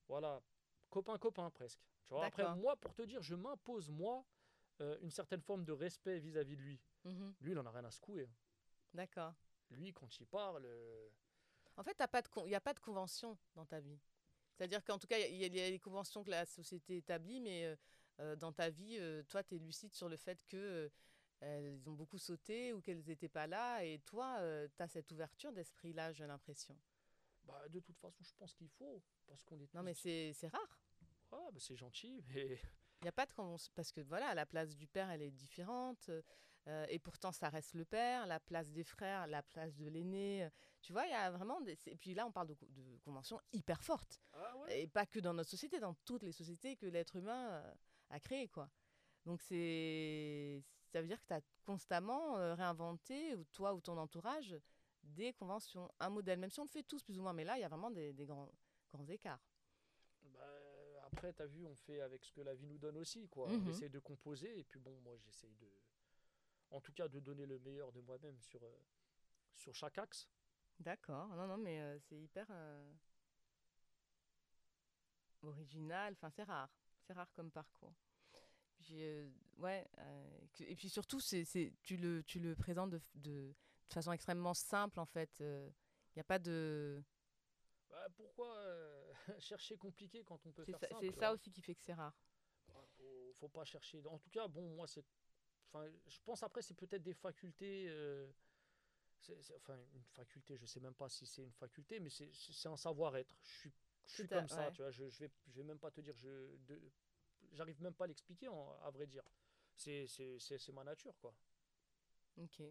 voilà, 0.08 0.42
copain-copain 0.90 1.50
presque. 1.50 1.80
Tu 2.06 2.14
vois, 2.14 2.26
après, 2.28 2.56
moi, 2.56 2.76
pour 2.78 2.94
te 2.94 3.02
dire, 3.02 3.22
je 3.22 3.36
m'impose, 3.36 3.90
moi, 3.90 4.24
une 5.02 5.10
certaine 5.12 5.42
forme 5.42 5.66
de 5.66 5.72
respect 5.74 6.20
vis-à-vis 6.20 6.56
de 6.56 6.62
lui. 6.62 6.80
Lui, 7.42 7.52
il 7.52 7.60
en 7.60 7.66
a 7.66 7.72
rien 7.72 7.84
à 7.86 7.92
secouer. 7.92 8.26
hein. 8.26 8.36
D'accord. 8.94 9.34
Lui, 9.72 9.92
quand 9.94 10.20
il 10.20 10.28
parle, 10.28 10.66
En 11.76 11.84
fait, 11.84 11.92
il 12.00 12.44
n'y 12.48 12.56
a 12.56 12.62
pas 12.62 12.74
de 12.74 12.80
convention 12.80 13.38
dans 13.56 13.66
ta 13.66 13.80
vie. 13.80 14.00
C'est-à-dire 14.58 14.84
qu'en 14.84 14.97
tout 14.97 15.08
cas, 15.08 15.20
il 15.20 15.36
y, 15.36 15.45
a- 15.45 15.70
les 15.70 15.80
conventions 15.80 16.24
que 16.24 16.32
la 16.32 16.45
société 16.45 16.97
établit, 16.97 17.39
mais 17.39 17.76
euh, 18.20 18.36
dans 18.36 18.51
ta 18.51 18.70
vie, 18.70 18.97
euh, 18.99 19.24
toi, 19.30 19.43
tu 19.43 19.55
es 19.55 19.60
lucide 19.60 19.93
sur 19.93 20.10
le 20.10 20.18
fait 20.18 20.43
que 20.47 20.58
euh, 20.58 20.89
elles 21.39 21.88
ont 21.88 21.93
beaucoup 21.93 22.18
sauté 22.18 22.74
ou 22.74 22.82
qu'elles 22.82 23.03
n'étaient 23.05 23.30
pas 23.30 23.45
là. 23.47 23.84
Et 23.84 23.99
toi, 23.99 24.39
tu 24.76 24.84
as 24.84 24.88
cette 24.88 25.12
ouverture 25.12 25.51
d'esprit-là, 25.53 26.12
j'ai 26.12 26.26
l'impression. 26.26 26.76
bah, 27.43 27.68
de 27.70 27.80
toute 27.80 27.97
façon, 27.99 28.24
je 28.24 28.34
pense 28.38 28.53
qu'il 28.55 28.70
faut. 28.70 29.01
Parce 29.28 29.43
qu'on 29.43 29.60
est 29.60 29.72
Non, 29.74 29.84
mais 29.84 29.93
c'est 29.93 30.34
rare. 30.51 30.80
Ah, 31.32 31.49
bah, 31.51 31.60
c'est 31.60 31.76
gentil, 31.76 32.24
mais 32.30 32.60
Il 33.01 33.03
n'y 33.05 33.10
a 33.10 33.12
pas 33.12 33.26
de 33.26 33.34
convention. 33.34 33.72
Parce 33.76 33.91
que 33.91 34.01
voilà, 34.01 34.34
la 34.34 34.45
place 34.45 34.76
du 34.76 34.88
père, 34.88 35.10
elle 35.12 35.22
est 35.22 35.32
différente. 35.32 36.10
Euh, 36.68 36.86
et 36.89 36.99
pourtant, 36.99 37.32
ça 37.32 37.49
reste 37.49 37.74
le 37.74 37.86
père. 37.86 38.28
La 38.28 38.39
place 38.39 38.72
des 38.72 38.84
frères, 38.84 39.26
la 39.28 39.41
place 39.41 39.76
de 39.76 39.88
l'aîné. 39.88 40.43
euh, 40.43 40.49
Tu 40.82 40.91
vois, 40.93 41.05
il 41.05 41.11
y 41.11 41.13
a 41.13 41.32
vraiment. 41.32 41.61
Des... 41.61 41.78
Et 41.88 41.95
puis 41.95 42.13
là, 42.13 42.26
on 42.28 42.32
parle 42.32 42.47
de, 42.47 42.53
co- 42.53 42.68
de 42.70 42.97
conventions 43.03 43.39
hyper 43.53 43.82
fortes. 43.84 44.20
ah 44.34 44.55
ouais? 44.57 44.82
Et 44.82 44.88
pas 44.88 45.05
que 45.05 45.20
dans 45.20 45.34
notre 45.34 45.49
société, 45.49 45.80
dans 45.80 45.93
toutes 46.05 46.24
les 46.24 46.32
sociétés 46.34 46.76
que 46.76 46.86
l'être 46.86 47.15
humain 47.15 47.51
euh, 47.51 47.74
a 48.09 48.20
créées, 48.20 48.49
quoi. 48.49 48.70
Donc 49.26 49.41
c'est, 49.41 50.63
ça 50.91 51.01
veut 51.01 51.07
dire 51.07 51.20
que 51.22 51.28
tu 51.28 51.34
as 51.34 51.41
constamment 51.65 52.36
réinventé, 52.55 53.36
ou 53.36 53.43
toi 53.45 53.74
ou 53.74 53.82
ton 53.82 53.97
entourage, 53.97 54.55
des 55.03 55.34
conventions, 55.34 55.91
un 55.99 56.09
modèle, 56.09 56.39
même 56.39 56.49
si 56.49 56.59
on 56.61 56.63
le 56.63 56.70
fait 56.70 56.84
tous 56.84 57.03
plus 57.03 57.18
ou 57.20 57.22
moins, 57.24 57.34
mais 57.34 57.43
là, 57.43 57.57
il 57.57 57.61
y 57.61 57.65
a 57.65 57.68
vraiment 57.68 57.91
des, 57.91 58.13
des 58.13 58.26
grands, 58.26 58.49
grands 58.89 59.05
écarts. 59.07 59.41
Bah, 60.34 60.39
après, 61.05 61.34
t'as 61.34 61.45
vu, 61.45 61.65
on 61.65 61.76
fait 61.76 61.99
avec 62.01 62.24
ce 62.24 62.32
que 62.32 62.41
la 62.41 62.53
vie 62.55 62.65
nous 62.68 62.78
donne 62.78 62.97
aussi, 62.97 63.28
quoi. 63.28 63.47
On 63.49 63.70
essaie 63.70 63.89
de 63.89 63.99
composer, 63.99 64.59
et 64.59 64.63
puis 64.63 64.80
bon, 64.80 64.97
moi, 65.01 65.15
j'essaye 65.18 65.55
de, 65.55 65.68
en 66.72 66.82
tout 66.82 66.93
cas, 66.93 67.07
de 67.07 67.20
donner 67.20 67.45
le 67.45 67.59
meilleur 67.59 67.91
de 67.91 68.01
moi-même 68.01 68.39
sur 68.41 68.63
euh, 68.63 68.80
sur 69.55 69.74
chaque 69.76 69.97
axe. 69.97 70.28
D'accord, 70.80 71.28
non, 71.30 71.47
non, 71.47 71.57
mais 71.57 71.80
euh, 71.80 71.97
c'est 71.99 72.18
hyper 72.20 72.45
euh, 72.51 72.93
original, 75.41 76.13
enfin, 76.13 76.30
c'est 76.30 76.43
rare, 76.43 76.70
c'est 77.01 77.13
rare 77.13 77.32
comme 77.34 77.51
parcours. 77.51 77.95
Puis, 78.80 79.03
ouais, 79.57 79.89
et 80.59 80.76
puis 80.76 80.88
surtout, 80.88 81.20
c'est, 81.20 81.74
tu, 81.82 81.97
le, 81.97 82.24
tu 82.24 82.39
le 82.39 82.55
présentes 82.55 82.91
de, 82.91 83.01
de, 83.15 83.55
de 83.89 83.93
façon 83.93 84.11
extrêmement 84.11 84.53
simple, 84.53 84.99
en 84.99 85.05
fait. 85.05 85.39
Il 85.39 85.74
n'y 86.15 86.22
a 86.22 86.24
pas 86.24 86.38
de. 86.38 87.03
Bah, 87.89 88.07
pourquoi 88.15 88.55
chercher 89.39 89.78
compliqué 89.78 90.24
quand 90.24 90.45
on 90.45 90.51
peut 90.51 90.63
faire 90.65 90.80
ça, 90.80 90.88
simple 90.88 91.05
c'est 91.05 91.20
ça 91.20 91.34
aussi 91.34 91.51
qui 91.51 91.61
fait 91.61 91.76
que 91.76 91.82
c'est 91.82 91.93
rare. 91.93 92.13
Bah, 92.68 92.84
faut, 92.97 93.34
faut 93.34 93.49
pas 93.49 93.65
chercher. 93.65 94.05
En 94.07 94.20
tout 94.20 94.30
cas, 94.30 94.47
bon, 94.47 94.76
moi, 94.76 94.88
c'est. 94.88 95.03
Enfin, 95.68 95.86
je 96.07 96.20
pense 96.26 96.43
après, 96.43 96.61
c'est 96.61 96.74
peut-être 96.76 97.03
des 97.03 97.13
facultés. 97.13 97.88
euh, 97.89 98.28
enfin, 99.57 99.78
une 99.93 100.03
faculté, 100.05 100.57
je 100.57 100.65
sais 100.65 100.80
même 100.80 100.93
pas 100.93 101.09
si 101.09 101.26
c'est 101.26 101.43
une 101.43 101.51
faculté, 101.53 101.99
mais 101.99 102.09
c'est 102.09 102.30
c'est 102.34 102.70
un 102.70 102.78
savoir-être. 102.78 103.36
Je 103.43 103.49
suis, 103.59 103.74
je 104.05 104.13
suis 104.13 104.28
à- 104.32 104.39
comme 104.39 104.47
ça, 104.47 104.70
ouais. 104.70 104.72
tu 104.72 104.82
vois. 104.82 104.91
Je, 104.91 105.09
je 105.09 105.20
vais, 105.20 105.32
je 105.47 105.57
vais 105.57 105.63
même 105.63 105.80
pas 105.80 105.91
te 105.91 106.01
dire. 106.01 106.15
Je, 106.18 106.55
j'arrive 107.53 107.82
même 107.82 107.93
pas 107.93 108.05
à 108.05 108.07
l'expliquer, 108.07 108.47
à 108.47 108.89
vrai 108.91 109.07
dire. 109.07 109.24
C'est, 109.76 110.07
c'est, 110.07 110.39
c'est, 110.39 110.57
c'est 110.57 110.72
ma 110.72 110.84
nature, 110.84 111.18
quoi. 111.20 111.34
Ok. 112.38 112.61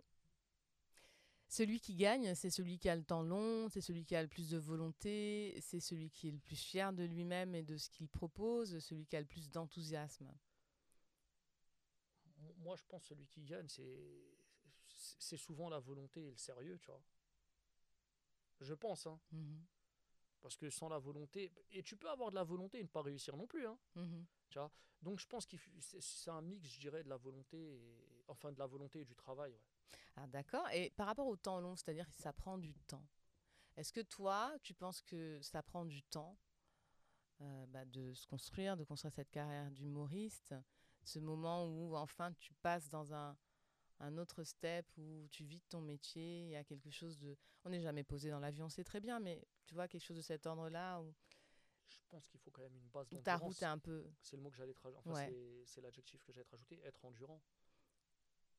Celui 1.49 1.81
qui 1.81 1.97
gagne, 1.97 2.35
c'est 2.37 2.51
celui 2.51 2.79
qui 2.79 2.89
a 2.89 2.95
le 2.97 3.03
temps 3.05 3.23
long, 3.23 3.69
c'est 3.69 3.81
celui 3.81 4.05
qui 4.05 4.15
a 4.17 4.23
le 4.23 4.29
plus 4.29 4.49
de 4.51 4.59
volonté, 4.59 5.57
c'est 5.61 5.81
celui 5.81 6.09
qui 6.11 6.29
est 6.29 6.33
le 6.33 6.39
plus 6.39 6.57
fier 6.57 6.93
de 6.93 7.03
lui-même 7.05 7.55
et 7.57 7.63
de 7.65 7.77
ce 7.77 7.89
qu'il 7.91 8.09
propose, 8.09 8.79
celui 8.81 9.07
qui 9.07 9.17
a 9.17 9.21
le 9.21 9.27
plus 9.27 9.51
d'enthousiasme. 9.51 10.33
Moi, 12.59 12.77
je 12.77 12.85
pense 12.85 13.03
que 13.03 13.09
celui 13.09 13.27
qui 13.27 13.43
gagne, 13.43 13.69
c'est, 13.69 15.37
souvent 15.37 15.69
la 15.69 15.79
volonté 15.79 16.25
et 16.25 16.31
le 16.31 16.37
sérieux, 16.37 16.79
tu 16.79 16.87
vois. 16.87 17.03
Je 18.61 18.75
pense, 18.75 19.07
hein. 19.07 19.21
Mhm. 19.33 19.65
Parce 20.41 20.57
que 20.57 20.71
sans 20.71 20.89
la 20.89 20.99
volonté. 20.99 21.53
Et 21.73 21.83
tu 21.83 21.97
peux 21.97 22.09
avoir 22.09 22.31
de 22.31 22.37
la 22.37 22.45
volonté 22.45 22.79
et 22.79 22.83
ne 22.83 22.89
pas 22.89 23.03
réussir 23.03 23.37
non 23.37 23.47
plus, 23.47 23.67
hein. 23.67 23.79
Mhm. 23.95 24.27
Donc 25.03 25.21
je 25.21 25.27
pense 25.27 25.45
que 25.45 25.57
c'est 25.81 26.01
c'est 26.01 26.31
un 26.31 26.41
mix, 26.41 26.69
je 26.71 26.81
dirais, 26.81 27.05
de 27.05 27.09
la 27.09 27.19
volonté, 27.19 27.59
et, 27.59 28.25
enfin 28.29 28.51
de 28.51 28.59
la 28.59 28.67
volonté 28.67 29.01
et 29.01 29.05
du 29.05 29.15
travail. 29.15 29.53
ouais. 29.53 29.61
Ah, 30.17 30.27
d'accord. 30.27 30.69
Et 30.71 30.91
par 30.91 31.07
rapport 31.07 31.27
au 31.27 31.37
temps 31.37 31.61
long, 31.61 31.77
c'est-à-dire 31.77 32.09
que 32.09 32.17
ça 32.17 32.33
prend 32.33 32.57
du 32.57 32.75
temps. 32.75 33.07
Est-ce 33.77 33.93
que 33.93 34.01
toi, 34.01 34.57
tu 34.63 34.73
penses 34.73 35.03
que 35.03 35.39
ça 35.43 35.63
prend 35.63 35.85
du 35.85 36.03
temps 36.03 36.39
euh, 37.43 37.67
bah, 37.67 37.85
de 37.85 38.15
se 38.15 38.27
construire, 38.27 38.77
de 38.77 38.85
construire 38.85 39.13
cette 39.13 39.31
carrière 39.31 39.71
d'humoriste, 39.71 40.55
ce 41.07 41.19
moment 41.19 41.67
où 41.67 41.97
enfin 41.97 42.33
tu 42.35 42.53
passes 42.55 42.89
dans 42.89 43.13
un, 43.15 43.37
un 44.01 44.19
autre 44.19 44.45
step, 44.45 44.87
où 44.99 45.27
tu 45.31 45.45
vis 45.45 45.59
de 45.59 45.65
ton 45.69 45.81
métier, 45.81 46.43
il 46.45 46.51
y 46.51 46.57
a 46.57 46.65
quelque 46.65 46.91
chose 46.91 47.19
de... 47.19 47.37
On 47.65 47.71
n'est 47.71 47.81
jamais 47.81 48.05
posé 48.05 48.31
dans 48.31 48.41
l'avion, 48.41 48.69
c'est 48.69 48.85
très 48.85 49.01
bien, 49.01 49.19
mais 49.21 49.47
tu 49.67 49.75
vois, 49.75 49.89
quelque 49.89 50.05
chose 50.05 50.17
de 50.17 50.23
cet 50.23 50.47
ordre-là, 50.47 51.01
où, 51.01 51.15
Je 51.89 51.99
pense 52.09 52.27
qu'il 52.29 52.41
faut 52.41 52.51
quand 52.51 52.63
même 52.63 52.77
une 52.77 52.89
base 52.89 53.09
ta 53.09 53.33
d'endurance. 53.33 53.43
route 53.55 53.63
est 53.63 53.67
un 53.67 53.79
peu... 53.79 54.05
C'est 54.21 54.37
le 54.37 54.43
mot 54.43 54.51
que 54.51 54.57
j'allais 54.57 54.75
te. 54.75 54.99
Enfin, 54.99 55.13
Ouais. 55.13 55.29
c'est- 55.31 55.65
l'adjectif 55.81 56.23
que 56.25 56.33
j'allais 56.33 56.45
te 56.45 56.51
rajouter, 56.51 56.81
être 56.85 57.05
endurant. 57.05 57.41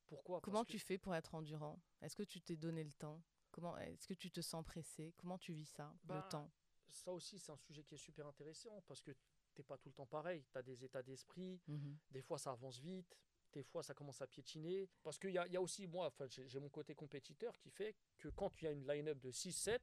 Pourquoi? 0.06 0.40
Comment 0.40 0.58
Parce 0.58 0.66
que- 0.68 0.72
tu 0.72 0.78
fais 0.78 0.98
pour 0.98 1.14
être 1.14 1.34
endurant? 1.34 1.80
Est-ce 2.00 2.16
que 2.16 2.22
tu 2.22 2.40
t'es 2.40 2.56
donné 2.56 2.82
le 2.82 2.92
temps? 2.92 3.22
Comment 3.50 3.76
Est-ce 3.78 4.06
que 4.08 4.14
tu 4.14 4.30
te 4.30 4.40
sens 4.40 4.64
pressé? 4.64 5.12
Comment 5.18 5.38
tu 5.38 5.52
vis 5.52 5.66
ça, 5.66 5.94
Bah, 6.04 6.22
le 6.24 6.30
temps? 6.30 6.50
Ça 6.88 7.12
aussi, 7.12 7.38
c'est 7.38 7.52
un 7.52 7.56
sujet 7.56 7.84
qui 7.84 7.94
est 7.94 7.98
super 7.98 8.26
intéressant 8.26 8.82
parce 8.86 9.02
que 9.02 9.14
t'es 9.58 9.64
pas 9.64 9.76
tout 9.76 9.88
le 9.88 9.94
temps 9.94 10.06
pareil. 10.06 10.44
Tu 10.52 10.56
as 10.58 10.62
des 10.62 10.84
états 10.84 11.02
d'esprit, 11.02 11.60
Mhm. 11.66 11.96
des 12.12 12.22
fois 12.22 12.38
ça 12.38 12.52
avance 12.52 12.78
vite, 12.78 13.16
des 13.52 13.64
fois 13.64 13.82
ça 13.82 13.92
commence 13.92 14.22
à 14.22 14.26
piétiner. 14.28 14.88
Parce 15.02 15.18
qu'il 15.18 15.30
y 15.30 15.38
a, 15.38 15.46
y 15.48 15.56
a 15.56 15.60
aussi, 15.60 15.86
moi, 15.88 16.06
enfin, 16.06 16.26
j'ai 16.28 16.60
mon 16.60 16.68
côté 16.68 16.94
compétiteur 16.94 17.56
qui 17.58 17.70
fait 17.70 17.96
que 18.18 18.28
quand 18.28 18.52
il 18.60 18.64
y 18.66 18.68
a 18.68 18.70
une 18.70 18.86
line-up 18.86 19.18
de 19.18 19.32
6-7, 19.32 19.80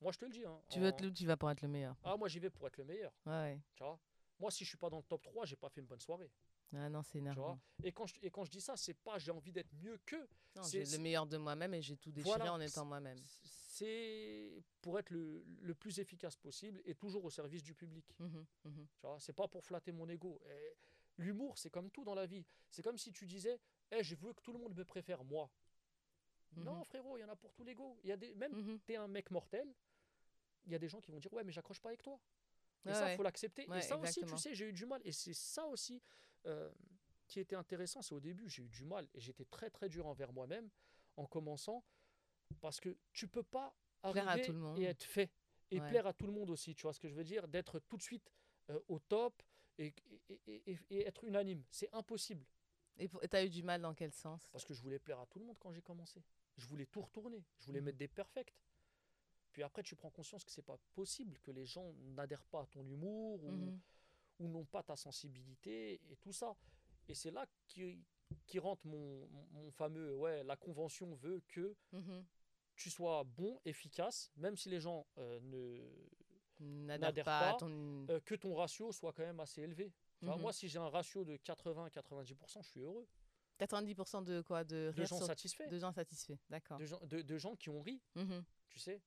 moi 0.00 0.12
je 0.12 0.18
te 0.18 0.24
le 0.24 0.30
dis. 0.30 0.44
hein, 0.44 0.60
Tu, 0.70 0.78
veux 0.78 0.86
en- 0.86 0.88
être 0.90 1.00
le, 1.00 1.12
tu 1.12 1.26
vas 1.26 1.36
pour 1.36 1.50
être 1.50 1.62
le 1.62 1.68
meilleur. 1.68 1.96
Ah, 2.04 2.16
moi 2.16 2.28
j'y 2.28 2.38
vais 2.38 2.50
pour 2.50 2.64
être 2.68 2.76
le 2.76 2.84
meilleur. 2.84 3.12
Ouais. 3.26 3.60
Tu 3.74 3.82
vois? 3.82 3.98
Moi, 4.38 4.50
si 4.52 4.64
je 4.64 4.68
suis 4.70 4.78
pas 4.78 4.88
dans 4.90 4.98
le 4.98 5.02
top 5.04 5.22
3, 5.22 5.46
j'ai 5.46 5.56
pas 5.56 5.68
fait 5.68 5.80
une 5.80 5.86
bonne 5.88 6.00
soirée. 6.00 6.30
Ah 6.74 6.88
non, 6.88 7.02
c'est 7.02 7.12
Tu 7.12 7.18
énervant. 7.18 7.60
et, 7.82 7.92
quand 7.92 8.06
je, 8.06 8.14
et 8.22 8.30
quand 8.30 8.44
je 8.44 8.50
dis 8.50 8.60
ça, 8.60 8.76
c'est 8.76 8.94
pas 8.94 9.18
j'ai 9.18 9.30
envie 9.32 9.52
d'être 9.52 9.72
mieux 9.74 9.98
c'est- 10.62 10.84
J'ai 10.86 10.96
le 10.96 11.02
meilleur 11.02 11.26
de 11.26 11.36
moi-même 11.38 11.74
et 11.74 11.82
j'ai 11.82 11.96
tout 11.96 12.10
déchiré 12.12 12.36
Voilà, 12.36 12.52
en 12.54 12.60
étant 12.60 12.84
moi-même. 12.84 13.18
C'est 13.86 14.62
pour 14.80 14.96
être 14.98 15.10
le, 15.10 15.44
le 15.60 15.74
plus 15.74 15.98
efficace 15.98 16.36
possible 16.36 16.80
et 16.84 16.94
toujours 16.94 17.24
au 17.24 17.30
service 17.30 17.62
du 17.64 17.74
public. 17.74 18.04
Tu 18.16 18.26
vois, 19.02 19.18
c'est 19.18 19.32
pas 19.32 19.48
pour 19.48 19.64
flatter 19.64 19.90
mon 19.90 20.08
ego. 20.08 20.40
L'humour, 21.18 21.58
c'est 21.58 21.70
comme 21.70 21.90
tout 21.90 22.04
dans 22.04 22.14
la 22.14 22.26
vie. 22.26 22.44
C'est 22.70 22.82
comme 22.82 22.96
si 22.96 23.12
tu 23.12 23.26
disais, 23.26 23.58
Eh, 23.90 24.02
je 24.02 24.14
veux 24.14 24.32
que 24.32 24.40
tout 24.40 24.52
le 24.52 24.58
monde 24.58 24.74
me 24.76 24.84
préfère 24.84 25.22
moi. 25.24 25.50
Non, 26.56 26.76
Mhm. 26.78 26.84
frérot, 26.84 27.18
il 27.18 27.20
y 27.22 27.24
en 27.24 27.28
a 27.28 27.36
pour 27.36 27.52
tous 27.52 27.64
les 27.64 27.74
go. 27.74 27.98
Il 28.04 28.08
y 28.08 28.12
a 28.12 28.16
des, 28.16 28.34
même 28.34 28.52
Mhm. 28.54 28.80
t'es 28.86 28.96
un 28.96 29.08
mec 29.08 29.30
mortel, 29.30 29.66
il 30.64 30.72
y 30.72 30.74
a 30.74 30.78
des 30.78 30.88
gens 30.88 31.00
qui 31.00 31.10
vont 31.10 31.18
dire, 31.18 31.32
ouais, 31.32 31.42
mais 31.44 31.52
j'accroche 31.52 31.80
pas 31.80 31.88
avec 31.90 32.02
toi. 32.02 32.18
Et 32.86 32.88
Ouais, 32.88 32.94
ça, 32.94 33.04
ouais. 33.06 33.16
faut 33.16 33.22
l'accepter. 33.22 33.66
Ouais, 33.68 33.78
et 33.80 33.82
ça 33.82 33.96
aussi, 33.98 34.20
tu 34.20 34.38
sais, 34.38 34.54
j'ai 34.54 34.68
eu 34.68 34.72
du 34.72 34.86
mal. 34.86 35.00
Et 35.04 35.12
c'est 35.12 35.34
ça 35.34 35.66
aussi 35.66 36.00
euh, 36.46 36.70
qui 37.26 37.40
était 37.40 37.56
intéressant. 37.56 38.00
C'est 38.00 38.14
au 38.14 38.20
début, 38.20 38.48
j'ai 38.48 38.62
eu 38.62 38.68
du 38.68 38.84
mal. 38.84 39.08
Et 39.14 39.20
j'étais 39.20 39.44
très, 39.44 39.70
très 39.70 39.88
dur 39.88 40.06
envers 40.06 40.32
moi-même 40.32 40.70
en 41.16 41.26
commençant. 41.26 41.84
Parce 42.60 42.80
que 42.80 42.96
tu 43.12 43.28
peux 43.28 43.42
pas 43.42 43.74
à 44.02 44.08
arriver 44.08 44.46
tout 44.46 44.52
le 44.52 44.58
monde. 44.58 44.78
et 44.78 44.84
être 44.84 45.04
fait. 45.04 45.30
Et 45.70 45.80
Ouais. 45.80 45.88
plaire 45.88 46.06
à 46.06 46.12
tout 46.12 46.26
le 46.26 46.32
monde 46.32 46.50
aussi. 46.50 46.74
Tu 46.74 46.82
vois 46.82 46.92
ce 46.92 47.00
que 47.00 47.08
je 47.08 47.14
veux 47.14 47.24
dire? 47.24 47.48
D'être 47.48 47.78
tout 47.80 47.96
de 47.96 48.02
suite 48.02 48.30
euh, 48.70 48.78
au 48.88 48.98
top 48.98 49.42
et, 49.78 49.92
et- 50.28 50.40
et- 50.46 50.70
et- 50.72 50.78
et 50.90 51.06
être 51.06 51.24
unanime. 51.24 51.64
C'est 51.70 51.88
impossible. 51.94 52.44
Et 52.98 53.08
tu 53.08 53.16
as 53.36 53.44
eu 53.44 53.48
du 53.48 53.62
mal 53.62 53.80
dans 53.80 53.94
quel 53.94 54.12
sens? 54.12 54.46
Parce 54.48 54.64
que 54.64 54.74
je 54.74 54.82
voulais 54.82 54.98
plaire 54.98 55.18
à 55.18 55.26
tout 55.26 55.38
le 55.38 55.46
monde 55.46 55.56
quand 55.58 55.72
j'ai 55.72 55.80
commencé. 55.82 56.22
Je 56.58 56.66
voulais 56.66 56.84
tout 56.86 57.00
retourner. 57.00 57.42
Je 57.58 57.66
voulais 57.66 57.80
Mhm. 57.80 57.86
mettre 57.86 57.98
des 57.98 58.08
perfects. 58.08 58.54
Puis 59.52 59.62
après, 59.62 59.82
tu 59.82 59.96
prends 59.96 60.10
conscience 60.10 60.44
que 60.44 60.50
c'est 60.50 60.62
pas 60.62 60.78
possible, 60.94 61.38
que 61.40 61.50
les 61.50 61.64
gens 61.66 61.92
n'adhèrent 62.14 62.44
pas 62.44 62.62
à 62.62 62.66
ton 62.66 62.86
humour 62.86 63.42
ou, 63.44 63.78
ou 64.38 64.48
n'ont 64.48 64.64
pas 64.66 64.82
ta 64.82 64.96
sensibilité 64.96 66.00
et 66.10 66.16
tout 66.16 66.32
ça. 66.32 66.54
Et 67.08 67.14
c'est 67.14 67.30
là 67.30 67.46
qui 67.66 68.58
rentre 68.58 68.86
mon, 68.86 69.28
fameux, 69.72 70.14
ouais, 70.16 70.44
la 70.44 70.56
convention 70.56 71.14
veut 71.14 71.40
que 71.48 71.74
Mhm. 71.92 72.24
Tu 72.82 72.90
sois 72.90 73.22
bon, 73.24 73.60
efficace, 73.64 74.32
même 74.36 74.56
si 74.56 74.68
les 74.68 74.80
gens 74.80 75.06
euh, 75.18 75.38
ne, 75.40 75.80
N'adhère 76.58 77.08
n'adhère 77.08 77.24
pas, 77.24 77.40
pas, 77.40 77.50
à 77.50 77.58
ton. 77.58 78.06
euh, 78.10 78.20
que 78.20 78.34
ton 78.34 78.54
ratio 78.54 78.92
soit 78.92 79.12
quand 79.12 79.22
même 79.24 79.40
assez 79.40 79.62
élevé. 79.62 79.92
Mhm. 80.20 80.40
Moi, 80.40 80.52
si 80.52 80.68
j'ai 80.68 80.78
un 80.78 80.88
ratio 80.88 81.24
de 81.24 81.36
80-90%, 81.36 82.62
je 82.62 82.68
suis 82.68 82.80
heureux. 82.80 83.06
90% 83.58 84.24
de 84.24 84.40
quoi? 84.42 84.64
De, 84.64 84.92
gens 84.96 85.16
sur- 85.18 85.26
satisfaits, 85.26 85.68
de 85.68 85.78
gens 85.78 85.92
satisfaits. 85.92 86.38
D'accord. 86.50 86.78
de 86.78 86.86
gens, 86.86 87.00
de, 87.04 87.22
de 87.22 87.38
gens 87.38 87.54
qui 87.56 87.68
ont 87.68 87.80
ri, 87.82 88.00
Mhm. 88.16 88.44
tu 88.68 88.78
sais. 88.78 89.00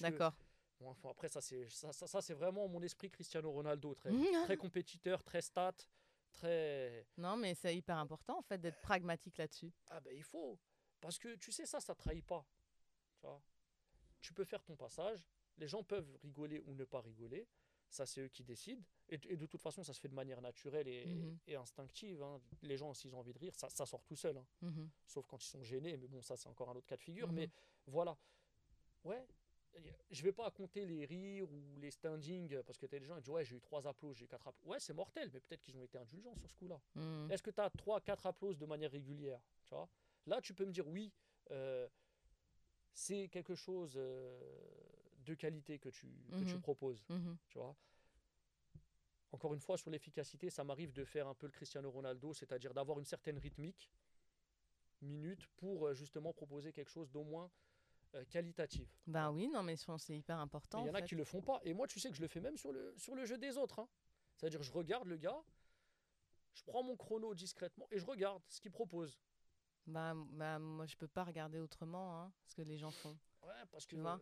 D'accord. 0.00 0.34
bon, 0.80 0.90
enfin, 0.90 1.10
après, 1.10 1.28
ça, 1.28 1.40
c'est 1.40 1.68
ça, 1.68 1.92
ça, 1.92 2.34
vraiment 2.34 2.66
mon 2.68 2.82
esprit 2.82 3.10
Cristiano 3.10 3.50
Ronaldo, 3.50 3.94
très, 3.94 4.10
très 4.56 4.56
compétiteur, 4.56 5.22
très 5.22 5.42
stat, 5.42 5.74
très. 6.32 7.06
Non, 7.16 7.36
mais 7.36 7.54
c'est 7.54 7.74
hyper 7.76 7.96
important 7.98 8.38
en 8.38 8.42
fait 8.42 8.58
d'être 8.58 8.80
pragmatique 8.80 9.36
là-dessus. 9.38 9.72
Ah 9.88 10.00
ben 10.00 10.14
il 10.16 10.22
faut. 10.24 10.58
Parce 11.00 11.18
que 11.18 11.36
tu 11.36 11.52
sais, 11.52 11.64
ça, 11.66 11.80
ça 11.80 11.94
trahit 11.94 12.24
pas. 12.26 12.44
Tu 13.20 13.26
vois 13.26 13.40
tu 14.20 14.32
peux 14.32 14.44
faire 14.44 14.62
ton 14.64 14.74
passage, 14.74 15.24
les 15.58 15.68
gens 15.68 15.84
peuvent 15.84 16.08
rigoler 16.22 16.60
ou 16.66 16.74
ne 16.74 16.84
pas 16.84 17.00
rigoler, 17.00 17.46
ça 17.88 18.04
c'est 18.04 18.20
eux 18.22 18.28
qui 18.28 18.42
décident. 18.42 18.82
Et, 19.08 19.14
et 19.28 19.36
de 19.36 19.46
toute 19.46 19.62
façon, 19.62 19.82
ça 19.84 19.92
se 19.94 20.00
fait 20.00 20.08
de 20.08 20.14
manière 20.14 20.40
naturelle 20.42 20.88
et, 20.88 21.06
Mhm. 21.06 21.38
et 21.46 21.54
instinctive. 21.54 22.20
hein. 22.22 22.40
Les 22.62 22.76
gens, 22.76 22.92
s'ils 22.94 23.14
ont 23.14 23.20
envie 23.20 23.32
de 23.32 23.38
rire, 23.38 23.54
ça, 23.54 23.70
ça 23.70 23.86
sort 23.86 24.02
tout 24.04 24.16
seul. 24.16 24.36
hein. 24.36 24.46
Mhm. 24.62 24.90
Sauf 25.06 25.24
quand 25.28 25.42
ils 25.42 25.48
sont 25.48 25.62
gênés, 25.62 25.96
mais 25.96 26.08
bon, 26.08 26.20
ça 26.20 26.36
c'est 26.36 26.48
encore 26.48 26.68
un 26.68 26.74
autre 26.74 26.86
cas 26.86 26.96
de 26.96 27.02
figure. 27.02 27.28
Mhm. 27.28 27.34
Mais 27.34 27.50
voilà. 27.86 28.18
Ouais. 29.04 29.24
Je 30.10 30.22
vais 30.24 30.32
pas 30.32 30.50
compter 30.50 30.84
les 30.84 31.04
rires 31.04 31.48
ou 31.52 31.76
les 31.76 31.92
standings 31.92 32.60
parce 32.64 32.76
que 32.76 32.86
t'as 32.86 32.98
des 32.98 33.06
gens 33.06 33.14
qui 33.14 33.20
disent 33.22 33.30
Ouais, 33.30 33.44
j'ai 33.44 33.56
eu 33.56 33.60
trois 33.60 33.86
applauses, 33.86 34.16
j'ai 34.16 34.24
eu 34.24 34.28
quatre 34.28 34.48
applauses. 34.48 34.68
Ouais, 34.68 34.80
c'est 34.80 34.92
mortel, 34.94 35.30
mais 35.32 35.40
peut-être 35.40 35.60
qu'ils 35.62 35.76
ont 35.76 35.84
été 35.84 35.96
indulgents 35.98 36.34
sur 36.34 36.50
ce 36.50 36.54
coup-là. 36.56 36.80
Est-ce 37.30 37.42
que 37.42 37.50
tu 37.50 37.60
as 37.60 37.70
3 37.70 38.00
4 38.00 38.26
applauses 38.26 38.58
de 38.58 38.66
manière 38.66 38.90
régulière 38.90 39.40
tu 39.64 39.74
vois? 39.74 39.88
Là, 40.26 40.40
tu 40.40 40.52
peux 40.54 40.64
me 40.64 40.72
dire 40.72 40.86
oui, 40.88 41.12
euh, 41.52 41.88
c'est 42.92 43.28
quelque 43.28 43.54
chose 43.54 43.94
euh, 43.96 44.40
de 45.24 45.34
qualité 45.34 45.78
que 45.78 45.88
tu, 45.88 46.06
que 46.32 46.44
tu 46.44 46.54
Mhm. 46.56 46.60
proposes, 46.62 47.04
Mhm. 47.08 47.36
tu 47.48 47.58
vois 47.58 47.76
Encore 49.30 49.52
une 49.52 49.60
fois, 49.60 49.76
sur 49.76 49.90
l'efficacité, 49.90 50.48
ça 50.48 50.64
m'arrive 50.64 50.92
de 50.92 51.04
faire 51.04 51.28
un 51.28 51.34
peu 51.34 51.46
le 51.46 51.52
Cristiano 51.52 51.90
Ronaldo, 51.90 52.32
c'est-à-dire 52.32 52.72
d'avoir 52.72 52.98
une 52.98 53.04
certaine 53.04 53.36
rythmique, 53.38 53.90
minute, 55.02 55.46
pour 55.56 55.86
euh, 55.86 55.94
justement 55.94 56.32
proposer 56.32 56.72
quelque 56.72 56.90
chose 56.90 57.10
d'au 57.10 57.24
moins 57.24 57.50
euh, 58.14 58.24
qualitatif. 58.24 58.88
Ben 59.06 59.30
oui, 59.30 59.48
non, 59.48 59.62
mais 59.62 59.76
c'est 59.76 60.16
hyper 60.16 60.38
important. 60.38 60.78
Il 60.82 60.86
y 60.86 60.88
en 60.88 60.92
en 60.92 60.94
a 60.94 61.00
fait. 61.00 61.08
qui 61.08 61.14
le 61.14 61.24
font 61.24 61.42
pas. 61.42 61.60
Et 61.64 61.74
moi, 61.74 61.86
tu 61.86 62.00
sais 62.00 62.08
que 62.08 62.16
je 62.16 62.22
le 62.22 62.28
fais 62.28 62.40
même 62.40 62.56
sur 62.56 62.72
le, 62.72 62.94
sur 62.96 63.14
le 63.14 63.26
jeu 63.26 63.36
des 63.36 63.58
autres. 63.58 63.80
hein. 63.80 63.88
C'est-à-dire, 64.36 64.62
je 64.62 64.72
regarde 64.72 65.06
le 65.06 65.16
gars, 65.18 65.44
je 66.54 66.62
prends 66.64 66.82
mon 66.82 66.96
chrono 66.96 67.34
discrètement 67.34 67.86
et 67.90 67.98
je 67.98 68.06
regarde 68.06 68.42
ce 68.48 68.60
qu'il 68.62 68.72
propose. 68.72 69.20
Bah, 69.88 70.14
bah, 70.14 70.58
moi, 70.58 70.86
je 70.86 70.96
peux 70.96 71.08
pas 71.08 71.24
regarder 71.24 71.58
autrement 71.60 72.20
hein, 72.22 72.32
ce 72.46 72.54
que 72.54 72.62
les 72.62 72.76
gens 72.78 72.90
font. 72.90 73.16
Ouais, 73.42 73.64
parce 73.70 73.86
que. 73.86 73.96
Tu 73.96 74.00
vois? 74.00 74.20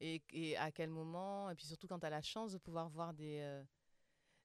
Et, 0.00 0.22
et 0.30 0.56
à 0.58 0.70
quel 0.70 0.90
moment, 0.90 1.48
et 1.50 1.54
puis 1.54 1.66
surtout 1.66 1.86
quand 1.86 1.98
tu 1.98 2.04
as 2.06 2.10
la 2.10 2.20
chance 2.20 2.52
de 2.52 2.58
pouvoir 2.58 2.90
voir 2.90 3.14
des, 3.14 3.38
euh, 3.40 3.64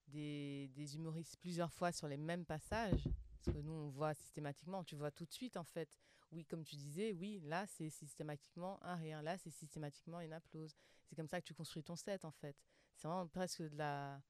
des, 0.07 0.69
des 0.69 0.95
humoristes 0.95 1.35
plusieurs 1.41 1.73
fois 1.73 1.91
sur 1.91 2.07
les 2.07 2.15
mêmes 2.15 2.45
passages, 2.45 3.03
parce 3.43 3.53
que 3.57 3.61
nous, 3.61 3.73
on 3.73 3.89
voit 3.89 4.13
systématiquement, 4.13 4.83
tu 4.85 4.95
vois 4.95 5.11
tout 5.11 5.25
de 5.25 5.31
suite 5.33 5.57
en 5.57 5.65
fait. 5.65 5.99
Oui, 6.31 6.45
comme 6.45 6.63
tu 6.63 6.77
disais, 6.77 7.11
oui, 7.11 7.41
là, 7.43 7.67
c'est 7.67 7.89
systématiquement 7.89 8.81
un 8.81 8.95
rire, 8.95 9.21
là, 9.21 9.37
c'est 9.37 9.49
systématiquement 9.49 10.21
une 10.21 10.31
applause. 10.31 10.73
C'est 11.05 11.17
comme 11.17 11.27
ça 11.27 11.41
que 11.41 11.45
tu 11.47 11.53
construis 11.53 11.83
ton 11.83 11.97
set 11.97 12.23
en 12.23 12.31
fait. 12.31 12.55
C'est 12.95 13.09
vraiment 13.09 13.27
presque 13.27 13.61
de 13.63 13.75
la, 13.75 14.21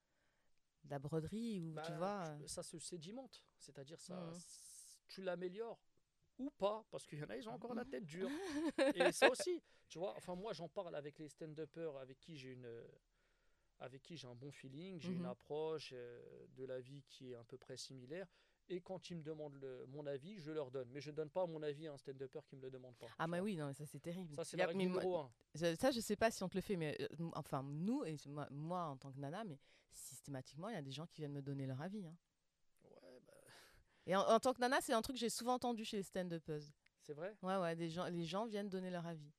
de 0.86 0.90
la 0.90 0.98
broderie, 0.98 1.62
ou 1.62 1.74
Bah, 1.76 1.84
tu 1.86 1.94
vois. 1.94 2.26
euh, 2.30 2.48
ça 2.48 2.64
se 2.64 2.80
sédimente. 2.80 3.44
C'est-à-dire, 3.60 4.00
ça, 4.00 4.34
c- 4.34 4.98
tu 5.08 5.22
l'améliores 5.22 5.80
ou 6.42 6.50
pas, 6.52 6.84
parce 6.92 7.06
qu'il 7.06 7.20
y 7.20 7.24
en 7.24 7.30
a, 7.30 7.38
ils 7.38 7.48
ont 7.48 7.54
encore 7.54 7.74
la 7.74 7.86
tête 7.86 8.06
dure. 8.06 8.30
Et 8.96 9.12
ça 9.12 9.30
aussi, 9.30 9.62
tu 9.88 10.00
vois, 10.00 10.16
enfin, 10.18 10.36
moi, 10.36 10.54
j'en 10.54 10.68
parle 10.70 10.96
avec 10.96 11.20
les 11.20 11.30
stand-uppers 11.30 11.96
avec 11.98 12.20
qui 12.20 12.38
j'ai 12.38 12.54
une. 12.54 12.68
avec 13.80 14.04
qui 14.04 14.16
j'ai 14.16 14.28
un 14.28 14.36
bon 14.36 14.52
feeling, 14.52 15.00
j'ai 15.00 15.12
une 15.14 15.20
Mhm. 15.24 15.26
approche 15.26 15.90
euh, 15.94 16.46
de 16.56 16.66
la 16.66 16.80
vie 16.80 17.04
qui 17.10 17.32
est 17.32 17.36
à 17.36 17.44
peu 17.44 17.58
près 17.58 17.78
similaire. 17.78 18.28
Et 18.70 18.80
quand 18.80 19.10
ils 19.10 19.18
me 19.18 19.24
demandent 19.24 19.56
le- 19.56 19.86
mon 19.88 20.06
avis, 20.06 20.38
je 20.40 20.52
leur 20.52 20.70
donne. 20.70 20.88
Mais 20.92 21.02
je 21.02 21.10
ne 21.10 21.16
donne 21.16 21.32
pas 21.32 21.48
mon 21.48 21.62
avis 21.64 21.88
à 21.88 21.94
un 21.94 21.98
stand-upper 21.98 22.42
qui 22.48 22.56
me 22.56 22.62
le 22.62 22.70
demande 22.70 22.96
pas. 22.98 23.08
Ah, 23.18 23.26
mais 23.28 23.40
oui, 23.40 23.56
non, 23.58 23.74
ça 23.74 23.86
c'est 23.88 24.00
terrible. 24.00 24.36
Ça, 24.36 24.44
c'est 24.46 24.56
la 24.56 24.68
règle 24.68 24.78
moi- 24.78 24.88
numéro 24.88 25.18
un. 25.18 25.32
Je- 25.56 25.76
ça, 25.76 25.90
je 25.90 26.00
sais 26.00 26.16
pas 26.16 26.30
si 26.30 26.44
on 26.44 26.48
te 26.48 26.56
le 26.56 26.62
fait, 26.62 26.76
mais 26.78 26.96
euh, 27.02 27.08
enfin, 27.34 27.64
nous, 27.64 28.04
et 28.06 28.16
moi, 28.28 28.48
moi, 28.52 28.84
en 28.86 28.98
tant 28.98 29.12
que 29.12 29.18
nana, 29.20 29.44
mais 29.44 29.58
systématiquement, 29.92 30.70
il 30.70 30.76
y 30.76 30.78
a 30.78 30.82
des 30.84 30.92
gens 30.92 31.08
qui 31.08 31.22
viennent 31.22 31.34
me 31.34 31.42
donner 31.42 31.66
leur 31.66 31.82
avis. 31.82 32.06
hein. 32.06 32.16
Et 34.08 34.16
en, 34.16 34.22
en 34.22 34.40
tant 34.40 34.54
que 34.54 34.60
nana, 34.60 34.80
c'est 34.82 34.94
un 34.94 35.02
truc 35.02 35.16
que 35.16 35.20
j'ai 35.20 35.30
souvent 35.30 35.54
entendu 35.56 35.86
chez 35.86 35.98
les 35.98 36.04
stand-uppers. 36.04 36.64
c'est 37.02 37.14
vrai? 37.14 37.36
Ouais, 37.42 37.58
ouais, 37.58 37.76
des 37.76 37.90
gens, 37.90 38.06
les 38.08 38.26
gens 38.26 38.46
viennent 38.46 38.70
donner 38.70 38.90
leur 38.90 39.06
avis. 39.06 39.32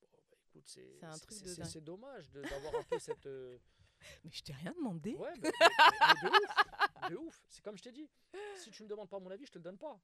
Bon, 0.00 0.08
bah, 0.30 0.36
écoute, 0.42 0.64
c'est 0.66 0.96
C'est 0.98 1.06
un 1.06 1.18
truc 1.18 1.32
c'est- 1.32 1.44
de 1.44 1.48
c'est- 1.48 1.60
dingue. 1.62 1.70
c'est 1.70 1.80
dommage 1.84 2.30
de- 2.30 2.42
d'avoir 2.42 2.74
un 2.76 2.82
peu 2.84 2.98
cette. 2.98 3.26
euh, 3.26 3.58
Mais 4.24 4.30
je 4.30 4.42
t'ai 4.42 4.52
rien 4.54 4.72
demandé. 4.72 5.14
Ouais, 5.16 5.32
mais, 5.42 5.50
mais- 5.60 5.68
mais 6.22 6.28
de 6.30 6.34
ouf, 6.34 7.10
de 7.10 7.16
ouf. 7.16 7.44
C'est 7.48 7.62
comme 7.62 7.76
je 7.76 7.82
t'ai 7.82 7.92
dit. 7.92 8.08
Si 8.56 8.70
tu 8.70 8.82
me 8.82 8.88
demandes 8.88 9.08
pas 9.10 9.18
mon 9.18 9.30
avis, 9.30 9.44
je 9.46 9.52
te 9.52 9.58
le 9.58 9.64
donne 9.64 9.78
pas. 9.78 9.98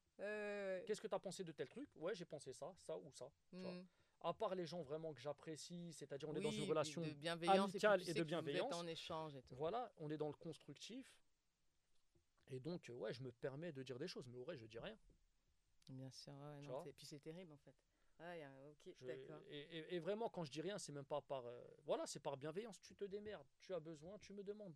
Qu'est-ce 0.85 1.01
que 1.01 1.07
tu 1.07 1.15
as 1.15 1.19
pensé 1.19 1.43
de 1.43 1.51
tel 1.51 1.67
truc? 1.67 1.89
Ouais, 1.95 2.13
j'ai 2.15 2.25
pensé 2.25 2.53
ça, 2.53 2.73
ça 2.77 2.97
ou 2.97 3.09
ça. 3.11 3.29
tu 3.49 3.57
vois. 3.57 3.71
Mm. 3.71 3.85
À 4.21 4.33
part 4.33 4.55
les 4.55 4.65
gens 4.65 4.81
vraiment 4.81 5.13
que 5.13 5.19
j'apprécie, 5.21 5.93
c'est-à-dire 5.93 6.27
on 6.29 6.35
est 6.35 6.41
dans 6.41 6.49
une 6.51 6.63
relation. 6.67 7.01
de 7.01 7.09
bienveillance, 7.11 7.69
amicale 7.69 8.01
et 8.01 8.05
de 8.05 8.11
vous 8.13 8.19
êtes 8.19 8.25
bienveillance. 8.27 8.73
en 8.73 8.87
échange 8.87 9.35
et 9.35 9.41
tout. 9.43 9.55
Voilà, 9.55 9.91
on 9.99 10.09
est 10.09 10.17
dans 10.17 10.27
le 10.27 10.33
constructif. 10.33 11.15
Et 12.49 12.59
donc, 12.59 12.89
euh, 12.89 12.93
ouais, 12.93 13.13
je 13.13 13.21
me 13.21 13.31
permets 13.31 13.71
de 13.71 13.83
dire 13.83 13.97
des 13.99 14.07
choses, 14.07 14.27
mais 14.27 14.37
au 14.37 14.45
je 14.55 14.65
dis 14.65 14.79
rien. 14.79 14.97
Bien 15.89 16.09
sûr, 16.11 16.33
ouais, 16.33 16.61
non, 16.61 16.83
c'est- 16.83 16.93
puis 16.93 17.05
c'est 17.05 17.19
terrible 17.19 17.53
en 17.53 17.57
fait. 17.57 17.73
Ah, 18.19 18.33
ok, 18.69 18.93
Je- 18.99 19.05
d'accord. 19.05 19.41
et, 19.49 19.59
et- 19.77 19.95
et 19.95 19.99
vraiment, 19.99 20.27
quand 20.29 20.43
je 20.43 20.51
dis 20.51 20.61
rien, 20.61 20.77
c'est 20.77 20.91
même 20.91 21.05
pas 21.05 21.21
par. 21.21 21.45
euh, 21.45 21.61
voilà, 21.85 22.05
c'est 22.07 22.19
par 22.19 22.35
bienveillance. 22.35 22.81
Tu 22.81 22.95
te 22.95 23.05
démerdes, 23.05 23.47
tu 23.59 23.73
as 23.73 23.79
besoin, 23.79 24.17
tu 24.19 24.33
me 24.33 24.43
demandes. 24.43 24.75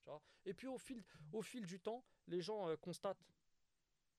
Tu 0.00 0.04
vois 0.06 0.22
et 0.46 0.54
puis, 0.54 0.66
au 0.66 0.78
fil, 0.78 1.04
au 1.32 1.42
fil 1.42 1.66
du 1.66 1.78
temps, 1.80 2.02
les 2.26 2.40
gens 2.40 2.68
euh, 2.68 2.76
constatent. 2.76 3.22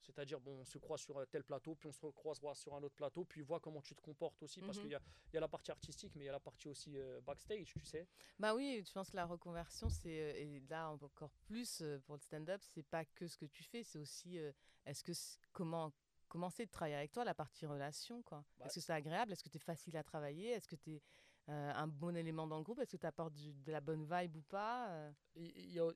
C'est-à-dire, 0.02 0.39
bon, 0.39 0.60
on 0.62 0.66
se 0.66 0.78
croise 0.78 1.02
sur 1.02 1.18
euh, 1.18 1.26
tel 1.26 1.43
plateau, 1.43 1.76
puis 1.76 1.88
on 1.88 1.91
se 1.91 2.06
recroisera 2.06 2.56
sur 2.56 2.74
un 2.76 2.82
autre 2.84 2.95
plateau, 2.95 3.26
puis 3.26 3.41
voient 3.41 3.60
comment 3.60 3.82
tu 3.82 3.95
te 3.95 4.02
comportes 4.02 4.41
aussi, 4.43 4.62
parce 4.62 4.78
Mhm. 4.78 4.84
qu'il 4.84 4.91
y 4.91 4.95
a, 4.95 5.02
il 5.32 5.36
y 5.36 5.38
a 5.38 5.41
la 5.41 5.47
partie 5.47 5.72
artistique, 5.72 6.14
mais 6.16 6.24
il 6.24 6.28
y 6.28 6.30
a 6.30 6.34
la 6.34 6.39
partie 6.39 6.68
aussi 6.68 6.97
euh, 6.97 7.20
backstage, 7.22 7.74
tu 7.78 7.86
sais. 7.86 8.08
Bah 8.39 8.56
oui, 8.56 8.84
je 8.86 8.91
pense 8.91 9.10
que 9.10 9.16
la 9.16 9.26
reconversion, 9.26 9.89
c'est 9.89 10.22
euh, 10.22 10.34
et 10.38 10.60
là 10.70 10.89
encore 10.91 11.32
plus 11.45 11.84
pour 12.06 12.16
le 12.16 12.22
stand-up, 12.22 12.62
c'est 12.64 12.84
pas 12.84 13.06
que 13.06 13.28
ce 13.28 13.38
que 13.38 13.45
tu 13.45 13.64
fais, 13.64 13.84
c'est 13.84 14.00
aussi 14.00 14.39
euh, 14.39 14.52
est-ce 14.86 15.04
que 15.04 15.12
comment 15.52 15.91
commencer 16.28 16.66
de 16.66 16.72
travailler 16.72 16.95
avec 16.95 17.12
toi 17.12 17.24
la 17.26 17.34
partie 17.34 17.66
relation 17.66 18.22
quoi? 18.22 18.45
Bah, 18.58 18.66
Est-ce 18.66 18.76
que 18.76 18.82
c'est 18.82 18.93
agréable? 18.93 19.34
Est-ce 19.34 19.43
que 19.43 19.50
tu 19.50 19.58
es 19.58 19.60
facile 19.60 19.97
à 19.97 20.04
travailler? 20.04 20.50
Est-ce 20.52 20.68
que 20.68 20.76
tu 20.76 20.95
es 20.95 21.02
un 21.47 21.88
bon 21.88 22.16
élément 22.16 22.45
dans 22.45 22.58
le 22.60 22.64
groupe? 22.64 22.80
Est-ce 22.80 22.91
que 22.91 22.97
tu 22.97 23.08
apportes 23.08 23.34
du- 23.34 23.52
de 23.54 23.72
la 23.72 23.82
bonne 23.82 24.06
vibe 24.06 24.36
ou 24.36 24.41
pas 24.43 25.12
y, 25.36 25.47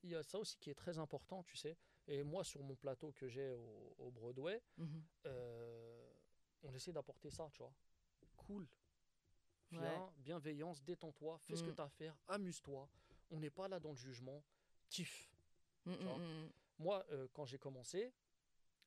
il 0.04 0.10
y 0.10 0.16
a 0.16 0.24
ça 0.24 0.40
aussi 0.40 0.58
qui 0.58 0.72
est 0.72 0.76
très 0.76 0.98
important, 0.98 1.44
tu 1.44 1.56
sais. 1.56 1.78
Et 2.08 2.24
moi, 2.24 2.44
sur 2.44 2.62
mon 2.64 2.76
plateau 2.76 3.12
que 3.14 3.28
j'ai 3.28 3.50
au, 3.52 3.96
au 3.98 4.12
Broadway, 4.12 4.62
mhm. 4.78 5.04
euh, 5.26 6.12
on 6.64 6.74
essaie 6.74 6.92
d'apporter 6.92 7.30
ça, 7.30 7.48
tu 7.52 7.60
vois. 7.60 7.74
Cool. 8.36 8.68
Viens, 9.72 9.82
Ouais. 9.82 10.10
bienveillance, 10.18 10.84
détends-toi, 10.84 11.38
fais 11.40 11.56
ce 11.56 11.64
que 11.64 11.72
Mm. 11.72 11.76
tu 11.76 11.82
as 11.82 11.86
à 11.86 11.90
faire, 11.90 12.16
amuse-toi. 12.28 12.88
On 13.32 13.40
n'est 13.40 13.50
pas 13.50 13.68
là 13.68 13.80
dans 13.80 13.92
le 13.92 13.96
jugement. 13.98 14.44
Kiff. 14.90 15.32
Mm, 15.86 15.94
vois. 15.96 16.18
mm. 16.18 16.52
Moi, 16.80 17.06
euh, 17.12 17.28
quand 17.34 17.46
j'ai 17.46 17.58
commencé, 17.58 18.14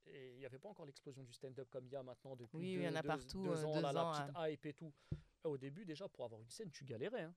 et 0.06 0.32
il 0.34 0.38
n'y 0.38 0.46
avait 0.46 0.58
pas 0.60 0.68
encore 0.68 0.86
l'explosion 0.86 1.24
du 1.24 1.32
stand-up 1.32 1.68
comme 1.70 1.86
il 1.86 1.92
y 1.92 1.96
a 1.96 2.02
maintenant 2.02 2.36
depuis 2.36 2.56
Oui, 2.58 2.74
deux, 2.74 2.80
il 2.82 2.84
y 2.84 2.88
en 2.88 2.94
a 2.94 3.02
deux- 3.02 3.08
partout, 3.08 3.42
deux 3.42 3.50
euh, 3.50 3.64
ans, 3.66 3.74
deux 3.74 3.80
là, 3.80 3.88
ans, 3.90 4.12
la 4.12 4.26
petite 4.26 4.36
hype 4.52 4.66
et 4.66 4.74
tout. 4.74 4.92
Au 5.42 5.56
début, 5.58 5.84
déjà, 5.84 6.08
pour 6.08 6.24
avoir 6.24 6.40
une 6.40 6.50
scène, 6.50 6.70
tu 6.70 6.84
galérais. 6.84 7.22
hein. 7.22 7.34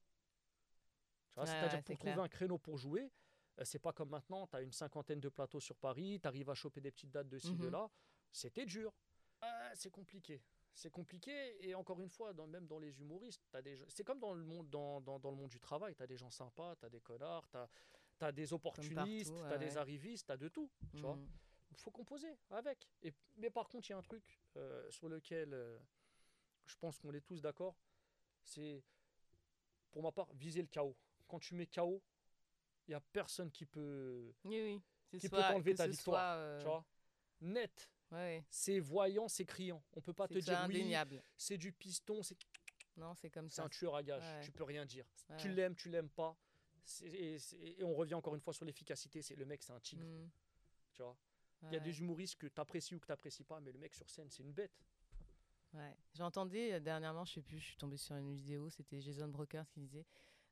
Ouais, 1.37 1.45
C'est-à-dire 1.45 1.77
ouais, 1.77 1.81
pour 1.83 1.97
trouver 1.97 2.13
clair. 2.13 2.23
un 2.23 2.27
créneau 2.29 2.57
pour 2.57 2.77
jouer, 2.77 3.09
c'est 3.65 3.79
pas 3.79 3.93
comme 3.93 4.09
maintenant, 4.09 4.47
tu 4.47 4.55
as 4.55 4.61
une 4.61 4.71
cinquantaine 4.71 5.19
de 5.19 5.29
plateaux 5.29 5.59
sur 5.59 5.75
Paris, 5.75 6.19
tu 6.21 6.27
arrives 6.27 6.49
à 6.49 6.55
choper 6.55 6.81
des 6.81 6.91
petites 6.91 7.11
dates 7.11 7.29
de 7.29 7.37
ci, 7.37 7.55
de 7.55 7.65
Mhm. 7.65 7.71
là. 7.71 7.89
C'était 8.31 8.65
dur. 8.65 8.93
Ah, 9.41 9.71
c'est 9.75 9.89
compliqué. 9.89 10.41
C'est 10.73 10.91
compliqué 10.91 11.57
et 11.67 11.75
encore 11.75 11.99
une 11.99 12.09
fois, 12.09 12.33
dans, 12.33 12.47
même 12.47 12.67
dans 12.67 12.79
les 12.79 12.99
humoristes, 13.01 13.41
des 13.63 13.77
c'est 13.87 14.03
comme 14.03 14.19
dans 14.19 14.33
le 14.33 14.43
monde, 14.43 14.69
dans, 14.69 15.01
dans, 15.01 15.19
dans 15.19 15.31
le 15.31 15.35
monde 15.35 15.49
du 15.49 15.59
travail, 15.59 15.95
tu 15.95 16.03
as 16.03 16.07
des 16.07 16.15
gens 16.17 16.29
sympas, 16.29 16.75
tu 16.77 16.85
as 16.85 16.89
des 16.89 17.01
connards, 17.01 17.49
tu 17.49 17.57
as, 18.25 18.31
des 18.31 18.53
opportunistes, 18.53 19.33
tu 19.33 19.41
as 19.43 19.49
ouais, 19.51 19.59
des 19.59 19.77
arrivistes, 19.77 20.27
tu 20.27 20.31
as 20.31 20.37
de 20.37 20.47
tout. 20.47 20.69
Tu 20.93 21.01
vois 21.01 21.17
il 21.71 21.77
faut 21.77 21.91
composer 21.91 22.37
avec. 22.49 22.89
Et, 23.03 23.13
mais 23.37 23.49
par 23.49 23.67
contre, 23.69 23.87
il 23.89 23.91
y 23.91 23.93
a 23.93 23.97
un 23.97 24.01
truc 24.01 24.41
euh, 24.57 24.89
sur 24.89 25.07
lequel 25.07 25.53
euh, 25.53 25.77
je 26.65 26.75
pense 26.77 26.97
qu'on 26.97 27.13
est 27.13 27.21
tous 27.21 27.41
d'accord, 27.41 27.75
c'est, 28.43 28.83
pour 29.91 30.03
ma 30.03 30.11
part, 30.11 30.27
viser 30.33 30.61
le 30.61 30.67
chaos. 30.67 30.95
Quand 31.27 31.39
tu 31.39 31.53
mets 31.55 31.67
chaos, 31.67 32.01
il 32.89 32.93
n'y 32.93 32.95
a 32.95 33.01
personne 33.13 33.51
qui 33.51 33.67
peut, 33.67 34.33
Oui, 34.43 34.81
oui. 35.11 35.19
Qui 35.19 35.29
peut 35.29 35.37
t'enlever 35.37 35.75
ta 35.75 35.85
victoire. 35.85 36.37
euh, 36.39 36.57
Tu 36.57 36.65
vois 36.65 36.83
Net, 37.41 37.91
ouais, 38.11 38.43
c'est 38.49 38.79
voyant, 38.79 39.27
c'est 39.27 39.45
criant. 39.45 39.83
On 39.93 40.01
peut 40.01 40.13
pas 40.13 40.27
te 40.27 40.33
dire 40.39 40.57
oui, 40.67 40.77
indéniable. 40.77 41.23
c'est 41.37 41.57
du 41.57 41.71
piston, 41.71 42.23
c'est 42.23 42.35
Non, 42.97 43.13
c'est 43.13 43.29
comme 43.29 43.47
c'est 43.49 43.57
ça. 43.57 43.65
un 43.65 43.69
tueur 43.69 43.95
à 43.95 44.01
gage. 44.01 44.23
Ouais. 44.23 44.41
Tu 44.41 44.51
peux 44.51 44.63
rien 44.63 44.85
dire. 44.85 45.05
Tu 45.37 45.49
l'aimes, 45.53 45.75
tu 45.75 45.89
l'aimes 45.89 46.09
pas. 46.09 46.35
Et, 47.03 47.37
on 47.83 47.93
revient 47.93 48.15
encore 48.15 48.33
une 48.33 48.41
fois 48.41 48.53
sur 48.53 48.65
l'efficacité. 48.65 49.21
C'est 49.21 49.35
le 49.35 49.45
mec, 49.45 49.61
c'est 49.61 49.71
un 49.71 49.79
tigre. 49.79 50.03
Mm. 50.03 50.29
Tu 50.95 51.03
vois 51.03 51.15
Il 51.63 51.73
y 51.73 51.77
a 51.77 51.79
des 51.79 51.99
humoristes 51.99 52.37
que 52.39 52.47
tu 52.47 52.59
apprécies 52.59 52.95
ou 52.95 52.99
que 52.99 53.05
tu 53.05 53.11
n'apprécies 53.11 53.43
pas, 53.43 53.59
mais 53.59 53.71
le 53.71 53.77
mec 53.77 53.93
sur 53.93 54.09
scène, 54.09 54.31
c'est 54.31 54.41
une 54.41 54.51
bête. 54.53 54.83
Ouais. 55.73 55.95
J'entendais 56.15 56.73
euh, 56.73 56.79
dernièrement, 56.79 57.23
je 57.25 57.33
sais 57.33 57.41
plus, 57.41 57.59
je 57.59 57.65
suis 57.65 57.77
tombée 57.77 57.97
sur 57.97 58.15
une 58.15 58.33
vidéo, 58.33 58.71
c'était 58.71 58.99
Jason 58.99 59.27
Brokers 59.27 59.69
qui 59.69 59.79
disait 59.81 60.07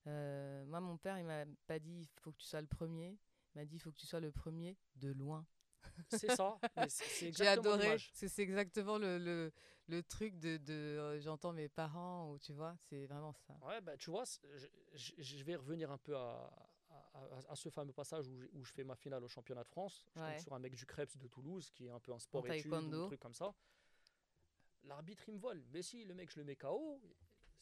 euh, 0.08 0.66
Moi, 0.66 0.80
mon 0.80 0.97
père, 0.97 1.18
il 1.18 1.26
m'a 1.26 1.45
pas 1.68 1.80
dit 1.80 2.01
il 2.01 2.22
faut 2.22 2.32
que 2.32 2.38
tu 2.38 2.45
sois 2.45 2.62
le 2.62 2.68
premier, 2.68 3.18
il 3.53 3.60
m'a 3.60 3.66
dit 3.66 3.76
il 3.76 3.80
faut 3.80 3.91
que 3.91 3.97
tu 3.97 4.05
sois 4.05 4.20
le 4.20 4.32
premier 4.32 4.78
de 4.95 5.12
loin. 5.12 5.45
C'est 6.10 6.36
ça, 6.36 6.60
J'ai 7.22 7.47
adoré, 7.47 7.97
c'est 8.14 8.39
exactement 8.39 8.97
le, 8.97 9.18
le, 9.18 9.51
le, 9.88 10.03
truc 10.03 10.38
de, 10.38 10.58
de 10.58 10.74
euh, 10.74 11.20
j'entends 11.20 11.53
mes 11.53 11.70
parents, 11.70 12.32
ou 12.32 12.39
tu 12.39 12.51
vois, 12.51 12.76
c'est 12.89 13.05
vraiment 13.05 13.34
ça. 13.34 13.58
Ouais, 13.66 13.80
bah 13.82 13.95
tu 13.97 14.12
vois, 14.12 14.24
je, 14.93 15.14
je, 15.18 15.43
vais 15.43 15.55
revenir 15.55 15.91
un 15.91 15.97
peu 15.97 16.16
à, 16.16 16.51
à, 17.49 17.55
ce 17.55 17.70
fameux 17.70 17.93
passage 17.93 18.28
où, 18.28 18.38
où, 18.53 18.64
je 18.64 18.72
fais 18.74 18.84
ma 18.84 18.95
finale 18.95 19.24
au 19.24 19.28
championnat 19.28 19.64
de 19.64 19.70
France. 19.70 20.03
Je 20.16 20.20
tombe 20.20 20.39
sur 20.39 20.53
un 20.53 20.60
mec 20.60 20.76
du 20.76 20.86
Krebs 20.86 21.18
de 21.18 21.28
Toulouse 21.28 21.70
qui 21.72 21.86
est 21.86 21.89
un 21.89 21.99
peu 21.99 22.14
un 22.14 22.20
sport 22.20 22.45
étude 22.47 22.74
un 22.74 23.05
truc 23.08 23.20
comme 23.20 23.34
ça. 23.34 23.53
L'arbitre 24.84 25.24
il 25.28 25.36
me 25.36 25.39
vole. 25.39 25.64
Mais 25.72 25.82
si 25.82 26.05
le 26.05 26.14
mec 26.14 26.32
je 26.32 26.39
le 26.39 26.45
mets 26.45 26.55
KO, 26.55 27.01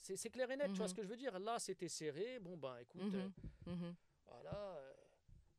c'est 0.02 0.30
clair 0.30 0.50
et 0.52 0.58
net, 0.58 0.72
tu 0.72 0.78
vois 0.78 0.88
ce 0.88 0.93
mhm. 0.93 0.98
que 0.98 1.04
je 1.04 1.08
veux 1.08 1.18
dire. 1.18 1.38
Là 1.39 1.60
c'était 1.60 1.89
serré. 1.89 2.39
Bon 2.39 2.58
ben 2.58 2.78
écoute, 2.78 3.02
mhm. 3.02 3.32
Euh, 3.68 3.72
mhm. 3.72 3.96
voilà. 4.28 4.82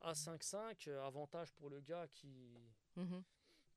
à 0.01 0.13
5-5, 0.13 0.87
euh, 0.87 1.05
avantage 1.05 1.51
pour 1.53 1.69
le 1.69 1.81
gars 1.81 2.07
qui, 2.07 2.57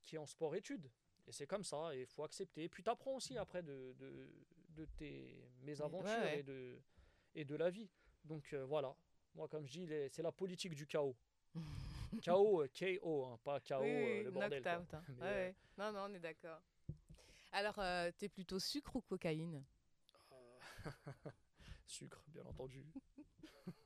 qui 0.03 0.15
est 0.15 0.19
en 0.19 0.25
sport 0.25 0.55
études. 0.55 0.89
Et 1.27 1.31
c'est 1.31 1.47
comme 1.47 1.63
ça, 1.63 1.95
et 1.95 2.01
il 2.01 2.07
faut 2.07 2.23
accepter. 2.23 2.63
Et 2.63 2.69
puis 2.69 2.83
tu 2.83 2.89
apprends 2.89 3.15
aussi 3.15 3.37
après 3.37 3.61
de, 3.61 3.93
de, 3.99 4.29
de 4.69 4.85
tes 4.97 5.49
mésaventures 5.61 6.25
Et, 6.33 6.43
de, 6.43 6.79
et 7.35 7.45
de 7.45 7.55
la 7.55 7.69
vie. 7.69 7.89
Donc 8.25 8.53
euh, 8.53 8.65
voilà, 8.65 8.95
moi, 9.35 9.47
comme 9.47 9.65
je 9.65 9.71
dis, 9.71 9.87
c'est 10.11 10.21
la 10.21 10.31
politique 10.31 10.75
du 10.75 10.85
chaos. 10.85 11.15
chaos, 12.21 12.65
K-O, 12.73 13.25
hein, 13.25 13.39
pas 13.43 13.59
KO, 13.59 13.81
euh, 13.81 14.23
le 14.23 14.31
bordel. 14.31 14.59
Out, 14.61 14.93
hein. 14.93 15.03
ouais, 15.21 15.55
Non, 15.77 15.91
non, 15.91 16.07
on 16.09 16.13
est 16.13 16.19
d'accord. 16.19 16.61
Alors, 17.53 17.79
euh, 17.79 18.11
t'es 18.17 18.29
plutôt 18.29 18.59
sucre 18.59 18.95
ou 18.95 19.01
cocaïne? 19.01 19.55
euh, 19.55 19.80
Sucre, 21.85 22.23
bien 22.27 22.45
entendu. 22.45 22.85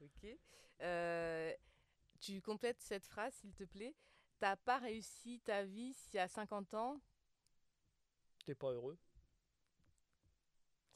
ok. 0.00 0.38
tu 2.20 2.40
complètes 2.42 2.80
cette 2.80 3.06
phrase, 3.06 3.34
s'il 3.34 3.54
te 3.54 3.64
plaît. 3.64 3.94
T'as 4.38 4.56
pas 4.56 4.78
réussi 4.78 5.40
ta 5.40 5.64
vie 5.64 5.94
si 5.94 6.18
à 6.18 6.28
50 6.28 6.74
ans? 6.74 7.00
T'es 8.44 8.54
pas 8.54 8.70
heureux. 8.70 8.98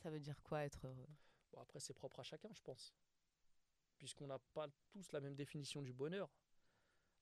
Ça 0.03 0.11
veut 0.11 0.21
dire 0.21 0.43
quoi 0.43 0.65
être 0.65 0.87
heureux? 0.87 1.09
Bon, 1.53 1.61
après, 1.61 1.81
c'est 1.81 1.95
propre 1.95 2.21
à 2.21 2.23
chacun, 2.23 2.51
je 2.53 2.63
pense. 2.63 2.95
Puisqu'on 3.99 4.27
n'a 4.27 4.39
pas 4.39 4.67
tous 4.93 5.13
la 5.13 5.21
même 5.21 5.35
définition 5.35 5.83
du 5.83 5.93
bonheur. 5.93 6.31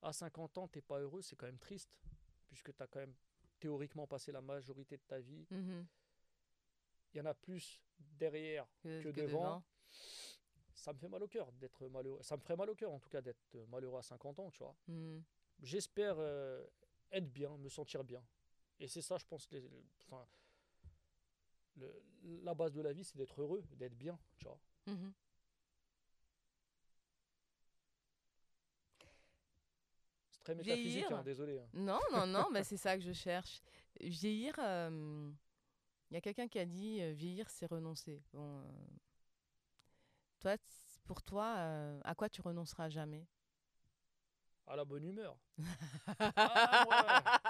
À 0.02 0.12
50 0.12 0.58
ans, 0.58 0.68
t'es 0.68 0.80
pas 0.80 1.00
heureux, 1.00 1.22
c'est 1.22 1.34
quand 1.34 1.46
même 1.46 1.58
triste. 1.58 1.90
Puisque 2.48 2.74
tu 2.74 2.82
as 2.82 2.86
quand 2.86 3.00
même 3.00 3.14
théoriquement 3.58 4.06
passé 4.06 4.30
la 4.32 4.40
majorité 4.40 4.96
de 4.96 5.02
ta 5.02 5.18
vie. 5.18 5.46
Mhm. 5.50 5.86
Il 7.14 7.18
y 7.18 7.20
en 7.20 7.26
a 7.26 7.34
plus 7.34 7.80
derrière 7.98 8.66
que, 8.82 9.10
devant. 9.10 9.62
Ça 10.74 10.92
me 10.92 10.98
fait 10.98 11.08
mal 11.08 11.22
au 11.22 11.28
cœur 11.28 11.50
d'être 11.52 11.88
malheureux. 11.88 12.22
Ça 12.22 12.36
me 12.36 12.40
ferait 12.40 12.56
mal 12.56 12.70
au 12.70 12.74
cœur, 12.74 12.92
en 12.92 13.00
tout 13.00 13.08
cas, 13.08 13.20
d'être 13.20 13.56
malheureux 13.68 13.98
à 13.98 14.02
50 14.02 14.38
ans, 14.38 14.50
tu 14.50 14.62
vois. 14.62 14.76
Mhm. 14.86 15.22
J'espère 15.60 16.14
euh, 16.18 16.64
être 17.10 17.32
bien, 17.32 17.56
me 17.58 17.68
sentir 17.68 18.04
bien. 18.04 18.24
Et 18.78 18.86
c'est 18.86 19.02
ça, 19.02 19.18
je 19.18 19.26
pense, 19.26 19.50
les, 19.50 19.68
enfin, 20.06 20.24
la 22.22 22.54
base 22.54 22.72
de 22.72 22.80
la 22.80 22.92
vie, 22.92 23.04
c'est 23.04 23.16
d'être 23.16 23.40
heureux, 23.40 23.62
d'être 23.76 23.96
bien, 23.96 24.18
tu 24.36 24.44
vois. 24.44 24.60
Mhm. 24.86 25.12
C'est 30.30 30.40
très 30.40 30.54
métaphysique, 30.54 31.10
hein, 31.10 31.22
désolé. 31.24 31.58
Hein. 31.58 31.68
Non, 31.74 32.00
non, 32.12 32.26
non, 32.26 32.46
c'est 32.64 32.76
ça 32.76 32.96
que 32.96 33.02
je 33.02 33.12
cherche. 33.12 33.60
Vieillir, 34.00 34.54
il 36.10 36.14
euh, 36.14 36.16
y 36.16 36.16
a 36.16 36.20
quelqu'un 36.20 36.48
qui 36.48 36.58
a 36.58 36.64
dit 36.64 37.00
euh, 37.00 37.12
vieillir, 37.12 37.48
c'est 37.50 37.66
renoncer. 37.66 38.22
Bon, 38.32 38.60
euh, 38.60 38.64
toi, 40.40 40.56
pour 41.04 41.22
toi, 41.22 42.00
à 42.04 42.14
quoi 42.14 42.28
tu 42.28 42.40
renonceras 42.40 42.88
jamais? 42.88 43.26
À 44.66 44.76
la 44.76 44.84
bonne 44.84 45.04
humeur. 45.04 45.38
ah, 46.18 47.40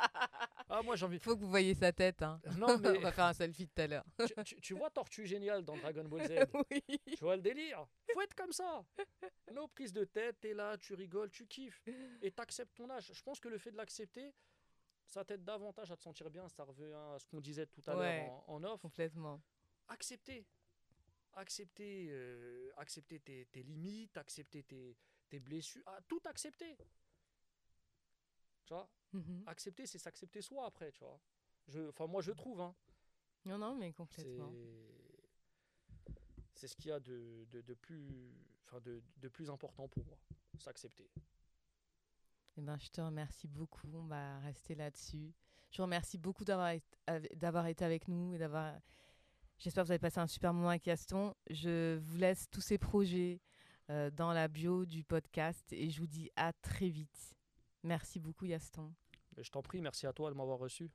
ah, 0.69 0.83
moi 0.83 0.95
j'ai 0.95 1.05
envie. 1.05 1.19
Faut 1.19 1.35
que 1.35 1.41
vous 1.41 1.49
voyez 1.49 1.75
sa 1.75 1.93
tête. 1.93 2.23
Hein. 2.23 2.41
Non, 2.57 2.79
mais... 2.79 2.99
On 2.99 3.01
va 3.01 3.11
faire 3.11 3.25
un 3.25 3.33
selfie 3.33 3.67
tout 3.67 3.83
à 3.83 3.87
l'heure. 3.89 4.05
tu, 4.63 4.75
vois 4.75 4.89
Tortue 4.91 5.27
génial 5.27 5.65
dans 5.65 5.77
Dragon 5.77 6.05
Ball 6.05 6.27
Z? 6.27 6.33
Oui. 6.71 6.83
Tu 7.17 7.25
vois 7.25 7.37
le 7.37 7.43
délire? 7.43 7.87
Faut 8.13 8.21
être 8.21 8.35
comme 8.35 8.53
ça. 8.53 8.85
Nos 9.53 9.67
prises 9.67 9.93
de 9.93 10.05
tête, 10.05 10.39
t'es 10.41 10.55
là, 10.55 10.77
tu 10.79 10.95
rigoles, 10.95 11.31
tu 11.31 11.47
kiffes. 11.47 11.83
Et 12.23 12.31
t'acceptes 12.31 12.77
ton 12.77 12.89
âge. 12.91 13.11
Je 13.13 13.23
pense 13.23 13.41
que 13.41 13.49
le 13.49 13.59
fait 13.59 13.73
de 13.73 13.77
l'accepter, 13.77 14.33
ça 15.09 15.25
t'aide 15.25 15.43
davantage 15.43 15.91
à 15.91 15.97
te 15.97 16.03
sentir 16.03 16.31
bien. 16.31 16.49
Ça 16.49 16.65
revient 16.65 16.93
à 16.93 17.19
ce 17.19 17.27
qu'on 17.27 17.41
disait 17.41 17.67
tout 17.67 17.83
à 17.87 17.95
l'heure 17.95 18.49
en, 18.49 18.63
off. 18.65 18.81
Complètement. 18.83 19.43
Accepter. 19.89 20.47
Accepter, 21.33 22.09
euh, 22.11 22.71
accepter 22.77 23.21
tes, 23.21 23.47
tes, 23.47 23.63
limites, 23.63 24.17
accepter 24.17 24.63
tes, 24.63 24.97
tes 25.29 25.41
blessures. 25.41 25.83
Ah, 25.87 25.99
tout 26.07 26.21
accepter. 26.25 26.77
Tu 28.65 28.75
vois? 28.75 28.89
Mhm. 29.13 29.45
Accepter, 29.47 29.87
c'est 29.87 29.99
s'accepter 29.99 30.43
soi 30.43 30.67
après, 30.67 30.93
tu 30.93 31.05
vois. 31.05 31.21
Enfin, 31.89 32.07
moi, 32.07 32.21
je 32.23 32.33
trouve. 32.33 32.61
Hein. 32.61 32.75
Non, 33.45 33.59
non, 33.59 33.75
mais 33.75 33.93
complètement. 33.93 34.53
C'est 36.55 36.67
ce 36.67 36.77
qu'il 36.77 36.89
y 36.89 36.93
a 36.93 37.01
de, 37.01 37.47
de, 37.51 37.61
de 37.61 37.75
plus, 37.75 38.35
enfin, 38.65 38.81
de, 38.81 39.01
de, 39.17 39.29
plus 39.29 39.49
important 39.49 39.87
pour 39.87 40.05
moi, 40.05 40.19
s'accepter. 40.59 41.09
Eh 42.59 42.61
ben, 42.61 42.77
je 42.81 42.89
te 42.89 43.01
remercie 43.01 43.47
beaucoup. 43.47 43.89
On 43.95 44.07
va 44.07 44.41
rester 44.41 44.75
là-dessus. 44.75 45.33
Je 45.71 45.77
vous 45.77 45.85
remercie 45.85 46.19
beaucoup 46.19 46.45
d'avoir 46.45 47.67
été 47.67 47.85
avec 47.85 48.09
nous 48.09 48.35
et 48.35 48.39
d'avoir. 48.39 48.75
J'espère 49.59 49.85
que 49.85 49.87
vous 49.87 49.93
avez 49.93 50.01
passé 50.01 50.19
un 50.19 50.27
super 50.27 50.53
moment 50.53 50.71
avec 50.71 50.85
Gaston. 50.85 51.35
Je 51.51 51.99
vous 51.99 52.17
laisse 52.17 52.51
tous 52.51 52.61
ces 52.61 52.77
projets 52.77 53.41
euh, 53.91 54.11
dans 54.11 54.33
la 54.33 54.49
bio 54.49 54.87
du 54.87 55.05
podcast 55.05 55.73
et 55.73 55.89
je 55.89 56.01
vous 56.01 56.09
dis 56.09 56.31
à 56.35 56.53
très 56.53 56.89
vite. 56.89 57.37
Merci 57.85 58.19
beaucoup, 58.19 58.45
Yaston. 58.45 58.93
Je 59.37 59.51
t'en 59.51 59.63
prie, 59.63 59.81
merci 59.81 60.09
à 60.09 60.13
toi 60.13 60.31
de 60.31 60.37
m'avoir 60.37 60.59
reçu. 60.59 60.91